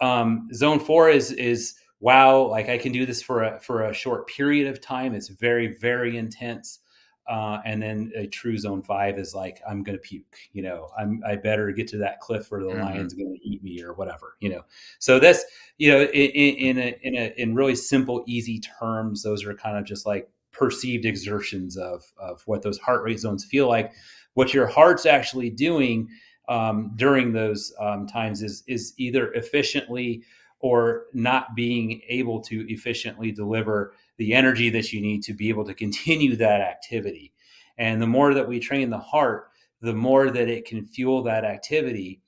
um, 0.00 0.48
zone 0.52 0.78
four 0.78 1.10
is 1.10 1.32
is 1.32 1.74
wow, 2.00 2.42
like 2.42 2.68
I 2.68 2.78
can 2.78 2.92
do 2.92 3.04
this 3.04 3.20
for 3.22 3.42
a 3.42 3.60
for 3.60 3.84
a 3.84 3.94
short 3.94 4.28
period 4.28 4.68
of 4.68 4.80
time. 4.80 5.14
It's 5.14 5.28
very 5.28 5.76
very 5.78 6.16
intense. 6.16 6.80
Uh, 7.28 7.60
and 7.66 7.82
then 7.82 8.10
a 8.16 8.26
true 8.26 8.56
zone 8.56 8.82
five 8.82 9.18
is 9.18 9.34
like 9.34 9.60
I'm 9.68 9.82
gonna 9.82 9.98
puke. 9.98 10.36
You 10.52 10.62
know, 10.62 10.88
I'm 10.98 11.22
I 11.26 11.36
better 11.36 11.70
get 11.72 11.86
to 11.88 11.98
that 11.98 12.20
cliff 12.20 12.50
or 12.50 12.60
the 12.60 12.70
mm-hmm. 12.70 12.80
lion's 12.80 13.12
gonna 13.12 13.36
eat 13.42 13.62
me 13.62 13.82
or 13.82 13.92
whatever. 13.92 14.36
You 14.40 14.48
know, 14.50 14.62
so 14.98 15.18
that's 15.18 15.44
you 15.76 15.90
know 15.92 16.02
in, 16.02 16.54
in 16.56 16.78
a 16.78 16.98
in 17.02 17.14
a 17.16 17.34
in 17.36 17.54
really 17.54 17.74
simple 17.74 18.24
easy 18.26 18.60
terms, 18.60 19.22
those 19.22 19.44
are 19.44 19.54
kind 19.54 19.76
of 19.76 19.84
just 19.84 20.06
like 20.06 20.30
perceived 20.58 21.04
exertions 21.04 21.76
of, 21.76 22.04
of 22.18 22.42
what 22.46 22.62
those 22.62 22.78
heart 22.78 23.02
rate 23.04 23.20
zones 23.20 23.44
feel 23.44 23.68
like. 23.68 23.92
What 24.34 24.52
your 24.52 24.66
heart's 24.66 25.06
actually 25.06 25.50
doing 25.50 26.08
um, 26.48 26.92
during 26.96 27.32
those 27.32 27.72
um, 27.80 28.06
times 28.06 28.42
is, 28.42 28.64
is 28.66 28.94
either 28.98 29.32
efficiently 29.34 30.22
or 30.60 31.04
not 31.12 31.54
being 31.54 32.00
able 32.08 32.40
to 32.42 32.66
efficiently 32.72 33.30
deliver 33.30 33.94
the 34.18 34.34
energy 34.34 34.68
that 34.70 34.92
you 34.92 35.00
need 35.00 35.22
to 35.22 35.32
be 35.32 35.48
able 35.48 35.64
to 35.64 35.74
continue 35.74 36.36
that 36.36 36.60
activity. 36.60 37.32
And 37.78 38.02
the 38.02 38.06
more 38.06 38.34
that 38.34 38.48
we 38.48 38.60
train 38.60 38.90
the 38.90 38.98
heart, 38.98 39.50
the 39.80 39.94
more 39.94 40.30
that 40.30 40.48
it 40.48 40.64
can 40.64 40.84
fuel 40.84 41.22
that 41.22 41.44
activity. 41.44 42.20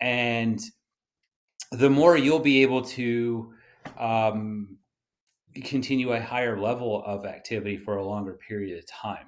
And 0.00 0.60
the 1.72 1.90
more 1.90 2.16
you'll 2.16 2.38
be 2.38 2.62
able 2.62 2.82
to 2.82 3.52
um, 3.98 4.78
continue 5.64 6.12
a 6.12 6.20
higher 6.20 6.58
level 6.60 7.02
of 7.04 7.26
activity 7.26 7.76
for 7.76 7.96
a 7.96 8.04
longer 8.04 8.34
period 8.34 8.78
of 8.78 8.86
time. 8.86 9.26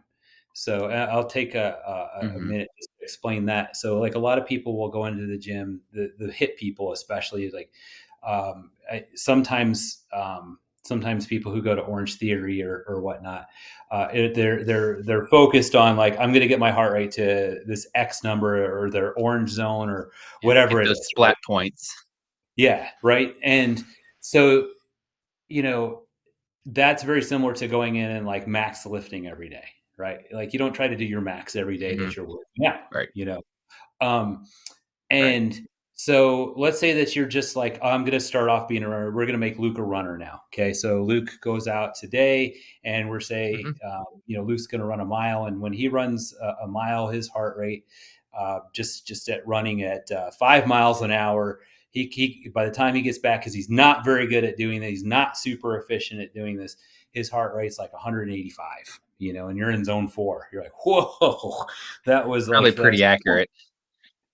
So 0.57 0.87
I'll 0.89 1.27
take 1.27 1.57
a, 1.57 1.79
a, 2.21 2.25
mm-hmm. 2.25 2.49
minute 2.49 2.69
to 2.81 2.89
explain 3.03 3.45
that. 3.47 3.77
So 3.77 3.99
like 3.99 4.15
a 4.15 4.21
lot 4.21 4.39
of 4.39 4.47
people 4.47 4.79
will 4.79 4.89
go 4.89 5.07
into 5.07 5.27
the 5.27 5.37
gym, 5.37 5.81
the, 5.93 6.13
the 6.17 6.29
HIIT 6.29 6.57
people, 6.57 6.93
especially 6.93 7.51
like 7.51 7.73
um, 8.25 8.71
I, 8.91 9.07
sometimes, 9.17 10.05
um, 10.13 10.59
sometimes 10.85 11.27
people 11.27 11.53
who 11.53 11.63
go 11.63 11.75
to 11.75 11.83
Orange 11.83 12.17
Theory 12.17 12.63
or, 12.63 12.85
or 12.87 13.01
whatnot, 13.01 13.47
uh, 13.91 14.09
they're 14.13 14.65
they're 14.65 15.03
they're 15.03 15.27
focused 15.27 15.75
on 15.75 15.97
like 15.97 16.15
I'm 16.15 16.31
going 16.31 16.41
to 16.41 16.49
get 16.49 16.59
my 16.59 16.71
heart 16.71 16.93
rate 16.93 17.11
to 17.13 17.61
this 17.67 17.87
X 17.95 18.23
number 18.23 18.83
or 18.83 18.91
their 18.91 19.15
orange 19.15 19.51
zone 19.51 19.89
or 19.89 20.11
whatever 20.43 20.81
it 20.81 20.87
those 20.87 20.99
is. 20.99 21.09
Splat 21.09 21.37
points. 21.47 21.95
Yeah, 22.57 22.89
right. 23.03 23.35
And 23.43 23.85
so, 24.21 24.69
you 25.49 25.63
know, 25.63 26.03
that's 26.67 27.03
very 27.03 27.23
similar 27.23 27.53
to 27.55 27.69
going 27.69 27.97
in 27.97 28.11
and 28.11 28.27
like 28.27 28.47
max 28.47 28.87
lifting 28.87 29.27
every 29.27 29.49
day, 29.49 29.65
right? 29.97 30.21
Like 30.33 30.53
you 30.53 30.59
don't 30.59 30.73
try 30.73 30.89
to 30.89 30.97
do 30.97 31.05
your 31.05 31.21
max 31.21 31.57
every 31.57 31.77
day 31.77 31.95
mm-hmm. 31.95 32.05
that 32.05 32.17
you're 32.17 32.27
working 32.27 32.67
out, 32.67 32.81
right? 32.93 33.09
You 33.15 33.25
know, 33.27 33.41
um, 34.01 34.45
and 35.11 35.53
right. 35.53 35.63
So 35.95 36.55
let's 36.57 36.79
say 36.79 36.93
that 36.93 37.15
you're 37.15 37.27
just 37.27 37.57
like, 37.57 37.79
oh, 37.83 37.89
I'm 37.89 38.03
going 38.03 38.13
to 38.13 38.21
start 38.21 38.49
off 38.49 38.69
being 38.69 38.83
a 38.83 38.89
runner. 38.89 39.07
We're 39.07 39.27
going 39.27 39.33
to 39.33 39.39
make 39.39 39.59
Luke 39.59 39.79
a 39.79 39.83
runner 39.83 40.19
now. 40.19 40.43
Okay, 40.53 40.73
so 40.73 41.03
Luke 41.03 41.31
goes 41.41 41.69
out 41.69 41.95
today, 41.95 42.57
and 42.85 43.09
we're 43.09 43.21
say, 43.21 43.57
mm-hmm. 43.59 43.71
uh, 43.87 44.05
you 44.27 44.37
know, 44.37 44.45
Luke's 44.45 44.67
going 44.67 44.81
to 44.81 44.87
run 44.87 45.01
a 45.01 45.05
mile, 45.05 45.47
and 45.47 45.61
when 45.61 45.73
he 45.73 45.89
runs 45.89 46.35
a, 46.41 46.65
a 46.65 46.67
mile, 46.67 47.09
his 47.09 47.29
heart 47.29 47.57
rate, 47.57 47.87
uh, 48.37 48.61
just 48.73 49.07
just 49.07 49.29
at 49.29 49.47
running 49.47 49.83
at 49.83 50.11
uh, 50.11 50.31
five 50.33 50.67
miles 50.67 51.03
an 51.03 51.13
hour 51.13 51.61
he, 51.95 52.11
he 52.13 52.49
by 52.53 52.67
the 52.67 52.73
time 52.73 52.95
he 52.95 53.03
gets 53.03 53.19
back, 53.19 53.41
because 53.41 53.55
he's 53.55 53.71
not 53.71 54.05
very 54.05 54.27
good 54.27 54.45
at 54.45 54.57
doing 54.57 54.81
this, 54.81 54.91
he's 54.91 55.05
not 55.05 55.39
super 55.39 55.79
efficient 55.79 56.21
at 56.21 56.35
doing 56.35 56.57
this. 56.57 56.77
His 57.13 57.31
heart 57.31 57.55
rate's 57.55 57.79
like 57.79 57.93
185, 57.93 59.01
you 59.19 59.33
know, 59.33 59.47
and 59.47 59.57
you're 59.57 59.71
in 59.71 59.85
zone 59.85 60.09
four. 60.09 60.49
You're 60.53 60.65
like, 60.65 60.85
whoa, 60.85 61.65
that 62.05 62.27
was 62.27 62.49
probably 62.49 62.73
like, 62.73 62.81
pretty 62.81 63.05
accurate. 63.05 63.49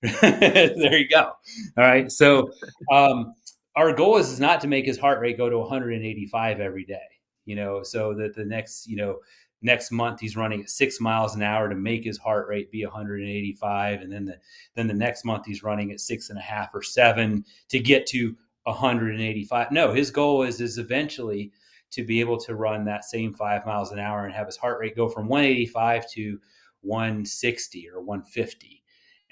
there 0.23 0.97
you 0.97 1.09
go. 1.09 1.33
All 1.77 1.85
right. 1.85 2.11
So 2.11 2.51
um, 2.91 3.35
our 3.77 3.93
goal 3.93 4.17
is, 4.17 4.31
is 4.31 4.41
not 4.41 4.61
to 4.63 4.69
make 4.69 4.87
his 4.87 4.99
heart 4.99 5.21
rate 5.21 5.37
go 5.37 5.51
to 5.51 5.59
185 5.59 6.61
every 6.61 6.85
day, 6.85 6.99
you 7.45 7.57
know, 7.57 7.83
so 7.83 8.15
that 8.15 8.35
the 8.35 8.45
next, 8.45 8.87
you 8.89 8.97
know, 8.97 9.19
next 9.63 9.91
month 9.91 10.21
he's 10.21 10.37
running 10.37 10.63
at 10.63 10.71
six 10.71 11.01
miles 11.01 11.35
an 11.35 11.43
hour 11.43 11.69
to 11.69 11.75
make 11.75 12.05
his 12.05 12.19
heart 12.19 12.49
rate 12.49 12.71
be 12.71 12.85
185 12.85 14.01
and 14.01 14.13
then 14.13 14.25
the 14.25 14.37
then 14.75 14.87
the 14.87 14.95
next 14.95 15.25
month 15.25 15.45
he's 15.45 15.63
running 15.63 15.93
at 15.93 16.01
six 16.01 16.31
and 16.31 16.39
a 16.39 16.43
half 16.43 16.75
or 16.75 16.83
seven 16.83 17.45
to 17.69 17.79
get 17.79 18.07
to 18.07 18.35
185 18.65 19.71
no 19.71 19.93
his 19.93 20.11
goal 20.11 20.43
is 20.43 20.61
is 20.61 20.79
eventually 20.79 21.53
to 21.91 22.05
be 22.05 22.21
able 22.21 22.39
to 22.39 22.55
run 22.55 22.85
that 22.85 23.05
same 23.05 23.33
five 23.35 23.67
miles 23.67 23.93
an 23.93 23.99
hour 23.99 24.25
and 24.25 24.35
have 24.35 24.47
his 24.47 24.57
heart 24.57 24.79
rate 24.81 24.97
go 24.97 25.09
from 25.09 25.29
185 25.29 26.11
to 26.11 26.41
160 26.83 27.89
or 27.91 28.01
150 28.01 28.80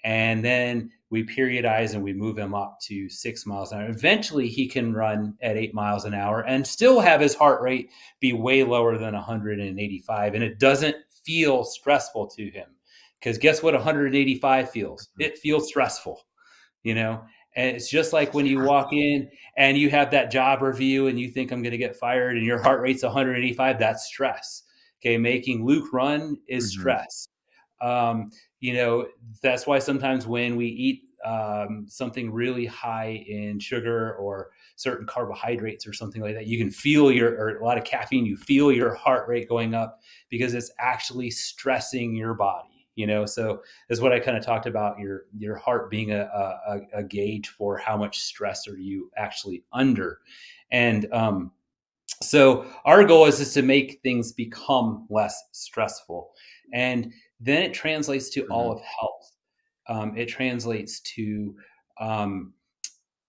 and 0.05 0.44
then 0.44 0.90
we 1.11 1.24
periodize 1.24 1.94
and 1.94 2.03
we 2.03 2.12
move 2.12 2.36
him 2.36 2.55
up 2.55 2.78
to 2.82 3.09
six 3.09 3.46
miles 3.46 3.72
an 3.72 3.80
hour. 3.80 3.88
Eventually, 3.88 4.49
he 4.49 4.68
can 4.68 4.92
run 4.92 5.34
at 5.40 5.57
eight 5.57 5.74
miles 5.74 6.05
an 6.05 6.14
hour 6.14 6.40
and 6.42 6.66
still 6.66 7.01
have 7.01 7.20
his 7.20 7.34
heart 7.34 7.62
rate 7.62 7.90
be 8.20 8.32
way 8.32 8.62
lower 8.62 8.99
than 8.99 9.14
185. 9.14 10.34
And 10.34 10.44
it 10.44 10.59
doesn't 10.59 10.96
feel 11.24 11.64
stressful 11.64 12.26
to 12.28 12.51
him 12.51 12.68
because 13.18 13.38
guess 13.38 13.62
what 13.62 13.74
185 13.74 14.70
feels? 14.70 15.07
Mm-hmm. 15.07 15.22
It 15.22 15.38
feels 15.38 15.68
stressful, 15.68 16.20
you 16.82 16.94
know? 16.94 17.22
And 17.57 17.74
it's 17.74 17.88
just 17.88 18.12
like 18.12 18.34
when 18.34 18.46
you 18.46 18.61
walk 18.61 18.92
in 18.92 19.28
and 19.57 19.76
you 19.78 19.90
have 19.90 20.11
that 20.11 20.30
job 20.30 20.62
review 20.62 21.09
and 21.09 21.18
you 21.18 21.30
think 21.30 21.51
I'm 21.51 21.62
going 21.62 21.72
to 21.72 21.78
get 21.78 21.96
fired 21.96 22.36
and 22.36 22.46
your 22.46 22.62
heart 22.62 22.82
rate's 22.82 23.03
185, 23.03 23.78
that's 23.78 24.05
stress. 24.05 24.62
Okay. 25.01 25.16
Making 25.16 25.64
Luke 25.64 25.92
run 25.92 26.36
is 26.46 26.64
mm-hmm. 26.64 26.80
stress. 26.80 27.28
Um, 27.80 28.30
you 28.61 28.74
know 28.74 29.06
that's 29.42 29.66
why 29.66 29.78
sometimes 29.78 30.26
when 30.26 30.56
we 30.56 30.66
eat 30.66 31.02
um, 31.24 31.84
something 31.88 32.32
really 32.32 32.64
high 32.64 33.24
in 33.28 33.59
sugar 33.59 34.14
or 34.14 34.50
certain 34.76 35.06
carbohydrates 35.06 35.86
or 35.86 35.92
something 35.92 36.22
like 36.22 36.34
that 36.34 36.46
you 36.46 36.59
can 36.59 36.70
feel 36.70 37.11
your 37.11 37.30
or 37.30 37.59
a 37.59 37.64
lot 37.64 37.76
of 37.76 37.84
caffeine 37.84 38.24
you 38.24 38.36
feel 38.36 38.70
your 38.70 38.94
heart 38.94 39.28
rate 39.28 39.48
going 39.48 39.74
up 39.74 40.00
because 40.28 40.54
it's 40.54 40.70
actually 40.78 41.30
stressing 41.30 42.14
your 42.14 42.34
body 42.34 42.78
you 42.98 43.06
know? 43.06 43.24
So 43.24 43.62
that's 43.88 44.00
what 44.00 44.12
i 44.12 44.18
kind 44.18 44.36
of 44.36 44.44
talked 44.44 44.66
about 44.66 44.98
your 44.98 45.26
your 45.38 45.54
heart 45.54 45.88
being 45.88 46.11
a, 46.11 46.22
a, 46.22 46.80
a 46.94 47.02
gauge 47.04 47.48
for 47.48 47.78
how 47.78 47.96
much 47.96 48.18
stress 48.18 48.66
are 48.66 48.76
you 48.76 49.11
actually 49.16 49.62
under. 49.72 50.18
And 50.72 51.11
um, 51.12 51.52
so 52.20 52.66
our 52.84 53.04
goal 53.04 53.26
is 53.26 53.38
just 53.38 53.54
to 53.54 53.62
make 53.62 54.00
things 54.02 54.32
become 54.32 55.06
less 55.11 55.40
stressful. 55.52 56.32
And 56.74 57.12
then 57.41 57.62
it 57.62 57.74
translates 57.74 58.30
to 58.30 58.43
mm-hmm. 58.43 58.53
all 58.53 58.72
of 58.72 58.80
health. 58.80 59.32
Um, 59.89 60.16
it 60.16 60.26
translates 60.26 61.01
to 61.01 61.55
um, 62.01 62.53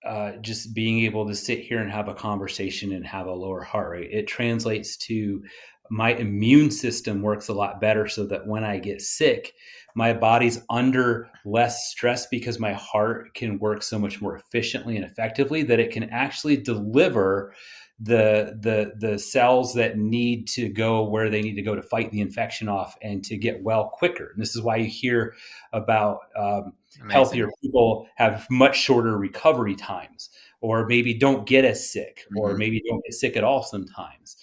uh, 0.06 0.34
just 0.42 0.74
being 0.74 1.00
able 1.06 1.28
to 1.28 1.36
sit 1.36 1.60
here 1.60 1.80
and 1.80 1.92
have 1.92 2.08
a 2.08 2.14
conversation 2.14 2.94
and 2.94 3.06
have 3.06 3.28
a 3.28 3.34
lower 3.34 3.64
heart 3.64 3.92
rate. 3.92 4.12
It 4.12 4.28
translates 4.28 4.98
to 4.98 5.44
my 5.90 6.14
immune 6.14 6.70
system 6.72 7.22
works 7.22 7.48
a 7.48 7.54
lot 7.54 7.82
better 7.82 8.08
so 8.08 8.26
that 8.28 8.46
when 8.46 8.64
I 8.64 8.78
get 8.78 9.02
sick, 9.02 9.54
my 9.96 10.14
body's 10.14 10.62
under 10.70 11.30
less 11.46 11.90
stress 11.90 12.28
because 12.28 12.60
my 12.60 12.74
heart 12.74 13.34
can 13.34 13.58
work 13.58 13.82
so 13.82 13.98
much 13.98 14.22
more 14.22 14.36
efficiently 14.36 14.96
and 14.96 15.06
effectively 15.06 15.64
that 15.64 15.80
it 15.80 15.92
can 15.92 16.04
actually 16.12 16.58
deliver 16.58 17.54
the 18.00 18.58
the 18.62 18.94
the 19.08 19.20
cells 19.20 19.74
that 19.74 19.98
need 19.98 20.48
to 20.48 20.70
go 20.70 21.04
where 21.04 21.30
they 21.30 21.42
need 21.42 21.56
to 21.56 21.62
go 21.62 21.76
to 21.76 21.82
fight 21.82 22.12
the 22.12 22.22
infection 22.22 22.70
off 22.70 22.98
and 23.02 23.24
to 23.26 23.38
get 23.38 23.62
well 23.62 23.90
quicker. 23.90 24.30
And 24.32 24.42
this 24.42 24.56
is 24.56 24.62
why 24.62 24.78
you 24.78 24.88
hear 24.88 25.34
about 25.74 26.20
um, 26.38 26.74
healthier 27.10 27.50
people 27.62 28.08
have 28.16 28.48
much 28.50 28.80
shorter 28.80 29.18
recovery 29.18 29.76
times, 29.76 30.30
or 30.62 30.88
maybe 30.88 31.14
don't 31.14 31.46
get 31.46 31.66
as 31.66 31.92
sick, 31.92 32.22
mm-hmm. 32.26 32.38
or 32.38 32.56
maybe 32.56 32.82
don't 32.88 33.04
get 33.04 33.14
sick 33.14 33.36
at 33.36 33.44
all 33.44 33.64
sometimes. 33.64 34.38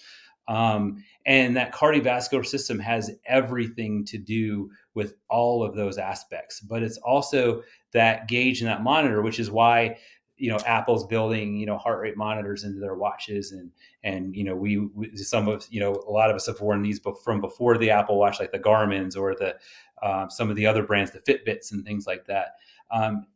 Um, 0.48 1.02
and 1.24 1.56
that 1.56 1.72
cardiovascular 1.72 2.46
system 2.46 2.78
has 2.78 3.10
everything 3.26 4.04
to 4.04 4.18
do 4.18 4.70
with 4.94 5.14
all 5.28 5.64
of 5.64 5.74
those 5.74 5.98
aspects. 5.98 6.60
But 6.60 6.82
it's 6.82 6.98
also 6.98 7.62
that 7.92 8.28
gauge 8.28 8.60
and 8.60 8.70
that 8.70 8.82
monitor, 8.82 9.22
which 9.22 9.40
is 9.40 9.50
why 9.50 9.98
you 10.38 10.50
know 10.50 10.58
apple's 10.66 11.06
building 11.06 11.56
you 11.56 11.64
know 11.64 11.78
heart 11.78 12.00
rate 12.00 12.16
monitors 12.16 12.64
into 12.64 12.78
their 12.78 12.94
watches 12.94 13.52
and 13.52 13.70
and 14.04 14.36
you 14.36 14.44
know 14.44 14.54
we, 14.54 14.78
we 14.78 15.16
some 15.16 15.48
of 15.48 15.66
you 15.70 15.80
know 15.80 15.94
a 16.06 16.10
lot 16.10 16.28
of 16.28 16.36
us 16.36 16.46
have 16.46 16.60
worn 16.60 16.82
these 16.82 17.00
from 17.24 17.40
before 17.40 17.78
the 17.78 17.90
apple 17.90 18.18
watch 18.18 18.38
like 18.38 18.52
the 18.52 18.58
garmin's 18.58 19.16
or 19.16 19.34
the 19.34 19.56
um, 20.02 20.30
some 20.30 20.50
of 20.50 20.56
the 20.56 20.66
other 20.66 20.82
brands 20.82 21.10
the 21.10 21.20
fitbits 21.20 21.72
and 21.72 21.84
things 21.84 22.06
like 22.06 22.26
that. 22.26 22.56
Um, 22.90 23.26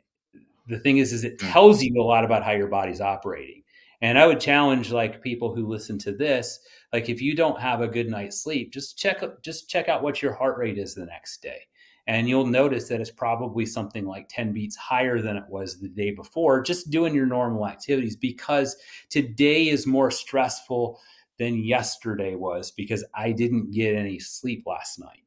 the 0.69 0.79
thing 0.79 0.99
is 0.99 1.13
is 1.13 1.25
it 1.25 1.41
hmm. 1.41 1.49
tells 1.49 1.83
you 1.83 2.01
a 2.01 2.03
lot 2.03 2.25
about 2.25 2.45
how 2.45 2.53
your 2.53 2.69
body's 2.69 3.01
operating. 3.01 3.63
And 4.03 4.19
i 4.19 4.27
would 4.27 4.41
challenge 4.41 4.93
like 4.93 5.21
people 5.21 5.55
who 5.55 5.67
listen 5.67 5.99
to 5.99 6.13
this 6.13 6.61
like 6.91 7.11
if 7.11 7.21
you 7.21 7.37
don't 7.37 7.61
have 7.61 7.83
a 7.83 7.87
good 7.87 8.09
night's 8.09 8.41
sleep 8.41 8.73
just 8.73 8.97
check 8.97 9.23
just 9.43 9.69
check 9.69 9.91
out 9.91 10.03
what 10.03 10.23
your 10.23 10.33
heart 10.33 10.57
rate 10.57 10.79
is 10.79 10.95
the 10.95 11.05
next 11.05 11.43
day 11.43 11.67
and 12.11 12.29
you'll 12.29 12.45
notice 12.45 12.89
that 12.89 13.01
it's 13.01 13.09
probably 13.09 13.65
something 13.65 14.05
like 14.05 14.29
10 14.29 14.53
beats 14.53 14.75
higher 14.75 15.23
than 15.23 15.37
it 15.37 15.45
was 15.49 15.79
the 15.79 15.89
day 15.89 16.11
before 16.11 16.61
just 16.61 16.91
doing 16.91 17.15
your 17.15 17.25
normal 17.25 17.69
activities 17.69 18.17
because 18.17 18.77
today 19.11 19.69
is 19.69 19.87
more 19.87 20.11
stressful 20.11 21.01
than 21.39 21.63
yesterday 21.63 22.35
was 22.35 22.73
because 22.73 23.05
i 23.15 23.31
didn't 23.31 23.71
get 23.71 23.95
any 23.95 24.19
sleep 24.19 24.65
last 24.67 24.99
night. 24.99 25.23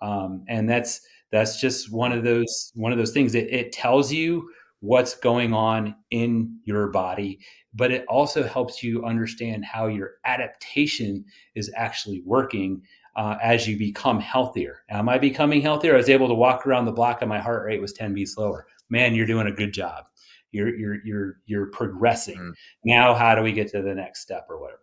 Um, 0.00 0.42
and 0.48 0.68
that's 0.68 1.02
that's 1.30 1.60
just 1.60 1.92
one 1.92 2.12
of 2.12 2.24
those 2.24 2.72
one 2.74 2.92
of 2.92 2.98
those 2.98 3.12
things. 3.12 3.34
It, 3.34 3.52
it 3.52 3.70
tells 3.70 4.10
you 4.10 4.50
what's 4.80 5.14
going 5.14 5.52
on 5.52 5.94
in 6.10 6.58
your 6.64 6.88
body 6.88 7.38
but 7.74 7.90
it 7.90 8.04
also 8.06 8.42
helps 8.42 8.82
you 8.82 9.04
understand 9.04 9.64
how 9.64 9.86
your 9.86 10.14
adaptation 10.24 11.24
is 11.54 11.70
actually 11.76 12.22
working 12.24 12.82
uh, 13.16 13.36
as 13.42 13.68
you 13.68 13.76
become 13.76 14.20
healthier. 14.20 14.82
Am 14.88 15.08
I 15.08 15.18
becoming 15.18 15.60
healthier? 15.60 15.94
I 15.94 15.98
was 15.98 16.08
able 16.08 16.28
to 16.28 16.34
walk 16.34 16.66
around 16.66 16.86
the 16.86 16.92
block 16.92 17.22
and 17.22 17.28
my 17.28 17.38
heart 17.38 17.66
rate 17.66 17.80
was 17.80 17.92
10 17.92 18.14
beats 18.14 18.36
lower. 18.36 18.66
Man, 18.88 19.14
you're 19.14 19.26
doing 19.26 19.46
a 19.46 19.52
good 19.52 19.72
job. 19.72 20.06
You're 20.50 20.74
you're 20.76 21.04
you're 21.04 21.36
you're 21.46 21.66
progressing. 21.66 22.36
Mm. 22.36 22.52
Now, 22.84 23.14
how 23.14 23.34
do 23.34 23.42
we 23.42 23.52
get 23.52 23.68
to 23.72 23.80
the 23.80 23.94
next 23.94 24.20
step 24.20 24.46
or 24.50 24.60
whatever? 24.60 24.80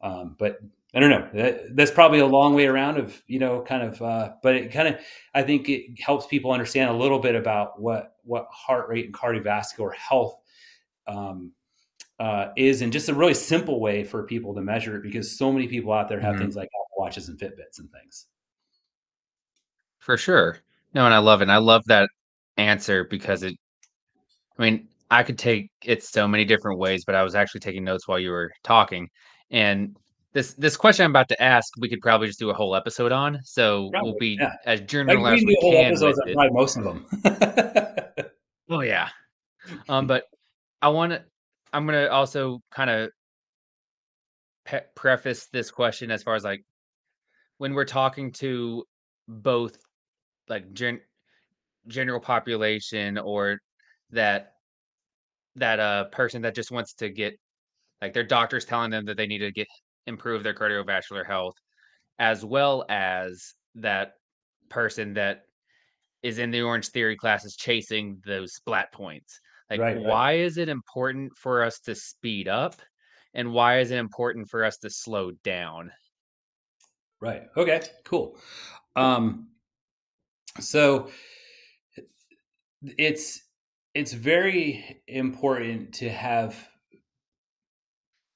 Um, 0.00 0.36
but 0.38 0.60
I 0.94 1.00
don't 1.00 1.10
know. 1.10 1.28
That, 1.34 1.76
that's 1.76 1.90
probably 1.90 2.20
a 2.20 2.26
long 2.26 2.54
way 2.54 2.66
around 2.66 2.98
of 2.98 3.20
you 3.26 3.40
know 3.40 3.60
kind 3.62 3.82
of, 3.82 4.00
uh, 4.00 4.32
but 4.42 4.54
it 4.54 4.72
kind 4.72 4.88
of 4.88 5.00
I 5.34 5.42
think 5.42 5.68
it 5.68 6.00
helps 6.00 6.26
people 6.26 6.52
understand 6.52 6.90
a 6.90 6.94
little 6.94 7.18
bit 7.18 7.34
about 7.34 7.80
what 7.80 8.14
what 8.22 8.46
heart 8.52 8.88
rate 8.88 9.06
and 9.06 9.14
cardiovascular 9.14 9.92
health 9.94 10.38
um, 11.08 11.52
uh, 12.20 12.48
is 12.56 12.80
in 12.80 12.90
just 12.90 13.08
a 13.08 13.14
really 13.14 13.34
simple 13.34 13.80
way 13.80 14.04
for 14.04 14.22
people 14.22 14.54
to 14.54 14.60
measure 14.60 14.96
it 14.96 15.02
because 15.02 15.36
so 15.36 15.52
many 15.52 15.66
people 15.66 15.92
out 15.92 16.08
there 16.08 16.20
have 16.20 16.34
mm-hmm. 16.34 16.44
things 16.44 16.56
like 16.56 16.68
watches 17.08 17.28
and 17.28 17.38
Fitbits 17.38 17.78
and 17.78 17.90
things. 17.90 18.26
For 19.98 20.16
sure. 20.16 20.58
No, 20.94 21.04
and 21.06 21.14
I 21.14 21.18
love 21.18 21.40
it. 21.40 21.44
And 21.44 21.52
I 21.52 21.56
love 21.56 21.82
that 21.86 22.08
answer 22.56 23.04
because 23.04 23.42
it, 23.42 23.54
I 24.58 24.62
mean, 24.62 24.88
I 25.10 25.22
could 25.22 25.38
take 25.38 25.70
it 25.84 26.02
so 26.02 26.28
many 26.28 26.44
different 26.44 26.78
ways, 26.78 27.04
but 27.06 27.14
I 27.14 27.22
was 27.22 27.34
actually 27.34 27.60
taking 27.60 27.84
notes 27.84 28.06
while 28.06 28.18
you 28.18 28.30
were 28.30 28.52
talking. 28.62 29.08
And 29.50 29.96
this 30.34 30.52
this 30.54 30.76
question 30.76 31.04
I'm 31.04 31.12
about 31.12 31.28
to 31.30 31.42
ask, 31.42 31.72
we 31.78 31.88
could 31.88 32.00
probably 32.00 32.26
just 32.26 32.38
do 32.38 32.50
a 32.50 32.54
whole 32.54 32.76
episode 32.76 33.12
on. 33.12 33.38
So 33.42 33.88
probably, 33.90 34.10
we'll 34.10 34.18
be 34.18 34.38
yeah. 34.38 34.52
as 34.66 34.80
general 34.82 35.22
like, 35.22 35.38
as 35.38 35.44
we, 35.44 35.56
we 35.62 35.72
can. 35.72 35.92
With 35.92 36.18
it. 36.26 36.52
Most 36.52 36.76
of 36.76 36.84
them. 36.84 37.06
oh 38.70 38.80
yeah. 38.80 39.08
Um, 39.88 40.06
but 40.06 40.24
I 40.82 40.88
want 40.88 41.12
to. 41.12 41.24
I'm 41.72 41.86
gonna 41.86 42.08
also 42.08 42.60
kind 42.70 42.90
of 42.90 43.10
pe- 44.68 44.84
preface 44.94 45.48
this 45.52 45.70
question 45.70 46.10
as 46.10 46.22
far 46.22 46.34
as 46.34 46.44
like 46.44 46.64
when 47.58 47.74
we're 47.74 47.84
talking 47.84 48.32
to 48.32 48.84
both 49.28 49.76
like 50.48 50.72
gen- 50.72 51.00
general 51.86 52.20
population 52.20 53.18
or 53.18 53.58
that 54.10 54.52
that 55.56 55.80
uh 55.80 56.04
person 56.04 56.42
that 56.42 56.54
just 56.54 56.70
wants 56.70 56.94
to 56.94 57.10
get 57.10 57.34
like 58.00 58.14
their 58.14 58.24
doctors 58.24 58.64
telling 58.64 58.90
them 58.90 59.04
that 59.04 59.16
they 59.16 59.26
need 59.26 59.38
to 59.38 59.52
get 59.52 59.66
improve 60.06 60.42
their 60.42 60.54
cardiovascular 60.54 61.26
health 61.26 61.54
as 62.18 62.44
well 62.44 62.84
as 62.88 63.54
that 63.74 64.12
person 64.68 65.14
that 65.14 65.42
is 66.22 66.38
in 66.38 66.50
the 66.50 66.62
orange 66.62 66.88
theory 66.88 67.16
classes 67.16 67.56
chasing 67.56 68.20
those 68.24 68.54
splat 68.54 68.90
points 68.92 69.40
like 69.70 69.80
right, 69.80 70.00
why 70.00 70.32
right. 70.32 70.40
is 70.40 70.58
it 70.58 70.68
important 70.68 71.30
for 71.36 71.62
us 71.62 71.80
to 71.80 71.94
speed 71.94 72.48
up 72.48 72.74
and 73.34 73.52
why 73.52 73.80
is 73.80 73.90
it 73.90 73.98
important 73.98 74.48
for 74.48 74.64
us 74.64 74.78
to 74.78 74.88
slow 74.88 75.30
down 75.44 75.90
Right. 77.20 77.42
Okay. 77.56 77.80
Cool. 78.04 78.36
Um, 78.96 79.48
so 80.60 81.10
it's 82.82 83.42
it's 83.94 84.12
very 84.12 85.02
important 85.08 85.92
to 85.94 86.08
have 86.08 86.68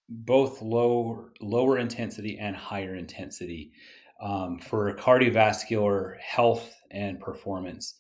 both 0.09 0.61
lower 0.63 1.33
lower 1.41 1.79
intensity 1.79 2.39
and 2.39 2.57
higher 2.57 2.95
intensity 2.95 3.73
um, 4.21 4.59
for 4.59 4.93
cardiovascular 4.95 6.19
health 6.21 6.75
and 6.91 7.21
performance. 7.21 7.95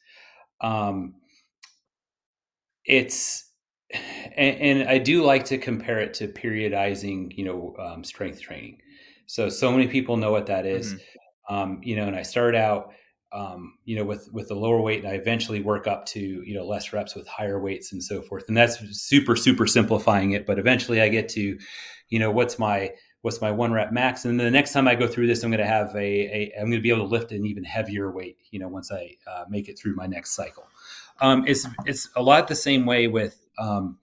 Um, 0.60 1.14
it's 2.84 3.50
and, 4.36 4.56
and, 4.60 4.88
I 4.88 4.98
do 4.98 5.24
like 5.24 5.44
to 5.46 5.58
compare 5.58 6.00
it 6.00 6.14
to 6.14 6.28
periodizing, 6.28 7.36
you 7.36 7.44
know, 7.44 7.76
um, 7.78 8.04
strength 8.04 8.40
training. 8.40 8.78
So 9.32 9.48
so 9.48 9.72
many 9.72 9.86
people 9.88 10.18
know 10.18 10.30
what 10.30 10.44
that 10.48 10.66
is. 10.66 10.92
Mm-hmm. 10.92 11.54
Um, 11.54 11.80
you 11.82 11.96
know, 11.96 12.06
and 12.06 12.14
I 12.14 12.20
start 12.20 12.54
out 12.54 12.92
um, 13.32 13.78
you 13.86 13.96
know, 13.96 14.04
with 14.04 14.28
with 14.30 14.48
the 14.48 14.54
lower 14.54 14.78
weight, 14.82 15.02
and 15.02 15.08
I 15.10 15.14
eventually 15.14 15.62
work 15.62 15.86
up 15.86 16.04
to 16.08 16.20
you 16.20 16.54
know 16.54 16.66
less 16.66 16.92
reps 16.92 17.14
with 17.14 17.26
higher 17.26 17.58
weights 17.58 17.90
and 17.90 18.04
so 18.04 18.20
forth. 18.20 18.44
And 18.46 18.54
that's 18.54 18.78
super 18.90 19.34
super 19.34 19.66
simplifying 19.66 20.32
it. 20.32 20.44
But 20.44 20.58
eventually, 20.58 21.00
I 21.00 21.08
get 21.08 21.30
to, 21.30 21.58
you 22.10 22.18
know, 22.18 22.30
what's 22.30 22.58
my 22.58 22.90
what's 23.22 23.40
my 23.40 23.50
one 23.50 23.72
rep 23.72 23.90
max, 23.90 24.26
and 24.26 24.38
then 24.38 24.44
the 24.44 24.50
next 24.50 24.74
time 24.74 24.86
I 24.86 24.94
go 24.94 25.06
through 25.06 25.28
this, 25.28 25.42
I'm 25.42 25.50
going 25.50 25.60
to 25.60 25.66
have 25.66 25.96
a, 25.96 25.98
a 25.98 26.52
I'm 26.58 26.66
going 26.66 26.72
to 26.72 26.82
be 26.82 26.90
able 26.90 27.08
to 27.08 27.10
lift 27.10 27.32
an 27.32 27.46
even 27.46 27.64
heavier 27.64 28.12
weight. 28.12 28.36
You 28.50 28.58
know, 28.58 28.68
once 28.68 28.92
I 28.92 29.16
uh, 29.26 29.44
make 29.48 29.70
it 29.70 29.78
through 29.78 29.94
my 29.94 30.06
next 30.06 30.32
cycle. 30.32 30.68
Um, 31.22 31.44
it's 31.46 31.66
it's 31.86 32.10
a 32.16 32.22
lot 32.22 32.48
the 32.48 32.54
same 32.54 32.84
way 32.84 33.08
with 33.08 33.48
um, 33.58 33.96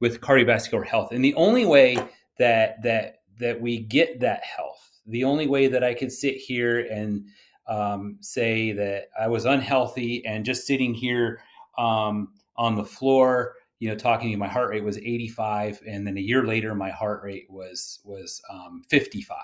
with 0.00 0.20
cardiovascular 0.20 0.84
health, 0.84 1.12
and 1.12 1.24
the 1.24 1.34
only 1.34 1.64
way 1.64 1.96
that 2.40 2.82
that 2.82 3.17
that 3.38 3.60
we 3.60 3.78
get 3.78 4.20
that 4.20 4.42
health. 4.44 5.00
The 5.06 5.24
only 5.24 5.46
way 5.46 5.68
that 5.68 5.82
I 5.82 5.94
could 5.94 6.12
sit 6.12 6.36
here 6.36 6.80
and 6.80 7.24
um, 7.66 8.16
say 8.20 8.72
that 8.72 9.08
I 9.18 9.28
was 9.28 9.44
unhealthy 9.44 10.24
and 10.26 10.44
just 10.44 10.66
sitting 10.66 10.94
here 10.94 11.40
um, 11.76 12.32
on 12.56 12.74
the 12.74 12.84
floor, 12.84 13.54
you 13.78 13.88
know, 13.88 13.94
talking 13.94 14.28
to 14.28 14.30
you, 14.32 14.38
my 14.38 14.48
heart 14.48 14.70
rate 14.70 14.82
was 14.82 14.98
85, 14.98 15.82
and 15.86 16.06
then 16.06 16.16
a 16.16 16.20
year 16.20 16.44
later, 16.44 16.74
my 16.74 16.90
heart 16.90 17.22
rate 17.22 17.46
was 17.48 18.00
was 18.04 18.42
um, 18.50 18.82
55. 18.88 19.36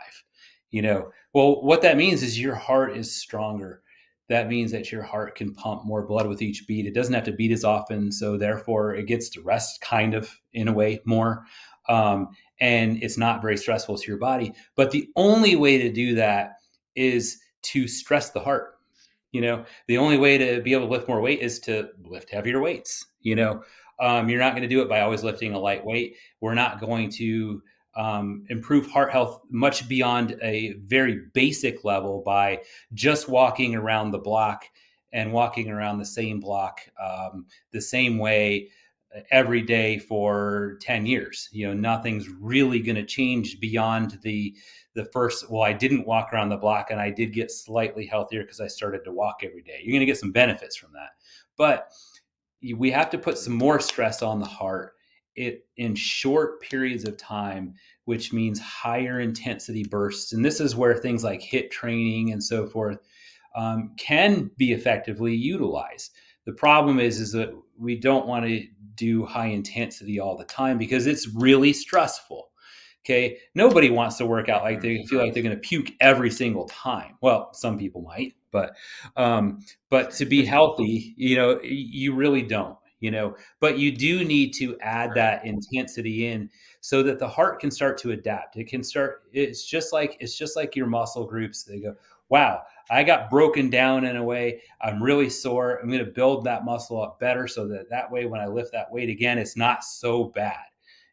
You 0.71 0.83
know, 0.83 1.13
well, 1.33 1.63
what 1.63 1.83
that 1.83 1.97
means 1.97 2.23
is 2.23 2.41
your 2.41 2.57
heart 2.57 2.97
is 2.97 3.15
stronger. 3.15 3.83
That 4.29 4.49
means 4.49 4.73
that 4.73 4.91
your 4.91 5.03
heart 5.03 5.37
can 5.37 5.55
pump 5.55 5.85
more 5.85 6.05
blood 6.07 6.27
with 6.27 6.43
each 6.43 6.67
beat. 6.67 6.87
It 6.87 6.95
doesn't 6.95 7.15
have 7.15 7.25
to 7.25 7.33
beat 7.33 7.53
as 7.53 7.63
often, 7.63 8.11
so 8.11 8.37
therefore, 8.37 8.95
it 8.95 9.07
gets 9.07 9.29
to 9.31 9.43
rest 9.43 9.81
kind 9.81 10.15
of 10.15 10.31
in 10.53 10.67
a 10.67 10.73
way 10.73 11.01
more. 11.05 11.45
Um, 11.89 12.31
and 12.61 13.03
it's 13.03 13.19
not 13.19 13.43
very 13.43 13.57
stressful 13.57 13.99
to 13.99 14.07
your 14.07 14.19
body. 14.19 14.53
But 14.77 14.91
the 14.91 15.09
only 15.17 15.57
way 15.57 15.79
to 15.79 15.93
do 15.93 16.15
that 16.15 16.59
is 16.95 17.39
to 17.63 17.89
stress 17.89 18.31
the 18.31 18.41
heart. 18.41 18.79
You 19.33 19.41
know, 19.41 19.65
the 19.89 19.99
only 19.99 20.17
way 20.17 20.39
to 20.39 20.63
be 20.63 20.73
able 20.73 20.87
to 20.87 20.93
lift 20.93 21.09
more 21.09 21.21
weight 21.21 21.41
is 21.41 21.59
to 21.61 21.89
lift 22.05 22.31
heavier 22.31 22.61
weights. 22.61 23.07
You 23.21 23.35
know, 23.35 23.63
um, 23.99 24.29
you're 24.29 24.41
not 24.41 24.53
going 24.53 24.63
to 24.63 24.69
do 24.69 24.83
it 24.83 24.89
by 24.89 25.01
always 25.01 25.25
lifting 25.25 25.55
a 25.55 25.59
light 25.59 25.85
weight. 25.85 26.17
We're 26.41 26.55
not 26.55 26.81
going 26.81 27.11
to 27.13 27.63
um, 27.97 28.45
improve 28.49 28.87
heart 28.87 29.13
health 29.13 29.41
much 29.51 29.89
beyond 29.89 30.37
a 30.43 30.75
very 30.85 31.27
basic 31.33 31.85
level 31.85 32.23
by 32.25 32.61
just 32.93 33.29
walking 33.29 33.75
around 33.75 34.11
the 34.11 34.19
block 34.19 34.65
and 35.13 35.33
walking 35.33 35.71
around 35.71 35.99
the 35.99 36.05
same 36.05 36.41
block 36.41 36.81
um, 37.03 37.47
the 37.71 37.81
same 37.81 38.19
way 38.19 38.69
every 39.31 39.63
day 39.63 39.99
for 39.99 40.77
10 40.81 41.07
years 41.07 41.49
you 41.53 41.67
know 41.67 41.75
nothing's 41.75 42.29
really 42.29 42.81
going 42.81 42.97
to 42.97 43.05
change 43.05 43.61
beyond 43.61 44.19
the 44.23 44.55
the 44.95 45.05
first 45.07 45.51
well 45.51 45.63
i 45.63 45.73
didn't 45.73 46.07
walk 46.07 46.33
around 46.33 46.49
the 46.49 46.57
block 46.57 46.91
and 46.91 47.01
i 47.01 47.11
did 47.11 47.33
get 47.33 47.51
slightly 47.51 48.07
healthier 48.07 48.43
because 48.43 48.61
i 48.61 48.67
started 48.67 49.05
to 49.05 49.13
walk 49.13 49.41
every 49.45 49.63
day 49.63 49.79
you're 49.83 49.93
going 49.93 50.01
to 50.01 50.07
get 50.07 50.19
some 50.19 50.33
benefits 50.33 50.77
from 50.77 50.93
that 50.93 51.11
but 51.57 51.91
we 52.77 52.91
have 52.91 53.11
to 53.11 53.19
put 53.19 53.39
some 53.39 53.55
more 53.55 53.79
stress 53.79 54.23
on 54.23 54.41
the 54.41 54.47
heart 54.47 54.95
it 55.37 55.67
in 55.77 55.95
short 55.95 56.61
periods 56.61 57.07
of 57.07 57.17
time 57.17 57.75
which 58.05 58.33
means 58.33 58.61
higher 58.61 59.21
intensity 59.21 59.85
bursts. 59.85 60.33
And 60.33 60.45
this 60.45 60.61
is 60.61 60.77
where 60.77 60.95
things 60.95 61.25
like 61.25 61.41
HIIT 61.41 61.71
training 61.71 62.33
and 62.33 62.43
so 62.43 62.67
forth 62.67 62.99
um, 63.57 63.95
can 63.99 64.51
be 64.57 64.73
effectively 64.73 65.35
utilized. 65.35 66.13
The 66.45 66.53
problem 66.53 67.01
is, 67.01 67.21
is 67.21 67.33
that 67.33 67.55
we 67.79 67.97
don't 67.99 68.27
want 68.27 68.47
to 68.47 68.67
do 68.97 69.25
high 69.25 69.47
intensity 69.47 70.21
all 70.21 70.37
the 70.37 70.45
time 70.45 70.79
because 70.79 71.07
it's 71.07 71.29
really 71.29 71.73
stressful. 71.73 72.51
Okay. 73.05 73.39
Nobody 73.55 73.91
wants 73.91 74.17
to 74.19 74.27
work 74.27 74.49
out 74.49 74.63
like 74.63 74.81
they 74.81 75.05
feel 75.05 75.19
like 75.19 75.35
they're 75.35 75.43
going 75.43 75.55
to 75.55 75.61
puke 75.61 75.91
every 76.01 76.31
single 76.31 76.67
time. 76.69 77.17
Well, 77.21 77.53
some 77.53 77.79
people 77.79 78.01
might, 78.01 78.35
but, 78.51 78.75
um, 79.17 79.59
but 79.91 80.11
to 80.13 80.25
be 80.25 80.45
healthy, 80.47 81.15
you 81.17 81.37
know, 81.37 81.61
you 81.63 82.15
really 82.15 82.41
don't, 82.41 82.79
you 83.01 83.11
know, 83.11 83.37
but 83.61 83.79
you 83.79 83.95
do 83.95 84.25
need 84.25 84.55
to 84.55 84.79
add 84.81 85.11
that 85.17 85.45
intensity 85.45 86.29
in 86.29 86.49
so 86.81 87.03
that 87.03 87.19
the 87.19 87.29
heart 87.29 87.61
can 87.61 87.71
start 87.71 87.99
to 87.99 88.13
adapt. 88.13 88.57
It 88.57 88.69
can 88.69 88.83
start, 88.83 89.25
it's 89.35 89.67
just 89.67 89.93
like, 89.93 90.17
it's 90.21 90.39
just 90.39 90.57
like 90.57 90.75
your 90.75 90.87
muscle 90.87 91.27
groups. 91.27 91.65
They 91.65 91.81
go, 91.81 91.95
wow, 92.31 92.63
I 92.91 93.03
got 93.03 93.31
broken 93.31 93.71
down 93.71 94.05
in 94.05 94.17
a 94.17 94.23
way. 94.23 94.63
I'm 94.81 95.03
really 95.03 95.31
sore. 95.31 95.79
I'm 95.79 95.89
going 95.89 96.05
to 96.05 96.11
build 96.11 96.45
that 96.45 96.65
muscle 96.65 97.03
up 97.03 97.19
better 97.19 97.49
so 97.49 97.67
that 97.69 97.89
that 97.91 98.11
way 98.11 98.27
when 98.27 98.41
I 98.41 98.47
lift 98.47 98.73
that 98.73 98.93
weight 98.93 99.09
again, 99.09 99.39
it's 99.39 99.57
not 99.57 99.85
so 99.85 100.25
bad. 100.25 100.65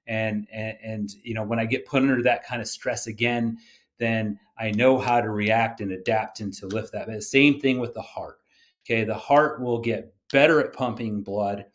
And, 0.07 0.47
and, 0.51 0.77
and 0.83 1.09
you 1.23 1.33
know, 1.33 1.43
when 1.43 1.59
I 1.59 1.65
get 1.65 1.85
put 1.85 2.01
under 2.01 2.21
that 2.23 2.45
kind 2.45 2.61
of 2.61 2.67
stress 2.67 3.07
again, 3.07 3.57
then 3.99 4.39
I 4.57 4.71
know 4.71 4.97
how 4.97 5.21
to 5.21 5.29
react 5.29 5.79
and 5.79 5.91
adapt 5.91 6.41
and 6.41 6.53
to 6.55 6.67
lift 6.67 6.91
that. 6.91 7.07
But 7.07 7.15
the 7.15 7.21
same 7.21 7.59
thing 7.59 7.79
with 7.79 7.93
the 7.93 8.01
heart. 8.01 8.39
Okay. 8.85 9.03
The 9.03 9.13
heart 9.13 9.61
will 9.61 9.79
get 9.79 10.13
better 10.31 10.59
at 10.59 10.73
pumping 10.73 11.21
blood. 11.21 11.65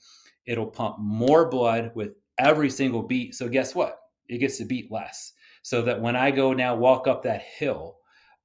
It'll 0.44 0.66
pump 0.66 0.98
more 0.98 1.48
blood 1.48 1.92
with 1.94 2.12
every 2.38 2.68
single 2.68 3.02
beat. 3.02 3.34
So 3.34 3.48
guess 3.48 3.74
what? 3.74 3.98
It 4.28 4.38
gets 4.38 4.58
to 4.58 4.64
beat 4.64 4.90
less. 4.90 5.32
So 5.62 5.82
that 5.82 6.00
when 6.00 6.16
I 6.16 6.30
go 6.30 6.52
now 6.52 6.76
walk 6.76 7.06
up 7.06 7.22
that 7.22 7.42
hill, 7.42 7.98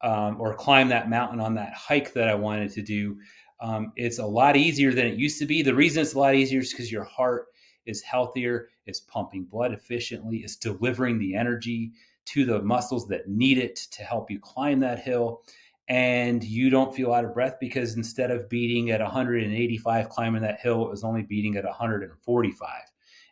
um, 0.03 0.39
or 0.39 0.53
climb 0.53 0.87
that 0.89 1.09
mountain 1.09 1.39
on 1.39 1.53
that 1.55 1.73
hike 1.73 2.13
that 2.13 2.27
I 2.27 2.35
wanted 2.35 2.71
to 2.73 2.81
do. 2.81 3.17
Um, 3.59 3.93
it's 3.95 4.19
a 4.19 4.25
lot 4.25 4.57
easier 4.57 4.93
than 4.93 5.05
it 5.05 5.15
used 5.15 5.39
to 5.39 5.45
be. 5.45 5.61
The 5.61 5.75
reason 5.75 6.01
it's 6.01 6.13
a 6.13 6.19
lot 6.19 6.35
easier 6.35 6.61
is 6.61 6.71
because 6.71 6.91
your 6.91 7.03
heart 7.03 7.47
is 7.85 8.01
healthier, 8.01 8.69
it's 8.85 8.99
pumping 9.01 9.43
blood 9.43 9.73
efficiently, 9.73 10.37
it's 10.37 10.55
delivering 10.55 11.19
the 11.19 11.35
energy 11.35 11.91
to 12.25 12.45
the 12.45 12.61
muscles 12.61 13.07
that 13.07 13.27
need 13.27 13.57
it 13.57 13.75
to 13.75 14.03
help 14.03 14.31
you 14.31 14.39
climb 14.39 14.79
that 14.79 14.99
hill. 14.99 15.41
And 15.87 16.43
you 16.43 16.69
don't 16.69 16.95
feel 16.95 17.13
out 17.13 17.25
of 17.25 17.33
breath 17.33 17.55
because 17.59 17.97
instead 17.97 18.31
of 18.31 18.47
beating 18.49 18.91
at 18.91 19.01
185 19.01 20.09
climbing 20.09 20.41
that 20.43 20.59
hill, 20.59 20.85
it 20.85 20.89
was 20.89 21.03
only 21.03 21.23
beating 21.23 21.57
at 21.57 21.65
145 21.65 22.69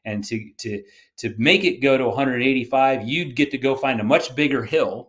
and 0.06 0.24
to 0.24 0.52
to 0.58 0.84
to 1.18 1.34
make 1.38 1.64
it 1.64 1.82
go 1.82 1.98
to 1.98 2.08
185 2.08 3.08
you'd 3.08 3.36
get 3.36 3.52
to 3.52 3.58
go 3.58 3.76
find 3.76 4.00
a 4.00 4.04
much 4.04 4.34
bigger 4.36 4.64
hill 4.64 5.09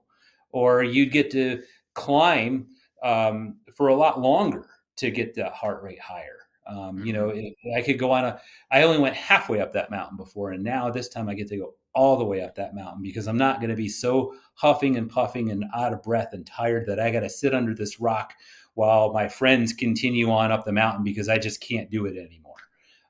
or 0.52 0.82
you'd 0.82 1.12
get 1.12 1.30
to 1.32 1.62
climb 1.94 2.66
um, 3.02 3.56
for 3.74 3.88
a 3.88 3.94
lot 3.94 4.20
longer 4.20 4.66
to 4.96 5.10
get 5.10 5.34
the 5.34 5.48
heart 5.50 5.82
rate 5.82 6.00
higher. 6.00 6.36
Um, 6.66 7.04
you 7.04 7.12
know, 7.12 7.28
mm-hmm. 7.28 7.68
it, 7.68 7.76
I 7.76 7.82
could 7.82 7.98
go 7.98 8.12
on 8.12 8.24
a. 8.24 8.40
I 8.70 8.82
only 8.82 8.98
went 8.98 9.16
halfway 9.16 9.60
up 9.60 9.72
that 9.72 9.90
mountain 9.90 10.16
before, 10.16 10.52
and 10.52 10.62
now 10.62 10.90
this 10.90 11.08
time 11.08 11.28
I 11.28 11.34
get 11.34 11.48
to 11.48 11.56
go 11.56 11.74
all 11.94 12.16
the 12.16 12.24
way 12.24 12.42
up 12.42 12.54
that 12.54 12.74
mountain 12.74 13.02
because 13.02 13.26
I'm 13.26 13.38
not 13.38 13.58
going 13.58 13.70
to 13.70 13.76
be 13.76 13.88
so 13.88 14.34
huffing 14.54 14.96
and 14.96 15.10
puffing 15.10 15.50
and 15.50 15.64
out 15.74 15.92
of 15.92 16.02
breath 16.02 16.32
and 16.32 16.46
tired 16.46 16.86
that 16.86 17.00
I 17.00 17.10
got 17.10 17.20
to 17.20 17.30
sit 17.30 17.54
under 17.54 17.74
this 17.74 18.00
rock 18.00 18.34
while 18.74 19.12
my 19.12 19.28
friends 19.28 19.72
continue 19.72 20.30
on 20.30 20.52
up 20.52 20.64
the 20.64 20.72
mountain 20.72 21.02
because 21.02 21.28
I 21.28 21.38
just 21.38 21.60
can't 21.60 21.90
do 21.90 22.06
it 22.06 22.16
anymore. 22.16 22.54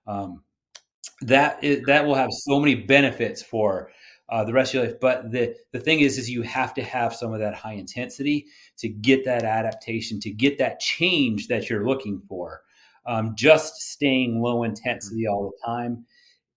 Um, 0.07 0.43
that 1.23 1.63
is, 1.63 1.85
that 1.85 2.07
will 2.07 2.15
have 2.15 2.31
so 2.33 2.59
many 2.59 2.75
benefits 2.75 3.43
for 3.43 3.91
uh, 4.31 4.45
the 4.45 4.53
rest 4.53 4.71
of 4.71 4.75
your 4.75 4.85
life. 4.85 5.01
But 5.01 5.31
the 5.31 5.57
the 5.73 5.81
thing 5.81 6.01
is, 6.01 6.19
is 6.19 6.31
you 6.31 6.43
have 6.43 6.73
to 6.75 6.83
have 6.83 7.15
some 7.15 7.33
of 7.33 7.41
that 7.41 7.55
high 7.55 7.75
intensity 7.75 8.47
to 8.79 8.89
get 8.89 9.25
that 9.25 9.45
adaptation, 9.45 10.21
to 10.21 10.31
get 10.31 10.59
that 10.59 10.81
change 10.81 11.49
that 11.49 11.69
you're 11.69 11.87
looking 11.87 12.23
for. 12.29 12.63
Um, 13.07 13.35
just 13.35 13.77
staying 13.81 14.41
low 14.41 14.63
intensity 14.63 15.27
all 15.27 15.51
the 15.51 15.67
time, 15.67 16.05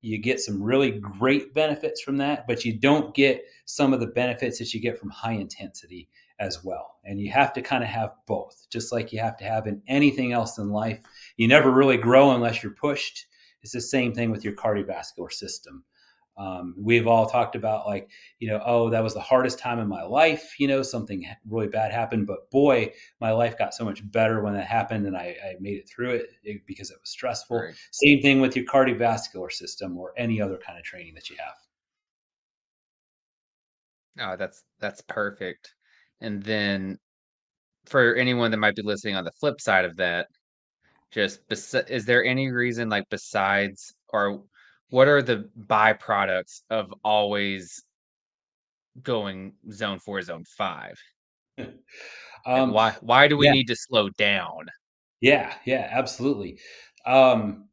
you 0.03 0.17
get 0.17 0.41
some 0.41 0.61
really 0.61 0.91
great 0.91 1.53
benefits 1.53 2.01
from 2.01 2.17
that, 2.17 2.45
but 2.45 2.65
you 2.65 2.78
don't 2.78 3.15
get 3.15 3.45
some 3.65 3.93
of 3.93 4.01
the 4.01 4.07
benefits 4.07 4.59
that 4.59 4.74
you 4.74 4.82
get 4.82 4.99
from 4.99 5.09
high 5.09 5.32
intensity 5.32 6.09
as 6.39 6.61
well. 6.61 6.97
And 7.05 7.21
you 7.21 7.32
have 7.32 7.53
to 7.53 7.61
kind 7.61 7.84
of 7.84 7.89
have 7.89 8.13
both, 8.28 8.67
just 8.69 8.91
like 8.91 9.13
you 9.13 9.19
have 9.21 9.38
to 9.38 9.45
have 9.45 9.65
in 9.65 9.82
anything 9.88 10.34
else 10.34 10.57
in 10.57 10.69
life. 10.71 10.99
You 11.38 11.47
never 11.47 11.71
really 11.71 11.95
grow 11.95 12.32
unless 12.32 12.61
you're 12.61 12.74
pushed. 12.74 13.28
It's 13.61 13.71
the 13.71 13.80
same 13.80 14.13
thing 14.13 14.30
with 14.30 14.43
your 14.43 14.53
cardiovascular 14.53 15.32
system. 15.32 15.86
Um, 16.36 16.75
we've 16.77 17.07
all 17.07 17.27
talked 17.27 17.55
about 17.55 17.86
like, 17.86 18.09
you 18.39 18.47
know, 18.47 18.61
oh, 18.65 18.89
that 18.89 19.03
was 19.03 19.13
the 19.13 19.19
hardest 19.19 19.59
time 19.59 19.79
in 19.79 19.88
my 19.88 20.03
life. 20.03 20.55
You 20.59 20.67
know, 20.67 20.81
something 20.81 21.25
really 21.47 21.67
bad 21.67 21.91
happened, 21.91 22.25
but 22.25 22.49
boy, 22.49 22.91
my 23.21 23.31
life 23.31 23.57
got 23.57 23.73
so 23.73 23.86
much 23.86 24.09
better 24.11 24.41
when 24.41 24.53
that 24.53 24.65
happened, 24.65 25.05
and 25.05 25.15
I, 25.15 25.36
I 25.43 25.53
made 25.59 25.77
it 25.77 25.88
through 25.88 26.11
it, 26.11 26.25
it, 26.43 26.65
because 26.65 26.89
it 26.89 26.97
was 26.99 27.09
stressful. 27.09 27.59
Right. 27.59 27.75
Same 27.91 28.21
thing 28.21 28.41
with 28.41 28.55
your 28.55 28.65
cardiovascular 28.65 29.51
system 29.51 29.97
or 29.97 30.13
any 30.17 30.41
other 30.41 30.57
kind 30.57 30.77
of 30.77 30.84
training 30.84 31.13
that 31.15 31.29
you 31.29 31.36
have. 31.38 31.55
Oh, 34.19 34.36
that's 34.38 34.63
that's 34.79 35.01
perfect. 35.01 35.73
And 36.21 36.41
then 36.43 36.97
for 37.86 38.15
anyone 38.15 38.51
that 38.51 38.57
might 38.57 38.75
be 38.75 38.81
listening 38.81 39.15
on 39.15 39.23
the 39.23 39.31
flip 39.31 39.59
side 39.59 39.86
of 39.86 39.97
that, 39.97 40.27
just 41.11 41.47
bes- 41.47 41.73
is 41.73 42.05
there 42.05 42.23
any 42.23 42.51
reason 42.51 42.89
like 42.89 43.05
besides 43.09 43.93
or 44.09 44.43
what 44.93 45.07
are 45.07 45.23
the 45.23 45.49
byproducts 45.59 46.61
of 46.69 46.93
always 47.03 47.81
going 49.01 49.53
zone 49.71 49.97
four, 49.97 50.21
zone 50.21 50.43
five? 50.55 50.95
um, 52.45 52.71
why 52.71 52.95
why 53.01 53.27
do 53.27 53.35
we 53.35 53.47
yeah. 53.47 53.53
need 53.53 53.67
to 53.69 53.75
slow 53.75 54.09
down? 54.09 54.67
Yeah, 55.19 55.51
yeah, 55.65 55.89
absolutely. 55.89 56.59
Um, 57.07 57.69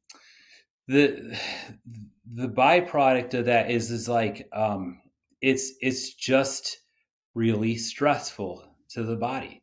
the 0.88 1.38
the 2.32 2.48
byproduct 2.48 3.34
of 3.34 3.44
that 3.44 3.70
is 3.70 3.90
is 3.90 4.08
like 4.08 4.48
um, 4.54 5.02
it's 5.42 5.74
it's 5.82 6.14
just 6.14 6.78
really 7.34 7.76
stressful 7.76 8.64
to 8.92 9.02
the 9.02 9.16
body, 9.16 9.62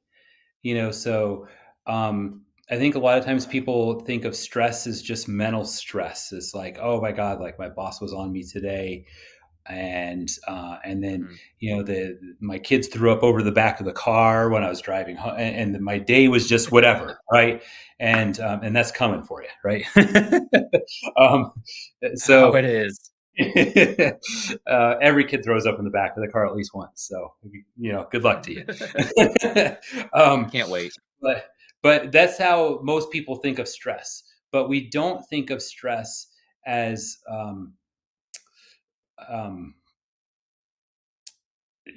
you 0.62 0.76
know. 0.76 0.92
So 0.92 1.48
um, 1.88 2.44
I 2.70 2.78
think 2.78 2.96
a 2.96 3.00
lot 3.00 3.18
of 3.18 3.24
times 3.26 3.46
people 3.46 4.02
think 4.02 4.26
of 4.26 4.36
stress 4.36 4.88
as 4.88 5.02
just 5.02 5.28
mental 5.28 5.64
stress. 5.64 6.32
It's 6.34 6.54
like, 6.54 6.78
oh 6.82 7.00
my 7.00 7.12
god, 7.14 7.40
like 7.40 7.58
my 7.58 7.70
boss 7.70 8.02
was 8.02 8.14
on 8.14 8.32
me 8.32 8.44
today, 8.44 9.06
and 9.66 10.30
uh, 10.48 10.78
and 10.84 11.02
then 11.02 11.24
mm-hmm. 11.24 11.34
you 11.60 11.76
know 11.76 11.84
the 11.84 12.20
my 12.42 12.60
kids 12.60 12.88
threw 12.88 13.12
up 13.12 13.24
over 13.24 13.42
the 13.42 13.54
back 13.54 13.80
of 13.80 13.86
the 13.86 13.94
car 13.94 14.50
when 14.50 14.64
I 14.64 14.70
was 14.70 14.82
driving 14.82 15.16
home, 15.16 15.36
and, 15.38 15.76
and 15.76 15.84
my 15.84 15.98
day 15.98 16.28
was 16.28 16.48
just 16.48 16.72
whatever, 16.72 17.20
right? 17.32 17.62
And 18.00 18.38
um, 18.42 18.62
and 18.64 18.76
that's 18.76 18.92
coming 18.92 19.24
for 19.24 19.42
you, 19.42 19.50
right? 19.64 19.86
um, 21.18 21.54
so 22.16 22.54
it 22.56 22.66
is. 22.66 23.12
uh, 24.68 24.96
every 25.00 25.24
kid 25.24 25.44
throws 25.44 25.68
up 25.68 25.78
in 25.78 25.86
the 25.86 25.92
back 25.92 26.18
of 26.18 26.24
the 26.24 26.28
car 26.28 26.48
at 26.48 26.56
least 26.56 26.72
once. 26.74 27.08
So 27.08 27.34
you 27.78 27.94
know, 27.94 28.08
good 28.12 28.24
luck 28.24 28.44
to 28.44 28.54
you. 28.54 28.66
um, 30.14 30.50
Can't 30.50 30.70
wait. 30.70 30.92
But 31.22 31.46
but 31.82 32.12
that's 32.12 32.38
how 32.38 32.80
most 32.84 33.12
people 33.12 33.36
think 33.38 33.60
of 33.60 33.68
stress. 33.68 34.24
But 34.52 34.70
we 34.70 34.90
don't 34.90 35.26
think 35.30 35.50
of 35.50 35.62
stress 35.62 36.28
as, 36.66 37.18
um, 37.30 37.74
um, 39.30 39.76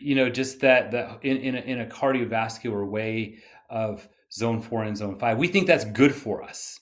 you 0.00 0.14
know, 0.14 0.30
just 0.30 0.60
that 0.60 0.90
that 0.92 1.18
in 1.22 1.36
in 1.38 1.54
a, 1.56 1.60
in 1.60 1.80
a 1.80 1.86
cardiovascular 1.86 2.88
way 2.88 3.38
of 3.68 4.08
zone 4.32 4.60
four 4.60 4.84
and 4.84 4.96
zone 4.96 5.16
five. 5.16 5.38
We 5.38 5.48
think 5.48 5.66
that's 5.66 5.84
good 5.84 6.14
for 6.14 6.42
us, 6.42 6.78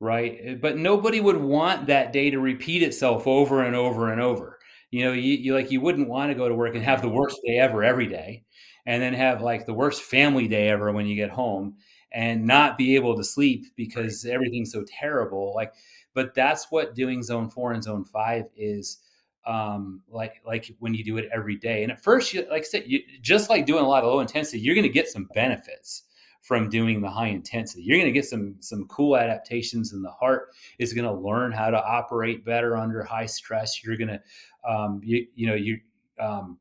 right? 0.00 0.60
But 0.60 0.76
nobody 0.78 1.20
would 1.20 1.36
want 1.36 1.86
that 1.86 2.12
day 2.12 2.30
to 2.30 2.38
repeat 2.38 2.82
itself 2.82 3.26
over 3.26 3.62
and 3.64 3.74
over 3.74 4.12
and 4.12 4.20
over. 4.20 4.58
You 4.90 5.04
know, 5.04 5.12
you, 5.12 5.34
you 5.34 5.54
like 5.54 5.70
you 5.70 5.80
wouldn't 5.80 6.08
want 6.08 6.30
to 6.30 6.34
go 6.36 6.48
to 6.48 6.54
work 6.54 6.74
and 6.74 6.84
have 6.84 7.02
the 7.02 7.08
worst 7.08 7.38
day 7.46 7.58
ever 7.58 7.82
every 7.82 8.06
day, 8.06 8.44
and 8.86 9.02
then 9.02 9.14
have 9.14 9.42
like 9.42 9.66
the 9.66 9.74
worst 9.74 10.02
family 10.02 10.46
day 10.48 10.68
ever 10.68 10.92
when 10.92 11.06
you 11.06 11.16
get 11.16 11.30
home 11.30 11.76
and 12.12 12.46
not 12.46 12.78
be 12.78 12.94
able 12.94 13.16
to 13.16 13.24
sleep 13.24 13.66
because 13.76 14.24
everything's 14.24 14.72
so 14.72 14.84
terrible 14.86 15.52
like 15.54 15.72
but 16.14 16.34
that's 16.34 16.70
what 16.70 16.94
doing 16.94 17.22
zone 17.22 17.48
four 17.48 17.72
and 17.72 17.82
zone 17.82 18.04
five 18.04 18.44
is 18.56 18.98
um 19.46 20.02
like 20.08 20.40
like 20.46 20.74
when 20.78 20.94
you 20.94 21.02
do 21.02 21.16
it 21.16 21.28
every 21.32 21.56
day. 21.56 21.82
And 21.82 21.90
at 21.90 22.02
first 22.02 22.32
you 22.32 22.46
like 22.50 22.62
i 22.62 22.64
said 22.64 22.84
you, 22.86 23.00
just 23.20 23.50
like 23.50 23.66
doing 23.66 23.84
a 23.84 23.88
lot 23.88 24.04
of 24.04 24.12
low 24.12 24.20
intensity 24.20 24.60
you're 24.60 24.74
going 24.74 24.86
to 24.86 24.92
get 24.92 25.08
some 25.08 25.28
benefits 25.34 26.04
from 26.42 26.68
doing 26.68 27.00
the 27.00 27.08
high 27.08 27.28
intensity. 27.28 27.84
You're 27.84 27.98
going 27.98 28.12
to 28.12 28.12
get 28.12 28.26
some 28.26 28.56
some 28.60 28.86
cool 28.88 29.16
adaptations 29.16 29.92
and 29.92 30.04
the 30.04 30.10
heart. 30.10 30.50
Is 30.78 30.92
going 30.92 31.06
to 31.06 31.14
learn 31.14 31.52
how 31.52 31.70
to 31.70 31.82
operate 31.82 32.44
better 32.44 32.76
under 32.76 33.02
high 33.02 33.26
stress. 33.26 33.82
You're 33.82 33.96
going 33.96 34.08
to 34.08 34.20
um 34.68 35.00
you, 35.02 35.26
you 35.34 35.46
know 35.46 35.54
you 35.54 35.80
um 36.20 36.58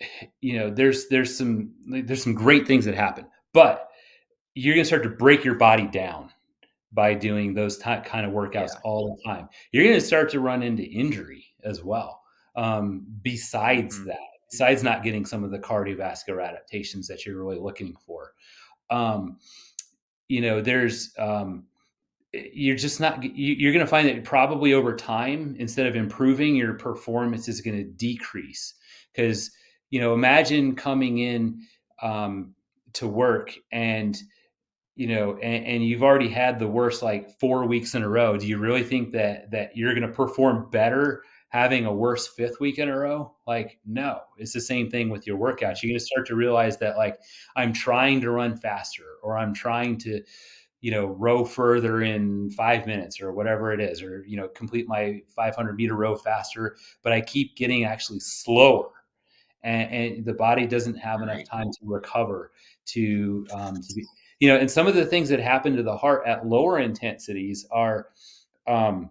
you 0.40 0.58
know 0.58 0.70
there's 0.70 1.08
there's 1.08 1.36
some 1.36 1.72
there's 1.86 2.22
some 2.22 2.34
great 2.34 2.66
things 2.66 2.84
that 2.84 2.94
happen. 2.94 3.26
But 3.52 3.88
you're 4.56 4.74
going 4.74 4.82
to 4.84 4.88
start 4.88 5.02
to 5.04 5.10
break 5.10 5.44
your 5.44 5.54
body 5.54 5.86
down 5.86 6.30
by 6.92 7.12
doing 7.12 7.52
those 7.52 7.76
t- 7.76 8.00
kind 8.04 8.24
of 8.24 8.32
workouts 8.32 8.70
yeah. 8.74 8.80
all 8.84 9.14
the 9.14 9.22
time. 9.22 9.48
You're 9.70 9.84
going 9.84 9.96
to 9.96 10.00
start 10.04 10.30
to 10.30 10.40
run 10.40 10.62
into 10.62 10.82
injury 10.82 11.44
as 11.62 11.84
well. 11.84 12.22
um, 12.56 13.04
besides 13.20 13.98
Mhm. 13.98 14.06
that, 14.06 14.18
besides 14.50 14.82
not 14.82 15.02
getting 15.04 15.26
some 15.26 15.44
of 15.44 15.50
the 15.50 15.58
cardiovascular 15.58 16.42
adaptations 16.42 17.06
that 17.06 17.26
you're 17.26 17.36
really 17.36 17.58
looking 17.58 17.94
for. 18.06 18.32
Um, 18.88 19.38
you 20.28 20.40
know, 20.40 20.62
there's 20.62 21.12
um, 21.18 21.66
you're 22.32 22.76
just 22.76 22.98
not 22.98 23.22
you're 23.22 23.74
going 23.74 23.84
to 23.84 23.90
find 23.90 24.08
that 24.08 24.24
probably 24.24 24.72
over 24.72 24.96
time 24.96 25.54
instead 25.58 25.86
of 25.86 25.96
improving 25.96 26.56
your 26.56 26.72
performance 26.74 27.46
is 27.46 27.60
going 27.60 27.76
to 27.76 27.84
decrease 27.84 28.72
because 29.12 29.50
you 29.90 30.00
know 30.00 30.14
imagine 30.14 30.74
coming 30.74 31.18
in 31.18 31.60
um, 32.00 32.54
to 32.94 33.06
work 33.06 33.52
and 33.70 34.16
you 34.96 35.06
know 35.06 35.36
and, 35.42 35.64
and, 35.64 35.84
you've 35.84 36.02
already 36.02 36.28
had 36.28 36.58
the 36.58 36.66
worst 36.66 37.02
like 37.02 37.30
four 37.38 37.66
weeks 37.66 37.94
in 37.94 38.02
a 38.02 38.08
row. 38.08 38.36
Do 38.36 38.46
you 38.46 38.58
really 38.58 38.82
think 38.82 39.12
that 39.12 39.50
that 39.50 39.76
you're 39.76 39.94
going 39.94 40.06
to 40.06 40.12
perform 40.12 40.68
better 40.70 41.22
having 41.48 41.86
a 41.86 41.92
worse 41.92 42.26
fifth 42.26 42.58
week 42.60 42.78
in 42.78 42.88
a 42.88 42.96
row? 42.96 43.34
Like 43.46 43.78
no 43.86 44.20
it's 44.38 44.52
the 44.52 44.60
same 44.60 44.90
thing 44.90 45.10
with 45.10 45.26
your 45.26 45.38
workouts. 45.38 45.82
You're 45.82 45.90
going 45.90 45.98
to 45.98 46.04
start 46.04 46.26
to 46.28 46.34
realize 46.34 46.78
that 46.78 46.96
like 46.96 47.18
i'm 47.54 47.72
trying 47.72 48.20
to 48.22 48.30
run 48.30 48.56
faster 48.56 49.04
or 49.22 49.36
i'm 49.38 49.54
trying 49.54 49.98
to 49.98 50.22
you 50.80 50.90
know 50.90 51.06
row 51.06 51.44
further 51.44 52.02
in 52.02 52.50
five 52.50 52.86
minutes 52.86 53.20
or 53.20 53.32
whatever 53.32 53.72
it 53.72 53.80
is 53.80 54.02
or 54.02 54.24
you 54.26 54.36
know 54.36 54.48
complete 54.48 54.86
my 54.86 55.20
500 55.34 55.74
meter 55.74 55.96
row 55.96 56.14
faster 56.14 56.76
but 57.02 57.12
i 57.12 57.20
keep 57.20 57.56
getting 57.56 57.84
actually 57.84 58.20
slower 58.20 58.90
and, 59.62 59.92
and 59.92 60.24
the 60.24 60.34
body 60.34 60.66
doesn't 60.66 60.96
have 60.96 61.22
enough 61.22 61.44
time 61.44 61.70
to 61.70 61.78
recover 61.82 62.52
to 62.86 63.46
um, 63.52 63.76
to 63.76 63.94
be 63.94 64.04
you 64.40 64.48
know 64.48 64.56
and 64.56 64.70
some 64.70 64.86
of 64.86 64.94
the 64.94 65.04
things 65.04 65.28
that 65.28 65.40
happen 65.40 65.76
to 65.76 65.82
the 65.82 65.96
heart 65.96 66.22
at 66.26 66.46
lower 66.46 66.78
intensities 66.78 67.66
are 67.70 68.08
um, 68.66 69.10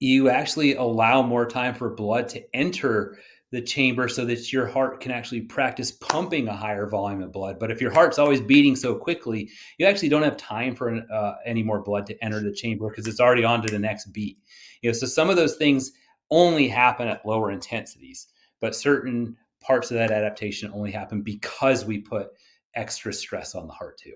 you 0.00 0.30
actually 0.30 0.74
allow 0.74 1.22
more 1.22 1.46
time 1.46 1.74
for 1.74 1.90
blood 1.90 2.28
to 2.28 2.42
enter 2.54 3.18
the 3.52 3.60
chamber 3.60 4.08
so 4.08 4.24
that 4.24 4.52
your 4.52 4.66
heart 4.66 5.00
can 5.00 5.10
actually 5.10 5.40
practice 5.40 5.90
pumping 5.90 6.46
a 6.46 6.56
higher 6.56 6.86
volume 6.86 7.22
of 7.22 7.32
blood. 7.32 7.58
But 7.58 7.70
if 7.70 7.80
your 7.80 7.92
heart's 7.92 8.18
always 8.18 8.40
beating 8.40 8.76
so 8.76 8.94
quickly, 8.94 9.50
you 9.76 9.86
actually 9.86 10.08
don't 10.08 10.22
have 10.22 10.36
time 10.36 10.76
for 10.76 11.00
uh, 11.12 11.34
any 11.44 11.62
more 11.62 11.82
blood 11.82 12.06
to 12.06 12.24
enter 12.24 12.40
the 12.40 12.52
chamber 12.52 12.88
because 12.88 13.08
it's 13.08 13.18
already 13.18 13.42
on 13.42 13.60
to 13.62 13.68
the 13.68 13.78
next 13.78 14.06
beat. 14.12 14.38
You 14.82 14.90
know, 14.90 14.94
so 14.94 15.06
some 15.06 15.30
of 15.30 15.36
those 15.36 15.56
things 15.56 15.92
only 16.30 16.68
happen 16.68 17.08
at 17.08 17.26
lower 17.26 17.50
intensities, 17.50 18.28
but 18.60 18.76
certain 18.76 19.36
parts 19.60 19.90
of 19.90 19.96
that 19.96 20.10
adaptation 20.10 20.70
only 20.72 20.90
happen 20.90 21.22
because 21.22 21.84
we 21.84 21.98
put 21.98 22.28
extra 22.74 23.12
stress 23.12 23.54
on 23.54 23.66
the 23.66 23.72
heart 23.72 23.98
too. 23.98 24.14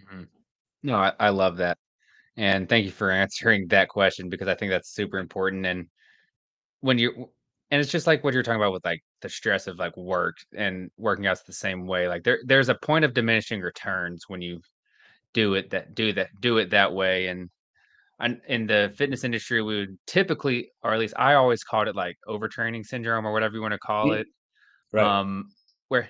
Mm-hmm. 0.00 0.22
No, 0.82 0.96
I, 0.96 1.12
I 1.18 1.28
love 1.30 1.56
that. 1.58 1.78
And 2.36 2.68
thank 2.68 2.86
you 2.86 2.90
for 2.90 3.10
answering 3.10 3.66
that 3.68 3.88
question 3.88 4.28
because 4.28 4.48
I 4.48 4.54
think 4.54 4.70
that's 4.70 4.94
super 4.94 5.18
important. 5.18 5.66
And 5.66 5.86
when 6.80 6.98
you 6.98 7.30
and 7.70 7.80
it's 7.80 7.90
just 7.90 8.06
like 8.06 8.24
what 8.24 8.34
you're 8.34 8.42
talking 8.42 8.60
about 8.60 8.72
with 8.72 8.84
like 8.84 9.02
the 9.20 9.28
stress 9.28 9.66
of 9.66 9.78
like 9.78 9.96
work 9.96 10.36
and 10.56 10.90
working 10.96 11.26
out's 11.26 11.42
the 11.42 11.52
same 11.52 11.86
way. 11.86 12.08
Like 12.08 12.24
there 12.24 12.40
there's 12.46 12.68
a 12.68 12.74
point 12.74 13.04
of 13.04 13.14
diminishing 13.14 13.60
returns 13.60 14.24
when 14.26 14.42
you 14.42 14.60
do 15.34 15.54
it 15.54 15.70
that 15.70 15.94
do 15.94 16.12
that 16.14 16.28
do 16.40 16.58
it 16.58 16.70
that 16.70 16.92
way. 16.92 17.28
And 17.28 17.50
and 18.20 18.40
in 18.48 18.66
the 18.66 18.92
fitness 18.96 19.24
industry, 19.24 19.62
we 19.62 19.78
would 19.78 19.98
typically, 20.06 20.70
or 20.82 20.92
at 20.92 21.00
least 21.00 21.14
I 21.16 21.34
always 21.34 21.64
called 21.64 21.88
it 21.88 21.96
like 21.96 22.16
overtraining 22.28 22.84
syndrome 22.84 23.26
or 23.26 23.32
whatever 23.32 23.54
you 23.54 23.62
want 23.62 23.72
to 23.72 23.78
call 23.78 24.12
it. 24.12 24.26
Right. 24.92 25.04
Um, 25.04 25.50
where 25.88 26.08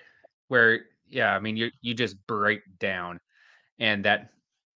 where 0.49 0.81
yeah, 1.09 1.35
I 1.35 1.39
mean 1.39 1.57
you 1.57 1.71
you 1.81 1.95
just 1.95 2.17
break 2.27 2.61
down, 2.79 3.21
and 3.79 4.05
that 4.05 4.31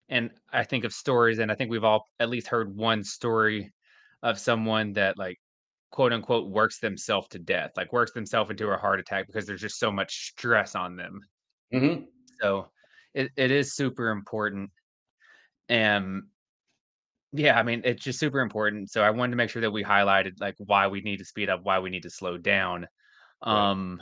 and 0.09 0.31
I 0.53 0.63
think 0.63 0.83
of 0.83 0.93
stories, 0.93 1.39
and 1.39 1.51
I 1.51 1.55
think 1.55 1.71
we've 1.71 1.83
all 1.83 2.05
at 2.19 2.29
least 2.29 2.47
heard 2.47 2.75
one 2.75 3.03
story 3.03 3.71
of 4.23 4.39
someone 4.39 4.93
that 4.93 5.17
like 5.17 5.39
quote 5.91 6.13
unquote 6.13 6.49
works 6.49 6.79
themselves 6.79 7.27
to 7.29 7.39
death, 7.39 7.71
like 7.75 7.91
works 7.93 8.11
themselves 8.11 8.51
into 8.51 8.69
a 8.69 8.77
heart 8.77 8.99
attack 8.99 9.27
because 9.27 9.45
there's 9.45 9.61
just 9.61 9.79
so 9.79 9.91
much 9.91 10.29
stress 10.29 10.75
on 10.75 10.95
them. 10.95 11.21
Mm-hmm. 11.73 12.03
So 12.41 12.67
it, 13.13 13.31
it 13.37 13.51
is 13.51 13.75
super 13.75 14.09
important. 14.09 14.69
And 15.69 16.23
yeah, 17.35 17.59
I 17.59 17.63
mean, 17.63 17.81
it's 17.83 18.03
just 18.03 18.19
super 18.19 18.39
important. 18.39 18.89
So 18.89 19.01
I 19.01 19.09
wanted 19.09 19.31
to 19.31 19.37
make 19.37 19.49
sure 19.49 19.61
that 19.61 19.71
we 19.71 19.83
highlighted 19.83 20.39
like 20.39 20.55
why 20.57 20.87
we 20.87 21.01
need 21.01 21.17
to 21.17 21.25
speed 21.25 21.49
up, 21.49 21.61
why 21.63 21.79
we 21.79 21.89
need 21.89 22.03
to 22.03 22.09
slow 22.09 22.37
down. 22.37 22.87
Um 23.41 24.01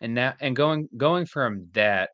and 0.00 0.14
now 0.14 0.34
and 0.40 0.54
going 0.54 0.88
going 0.96 1.26
from 1.26 1.68
that, 1.72 2.10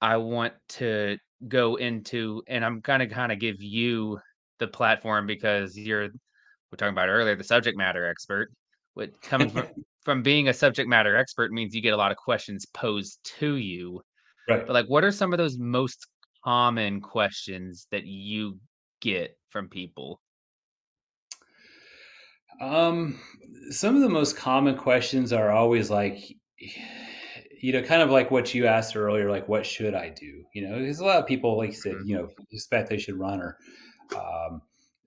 I 0.00 0.16
want 0.16 0.54
to 0.70 1.18
go 1.46 1.76
into 1.76 2.42
and 2.48 2.64
I'm 2.64 2.80
gonna 2.80 3.08
kind 3.08 3.32
of 3.32 3.38
give 3.38 3.56
you 3.60 4.18
the 4.58 4.68
platform 4.68 5.26
because 5.26 5.76
you're 5.76 6.08
we're 6.08 6.76
talking 6.76 6.94
about 6.94 7.08
earlier, 7.08 7.36
the 7.36 7.44
subject 7.44 7.76
matter 7.76 8.06
expert. 8.06 8.50
What 8.94 9.20
coming 9.20 9.50
from, 9.50 9.66
from 10.04 10.22
being 10.22 10.48
a 10.48 10.54
subject 10.54 10.88
matter 10.88 11.16
expert 11.16 11.52
means 11.52 11.74
you 11.74 11.82
get 11.82 11.94
a 11.94 11.98
lot 11.98 12.12
of 12.12 12.16
questions 12.16 12.66
posed 12.66 13.18
to 13.38 13.56
you. 13.56 14.00
Right. 14.48 14.66
But 14.66 14.72
like 14.72 14.86
what 14.86 15.04
are 15.04 15.12
some 15.12 15.32
of 15.32 15.38
those 15.38 15.58
most 15.58 16.06
common 16.44 17.00
questions 17.00 17.86
that 17.90 18.06
you 18.06 18.58
get 19.02 19.36
from 19.50 19.68
people? 19.68 20.22
Um 22.62 23.20
some 23.70 23.94
of 23.94 24.00
the 24.00 24.08
most 24.08 24.36
common 24.36 24.76
questions 24.76 25.32
are 25.32 25.50
always 25.50 25.90
like 25.90 26.36
you 27.60 27.72
know, 27.72 27.82
kind 27.82 28.02
of 28.02 28.10
like 28.10 28.30
what 28.30 28.54
you 28.54 28.66
asked 28.66 28.96
earlier, 28.96 29.30
like 29.30 29.48
what 29.48 29.66
should 29.66 29.94
I 29.94 30.08
do? 30.08 30.44
You 30.54 30.68
know, 30.68 30.78
because 30.78 30.98
a 30.98 31.04
lot 31.04 31.20
of 31.20 31.26
people, 31.26 31.56
like 31.56 31.70
you 31.70 31.76
said, 31.76 31.94
mm-hmm. 31.94 32.08
you 32.08 32.16
know, 32.16 32.28
expect 32.50 32.88
they 32.88 32.98
should 32.98 33.18
run 33.18 33.40
or 33.40 33.56
um, 34.16 34.62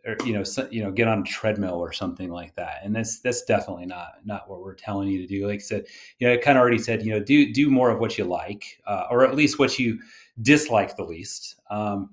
or 0.05 0.15
you 0.25 0.33
know 0.33 0.43
so, 0.43 0.67
you 0.71 0.83
know 0.83 0.91
get 0.91 1.07
on 1.07 1.19
a 1.19 1.23
treadmill 1.23 1.75
or 1.75 1.91
something 1.91 2.29
like 2.29 2.53
that 2.55 2.81
and 2.83 2.95
that's 2.95 3.19
that's 3.19 3.43
definitely 3.43 3.85
not 3.85 4.13
not 4.23 4.49
what 4.49 4.61
we're 4.61 4.75
telling 4.75 5.07
you 5.07 5.19
to 5.19 5.27
do 5.27 5.47
like 5.47 5.55
i 5.55 5.63
said 5.63 5.85
you 6.19 6.27
know 6.27 6.33
i 6.33 6.37
kind 6.37 6.57
of 6.57 6.61
already 6.61 6.77
said 6.77 7.03
you 7.03 7.11
know 7.11 7.19
do 7.19 7.51
do 7.51 7.69
more 7.69 7.89
of 7.89 7.99
what 7.99 8.17
you 8.17 8.23
like 8.23 8.79
uh, 8.87 9.05
or 9.09 9.25
at 9.25 9.35
least 9.35 9.59
what 9.59 9.77
you 9.79 9.99
dislike 10.41 10.95
the 10.95 11.03
least 11.03 11.55
um, 11.69 12.11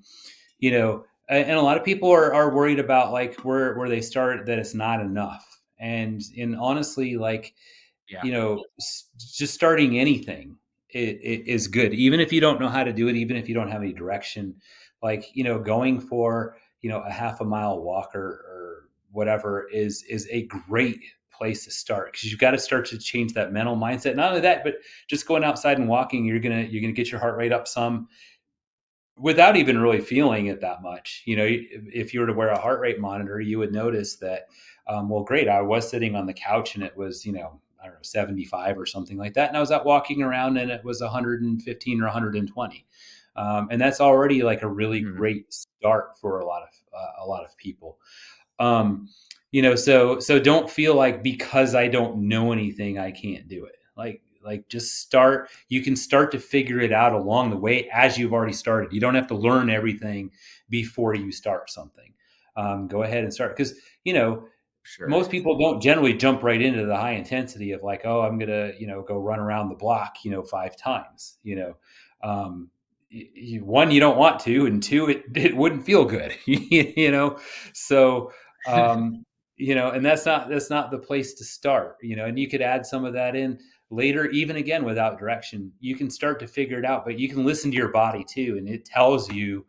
you 0.58 0.70
know 0.70 1.04
and, 1.36 1.58
a 1.58 1.62
lot 1.62 1.76
of 1.76 1.84
people 1.84 2.10
are, 2.10 2.32
are 2.34 2.54
worried 2.54 2.78
about 2.78 3.12
like 3.12 3.36
where 3.40 3.74
where 3.76 3.88
they 3.88 4.00
start 4.00 4.46
that 4.46 4.58
it's 4.58 4.74
not 4.74 5.00
enough. 5.00 5.46
And 5.78 6.22
and 6.38 6.56
honestly 6.56 7.16
like 7.16 7.54
yeah. 8.08 8.22
you 8.22 8.32
know 8.32 8.64
just 8.78 9.54
starting 9.54 9.98
anything 9.98 10.56
it, 10.90 11.18
it 11.22 11.48
is 11.48 11.68
good. 11.68 11.94
Even 11.94 12.20
if 12.20 12.32
you 12.32 12.40
don't 12.40 12.60
know 12.60 12.68
how 12.68 12.84
to 12.84 12.92
do 12.92 13.08
it 13.08 13.16
even 13.16 13.36
if 13.36 13.48
you 13.48 13.54
don't 13.54 13.70
have 13.70 13.82
any 13.82 13.92
direction 13.92 14.54
like 15.02 15.24
you 15.34 15.44
know 15.44 15.58
going 15.58 16.00
for 16.00 16.56
you 16.80 16.90
know 16.90 17.00
a 17.00 17.10
half 17.10 17.40
a 17.40 17.44
mile 17.44 17.80
walk 17.80 18.14
or, 18.14 18.26
or 18.26 18.88
whatever 19.10 19.68
is 19.68 20.04
is 20.04 20.28
a 20.30 20.46
great 20.46 21.00
place 21.32 21.64
to 21.64 21.70
start 21.70 22.12
because 22.12 22.30
you've 22.30 22.38
got 22.38 22.52
to 22.52 22.58
start 22.58 22.86
to 22.86 22.98
change 22.98 23.32
that 23.32 23.52
mental 23.52 23.76
mindset. 23.76 24.14
Not 24.14 24.30
only 24.30 24.40
that 24.42 24.62
but 24.62 24.74
just 25.08 25.26
going 25.26 25.44
outside 25.44 25.78
and 25.78 25.88
walking 25.88 26.24
you're 26.24 26.40
gonna 26.40 26.62
you're 26.62 26.82
gonna 26.82 26.92
get 26.92 27.10
your 27.10 27.20
heart 27.20 27.36
rate 27.36 27.52
up 27.52 27.66
some 27.66 28.08
without 29.16 29.56
even 29.56 29.78
really 29.78 30.00
feeling 30.00 30.46
it 30.46 30.60
that 30.60 30.82
much 30.82 31.22
you 31.26 31.36
know 31.36 31.46
if 31.46 32.14
you 32.14 32.20
were 32.20 32.26
to 32.26 32.32
wear 32.32 32.48
a 32.48 32.60
heart 32.60 32.80
rate 32.80 32.98
monitor 32.98 33.40
you 33.40 33.58
would 33.58 33.72
notice 33.72 34.16
that 34.16 34.46
um, 34.88 35.08
well 35.08 35.22
great 35.22 35.48
i 35.48 35.60
was 35.60 35.88
sitting 35.88 36.16
on 36.16 36.26
the 36.26 36.32
couch 36.32 36.74
and 36.74 36.84
it 36.84 36.96
was 36.96 37.24
you 37.26 37.32
know 37.32 37.60
i 37.80 37.84
don't 37.84 37.94
know 37.94 38.00
75 38.02 38.78
or 38.78 38.86
something 38.86 39.18
like 39.18 39.34
that 39.34 39.48
and 39.48 39.56
i 39.56 39.60
was 39.60 39.70
out 39.70 39.84
walking 39.84 40.22
around 40.22 40.56
and 40.56 40.70
it 40.70 40.82
was 40.84 41.00
115 41.00 42.00
or 42.00 42.04
120 42.04 42.86
um, 43.36 43.68
and 43.70 43.80
that's 43.80 44.00
already 44.00 44.42
like 44.42 44.62
a 44.62 44.68
really 44.68 45.02
mm-hmm. 45.02 45.16
great 45.16 45.52
start 45.52 46.18
for 46.18 46.40
a 46.40 46.46
lot 46.46 46.62
of 46.62 46.68
uh, 46.94 47.24
a 47.24 47.26
lot 47.26 47.44
of 47.44 47.56
people. 47.56 47.98
Um, 48.58 49.08
you 49.50 49.62
know, 49.62 49.74
so 49.74 50.18
so 50.20 50.38
don't 50.38 50.70
feel 50.70 50.94
like 50.94 51.22
because 51.22 51.74
I 51.74 51.88
don't 51.88 52.28
know 52.28 52.52
anything, 52.52 52.98
I 52.98 53.10
can't 53.10 53.48
do 53.48 53.64
it. 53.64 53.76
Like 53.96 54.22
like 54.44 54.68
just 54.68 54.98
start. 55.00 55.48
You 55.68 55.82
can 55.82 55.96
start 55.96 56.32
to 56.32 56.38
figure 56.38 56.80
it 56.80 56.92
out 56.92 57.12
along 57.12 57.50
the 57.50 57.56
way 57.56 57.88
as 57.92 58.18
you've 58.18 58.32
already 58.32 58.52
started. 58.52 58.92
You 58.92 59.00
don't 59.00 59.14
have 59.14 59.28
to 59.28 59.34
learn 59.34 59.70
everything 59.70 60.30
before 60.68 61.14
you 61.14 61.32
start 61.32 61.70
something. 61.70 62.12
Um, 62.56 62.88
go 62.88 63.02
ahead 63.02 63.24
and 63.24 63.32
start 63.32 63.56
because 63.56 63.74
you 64.04 64.12
know 64.12 64.44
Sure. 64.84 65.06
Most 65.06 65.30
people 65.30 65.56
don't 65.56 65.80
generally 65.80 66.12
jump 66.12 66.42
right 66.42 66.60
into 66.60 66.86
the 66.86 66.96
high 66.96 67.12
intensity 67.12 67.70
of 67.70 67.84
like, 67.84 68.00
oh, 68.04 68.22
I'm 68.22 68.36
gonna, 68.36 68.72
you 68.76 68.88
know, 68.88 69.00
go 69.02 69.16
run 69.16 69.38
around 69.38 69.68
the 69.68 69.76
block, 69.76 70.24
you 70.24 70.32
know, 70.32 70.42
five 70.42 70.76
times. 70.76 71.38
You 71.44 71.54
know, 71.54 71.76
um, 72.20 72.68
one 73.60 73.90
you 73.90 74.00
don't 74.00 74.16
want 74.16 74.40
to 74.40 74.66
and 74.66 74.82
two 74.82 75.08
it, 75.08 75.24
it 75.34 75.56
wouldn't 75.56 75.84
feel 75.84 76.04
good 76.04 76.34
you 76.46 77.10
know 77.10 77.38
so 77.74 78.32
um 78.66 79.24
you 79.56 79.74
know 79.74 79.90
and 79.90 80.04
that's 80.04 80.24
not 80.24 80.48
that's 80.48 80.70
not 80.70 80.90
the 80.90 80.98
place 80.98 81.34
to 81.34 81.44
start 81.44 81.96
you 82.02 82.16
know 82.16 82.24
and 82.24 82.38
you 82.38 82.48
could 82.48 82.62
add 82.62 82.86
some 82.86 83.04
of 83.04 83.12
that 83.12 83.36
in 83.36 83.58
later 83.92 84.26
even 84.30 84.56
again 84.56 84.84
without 84.84 85.18
direction 85.18 85.70
you 85.80 85.94
can 85.94 86.10
start 86.10 86.40
to 86.40 86.46
figure 86.46 86.78
it 86.78 86.84
out 86.84 87.04
but 87.04 87.18
you 87.18 87.28
can 87.28 87.44
listen 87.44 87.70
to 87.70 87.76
your 87.76 87.88
body 87.92 88.24
too 88.24 88.56
and 88.58 88.68
it 88.68 88.84
tells 88.84 89.30
you 89.30 89.64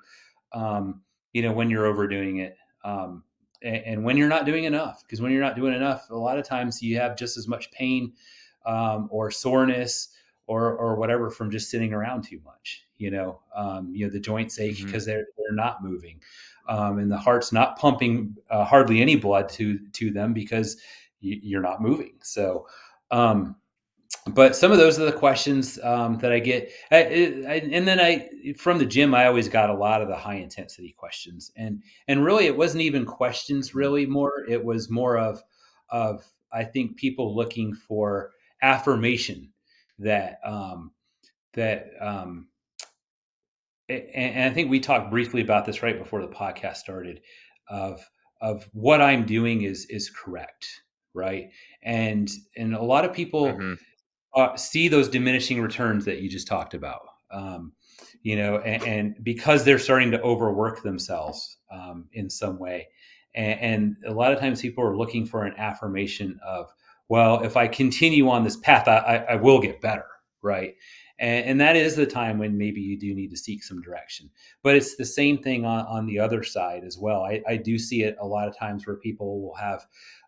um 0.54 1.02
you 1.34 1.42
know 1.42 1.52
when 1.52 1.70
you're 1.70 1.86
overdoing 1.86 2.38
it 2.38 2.58
um 2.84 3.24
and, 3.62 3.84
and 3.86 4.04
when 4.04 4.18
you're 4.18 4.30
not 4.30 4.46
doing 4.46 4.64
enough 4.64 5.04
because 5.04 5.22
when 5.22 5.32
you're 5.32 5.42
not 5.42 5.56
doing 5.56 5.74
enough 5.74 6.10
a 6.10 6.16
lot 6.16 6.40
of 6.40 6.46
times 6.46 6.82
you 6.82 6.98
have 6.98 7.16
just 7.16 7.38
as 7.38 7.48
much 7.48 7.70
pain 7.72 8.14
um, 8.66 9.08
or 9.12 9.30
soreness 9.30 10.10
or 10.48 10.76
or 10.76 10.96
whatever 10.96 11.30
from 11.30 11.50
just 11.50 11.70
sitting 11.70 11.94
around 11.94 12.24
too 12.24 12.40
much. 12.46 12.86
You 12.98 13.12
know, 13.12 13.42
um, 13.56 13.92
you 13.94 14.06
know 14.06 14.12
the 14.12 14.20
joints 14.20 14.60
ache 14.60 14.84
because 14.84 15.04
mm-hmm. 15.04 15.12
they're 15.12 15.26
they're 15.38 15.56
not 15.56 15.84
moving. 15.84 16.20
um, 16.68 17.00
and 17.00 17.12
the 17.12 17.18
heart's 17.18 17.52
not 17.52 17.78
pumping 17.78 18.36
uh, 18.50 18.64
hardly 18.64 19.02
any 19.02 19.16
blood 19.16 19.50
to 19.50 19.80
to 19.94 20.12
them 20.12 20.34
because 20.34 20.78
you're 21.20 21.62
not 21.62 21.82
moving. 21.82 22.14
So, 22.22 22.68
um, 23.12 23.56
but 24.30 24.56
some 24.56 24.72
of 24.72 24.78
those 24.78 25.00
are 25.00 25.06
the 25.06 25.12
questions 25.12 25.78
um, 25.84 26.18
that 26.20 26.32
I 26.32 26.40
get, 26.40 26.72
I, 26.92 26.98
I, 26.98 27.70
and 27.72 27.88
then 27.88 28.00
I 28.00 28.54
from 28.58 28.78
the 28.78 28.86
gym 28.86 29.14
I 29.14 29.28
always 29.28 29.50
got 29.50 29.70
a 29.70 29.74
lot 29.74 30.02
of 30.02 30.08
the 30.08 30.16
high 30.16 30.36
intensity 30.36 30.94
questions, 30.98 31.52
and 31.58 31.84
and 32.08 32.24
really 32.24 32.46
it 32.46 32.56
wasn't 32.56 32.84
even 32.84 33.06
questions 33.06 33.76
really 33.76 34.06
more 34.06 34.46
it 34.48 34.64
was 34.64 34.90
more 34.90 35.18
of 35.18 35.44
of 35.90 36.24
I 36.52 36.64
think 36.64 36.96
people 36.96 37.36
looking 37.36 37.74
for 37.74 38.32
affirmation 38.62 39.52
that 40.00 40.40
um, 40.46 40.92
that 41.54 41.88
um, 42.00 42.48
and, 43.90 44.04
and 44.14 44.50
I 44.50 44.54
think 44.54 44.70
we 44.70 44.80
talked 44.80 45.12
briefly 45.12 45.42
about 45.42 45.66
this 45.66 45.84
right 45.84 45.98
before 45.98 46.22
the 46.22 46.28
podcast 46.28 46.78
started 46.78 47.22
of 47.68 48.00
of 48.42 48.70
what 48.74 49.02
I'm 49.02 49.26
doing 49.26 49.64
is 49.64 49.86
is 49.90 50.10
correct, 50.10 50.66
right? 51.14 51.50
And 51.84 52.30
and 52.56 52.74
a 52.74 52.84
lot 52.84 53.06
of 53.06 53.14
people 53.14 53.48
mm-hmm. 53.48 53.74
Uh, 54.36 54.56
see 54.56 54.88
those 54.88 55.08
diminishing 55.08 55.62
returns 55.62 56.06
that 56.06 56.22
you 56.22 56.30
just 56.30 56.48
talked 56.48 56.74
about, 56.74 57.02
um, 57.32 57.72
you 58.24 58.36
know, 58.36 58.58
and, 58.60 58.84
and, 58.84 59.24
because 59.24 59.64
they're 59.64 59.80
starting 59.80 60.12
to 60.12 60.22
overwork 60.22 60.82
themselves 60.82 61.58
um, 61.72 62.06
in 62.14 62.30
some 62.30 62.58
way, 62.58 62.88
and, 63.36 63.60
and, 63.60 63.96
a 64.08 64.14
lot 64.14 64.32
of 64.32 64.40
times 64.40 64.62
people 64.62 64.84
are 64.84 64.96
looking 64.96 65.26
for 65.26 65.46
an 65.46 65.54
affirmation 65.58 66.40
of, 66.46 66.72
well, 67.10 67.44
if 67.44 67.58
I 67.58 67.68
continue 67.68 68.30
on 68.30 68.44
this 68.44 68.58
path, 68.58 68.88
I, 68.88 68.98
I, 68.98 69.16
I 69.16 69.36
will 69.36 69.60
get 69.60 69.82
better, 69.82 70.06
right? 70.42 70.76
And, 71.20 71.46
and, 71.46 71.62
that 71.62 71.76
is 71.76 71.96
the 71.96 72.06
time 72.06 72.40
when 72.40 72.58
maybe 72.58 72.82
you 72.82 72.98
do 72.98 73.14
need 73.14 73.30
to 73.30 73.38
seek 73.38 73.64
some 73.64 73.82
direction. 73.82 74.30
But 74.64 74.76
it's 74.76 74.96
the 74.96 75.06
same 75.06 75.38
thing 75.38 75.66
on, 75.66 75.86
on 75.86 76.06
the 76.06 76.20
other 76.20 76.44
side 76.44 76.84
as 76.84 76.98
well. 76.98 77.24
I, 77.24 77.42
I 77.48 77.58
do 77.58 77.78
see 77.78 78.04
it 78.04 78.16
a 78.20 78.26
lot 78.26 78.48
of 78.48 78.58
times 78.58 78.86
where 78.86 78.96
people 78.98 79.42
will 79.42 79.56
have 79.56 79.86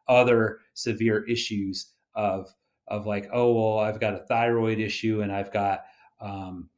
other 0.07 0.59
severe 0.73 1.25
issues 1.25 1.87
of 2.13 2.53
of 2.87 3.05
like, 3.05 3.29
oh 3.33 3.53
well, 3.53 3.79
I've 3.79 3.99
got 3.99 4.13
a 4.13 4.19
thyroid 4.19 4.79
issue 4.79 5.21
and 5.21 5.31
I've 5.31 5.51
got 5.51 5.85
um, 6.19 6.69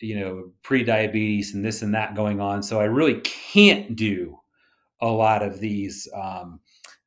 you 0.00 0.18
know 0.18 0.52
pre-diabetes 0.62 1.54
and 1.54 1.64
this 1.64 1.82
and 1.82 1.94
that 1.94 2.14
going 2.14 2.40
on, 2.40 2.62
so 2.62 2.80
I 2.80 2.84
really 2.84 3.20
can't 3.20 3.96
do 3.96 4.38
a 5.00 5.08
lot 5.08 5.42
of 5.42 5.60
these 5.60 6.08
um, 6.14 6.60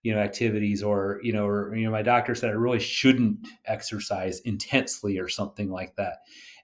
you 0.04 0.14
know 0.14 0.20
activities 0.20 0.84
or 0.84 1.20
you 1.24 1.34
know 1.34 1.48
or 1.48 1.76
you 1.76 1.86
know 1.86 1.92
my 1.92 2.04
doctor 2.04 2.36
said 2.36 2.50
I 2.50 2.54
really 2.54 2.80
shouldn't 2.80 3.48
exercise 3.66 4.40
intensely 4.42 5.18
or 5.18 5.30
something 5.30 5.72
like 5.72 5.96
that, 5.96 6.20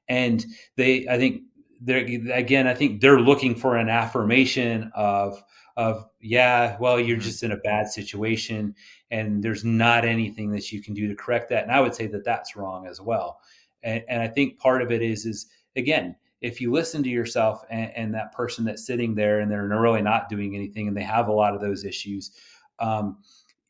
and 0.08 0.46
they 0.76 1.08
I 1.08 1.18
think 1.18 1.44
they're 1.82 2.06
again 2.34 2.68
I 2.68 2.74
think 2.74 3.02
they're 3.02 3.20
looking 3.20 3.56
for 3.56 3.78
an 3.78 3.90
affirmation 3.90 4.92
of 4.94 5.42
of 5.80 6.06
yeah 6.20 6.76
well 6.82 7.00
you're 7.00 7.16
mm-hmm. 7.16 7.24
just 7.26 7.42
in 7.42 7.54
a 7.54 7.58
bad 7.58 7.88
situation 7.88 8.76
and 9.12 9.42
there's 9.42 9.64
not 9.64 10.04
anything 10.04 10.52
that 10.52 10.74
you 10.74 10.82
can 10.82 10.94
do 10.94 11.08
to 11.08 11.16
correct 11.16 11.50
that. 11.50 11.64
And 11.64 11.72
i 11.72 11.80
would 11.80 11.96
say 11.96 12.06
that 12.08 12.26
that's 12.26 12.58
wrong 12.58 12.86
as 12.86 13.00
well. 13.00 13.40
And, 13.82 14.04
and 14.10 14.22
i 14.22 14.28
think 14.28 14.60
part 14.60 14.82
of 14.82 14.92
it 14.92 15.02
is 15.02 15.26
is 15.26 15.48
again 15.78 16.18
if 16.42 16.60
you 16.60 16.72
listen 16.72 17.02
to 17.04 17.10
yourself 17.10 17.64
and, 17.70 17.92
and, 17.96 18.14
that 18.14 18.32
person 18.32 18.64
that's 18.64 18.86
sitting 18.86 19.14
there 19.14 19.42
and 19.42 19.52
they're 19.52 19.68
really 19.68 20.02
not 20.02 20.30
doing 20.30 20.56
anything 20.56 20.88
and 20.88 20.96
they 20.96 21.04
have 21.04 21.28
a 21.28 21.34
lot 21.34 21.54
of 21.54 21.62
those 21.62 21.86
issues 21.86 22.32
um, 22.80 23.18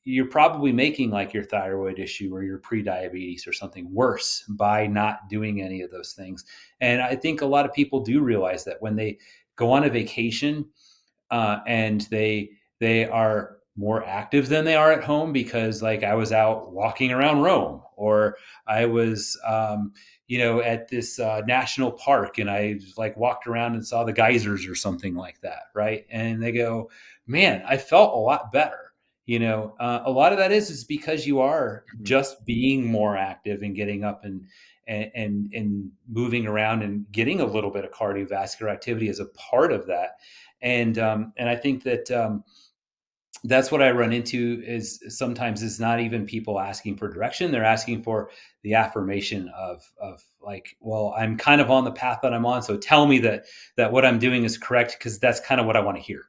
you're 0.04 0.26
probably 0.26 0.72
making 0.72 1.12
like 1.12 1.34
your 1.34 1.44
thyroid 1.44 2.00
issue 2.00 2.34
or 2.34 2.44
your 2.44 2.58
pre-diabetes 2.58 3.46
or 3.46 3.54
something 3.54 3.92
worse 3.94 4.44
by 4.50 4.88
not 4.88 5.30
doing 5.30 5.62
any 5.62 5.82
of 5.82 5.92
those 5.92 6.14
things. 6.14 6.46
And 6.82 7.02
i 7.02 7.16
think 7.16 7.42
a 7.42 7.46
lot 7.46 7.66
of 7.66 7.74
people 7.74 8.00
do 8.00 8.22
realize 8.22 8.64
that 8.66 8.82
when 8.82 8.96
they 8.96 9.20
go 9.56 9.72
on 9.72 9.84
a 9.84 9.90
vacation 9.90 10.66
uh, 11.32 11.60
and 11.68 12.02
they 12.12 12.52
they 12.80 13.06
are 13.06 13.58
more 13.76 14.06
active 14.06 14.50
than 14.50 14.66
they 14.66 14.76
are 14.76 14.92
at 14.92 15.04
home 15.04 15.32
because 15.32 15.82
like 15.82 16.04
I 16.04 16.14
was 16.14 16.32
out 16.32 16.74
walking 16.74 17.12
around 17.12 17.42
Rome 17.42 17.82
or 17.96 18.38
I 18.68 18.86
was 18.86 19.40
um, 19.48 19.94
you 20.28 20.38
know 20.38 20.62
at 20.62 20.90
this 20.90 21.20
uh, 21.20 21.42
national 21.48 21.92
park 21.94 22.40
and 22.40 22.50
I 22.50 22.80
like 22.98 23.16
walked 23.16 23.48
around 23.48 23.76
and 23.76 23.86
saw 23.86 24.04
the 24.04 24.14
geysers 24.14 24.68
or 24.68 24.76
something 24.76 25.16
like 25.16 25.40
that 25.42 25.64
right? 25.74 26.06
And 26.10 26.42
they 26.42 26.52
go 26.52 26.90
man 27.26 27.64
I 27.68 27.78
felt 27.78 28.14
a 28.14 28.18
lot 28.18 28.52
better 28.52 28.90
you 29.30 29.38
know? 29.38 29.76
Uh, 29.80 30.02
a 30.06 30.12
lot 30.12 30.32
of 30.32 30.40
that 30.40 30.52
is 30.52 30.72
is 30.72 30.84
because 30.84 31.28
you 31.28 31.40
are 31.40 31.86
mm-hmm. 31.94 32.04
just 32.04 32.44
being 32.48 32.84
more 32.84 33.16
active 33.16 33.62
and 33.62 33.76
getting 33.76 34.04
up 34.04 34.26
and 34.26 34.44
and, 34.88 35.12
and 35.14 35.54
and 35.54 35.92
moving 36.08 36.48
around 36.48 36.82
and 36.82 37.06
getting 37.12 37.40
a 37.40 37.46
little 37.46 37.70
bit 37.70 37.86
of 37.86 37.92
cardiovascular 37.92 38.72
activity 38.72 39.08
as 39.08 39.20
a 39.20 39.28
part 39.28 39.72
of 39.72 39.86
that 39.86 40.14
and 40.62 40.98
um, 40.98 41.34
and 41.38 41.50
I 41.50 41.56
think 41.56 41.84
that 41.84 42.10
um, 42.12 42.44
that's 43.44 43.72
what 43.72 43.82
I 43.82 43.92
run 43.92 44.12
into 44.12 44.62
is 44.66 45.02
sometimes 45.08 45.64
it's 45.64 45.80
not 45.80 46.00
even 46.00 46.26
people 46.26 46.60
asking 46.60 46.98
for 46.98 47.08
direction; 47.08 47.52
they're 47.52 47.64
asking 47.64 48.04
for 48.04 48.30
the 48.64 48.74
affirmation 48.74 49.50
of 49.56 49.90
of 50.02 50.24
like, 50.42 50.76
well, 50.80 51.14
I'm 51.18 51.38
kind 51.38 51.62
of 51.62 51.72
on 51.72 51.84
the 51.84 51.92
path 51.92 52.20
that 52.24 52.34
I'm 52.34 52.46
on, 52.46 52.62
so 52.64 52.78
tell 52.78 53.08
me 53.08 53.20
that 53.20 53.46
that 53.78 53.92
what 53.92 54.06
I'm 54.06 54.20
doing 54.20 54.44
is 54.44 54.58
correct 54.58 54.96
because 54.98 55.20
that's 55.20 55.40
kind 55.40 55.62
of 55.62 55.68
what 55.68 55.78
I 55.78 55.82
want 55.82 55.98
to 55.98 56.04
hear. 56.04 56.26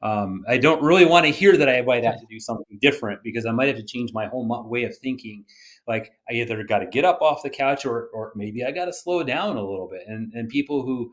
Um, 0.00 0.44
I 0.48 0.58
don't 0.58 0.82
really 0.82 1.06
want 1.06 1.26
to 1.26 1.32
hear 1.32 1.56
that 1.56 1.68
I 1.68 1.82
might 1.82 2.04
have 2.04 2.20
to 2.20 2.26
do 2.30 2.38
something 2.38 2.78
different 2.80 3.20
because 3.24 3.46
I 3.46 3.50
might 3.50 3.66
have 3.66 3.76
to 3.78 3.82
change 3.82 4.12
my 4.12 4.26
whole 4.26 4.46
way 4.68 4.84
of 4.84 4.96
thinking. 4.96 5.44
Like 5.88 6.12
I 6.30 6.34
either 6.34 6.62
got 6.62 6.78
to 6.80 6.86
get 6.86 7.04
up 7.04 7.20
off 7.20 7.42
the 7.42 7.50
couch 7.50 7.84
or 7.84 8.08
or 8.14 8.32
maybe 8.36 8.64
I 8.64 8.70
got 8.70 8.84
to 8.84 8.92
slow 8.92 9.22
down 9.24 9.56
a 9.56 9.62
little 9.62 9.88
bit. 9.88 10.02
And 10.06 10.32
and 10.34 10.48
people 10.48 10.82
who 10.82 11.12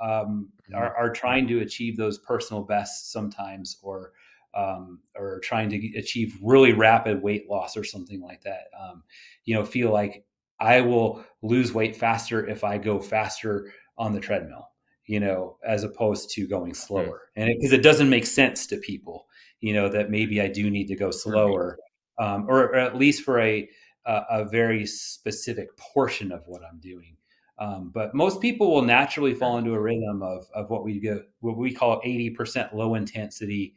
um, 0.00 0.48
are, 0.74 0.94
are 0.96 1.10
trying 1.10 1.46
to 1.48 1.60
achieve 1.60 1.96
those 1.96 2.18
personal 2.18 2.62
bests 2.62 3.12
sometimes 3.12 3.78
or 3.82 4.12
um, 4.54 5.00
or 5.16 5.40
trying 5.40 5.68
to 5.70 5.98
achieve 5.98 6.38
really 6.40 6.72
rapid 6.72 7.20
weight 7.20 7.50
loss 7.50 7.76
or 7.76 7.82
something 7.82 8.20
like 8.20 8.42
that. 8.42 8.66
Um, 8.80 9.02
you 9.44 9.54
know 9.54 9.64
feel 9.64 9.92
like 9.92 10.24
i 10.60 10.80
will 10.80 11.24
lose 11.42 11.72
weight 11.72 11.96
faster 11.96 12.46
if 12.46 12.64
i 12.64 12.78
go 12.78 13.00
faster 13.00 13.72
on 13.98 14.12
the 14.12 14.20
treadmill 14.20 14.68
you 15.06 15.20
know 15.20 15.56
as 15.66 15.84
opposed 15.84 16.30
to 16.30 16.46
going 16.46 16.74
slower. 16.74 17.22
And 17.36 17.48
because 17.56 17.72
it, 17.72 17.80
it, 17.80 17.82
doesn't 17.82 18.10
make 18.10 18.26
sense 18.26 18.66
to 18.68 18.76
people 18.78 19.26
you 19.60 19.72
know 19.72 19.88
that 19.88 20.10
maybe 20.10 20.40
i 20.40 20.48
do 20.48 20.70
need 20.70 20.88
to 20.88 20.96
go 20.96 21.10
slower 21.10 21.78
um, 22.18 22.46
or, 22.48 22.66
or, 22.66 22.76
at 22.76 22.96
least 22.96 23.24
for 23.24 23.40
a, 23.40 23.68
a, 24.06 24.22
a 24.30 24.44
very 24.44 24.86
specific 24.86 25.76
portion 25.76 26.32
of 26.32 26.42
what 26.46 26.62
i'm 26.70 26.78
doing 26.80 27.16
um, 27.58 27.90
but 27.94 28.14
most 28.14 28.40
people 28.40 28.72
will 28.72 28.82
naturally 28.82 29.34
fall 29.34 29.58
into 29.58 29.74
a 29.74 29.80
rhythm 29.80 30.22
of, 30.22 30.48
of 30.54 30.70
what 30.70 30.84
we 30.84 30.98
go, 30.98 31.22
what 31.40 31.56
we 31.56 31.72
call 31.72 32.00
80% 32.02 32.74
low 32.74 32.94
intensity. 32.94 33.74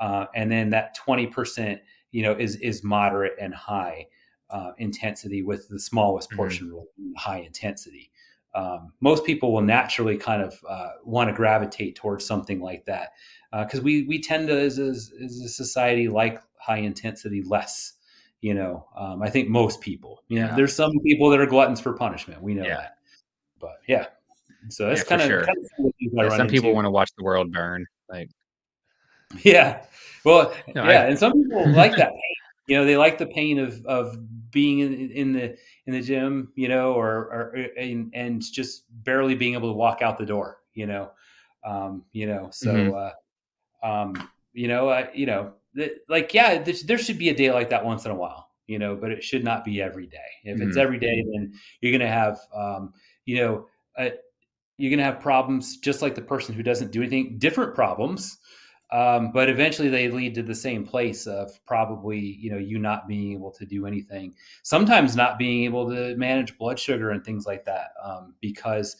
Uh, 0.00 0.26
and 0.34 0.50
then 0.50 0.70
that 0.70 0.96
20%, 0.96 1.78
you 2.10 2.22
know, 2.22 2.32
is, 2.32 2.56
is 2.56 2.82
moderate 2.82 3.34
and 3.40 3.54
high 3.54 4.06
uh, 4.50 4.72
intensity 4.78 5.42
with 5.42 5.68
the 5.68 5.78
smallest 5.78 6.30
mm-hmm. 6.30 6.36
portion 6.36 6.70
mm-hmm. 6.70 7.12
high 7.16 7.38
intensity. 7.38 8.10
Um, 8.54 8.92
most 9.00 9.24
people 9.24 9.52
will 9.52 9.62
naturally 9.62 10.18
kind 10.18 10.42
of 10.42 10.60
uh, 10.68 10.90
want 11.04 11.30
to 11.30 11.34
gravitate 11.34 11.96
towards 11.96 12.26
something 12.26 12.60
like 12.60 12.84
that 12.84 13.12
because 13.50 13.80
uh, 13.80 13.82
we 13.82 14.02
we 14.02 14.20
tend 14.20 14.48
to 14.48 14.60
as 14.60 14.78
a, 14.78 14.90
as 14.90 15.40
a 15.42 15.48
society 15.48 16.08
like 16.08 16.38
high 16.58 16.78
intensity 16.78 17.42
less 17.46 17.94
you 18.42 18.52
know 18.52 18.86
um, 18.94 19.22
i 19.22 19.30
think 19.30 19.48
most 19.48 19.80
people 19.80 20.22
you 20.28 20.38
know 20.38 20.48
yeah. 20.48 20.54
there's 20.54 20.74
some 20.74 20.92
people 21.04 21.30
that 21.30 21.40
are 21.40 21.46
gluttons 21.46 21.80
for 21.80 21.94
punishment 21.94 22.42
we 22.42 22.52
know 22.52 22.64
yeah. 22.64 22.76
that 22.76 22.96
but 23.62 23.78
yeah, 23.86 24.06
so 24.68 24.88
that's 24.88 25.00
yeah, 25.00 25.04
kind, 25.06 25.22
of, 25.22 25.28
sure. 25.28 25.44
kind 25.44 25.58
of 25.58 25.92
yeah, 25.98 26.28
some 26.28 26.40
into. 26.42 26.52
people 26.52 26.74
want 26.74 26.84
to 26.84 26.90
watch 26.90 27.10
the 27.16 27.24
world 27.24 27.50
burn. 27.52 27.86
Like, 28.10 28.28
yeah, 29.42 29.84
well, 30.24 30.52
no, 30.74 30.84
yeah, 30.84 31.02
I, 31.02 31.04
and 31.04 31.18
some 31.18 31.32
people 31.32 31.66
like 31.72 31.92
that 31.96 32.10
pain. 32.10 32.36
You 32.66 32.76
know, 32.76 32.84
they 32.84 32.96
like 32.96 33.16
the 33.16 33.26
pain 33.26 33.58
of 33.58 33.84
of 33.86 34.18
being 34.50 34.80
in, 34.80 35.10
in 35.10 35.32
the 35.32 35.56
in 35.86 35.94
the 35.94 36.02
gym. 36.02 36.52
You 36.56 36.68
know, 36.68 36.92
or 36.92 37.08
or 37.08 37.56
and, 37.78 38.10
and 38.14 38.42
just 38.42 38.84
barely 39.04 39.34
being 39.34 39.54
able 39.54 39.70
to 39.70 39.76
walk 39.76 40.02
out 40.02 40.18
the 40.18 40.26
door. 40.26 40.58
You 40.74 40.86
know, 40.86 41.10
um, 41.64 42.04
you 42.12 42.26
know, 42.26 42.48
so 42.52 42.72
mm-hmm. 42.72 43.86
uh, 43.86 43.88
um, 43.88 44.28
you 44.52 44.68
know, 44.68 44.88
uh, 44.88 45.06
you 45.14 45.26
know, 45.26 45.54
like 46.08 46.34
yeah, 46.34 46.62
there 46.62 46.98
should 46.98 47.18
be 47.18 47.30
a 47.30 47.34
day 47.34 47.52
like 47.52 47.70
that 47.70 47.84
once 47.84 48.04
in 48.04 48.10
a 48.10 48.16
while 48.16 48.48
you 48.66 48.78
know, 48.78 48.96
but 48.96 49.10
it 49.10 49.22
should 49.22 49.44
not 49.44 49.64
be 49.64 49.82
every 49.82 50.06
day. 50.06 50.18
If 50.44 50.58
mm-hmm. 50.58 50.68
it's 50.68 50.78
every 50.78 50.98
day, 50.98 51.24
then 51.32 51.52
you're 51.80 51.92
going 51.92 52.00
to 52.00 52.06
have, 52.08 52.38
um, 52.54 52.94
you 53.24 53.36
know, 53.36 53.66
uh, 53.98 54.10
you're 54.78 54.90
going 54.90 54.98
to 54.98 55.04
have 55.04 55.20
problems 55.20 55.76
just 55.78 56.02
like 56.02 56.14
the 56.14 56.22
person 56.22 56.54
who 56.54 56.62
doesn't 56.62 56.92
do 56.92 57.02
anything, 57.02 57.38
different 57.38 57.74
problems. 57.74 58.38
Um, 58.90 59.32
but 59.32 59.48
eventually 59.48 59.88
they 59.88 60.08
lead 60.08 60.34
to 60.34 60.42
the 60.42 60.54
same 60.54 60.84
place 60.84 61.26
of 61.26 61.50
probably, 61.64 62.18
you 62.18 62.50
know, 62.50 62.58
you 62.58 62.78
not 62.78 63.08
being 63.08 63.32
able 63.32 63.50
to 63.52 63.64
do 63.64 63.86
anything, 63.86 64.34
sometimes 64.62 65.16
not 65.16 65.38
being 65.38 65.64
able 65.64 65.88
to 65.88 66.14
manage 66.16 66.58
blood 66.58 66.78
sugar 66.78 67.10
and 67.10 67.24
things 67.24 67.46
like 67.46 67.64
that. 67.64 67.92
Um, 68.04 68.34
because, 68.42 68.96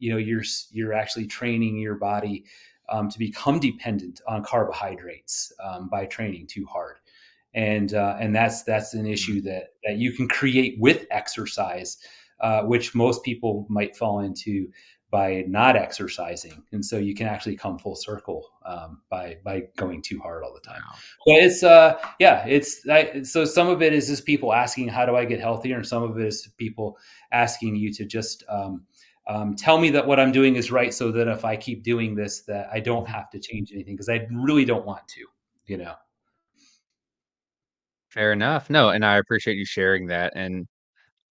you 0.00 0.10
know, 0.10 0.16
you're, 0.16 0.42
you're 0.72 0.92
actually 0.92 1.26
training 1.26 1.78
your 1.78 1.94
body 1.94 2.44
um, 2.88 3.08
to 3.08 3.18
become 3.18 3.60
dependent 3.60 4.20
on 4.26 4.42
carbohydrates 4.42 5.52
um, 5.62 5.88
by 5.88 6.06
training 6.06 6.48
too 6.48 6.66
hard 6.66 6.98
and 7.56 7.94
uh, 7.94 8.16
and 8.20 8.36
that's 8.36 8.62
that's 8.62 8.94
an 8.94 9.06
issue 9.06 9.40
that 9.40 9.70
that 9.82 9.96
you 9.96 10.12
can 10.12 10.28
create 10.28 10.76
with 10.78 11.06
exercise 11.10 11.96
uh, 12.40 12.62
which 12.62 12.94
most 12.94 13.22
people 13.22 13.66
might 13.68 13.96
fall 13.96 14.20
into 14.20 14.68
by 15.08 15.44
not 15.46 15.76
exercising, 15.76 16.64
and 16.72 16.84
so 16.84 16.98
you 16.98 17.14
can 17.14 17.28
actually 17.28 17.56
come 17.56 17.78
full 17.78 17.94
circle 17.94 18.50
um, 18.66 19.00
by 19.08 19.36
by 19.44 19.62
going 19.76 20.02
too 20.02 20.18
hard 20.18 20.42
all 20.42 20.52
the 20.52 20.60
time. 20.60 20.80
Wow. 20.84 20.98
But 21.26 21.36
it's 21.44 21.62
uh 21.62 21.98
yeah, 22.18 22.44
it's 22.46 22.86
I, 22.88 23.22
so 23.22 23.44
some 23.44 23.68
of 23.68 23.82
it 23.82 23.92
is 23.92 24.08
just 24.08 24.26
people 24.26 24.52
asking 24.52 24.88
how 24.88 25.06
do 25.06 25.16
I 25.16 25.24
get 25.24 25.40
healthier, 25.40 25.76
and 25.76 25.86
some 25.86 26.02
of 26.02 26.18
it 26.18 26.26
is 26.26 26.48
people 26.56 26.98
asking 27.30 27.76
you 27.76 27.92
to 27.94 28.04
just 28.04 28.42
um, 28.48 28.84
um, 29.28 29.54
tell 29.54 29.78
me 29.78 29.90
that 29.90 30.06
what 30.06 30.20
I'm 30.20 30.32
doing 30.32 30.56
is 30.56 30.70
right, 30.70 30.92
so 30.92 31.12
that 31.12 31.28
if 31.28 31.44
I 31.44 31.56
keep 31.56 31.82
doing 31.82 32.14
this, 32.14 32.42
that 32.42 32.68
I 32.72 32.80
don't 32.80 33.08
have 33.08 33.30
to 33.30 33.38
change 33.38 33.70
anything 33.72 33.94
because 33.94 34.08
I 34.08 34.26
really 34.32 34.64
don't 34.64 34.84
want 34.84 35.06
to, 35.08 35.24
you 35.66 35.76
know. 35.78 35.94
Fair 38.08 38.32
enough. 38.32 38.70
No, 38.70 38.90
and 38.90 39.04
I 39.04 39.18
appreciate 39.18 39.56
you 39.56 39.66
sharing 39.66 40.06
that. 40.06 40.32
And 40.34 40.66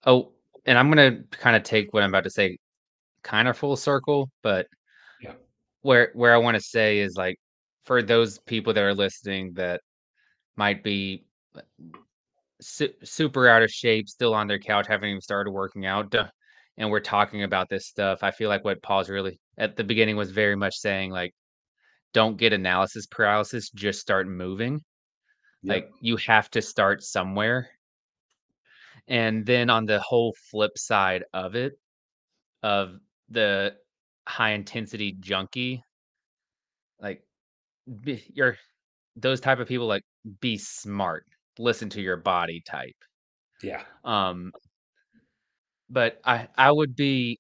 oh, 0.06 0.34
and 0.66 0.78
I'm 0.78 0.90
gonna 0.90 1.24
kind 1.32 1.56
of 1.56 1.64
take 1.64 1.94
what 1.94 2.04
I'm 2.04 2.10
about 2.10 2.24
to 2.26 2.30
say 2.30 2.58
kind 3.24 3.48
of 3.48 3.58
full 3.58 3.76
circle, 3.76 4.30
but 4.44 4.68
yeah. 5.22 5.34
where 5.82 6.12
where 6.14 6.34
I 6.34 6.38
want 6.38 6.56
to 6.56 6.62
say 6.62 7.00
is 7.00 7.16
like 7.16 7.38
for 7.86 8.02
those 8.02 8.40
people 8.40 8.74
that 8.74 8.84
are 8.84 8.94
listening 8.94 9.54
that 9.54 9.82
might 10.56 10.84
be 10.84 11.26
uh, 11.56 11.62
su- 12.62 12.94
super 13.04 13.48
out 13.48 13.64
of 13.64 13.72
shape, 13.72 14.08
still 14.10 14.34
on 14.34 14.48
their 14.48 14.60
couch, 14.60 14.88
haven't 14.88 15.10
even 15.10 15.22
started 15.22 15.52
working 15.52 15.86
out, 15.86 16.14
and 16.78 16.90
we're 16.90 17.00
talking 17.00 17.44
about 17.44 17.70
this 17.70 17.88
stuff. 17.88 18.24
I 18.24 18.32
feel 18.32 18.50
like 18.50 18.64
what 18.64 18.82
Paul's 18.82 19.10
really 19.10 19.40
at 19.58 19.76
the 19.76 19.84
beginning 19.84 20.18
was 20.18 20.32
very 20.32 20.56
much 20.56 20.76
saying 20.76 21.12
like, 21.12 21.34
don't 22.14 22.38
get 22.38 22.54
analysis 22.54 23.08
paralysis, 23.08 23.70
just 23.72 24.00
start 24.00 24.28
moving. 24.28 24.82
Yep. 25.64 25.76
Like 25.76 25.90
you 26.00 26.18
have 26.18 26.50
to 26.52 26.62
start 26.62 27.04
somewhere. 27.04 27.70
And 29.08 29.46
then 29.46 29.70
on 29.70 29.86
the 29.86 30.00
whole 30.00 30.36
flip 30.50 30.78
side 30.78 31.24
of 31.34 31.56
it, 31.56 31.74
of 32.64 32.98
the 33.30 33.76
high 34.28 34.52
intensity 34.52 35.16
junkie, 35.20 35.84
like 37.00 37.22
be, 38.02 38.24
you're 38.34 38.58
those 39.16 39.40
type 39.40 39.60
of 39.60 39.68
people 39.68 39.88
like 39.88 40.04
be 40.42 40.58
smart, 40.58 41.26
listen 41.60 41.90
to 41.92 42.02
your 42.02 42.18
body 42.18 42.64
type. 42.66 42.96
Yeah. 43.62 43.84
Um 44.04 44.52
but 45.90 46.20
I 46.26 46.48
I 46.58 46.72
would 46.72 46.96
be 46.96 47.40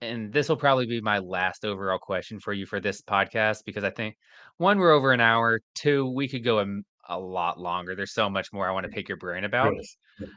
and 0.00 0.32
this 0.32 0.48
will 0.48 0.56
probably 0.56 0.86
be 0.86 1.00
my 1.00 1.18
last 1.18 1.64
overall 1.64 1.98
question 1.98 2.40
for 2.40 2.52
you 2.52 2.66
for 2.66 2.80
this 2.80 3.00
podcast 3.00 3.64
because 3.64 3.84
I 3.84 3.90
think 3.90 4.16
one 4.58 4.78
we're 4.78 4.92
over 4.92 5.12
an 5.12 5.20
hour, 5.20 5.60
two 5.74 6.10
we 6.10 6.28
could 6.28 6.44
go 6.44 6.58
a, 6.58 6.66
a 7.08 7.18
lot 7.18 7.58
longer. 7.58 7.94
There's 7.94 8.14
so 8.14 8.30
much 8.30 8.52
more 8.52 8.68
I 8.68 8.72
want 8.72 8.84
to 8.84 8.92
pick 8.92 9.08
your 9.08 9.18
brain 9.18 9.44
about. 9.44 9.74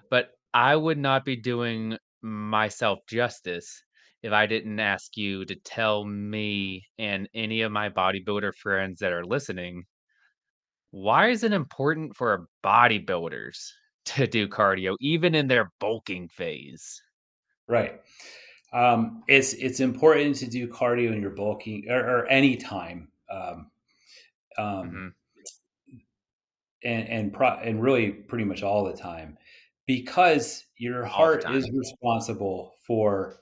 But 0.10 0.30
I 0.54 0.76
would 0.76 0.98
not 0.98 1.26
be 1.26 1.36
doing 1.36 1.98
myself 2.22 3.00
justice 3.08 3.84
if 4.24 4.32
I 4.32 4.48
didn't 4.48 4.80
ask 4.80 5.16
you 5.18 5.46
to 5.46 5.56
tell 5.56 6.04
me 6.04 6.86
and 6.98 7.30
any 7.34 7.62
of 7.62 7.72
my 7.72 7.90
bodybuilder 7.90 8.56
friends 8.56 9.00
that 9.00 9.14
are 9.14 9.26
listening 9.26 9.84
why 10.96 11.28
is 11.28 11.44
it 11.44 11.52
important 11.52 12.16
for 12.16 12.48
bodybuilders 12.64 13.72
to 14.06 14.26
do 14.26 14.48
cardio 14.48 14.96
even 15.02 15.36
in 15.36 15.46
their 15.46 15.74
bulking 15.82 16.30
phase? 16.30 17.02
Right. 17.68 18.00
Um, 18.72 19.22
it's 19.28 19.52
it's 19.54 19.82
important 19.82 20.38
to 20.38 20.48
do 20.48 20.70
cardio 20.70 21.12
in 21.12 21.22
your 21.22 21.32
bulking 21.32 21.88
or, 21.90 22.00
or 22.00 22.28
any 22.28 22.56
time, 22.56 23.10
um, 23.30 23.72
um, 24.58 24.66
mm-hmm. 24.66 25.08
And 26.86 27.10
and 27.10 27.34
pro- 27.34 27.60
and 27.60 27.82
really 27.82 28.12
pretty 28.12 28.46
much 28.46 28.64
all 28.64 28.86
the 28.86 28.96
time, 28.96 29.38
because 29.86 30.66
your 30.78 31.04
heart 31.06 31.50
is 31.52 31.70
responsible 31.74 32.74
for 32.86 33.38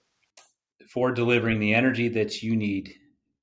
for 0.90 1.12
delivering 1.12 1.60
the 1.60 1.74
energy 1.74 2.08
that 2.10 2.42
you 2.42 2.56
need 2.56 2.94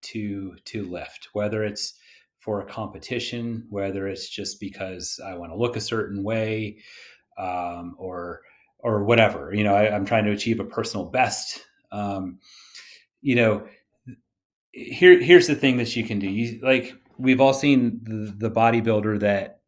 to 0.03 0.57
to 0.65 0.85
lift, 0.85 1.29
whether 1.33 1.63
it's 1.63 1.95
for 2.39 2.61
a 2.61 2.67
competition, 2.67 3.67
whether 3.69 4.09
it's 4.09 4.29
just 4.29 4.59
because 4.61 5.21
I 5.25 5.35
want 5.35 5.53
to 5.53 5.59
look 5.59 5.77
a 5.77 5.81
certain 5.81 6.25
way, 6.25 6.79
um, 7.39 7.95
or 7.99 8.41
or 8.79 9.05
whatever. 9.05 9.55
You 9.55 9.65
know, 9.65 9.75
I, 9.75 9.95
I'm 9.95 10.07
trying 10.07 10.25
to 10.25 10.33
achieve 10.33 10.59
a 10.59 10.65
personal 10.65 11.11
best 11.11 11.67
um, 11.93 12.39
you 13.21 13.35
know, 13.35 13.67
here 14.73 15.21
here's 15.21 15.47
the 15.47 15.55
thing 15.55 15.77
that 15.79 15.95
you 15.97 16.05
can 16.05 16.19
do. 16.19 16.29
You 16.29 16.61
like 16.63 16.95
we've 17.19 17.41
all 17.41 17.55
seen 17.55 18.01
the, 18.03 18.49
the 18.49 18.51
bodybuilder 18.51 19.21
that 19.21 19.60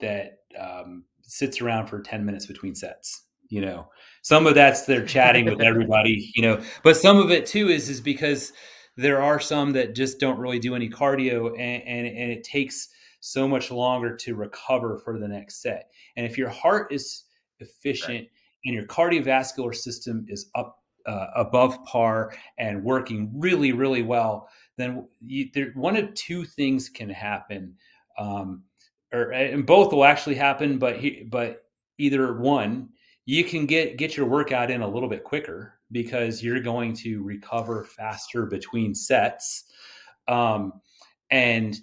that 0.00 0.38
um, 0.58 1.04
sits 1.22 1.60
around 1.60 1.86
for 1.86 2.00
10 2.00 2.24
minutes 2.24 2.46
between 2.46 2.74
sets 2.74 3.24
you 3.50 3.62
know? 3.62 3.88
Some 4.22 4.46
of 4.46 4.54
that's 4.54 4.82
they're 4.82 5.06
chatting 5.06 5.46
with 5.46 5.60
everybody 5.62 6.30
you 6.34 6.42
know? 6.42 6.62
But 6.82 6.96
some 6.96 7.18
of 7.18 7.30
it 7.30 7.46
too 7.46 7.68
is 7.68 7.88
is 7.88 8.00
because 8.00 8.52
there 8.96 9.22
are 9.22 9.38
some 9.38 9.72
that 9.72 9.94
just 9.94 10.18
don't 10.18 10.38
really 10.38 10.58
do 10.58 10.74
any 10.74 10.90
cardio 10.90 11.50
and, 11.50 11.82
and, 11.84 12.06
and 12.06 12.32
it 12.32 12.42
takes 12.42 12.88
so 13.20 13.46
much 13.46 13.70
longer 13.70 14.14
to 14.16 14.34
recover 14.34 14.98
for 14.98 15.18
the 15.18 15.28
next 15.28 15.62
set. 15.62 15.90
And 16.16 16.26
if 16.26 16.36
your 16.36 16.48
heart 16.48 16.92
is 16.92 17.24
efficient 17.60 18.18
right. 18.18 18.30
and 18.64 18.74
your 18.74 18.84
cardiovascular 18.84 19.74
system 19.74 20.26
is 20.28 20.50
up 20.56 20.82
uh, 21.06 21.28
above 21.36 21.82
par 21.84 22.34
and 22.58 22.82
working 22.82 23.30
really, 23.34 23.72
really 23.72 24.02
well, 24.02 24.48
then 24.76 25.06
you, 25.20 25.48
there, 25.54 25.70
one 25.74 25.96
of 25.96 26.12
two 26.14 26.44
things 26.44 26.88
can 26.88 27.08
happen, 27.08 27.74
um, 28.18 28.62
or 29.12 29.32
and 29.32 29.66
both 29.66 29.92
will 29.92 30.04
actually 30.04 30.36
happen. 30.36 30.78
But 30.78 30.98
he, 30.98 31.26
but 31.30 31.64
either 31.98 32.34
one, 32.34 32.90
you 33.26 33.44
can 33.44 33.66
get 33.66 33.98
get 33.98 34.16
your 34.16 34.26
workout 34.26 34.70
in 34.70 34.82
a 34.82 34.88
little 34.88 35.08
bit 35.08 35.24
quicker 35.24 35.74
because 35.90 36.42
you're 36.42 36.60
going 36.60 36.94
to 36.94 37.22
recover 37.22 37.84
faster 37.84 38.46
between 38.46 38.94
sets, 38.94 39.64
um, 40.26 40.72
and 41.30 41.78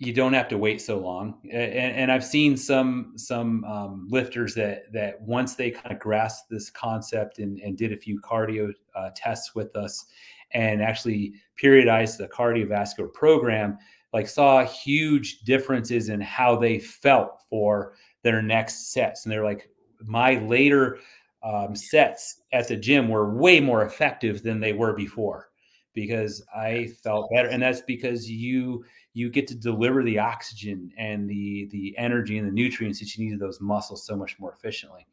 you 0.00 0.12
don't 0.12 0.32
have 0.32 0.46
to 0.46 0.58
wait 0.58 0.80
so 0.80 0.96
long. 0.98 1.40
And, 1.50 1.96
and 1.96 2.12
I've 2.12 2.24
seen 2.24 2.56
some 2.56 3.14
some 3.16 3.64
um, 3.64 4.06
lifters 4.08 4.54
that 4.54 4.92
that 4.92 5.20
once 5.20 5.54
they 5.54 5.70
kind 5.70 5.92
of 5.92 5.98
grasped 5.98 6.50
this 6.50 6.70
concept 6.70 7.40
and, 7.40 7.58
and 7.60 7.76
did 7.76 7.92
a 7.92 7.96
few 7.96 8.20
cardio 8.20 8.72
uh, 8.94 9.10
tests 9.16 9.54
with 9.54 9.74
us, 9.76 10.06
and 10.52 10.80
actually 10.80 11.34
periodized 11.62 12.16
the 12.18 12.28
cardiovascular 12.28 13.12
program, 13.12 13.76
like 14.12 14.28
saw 14.28 14.64
huge 14.64 15.40
differences 15.40 16.08
in 16.08 16.20
how 16.20 16.56
they 16.56 16.78
felt 16.78 17.42
for 17.48 17.94
their 18.22 18.42
next 18.42 18.92
sets. 18.92 19.24
And 19.24 19.32
they're 19.32 19.44
like, 19.44 19.70
my 20.04 20.38
later 20.40 20.98
um, 21.42 21.74
sets 21.74 22.42
at 22.52 22.68
the 22.68 22.76
gym 22.76 23.08
were 23.08 23.34
way 23.34 23.60
more 23.60 23.84
effective 23.84 24.42
than 24.42 24.60
they 24.60 24.72
were 24.72 24.92
before 24.92 25.48
because 25.94 26.42
I 26.54 26.88
felt 27.02 27.30
better, 27.32 27.48
and 27.48 27.62
that's 27.62 27.80
because 27.80 28.30
you 28.30 28.84
you 29.14 29.30
get 29.30 29.48
to 29.48 29.54
deliver 29.54 30.04
the 30.04 30.18
oxygen 30.18 30.92
and 30.96 31.28
the 31.28 31.68
the 31.72 31.96
energy 31.98 32.38
and 32.38 32.46
the 32.46 32.52
nutrients 32.52 33.00
that 33.00 33.16
you 33.16 33.24
need 33.24 33.32
to 33.32 33.38
those 33.38 33.60
muscles 33.60 34.06
so 34.06 34.16
much 34.16 34.38
more 34.38 34.52
efficiently. 34.52 35.06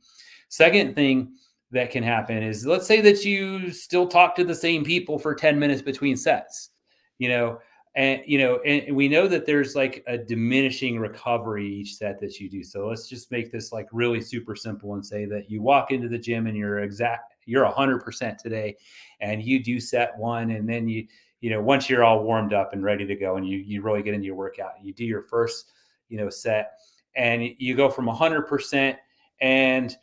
Second 0.49 0.95
thing 0.95 1.33
that 1.71 1.89
can 1.89 2.03
happen 2.03 2.43
is 2.43 2.65
let's 2.65 2.85
say 2.85 3.01
that 3.01 3.25
you 3.25 3.71
still 3.71 4.07
talk 4.07 4.35
to 4.35 4.43
the 4.43 4.53
same 4.53 4.83
people 4.83 5.17
for 5.17 5.33
10 5.33 5.57
minutes 5.57 5.81
between 5.81 6.15
sets, 6.15 6.69
you 7.17 7.29
know, 7.29 7.59
and 7.95 8.21
you 8.25 8.37
know, 8.37 8.57
and 8.65 8.95
we 8.95 9.07
know 9.07 9.27
that 9.27 9.45
there's 9.45 9.73
like 9.75 10.03
a 10.07 10.17
diminishing 10.17 10.99
recovery 10.99 11.65
each 11.65 11.95
set 11.95 12.19
that 12.19 12.39
you 12.39 12.49
do. 12.49 12.63
So 12.63 12.87
let's 12.87 13.07
just 13.07 13.31
make 13.31 13.51
this 13.51 13.71
like 13.71 13.87
really 13.91 14.19
super 14.19 14.55
simple 14.55 14.95
and 14.95 15.05
say 15.05 15.25
that 15.25 15.49
you 15.49 15.61
walk 15.61 15.91
into 15.91 16.09
the 16.09 16.17
gym 16.17 16.47
and 16.47 16.57
you're 16.57 16.79
exact 16.79 17.35
you're 17.45 17.65
100% 17.65 18.37
today 18.37 18.75
and 19.21 19.43
you 19.43 19.63
do 19.63 19.79
set 19.79 20.17
one 20.17 20.51
and 20.51 20.67
then 20.67 20.87
you 20.87 21.07
you 21.41 21.49
know 21.49 21.61
once 21.61 21.89
you're 21.89 22.03
all 22.03 22.23
warmed 22.23 22.53
up 22.53 22.73
and 22.73 22.83
ready 22.83 23.05
to 23.05 23.15
go 23.15 23.37
and 23.37 23.47
you 23.47 23.59
you 23.59 23.81
really 23.81 24.01
get 24.01 24.13
into 24.13 24.25
your 24.25 24.35
workout 24.35 24.71
you 24.81 24.93
do 24.93 25.05
your 25.05 25.21
first 25.21 25.71
you 26.09 26.17
know 26.17 26.29
set 26.29 26.71
and 27.15 27.43
you 27.59 27.75
go 27.75 27.89
from 27.89 28.07
100% 28.07 28.97
and 29.41 29.95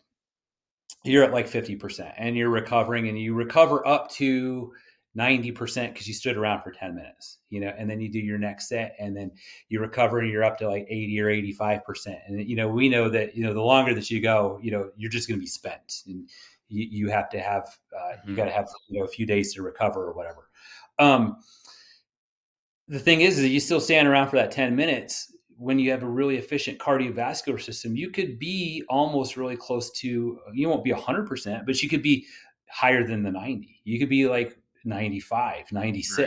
you're 1.05 1.24
at 1.24 1.32
like 1.32 1.48
50% 1.48 2.14
and 2.16 2.36
you're 2.36 2.48
recovering 2.48 3.09
and 3.09 3.19
you 3.19 3.35
recover 3.35 3.86
up 3.86 4.09
to 4.12 4.73
90% 5.16 5.93
because 5.93 6.09
you 6.09 6.14
stood 6.14 6.36
around 6.36 6.62
for 6.62 6.70
10 6.70 6.94
minutes, 6.94 7.39
you 7.51 7.60
know, 7.60 7.72
and 7.76 7.89
then 7.89 8.01
you 8.01 8.10
do 8.10 8.18
your 8.18 8.39
next 8.39 8.68
set 8.68 8.97
and 8.98 9.14
then 9.16 9.30
you 9.68 9.80
recover 9.80 10.20
and 10.20 10.30
you're 10.30 10.44
up 10.44 10.59
to 10.59 10.68
like 10.68 10.86
80 10.89 11.20
or 11.20 11.26
85%. 11.26 12.16
And, 12.26 12.48
you 12.48 12.56
know, 12.56 12.68
we 12.68 12.89
know 12.89 13.10
that, 13.10 13.36
you 13.36 13.44
know, 13.44 13.52
the 13.52 13.60
longer 13.60 13.94
that 13.94 14.10
you 14.10 14.22
go, 14.22 14.59
you 14.62 14.70
know, 14.70 14.90
you're 14.97 15.10
just 15.10 15.28
going 15.28 15.39
to 15.39 15.43
be 15.43 15.47
spent 15.47 16.02
and 16.06 16.28
you, 16.68 16.86
you 16.90 17.10
have 17.10 17.28
to 17.30 17.40
have, 17.40 17.64
uh, 17.94 18.01
mm-hmm. 18.02 18.30
you 18.30 18.36
got 18.36 18.47
to 18.47 18.52
have, 18.52 18.68
you 18.89 19.01
know, 19.01 19.05
a 19.05 19.09
few 19.09 19.26
days 19.26 19.52
to 19.55 19.62
recover 19.62 20.06
or 20.06 20.14
whatever. 20.14 20.48
Um, 20.98 21.36
the 22.89 22.98
thing 22.98 23.20
is, 23.20 23.39
is 23.39 23.51
you 23.51 23.60
still 23.60 23.80
stand 23.80 24.09
around 24.09 24.28
for 24.28 24.36
that 24.36 24.51
10 24.51 24.74
minutes 24.74 25.34
when 25.59 25.78
you 25.78 25.90
have 25.90 26.02
a 26.02 26.09
really 26.09 26.39
efficient 26.39 26.78
cardiovascular 26.78 27.60
system, 27.60 27.94
you 27.94 28.10
could 28.10 28.39
be 28.39 28.82
almost 28.89 29.36
really 29.36 29.56
close 29.56 29.93
to, 29.93 30.40
you 30.52 30.68
won't 30.68 30.82
be 30.82 30.90
100%, 30.90 31.64
but 31.66 31.80
you 31.82 31.89
could 31.89 32.02
be 32.02 32.26
higher 32.68 33.06
than 33.06 33.22
the 33.22 33.30
90. 33.30 33.80
You 33.84 33.98
could 33.98 34.09
be 34.09 34.26
like 34.26 34.59
95, 34.84 35.72
96, 35.72 36.18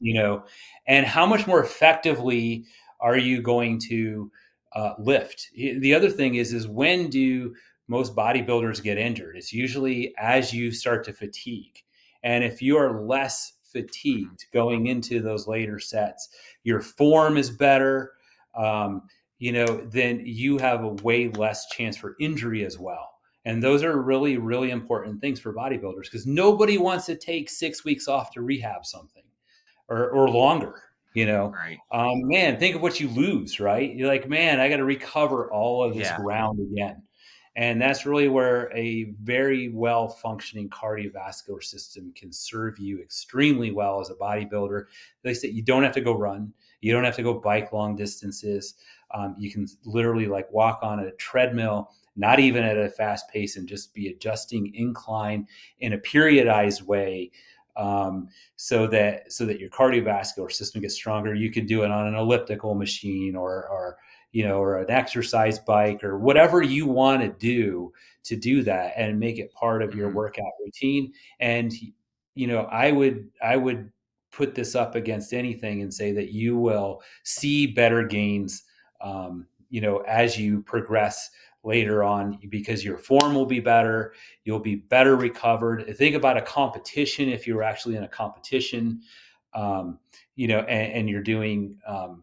right. 0.00 0.06
you 0.06 0.14
know, 0.14 0.44
and 0.86 1.06
how 1.06 1.26
much 1.26 1.46
more 1.46 1.62
effectively 1.62 2.64
are 3.00 3.16
you 3.16 3.42
going 3.42 3.80
to 3.88 4.30
uh, 4.74 4.94
lift? 4.98 5.48
The 5.54 5.94
other 5.94 6.10
thing 6.10 6.36
is, 6.36 6.52
is 6.52 6.66
when 6.66 7.08
do 7.10 7.54
most 7.86 8.14
bodybuilders 8.14 8.82
get 8.82 8.98
injured? 8.98 9.36
It's 9.36 9.52
usually 9.52 10.14
as 10.18 10.52
you 10.52 10.70
start 10.72 11.04
to 11.04 11.12
fatigue. 11.12 11.78
And 12.22 12.44
if 12.44 12.60
you 12.60 12.76
are 12.76 13.00
less 13.00 13.58
fatigued 13.72 14.46
going 14.52 14.86
into 14.86 15.20
those 15.20 15.46
later 15.46 15.78
sets. 15.78 16.28
Your 16.64 16.80
form 16.80 17.36
is 17.36 17.50
better. 17.50 18.12
Um, 18.54 19.02
you 19.38 19.52
know, 19.52 19.66
then 19.66 20.22
you 20.24 20.58
have 20.58 20.82
a 20.82 20.88
way 20.88 21.28
less 21.28 21.68
chance 21.68 21.96
for 21.96 22.16
injury 22.18 22.64
as 22.64 22.78
well. 22.78 23.08
And 23.48 23.62
those 23.62 23.82
are 23.82 24.02
really, 24.02 24.36
really 24.36 24.70
important 24.70 25.22
things 25.22 25.40
for 25.40 25.54
bodybuilders 25.54 26.02
because 26.02 26.26
nobody 26.26 26.76
wants 26.76 27.06
to 27.06 27.16
take 27.16 27.48
six 27.48 27.82
weeks 27.82 28.06
off 28.06 28.30
to 28.32 28.42
rehab 28.42 28.84
something 28.84 29.22
or, 29.88 30.10
or 30.10 30.28
longer. 30.28 30.82
You 31.14 31.24
know, 31.24 31.54
Right. 31.54 31.78
um, 31.90 32.28
man, 32.28 32.58
think 32.58 32.76
of 32.76 32.82
what 32.82 33.00
you 33.00 33.08
lose, 33.08 33.58
right? 33.58 33.90
You're 33.90 34.06
like, 34.06 34.28
man, 34.28 34.60
I 34.60 34.68
got 34.68 34.76
to 34.76 34.84
recover 34.84 35.50
all 35.50 35.82
of 35.82 35.94
this 35.96 36.08
Yeah. 36.08 36.16
ground 36.18 36.60
again. 36.60 37.02
And 37.56 37.80
that's 37.80 38.04
really 38.04 38.28
where 38.28 38.70
a 38.76 39.14
very 39.22 39.70
well 39.70 40.08
functioning 40.08 40.68
cardiovascular 40.68 41.64
system 41.64 42.12
can 42.14 42.30
serve 42.30 42.78
you 42.78 43.00
extremely 43.00 43.70
well 43.70 43.98
as 43.98 44.10
a 44.10 44.14
bodybuilder. 44.14 44.84
They 45.22 45.32
say 45.32 45.48
you 45.48 45.62
don't 45.62 45.84
have 45.84 45.94
to 45.94 46.02
go 46.02 46.12
run, 46.12 46.52
you 46.82 46.92
don't 46.92 47.04
have 47.04 47.16
to 47.16 47.22
go 47.22 47.40
bike 47.40 47.72
long 47.72 47.96
distances. 47.96 48.74
Um, 49.14 49.34
you 49.38 49.50
can 49.50 49.66
literally 49.86 50.26
like 50.26 50.52
walk 50.52 50.80
on 50.82 51.00
a 51.00 51.12
treadmill, 51.12 51.90
not 52.18 52.40
even 52.40 52.64
at 52.64 52.76
a 52.76 52.88
fast 52.90 53.28
pace, 53.30 53.56
and 53.56 53.68
just 53.68 53.94
be 53.94 54.08
adjusting 54.08 54.74
incline 54.74 55.46
in 55.80 55.92
a 55.94 55.98
periodized 55.98 56.82
way 56.82 57.30
um, 57.76 58.28
so 58.56 58.86
that 58.88 59.32
so 59.32 59.46
that 59.46 59.60
your 59.60 59.70
cardiovascular 59.70 60.50
system 60.50 60.80
gets 60.80 60.94
stronger. 60.94 61.34
You 61.34 61.50
can 61.50 61.66
do 61.66 61.82
it 61.84 61.90
on 61.90 62.06
an 62.08 62.14
elliptical 62.14 62.74
machine 62.74 63.36
or 63.36 63.68
or 63.68 63.98
you 64.32 64.46
know 64.46 64.58
or 64.60 64.78
an 64.78 64.90
exercise 64.90 65.58
bike 65.58 66.02
or 66.04 66.18
whatever 66.18 66.60
you 66.62 66.86
want 66.86 67.22
to 67.22 67.28
do 67.28 67.92
to 68.24 68.36
do 68.36 68.62
that 68.64 68.92
and 68.96 69.18
make 69.18 69.38
it 69.38 69.52
part 69.52 69.82
of 69.82 69.94
your 69.94 70.10
Mhm. 70.10 70.14
workout 70.14 70.52
routine. 70.64 71.12
And 71.40 71.72
you 72.34 72.46
know, 72.46 72.62
I 72.64 72.92
would 72.92 73.30
I 73.42 73.56
would 73.56 73.90
put 74.32 74.54
this 74.54 74.74
up 74.74 74.94
against 74.94 75.32
anything 75.32 75.82
and 75.82 75.92
say 75.92 76.12
that 76.12 76.32
you 76.32 76.56
will 76.56 77.02
see 77.24 77.66
better 77.66 78.04
gains 78.04 78.64
um, 79.00 79.46
you 79.70 79.80
know 79.80 79.98
as 79.98 80.38
you 80.38 80.62
progress 80.62 81.30
later 81.64 82.02
on 82.02 82.38
because 82.48 82.84
your 82.84 82.96
form 82.96 83.34
will 83.34 83.46
be 83.46 83.60
better 83.60 84.14
you'll 84.44 84.60
be 84.60 84.76
better 84.76 85.16
recovered. 85.16 85.96
Think 85.96 86.14
about 86.14 86.36
a 86.36 86.42
competition 86.42 87.28
if 87.28 87.46
you're 87.46 87.62
actually 87.62 87.96
in 87.96 88.04
a 88.04 88.08
competition 88.08 89.02
um, 89.54 89.98
you 90.36 90.48
know 90.48 90.60
and, 90.60 90.92
and 90.92 91.10
you're 91.10 91.22
doing 91.22 91.76
um, 91.86 92.22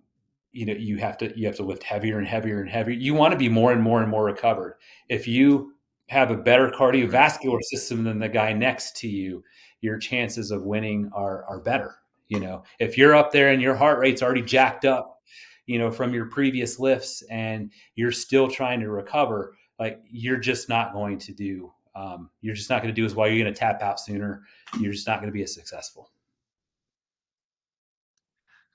you 0.51 0.65
know 0.65 0.73
you 0.73 0.97
have 0.97 1.17
to 1.17 1.37
you 1.37 1.45
have 1.45 1.55
to 1.57 1.63
lift 1.63 1.83
heavier 1.83 2.17
and 2.17 2.27
heavier 2.27 2.61
and 2.61 2.69
heavier. 2.69 2.95
You 2.95 3.13
want 3.13 3.31
to 3.33 3.37
be 3.37 3.49
more 3.49 3.71
and 3.71 3.81
more 3.81 4.01
and 4.01 4.09
more 4.09 4.25
recovered. 4.25 4.75
If 5.09 5.27
you 5.27 5.73
have 6.07 6.31
a 6.31 6.37
better 6.37 6.69
cardiovascular 6.69 7.61
system 7.63 8.03
than 8.03 8.19
the 8.19 8.29
guy 8.29 8.53
next 8.53 8.95
to 8.97 9.07
you 9.07 9.43
your 9.81 9.97
chances 9.97 10.51
of 10.51 10.63
winning 10.63 11.09
are 11.13 11.43
are 11.45 11.59
better 11.59 11.95
you 12.27 12.39
know. 12.39 12.63
If 12.79 12.97
you're 12.97 13.15
up 13.15 13.31
there 13.31 13.49
and 13.49 13.61
your 13.61 13.75
heart 13.75 13.99
rate's 13.99 14.21
already 14.21 14.41
jacked 14.41 14.85
up 14.85 15.21
you 15.65 15.79
know 15.79 15.91
from 15.91 16.13
your 16.13 16.25
previous 16.25 16.79
lifts 16.79 17.23
and 17.29 17.71
you're 17.95 18.11
still 18.11 18.47
trying 18.47 18.79
to 18.79 18.89
recover 18.89 19.55
like 19.79 20.01
you're 20.09 20.37
just 20.37 20.69
not 20.69 20.93
going 20.93 21.17
to 21.17 21.33
do 21.33 21.71
um, 21.95 22.29
you're 22.41 22.55
just 22.55 22.69
not 22.69 22.81
going 22.81 22.93
to 22.93 23.01
do 23.01 23.05
as 23.05 23.15
well 23.15 23.27
you're 23.27 23.43
going 23.43 23.53
to 23.53 23.59
tap 23.59 23.81
out 23.81 23.99
sooner 23.99 24.43
you're 24.79 24.93
just 24.93 25.07
not 25.07 25.19
going 25.19 25.29
to 25.29 25.33
be 25.33 25.43
as 25.43 25.53
successful 25.53 26.11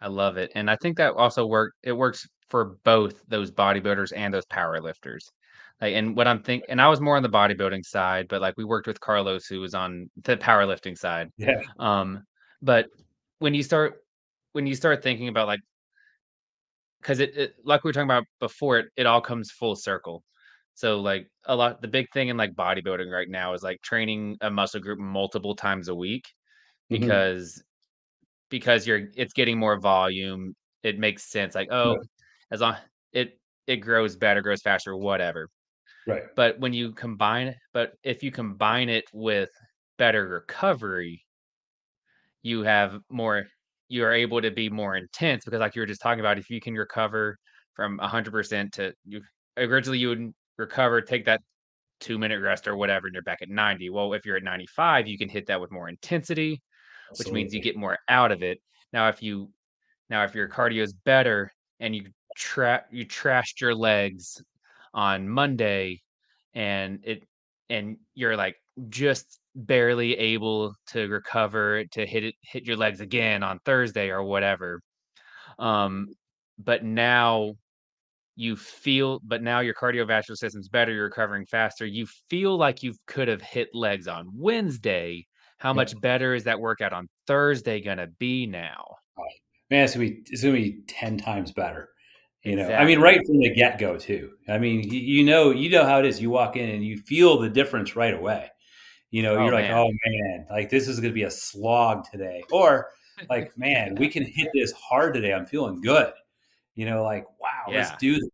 I 0.01 0.09
love 0.09 0.37
it. 0.37 0.51
And 0.55 0.71
I 0.71 0.77
think 0.77 0.97
that 0.97 1.15
also 1.15 1.47
work 1.47 1.75
it 1.83 1.93
works 1.93 2.27
for 2.49 2.77
both 2.85 3.23
those 3.29 3.51
bodybuilders 3.51 4.13
and 4.17 4.33
those 4.33 4.47
power 4.47 4.81
lifters. 4.81 5.31
Like, 5.81 5.95
and 5.95 6.17
what 6.17 6.27
I'm 6.27 6.43
think 6.43 6.65
and 6.69 6.81
I 6.81 6.89
was 6.89 7.01
more 7.01 7.17
on 7.17 7.23
the 7.23 7.29
bodybuilding 7.29 7.85
side, 7.85 8.27
but 8.29 8.41
like 8.41 8.55
we 8.57 8.65
worked 8.65 8.87
with 8.87 9.01
Carlos 9.01 9.47
who 9.47 9.61
was 9.61 9.75
on 9.75 10.11
the 10.23 10.37
powerlifting 10.37 10.97
side. 10.97 11.31
yeah 11.37 11.61
Um, 11.79 12.25
but 12.63 12.87
when 13.39 13.55
you 13.55 13.63
start 13.63 14.03
when 14.53 14.67
you 14.67 14.75
start 14.75 15.03
thinking 15.03 15.29
about 15.29 15.47
like 15.47 15.61
because 17.01 17.21
it, 17.21 17.37
it 17.37 17.55
like 17.65 17.85
we 17.85 17.89
were 17.89 17.93
talking 17.93 18.07
about 18.09 18.25
before, 18.41 18.79
it 18.81 18.87
it 18.97 19.07
all 19.07 19.21
comes 19.21 19.51
full 19.53 19.77
circle. 19.77 20.25
So 20.75 21.01
like 21.01 21.29
a 21.47 21.57
lot 21.57 21.83
the 21.83 21.89
big 21.89 22.07
thing 22.13 22.29
in 22.29 22.37
like 22.37 22.55
bodybuilding 22.55 23.11
right 23.13 23.29
now 23.29 23.55
is 23.55 23.63
like 23.63 23.81
training 23.83 24.39
a 24.41 24.51
muscle 24.51 24.81
group 24.81 24.99
multiple 24.99 25.55
times 25.57 25.89
a 25.89 25.95
week 25.95 26.25
Mhm. 26.91 27.21
because 27.21 27.63
because 28.51 28.87
you're 28.87 29.09
it's 29.17 29.33
getting 29.33 29.59
more 29.59 29.79
volume. 29.81 30.55
It 30.83 30.99
makes 30.99 31.31
sense. 31.31 31.55
Like, 31.55 31.69
right 31.83 31.97
oh, 31.97 32.03
as 32.51 32.61
long 32.61 32.77
it 33.13 33.41
it 33.67 33.77
grows 33.79 34.17
better, 34.17 34.43
grows 34.43 34.63
faster, 34.63 34.97
whatever. 34.97 35.49
right 36.07 36.25
But 36.37 36.59
when 36.61 36.73
you 36.75 36.93
combine 36.95 37.57
but 37.73 37.95
if 38.05 38.23
you 38.23 38.33
combine 38.33 38.89
it 38.91 39.05
with 39.13 39.51
better 39.99 40.29
recovery, 40.29 41.27
you 42.43 42.63
have 42.63 43.01
more 43.11 43.47
you 43.91 44.05
are 44.05 44.13
able 44.13 44.41
to 44.41 44.53
be 44.53 44.71
more 44.71 44.97
intense 44.97 45.45
because 45.45 45.59
like 45.59 45.75
you 45.75 45.83
were 45.83 45.87
just 45.87 46.01
talking 46.01 46.21
about, 46.21 46.39
if 46.39 46.49
you 46.49 46.61
can 46.61 46.75
recover 46.75 47.37
from 47.75 47.99
100% 47.99 48.73
to 48.73 48.95
you 49.05 49.21
originally 49.59 49.99
you 49.99 50.09
would 50.09 50.33
recover, 50.59 51.03
take 51.03 51.25
that 51.27 51.43
2 51.99 52.17
minute 52.17 52.41
rest 52.41 52.69
or 52.69 52.77
whatever, 52.77 53.09
and 53.09 53.15
you're 53.15 53.23
back 53.25 53.43
at 53.43 53.49
90. 53.49 53.91
Well, 53.91 54.13
if 54.15 54.25
you're 54.25 54.37
at 54.37 54.45
95, 54.45 55.09
you 55.09 55.19
can 55.19 55.29
hit 55.29 55.47
that 55.47 55.61
with 55.61 55.73
more 55.73 55.89
intensity, 55.89 56.63
which 57.19 57.33
means 57.33 57.53
you 57.53 57.61
get 57.61 57.77
more 57.77 57.99
out 58.09 58.31
of 58.31 58.45
it. 58.45 58.59
Now, 58.93 59.09
if 59.09 59.23
you 59.23 59.51
now 60.09 60.23
if 60.23 60.37
your 60.37 60.49
cardio 60.49 60.83
is 60.83 60.93
better 60.93 61.53
and 61.81 61.95
you 61.95 62.05
tra 62.37 62.85
you 62.93 63.05
trashed 63.05 63.61
your 63.61 63.75
legs 63.75 64.41
on 64.95 65.29
Monday 65.29 66.01
and 66.55 67.01
it 67.03 67.25
and 67.69 67.97
you're 68.15 68.37
like 68.37 68.55
just 68.89 69.40
barely 69.55 70.17
able 70.17 70.75
to 70.89 71.09
recover 71.09 71.85
to 71.85 72.07
hit 72.07 72.25
it 72.25 72.35
hit 72.43 72.65
your 72.65 72.77
legs 72.77 73.01
again 73.01 73.43
on 73.43 73.59
Thursday 73.65 74.11
or 74.11 74.23
whatever. 74.23 74.81
Um, 75.59 76.09
but 76.59 76.85
now 76.85 77.55
you 78.37 78.57
feel 78.57 79.21
but 79.25 79.43
now 79.43 79.61
your 79.61 79.75
cardiovascular 79.75 80.37
system's 80.37 80.69
better, 80.69 80.93
you're 80.93 81.05
recovering 81.05 81.47
faster. 81.47 81.87
You 81.87 82.07
feel 82.29 82.57
like 82.57 82.83
you 82.83 82.95
could 83.07 83.29
have 83.29 83.43
hit 83.43 83.69
legs 83.75 84.09
on 84.09 84.29
Wednesday. 84.35 85.27
How 85.59 85.75
much 85.75 85.93
better 86.01 86.35
is 86.35 86.45
that 86.45 86.59
workout 86.59 86.95
on 86.95 87.07
Thursday 87.27 87.83
gonna 87.83 88.07
be 88.19 88.47
now? 88.47 88.97
man 89.71 89.85
it's 89.85 89.95
gonna 89.95 90.09
be 90.09 90.23
it's 90.27 90.43
gonna 90.43 90.55
be 90.55 90.83
10 90.87 91.17
times 91.19 91.53
better 91.53 91.89
you 92.43 92.57
know 92.57 92.71
i 92.73 92.85
mean 92.85 93.01
right 93.01 93.21
from 93.27 93.39
the 93.39 93.55
get-go 93.55 93.97
too 93.97 94.33
i 94.49 94.59
mean 94.59 94.83
you 94.83 95.25
know 95.25 95.51
you 95.51 95.71
know 95.71 95.85
how 95.85 95.99
it 95.99 96.07
is 96.07 96.21
you 96.21 96.31
walk 96.31 96.57
in 96.57 96.69
and 96.69 96.85
you 96.85 96.99
feel 96.99 97.39
the 97.39 97.49
difference 97.49 97.97
right 97.97 98.15
away 98.15 98.49
you 99.11 99.23
know 99.23 99.37
Oh, 99.37 99.45
you're 99.45 99.55
like 99.55 99.69
man. 99.69 99.79
oh 99.79 99.91
man 100.07 100.47
like 100.51 100.71
this 100.71 100.89
is 100.89 101.01
going 101.01 101.11
to 101.13 101.15
be 101.15 101.25
a 101.25 101.31
slog 101.31 102.05
today 102.11 102.43
or 102.53 102.89
like 103.31 103.57
man 103.59 103.95
we 103.97 104.09
can 104.09 104.25
hit 104.25 104.49
this 104.55 104.73
hard 104.73 105.15
today 105.15 105.33
i'm 105.35 105.47
feeling 105.47 105.81
good 105.81 106.13
you 106.75 106.87
know 106.87 107.03
like 107.03 107.27
wow 107.41 107.65
let's 107.69 107.91
do 107.99 108.15
this 108.15 108.31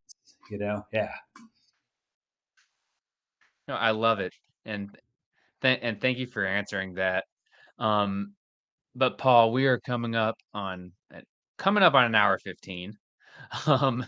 you 0.51 0.59
know 0.59 0.85
yeah 0.93 1.11
No, 3.69 3.75
I 3.75 3.91
love 3.91 4.21
it, 4.21 4.33
and 4.65 4.97
th 5.63 5.79
and 5.83 6.01
thank 6.01 6.19
you 6.19 6.27
for 6.27 6.45
answering 6.45 6.95
that. 6.95 7.25
Um, 7.79 8.35
but 8.95 9.19
Paul, 9.19 9.53
we 9.53 9.67
are 9.67 9.81
coming 9.81 10.15
up 10.15 10.37
on 10.55 10.93
uh, 11.15 11.21
coming 11.59 11.83
up 11.83 11.95
on 11.95 12.05
an 12.05 12.15
hour 12.15 12.39
15. 12.39 12.97
Um, 13.67 14.05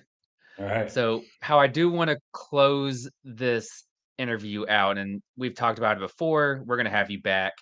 all 0.59 0.65
right 0.65 0.91
so 0.91 1.23
how 1.41 1.61
I 1.61 1.67
do 1.69 1.91
wanna 1.91 2.17
close 2.33 3.09
this 3.23 3.85
interview 4.19 4.67
out, 4.69 4.99
and 4.99 5.23
we've 5.37 5.55
talked 5.55 5.79
about 5.79 5.97
it 5.97 6.01
before, 6.01 6.63
we're 6.67 6.77
gonna 6.77 6.91
have 6.91 7.11
you 7.11 7.21
back, 7.23 7.53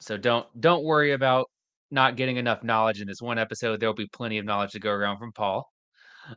so 0.00 0.16
don't 0.16 0.46
don't 0.60 0.84
worry 0.84 1.12
about 1.12 1.46
not 1.90 2.16
getting 2.16 2.36
enough 2.36 2.64
knowledge 2.64 3.00
in 3.00 3.06
this 3.06 3.22
one 3.22 3.38
episode, 3.38 3.80
there'll 3.80 3.94
be 3.94 4.08
plenty 4.12 4.38
of 4.38 4.44
knowledge 4.44 4.72
to 4.72 4.80
go 4.80 4.90
around 4.90 5.18
from 5.18 5.32
Paul. 5.32 5.70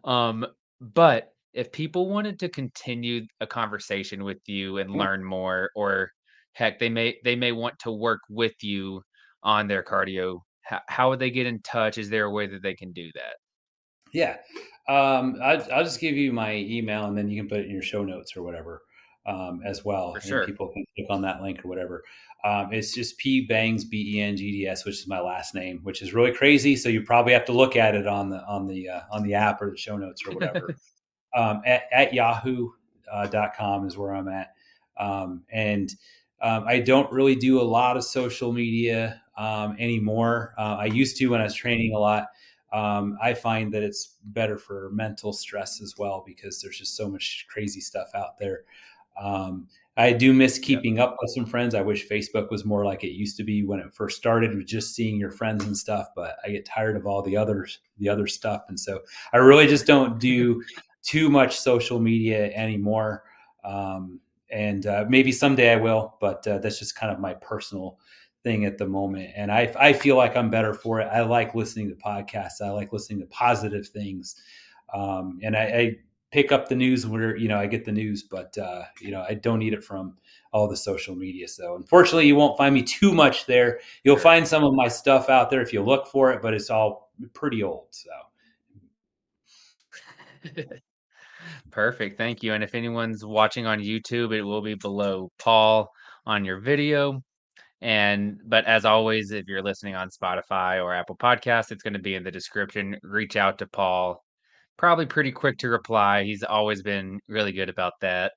Um, 0.04 0.46
but 0.80 1.30
if 1.54 1.72
people 1.72 2.10
wanted 2.10 2.40
to 2.40 2.50
continue 2.50 3.26
a 3.42 3.48
conversation 3.48 4.24
with 4.24 4.38
you 4.46 4.78
and 4.78 4.92
learn 4.92 5.24
more, 5.24 5.72
or 5.76 6.12
heck, 6.54 6.80
they 6.80 6.90
may 6.90 7.18
they 7.24 7.36
may 7.36 7.52
want 7.52 7.80
to 7.80 7.92
work 7.92 8.20
with 8.30 8.54
you 8.62 9.02
on 9.44 9.68
their 9.68 9.84
cardio, 9.84 10.40
how, 10.62 10.82
how 10.88 11.10
would 11.10 11.20
they 11.20 11.32
get 11.32 11.48
in 11.48 11.62
touch? 11.62 11.98
Is 11.98 12.10
there 12.10 12.26
a 12.26 12.32
way 12.32 12.48
that 12.48 12.62
they 12.62 12.76
can 12.76 12.92
do 12.92 13.10
that? 13.16 13.36
Yeah. 14.14 14.38
Um, 14.88 15.36
I'll, 15.44 15.66
I'll 15.74 15.84
just 15.84 16.00
give 16.00 16.16
you 16.16 16.32
my 16.32 16.56
email 16.56 17.06
and 17.06 17.18
then 17.18 17.30
you 17.30 17.42
can 17.42 17.50
put 17.50 17.60
it 17.60 17.66
in 17.66 17.72
your 17.72 17.82
show 17.82 18.04
notes 18.04 18.38
or 18.38 18.44
whatever 18.44 18.82
um, 19.28 19.62
as 19.66 19.84
well. 19.86 20.14
For 20.14 20.20
And 20.20 20.28
sure. 20.28 20.46
people 20.46 20.70
can 20.70 20.86
click 20.96 21.08
on 21.10 21.22
that 21.22 21.42
link 21.42 21.64
or 21.64 21.68
whatever. 21.68 22.04
Um, 22.44 22.72
it's 22.72 22.94
just 22.94 23.18
P 23.18 23.46
Bengds 23.46 23.84
B 23.84 24.16
E 24.16 24.22
N 24.22 24.38
G 24.38 24.52
D 24.52 24.68
S, 24.68 24.86
which 24.86 24.96
is 24.96 25.08
my 25.08 25.20
last 25.20 25.54
name, 25.54 25.80
which 25.84 26.02
is 26.02 26.14
really 26.14 26.32
crazy. 26.32 26.76
So 26.76 26.90
you 26.90 27.02
probably 27.02 27.34
have 27.34 27.46
to 27.46 27.52
look 27.52 27.76
at 27.76 27.96
it 27.96 28.08
on 28.08 28.30
the 28.30 28.44
on 28.46 28.68
the 28.68 28.90
uh, 28.90 29.02
on 29.12 29.24
the 29.24 29.34
app 29.34 29.62
or 29.62 29.72
the 29.72 29.78
show 29.78 29.98
notes 29.98 30.26
or 30.26 30.34
whatever. 30.34 30.76
um, 31.36 31.62
at, 31.66 31.84
at 31.92 32.14
yahoo.com 32.14 33.88
is 33.88 33.98
where 33.98 34.14
I'm 34.14 34.30
at. 34.30 34.54
Um, 35.00 35.44
and 35.52 35.94
um, 36.42 36.66
I 36.68 36.80
don't 36.80 37.12
really 37.12 37.36
do 37.36 37.60
a 37.60 37.64
lot 37.64 37.98
of 37.98 38.04
social 38.04 38.52
media 38.52 39.22
um, 39.38 39.76
anymore. 39.80 40.54
Uh, 40.58 40.78
I 40.80 40.86
used 40.86 41.18
to 41.18 41.28
when 41.28 41.42
I 41.42 41.46
was 41.46 41.54
training 41.54 41.94
a 41.94 42.00
lot. 42.00 42.28
Um, 42.74 43.18
I 43.22 43.34
find 43.34 43.74
that 43.74 43.84
it's 43.84 44.18
better 44.26 44.58
for 44.58 44.90
mental 44.92 45.32
stress 45.32 45.82
as 45.82 45.96
well 45.98 46.24
because 46.26 46.62
there's 46.62 46.78
just 46.78 46.96
so 46.96 47.10
much 47.10 47.46
crazy 47.50 47.80
stuff 47.80 48.10
out 48.14 48.38
there. 48.40 48.64
Um, 49.22 49.68
I 49.98 50.14
do 50.14 50.32
miss 50.32 50.60
keeping 50.60 51.00
up 51.00 51.16
with 51.20 51.32
some 51.32 51.46
friends. 51.46 51.74
I 51.74 51.82
wish 51.82 52.08
Facebook 52.08 52.52
was 52.52 52.66
more 52.66 52.86
like 52.86 53.04
it 53.04 53.14
used 53.14 53.36
to 53.38 53.44
be 53.44 53.64
when 53.64 53.80
it 53.80 53.94
first 53.94 54.16
started 54.16 54.56
with 54.56 54.68
just 54.68 54.94
seeing 54.94 55.18
your 55.18 55.32
friends 55.32 55.66
and 55.66 55.76
stuff, 55.76 56.10
but 56.16 56.38
I 56.46 56.50
get 56.50 56.66
tired 56.66 56.96
of 56.96 57.08
all 57.08 57.24
the 57.24 57.36
others 57.36 57.80
the 57.98 58.08
other 58.08 58.28
stuff 58.28 58.66
and 58.70 58.80
so 58.80 59.00
I 59.34 59.38
really 59.38 59.66
just 59.66 59.88
don't 59.88 60.20
do 60.20 60.64
too 61.02 61.30
much 61.30 61.60
social 61.60 62.00
media 62.00 62.52
anymore. 62.54 63.24
Um, 63.64 64.20
and 64.52 64.86
uh, 64.86 65.06
maybe 65.10 65.32
someday 65.32 65.72
I 65.72 65.78
will, 65.78 66.16
but 66.22 66.46
uh, 66.46 66.60
that's 66.60 66.80
just 66.80 66.96
kind 66.96 67.12
of 67.12 67.20
my 67.20 67.34
personal 67.36 67.98
thing 68.44 68.66
at 68.66 68.78
the 68.78 68.88
moment. 68.88 69.32
And 69.36 69.52
I, 69.52 69.74
I 69.80 69.94
feel 69.94 70.16
like 70.16 70.38
I'm 70.38 70.50
better 70.50 70.74
for 70.74 71.00
it. 71.02 71.06
I 71.06 71.22
like 71.22 71.56
listening 71.56 71.90
to 71.90 71.96
podcasts. 71.96 72.62
I 72.64 72.70
like 72.70 72.94
listening 72.94 73.20
to 73.22 73.26
positive 73.28 73.88
things. 73.88 74.36
Um, 74.94 75.40
and 75.44 75.56
I, 75.56 75.64
I, 75.64 75.96
pick 76.32 76.52
up 76.52 76.68
the 76.68 76.76
news 76.76 77.06
where, 77.06 77.36
you 77.38 77.48
know, 77.48 77.58
I 77.58 77.68
get 77.68 77.86
the 77.86 77.92
news, 77.92 78.24
but, 78.24 78.58
uh, 78.58 78.84
you 79.02 79.12
know, 79.12 79.26
I 79.28 79.34
don't 79.36 79.60
need 79.60 79.74
it 79.74 79.84
from 79.84 80.18
all 80.52 80.68
the 80.68 80.76
social 80.76 81.16
media. 81.16 81.48
So 81.48 81.76
unfortunately 81.76 82.28
you 82.28 82.36
won't 82.36 82.58
find 82.58 82.74
me 82.74 82.84
too 82.84 83.14
much 83.14 83.46
there. 83.46 83.80
You'll 84.04 84.18
find 84.18 84.48
some 84.48 84.64
of 84.64 84.74
my 84.74 84.88
stuff 84.88 85.30
out 85.30 85.50
there 85.50 85.62
if 85.62 85.72
you 85.72 85.82
look 85.82 86.08
for 86.08 86.32
it, 86.32 86.42
but 86.42 86.54
it's 86.54 86.70
all 86.70 87.12
pretty 87.34 87.64
old. 87.64 87.88
So. 87.92 88.10
Perfect. 91.72 92.18
Thank 92.18 92.44
you. 92.44 92.54
And 92.54 92.64
if 92.64 92.76
anyone's 92.76 93.24
watching 93.26 93.66
on 93.66 93.80
YouTube, 93.80 94.34
it 94.34 94.42
will 94.44 94.62
be 94.62 94.76
below 94.76 95.32
Paul 95.38 95.90
on 96.26 96.44
your 96.44 96.60
video. 96.60 97.22
And 97.82 98.42
but 98.46 98.66
as 98.66 98.86
always, 98.86 99.32
if 99.32 99.46
you're 99.48 99.62
listening 99.62 99.96
on 99.96 100.10
Spotify 100.10 100.84
or 100.84 100.94
Apple 100.94 101.16
Podcasts, 101.16 101.72
it's 101.72 101.84
going 101.84 101.94
to 101.94 102.00
be 102.00 102.16
in 102.16 102.24
the 102.24 102.32
description. 102.32 102.98
Reach 103.04 103.36
out 103.36 103.60
to 103.60 103.68
Paul. 103.68 104.24
Probably 104.78 105.06
pretty 105.06 105.32
quick 105.32 105.58
to 105.60 105.70
reply. 105.70 106.24
He's 106.24 106.44
always 106.44 106.82
been 106.82 107.20
really 107.28 107.52
good 107.52 107.70
about 107.70 107.94
that. 108.02 108.34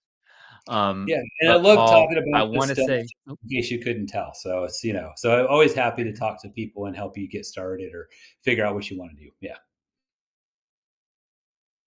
Um, 0.69 1.07
yeah, 1.09 1.21
and 1.41 1.53
I 1.53 1.57
love 1.57 1.77
Paul, 1.77 1.89
talking 1.89 2.19
about 2.19 2.47
this 2.51 2.55
I 2.55 2.59
want 2.59 2.71
to 2.71 2.85
say, 2.85 3.05
in 3.27 3.37
case 3.51 3.71
you 3.71 3.79
couldn't 3.79 4.07
tell. 4.07 4.33
So 4.35 4.65
it's 4.65 4.85
you 4.85 4.93
know, 4.93 5.11
so 5.17 5.41
I'm 5.41 5.47
always 5.49 5.75
happy 5.75 6.05
to 6.05 6.12
talk 6.12 6.41
to 6.43 6.49
people 6.51 6.87
and 6.87 6.97
help 6.97 7.17
you 7.17 7.29
get 7.29 7.45
started 7.45 7.95
or 7.95 8.09
figure 8.43 8.65
out 8.65 8.75
what 8.75 8.91
you 8.91 8.99
want 8.99 9.17
to 9.17 9.25
do. 9.25 9.31
Yeah. 9.41 9.57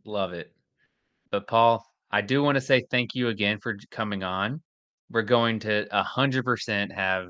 love 0.06 0.34
it. 0.34 0.52
But 1.32 1.48
Paul, 1.48 1.86
I 2.12 2.22
do 2.22 2.44
want 2.44 2.56
to 2.56 2.62
say 2.62 2.84
thank 2.92 3.16
you 3.16 3.30
again 3.30 3.60
for 3.60 3.78
coming 3.90 4.24
on. 4.24 4.62
We're 5.10 5.22
going 5.22 5.60
to 5.60 5.88
100% 5.92 6.92
have 6.92 7.30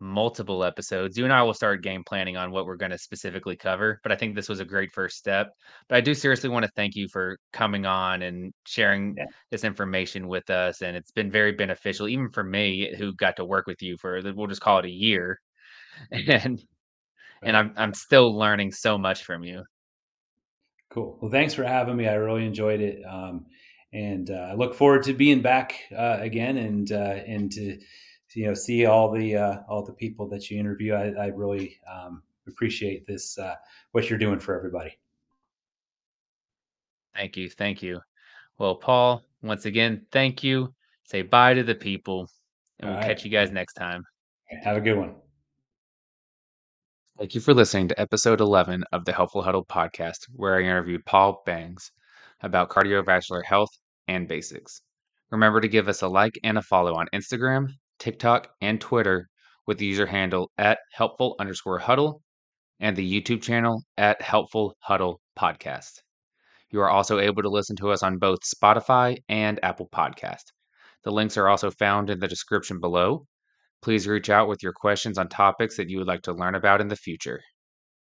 multiple 0.00 0.64
episodes. 0.64 1.16
You 1.18 1.24
and 1.24 1.32
I 1.32 1.42
will 1.42 1.54
start 1.54 1.82
game 1.82 2.02
planning 2.04 2.36
on 2.36 2.50
what 2.50 2.66
we're 2.66 2.76
going 2.76 2.90
to 2.92 2.98
specifically 2.98 3.56
cover, 3.56 4.00
but 4.02 4.12
I 4.12 4.16
think 4.16 4.34
this 4.34 4.48
was 4.48 4.60
a 4.60 4.64
great 4.64 4.92
first 4.92 5.16
step. 5.16 5.48
But 5.88 5.96
I 5.96 6.00
do 6.00 6.14
seriously 6.14 6.48
want 6.50 6.64
to 6.64 6.70
thank 6.76 6.96
you 6.96 7.08
for 7.08 7.38
coming 7.52 7.86
on 7.86 8.22
and 8.22 8.52
sharing 8.66 9.16
Yeah. 9.16 9.26
this 9.50 9.64
information 9.64 10.28
with 10.28 10.48
us 10.50 10.82
and 10.82 10.96
it's 10.96 11.10
been 11.12 11.30
very 11.30 11.52
beneficial 11.52 12.08
even 12.08 12.30
for 12.30 12.44
me 12.44 12.94
who 12.96 13.14
got 13.14 13.36
to 13.36 13.44
work 13.44 13.66
with 13.66 13.82
you 13.82 13.96
for 13.98 14.20
we'll 14.34 14.46
just 14.46 14.60
call 14.62 14.78
it 14.78 14.84
a 14.86 14.90
year. 14.90 15.38
And 16.12 16.62
and 17.42 17.56
I'm 17.56 17.72
I'm 17.76 17.94
still 17.94 18.36
learning 18.36 18.72
so 18.72 18.98
much 18.98 19.24
from 19.24 19.44
you. 19.44 19.64
Cool. 20.90 21.18
Well, 21.20 21.30
thanks 21.30 21.54
for 21.54 21.64
having 21.64 21.96
me. 21.96 22.08
I 22.08 22.14
really 22.14 22.44
enjoyed 22.44 22.80
it. 22.80 23.04
Um, 23.04 23.46
and 23.92 24.30
uh, 24.30 24.48
I 24.50 24.54
look 24.54 24.74
forward 24.74 25.04
to 25.04 25.12
being 25.12 25.40
back 25.40 25.74
uh, 25.96 26.18
again 26.20 26.56
and 26.56 26.90
uh, 26.90 27.20
and 27.26 27.50
to 27.52 27.78
you 28.34 28.46
know 28.46 28.54
see 28.54 28.86
all 28.86 29.10
the 29.10 29.36
uh, 29.36 29.56
all 29.68 29.84
the 29.84 29.92
people 29.92 30.28
that 30.28 30.50
you 30.50 30.58
interview. 30.58 30.94
I, 30.94 31.10
I 31.10 31.26
really 31.28 31.78
um, 31.90 32.22
appreciate 32.46 33.06
this 33.06 33.38
uh, 33.38 33.54
what 33.92 34.08
you're 34.08 34.18
doing 34.18 34.38
for 34.38 34.56
everybody. 34.56 34.98
Thank 37.14 37.36
you. 37.36 37.50
Thank 37.50 37.82
you. 37.82 38.00
Well, 38.58 38.76
Paul, 38.76 39.22
once 39.42 39.66
again, 39.66 40.06
thank 40.12 40.44
you. 40.44 40.72
Say 41.04 41.22
bye 41.22 41.54
to 41.54 41.62
the 41.62 41.74
people 41.74 42.28
and 42.78 42.88
All 42.88 42.94
we'll 42.94 43.00
right. 43.00 43.08
catch 43.08 43.24
you 43.24 43.30
guys 43.30 43.50
next 43.50 43.74
time. 43.74 44.04
Have 44.62 44.76
a 44.76 44.80
good 44.80 44.96
one. 44.96 45.14
Thank 47.18 47.34
you 47.34 47.40
for 47.40 47.52
listening 47.52 47.88
to 47.88 48.00
episode 48.00 48.40
11 48.40 48.82
of 48.92 49.04
the 49.04 49.12
Helpful 49.12 49.42
Huddle 49.42 49.64
podcast, 49.64 50.26
where 50.34 50.56
I 50.56 50.62
interviewed 50.62 51.04
Paul 51.04 51.42
Bengds 51.44 51.92
about 52.42 52.70
cardiovascular 52.70 53.44
health 53.44 53.70
and 54.08 54.26
basics. 54.26 54.80
Remember 55.30 55.60
to 55.60 55.68
give 55.68 55.88
us 55.88 56.02
a 56.02 56.08
like 56.08 56.38
and 56.42 56.56
a 56.56 56.62
follow 56.62 56.94
on 56.94 57.06
Instagram, 57.14 57.68
TikTok, 58.00 58.48
and 58.60 58.80
Twitter 58.80 59.28
with 59.66 59.78
the 59.78 59.86
user 59.86 60.06
handle 60.06 60.50
at 60.58 60.80
helpful 60.92 61.36
underscore 61.38 61.78
huddle 61.78 62.22
and 62.80 62.96
the 62.96 63.22
YouTube 63.22 63.42
channel 63.42 63.84
at 63.98 64.20
Helpful 64.22 64.74
Huddle 64.80 65.20
Podcast. 65.38 66.00
You 66.70 66.80
are 66.80 66.90
also 66.90 67.20
able 67.20 67.42
to 67.42 67.50
listen 67.50 67.76
to 67.76 67.90
us 67.90 68.02
on 68.02 68.18
both 68.18 68.38
Spotify 68.40 69.18
and 69.28 69.60
Apple 69.62 69.88
Podcast. 69.94 70.44
The 71.04 71.10
links 71.12 71.36
are 71.36 71.48
also 71.48 71.70
found 71.70 72.10
in 72.10 72.18
the 72.18 72.28
description 72.28 72.80
below. 72.80 73.26
Please 73.82 74.08
reach 74.08 74.30
out 74.30 74.48
with 74.48 74.62
your 74.62 74.72
questions 74.72 75.18
on 75.18 75.28
topics 75.28 75.76
that 75.76 75.88
you 75.88 75.98
would 75.98 76.06
like 76.06 76.22
to 76.22 76.32
learn 76.32 76.54
about 76.54 76.80
in 76.80 76.88
the 76.88 76.96
future. 76.96 77.40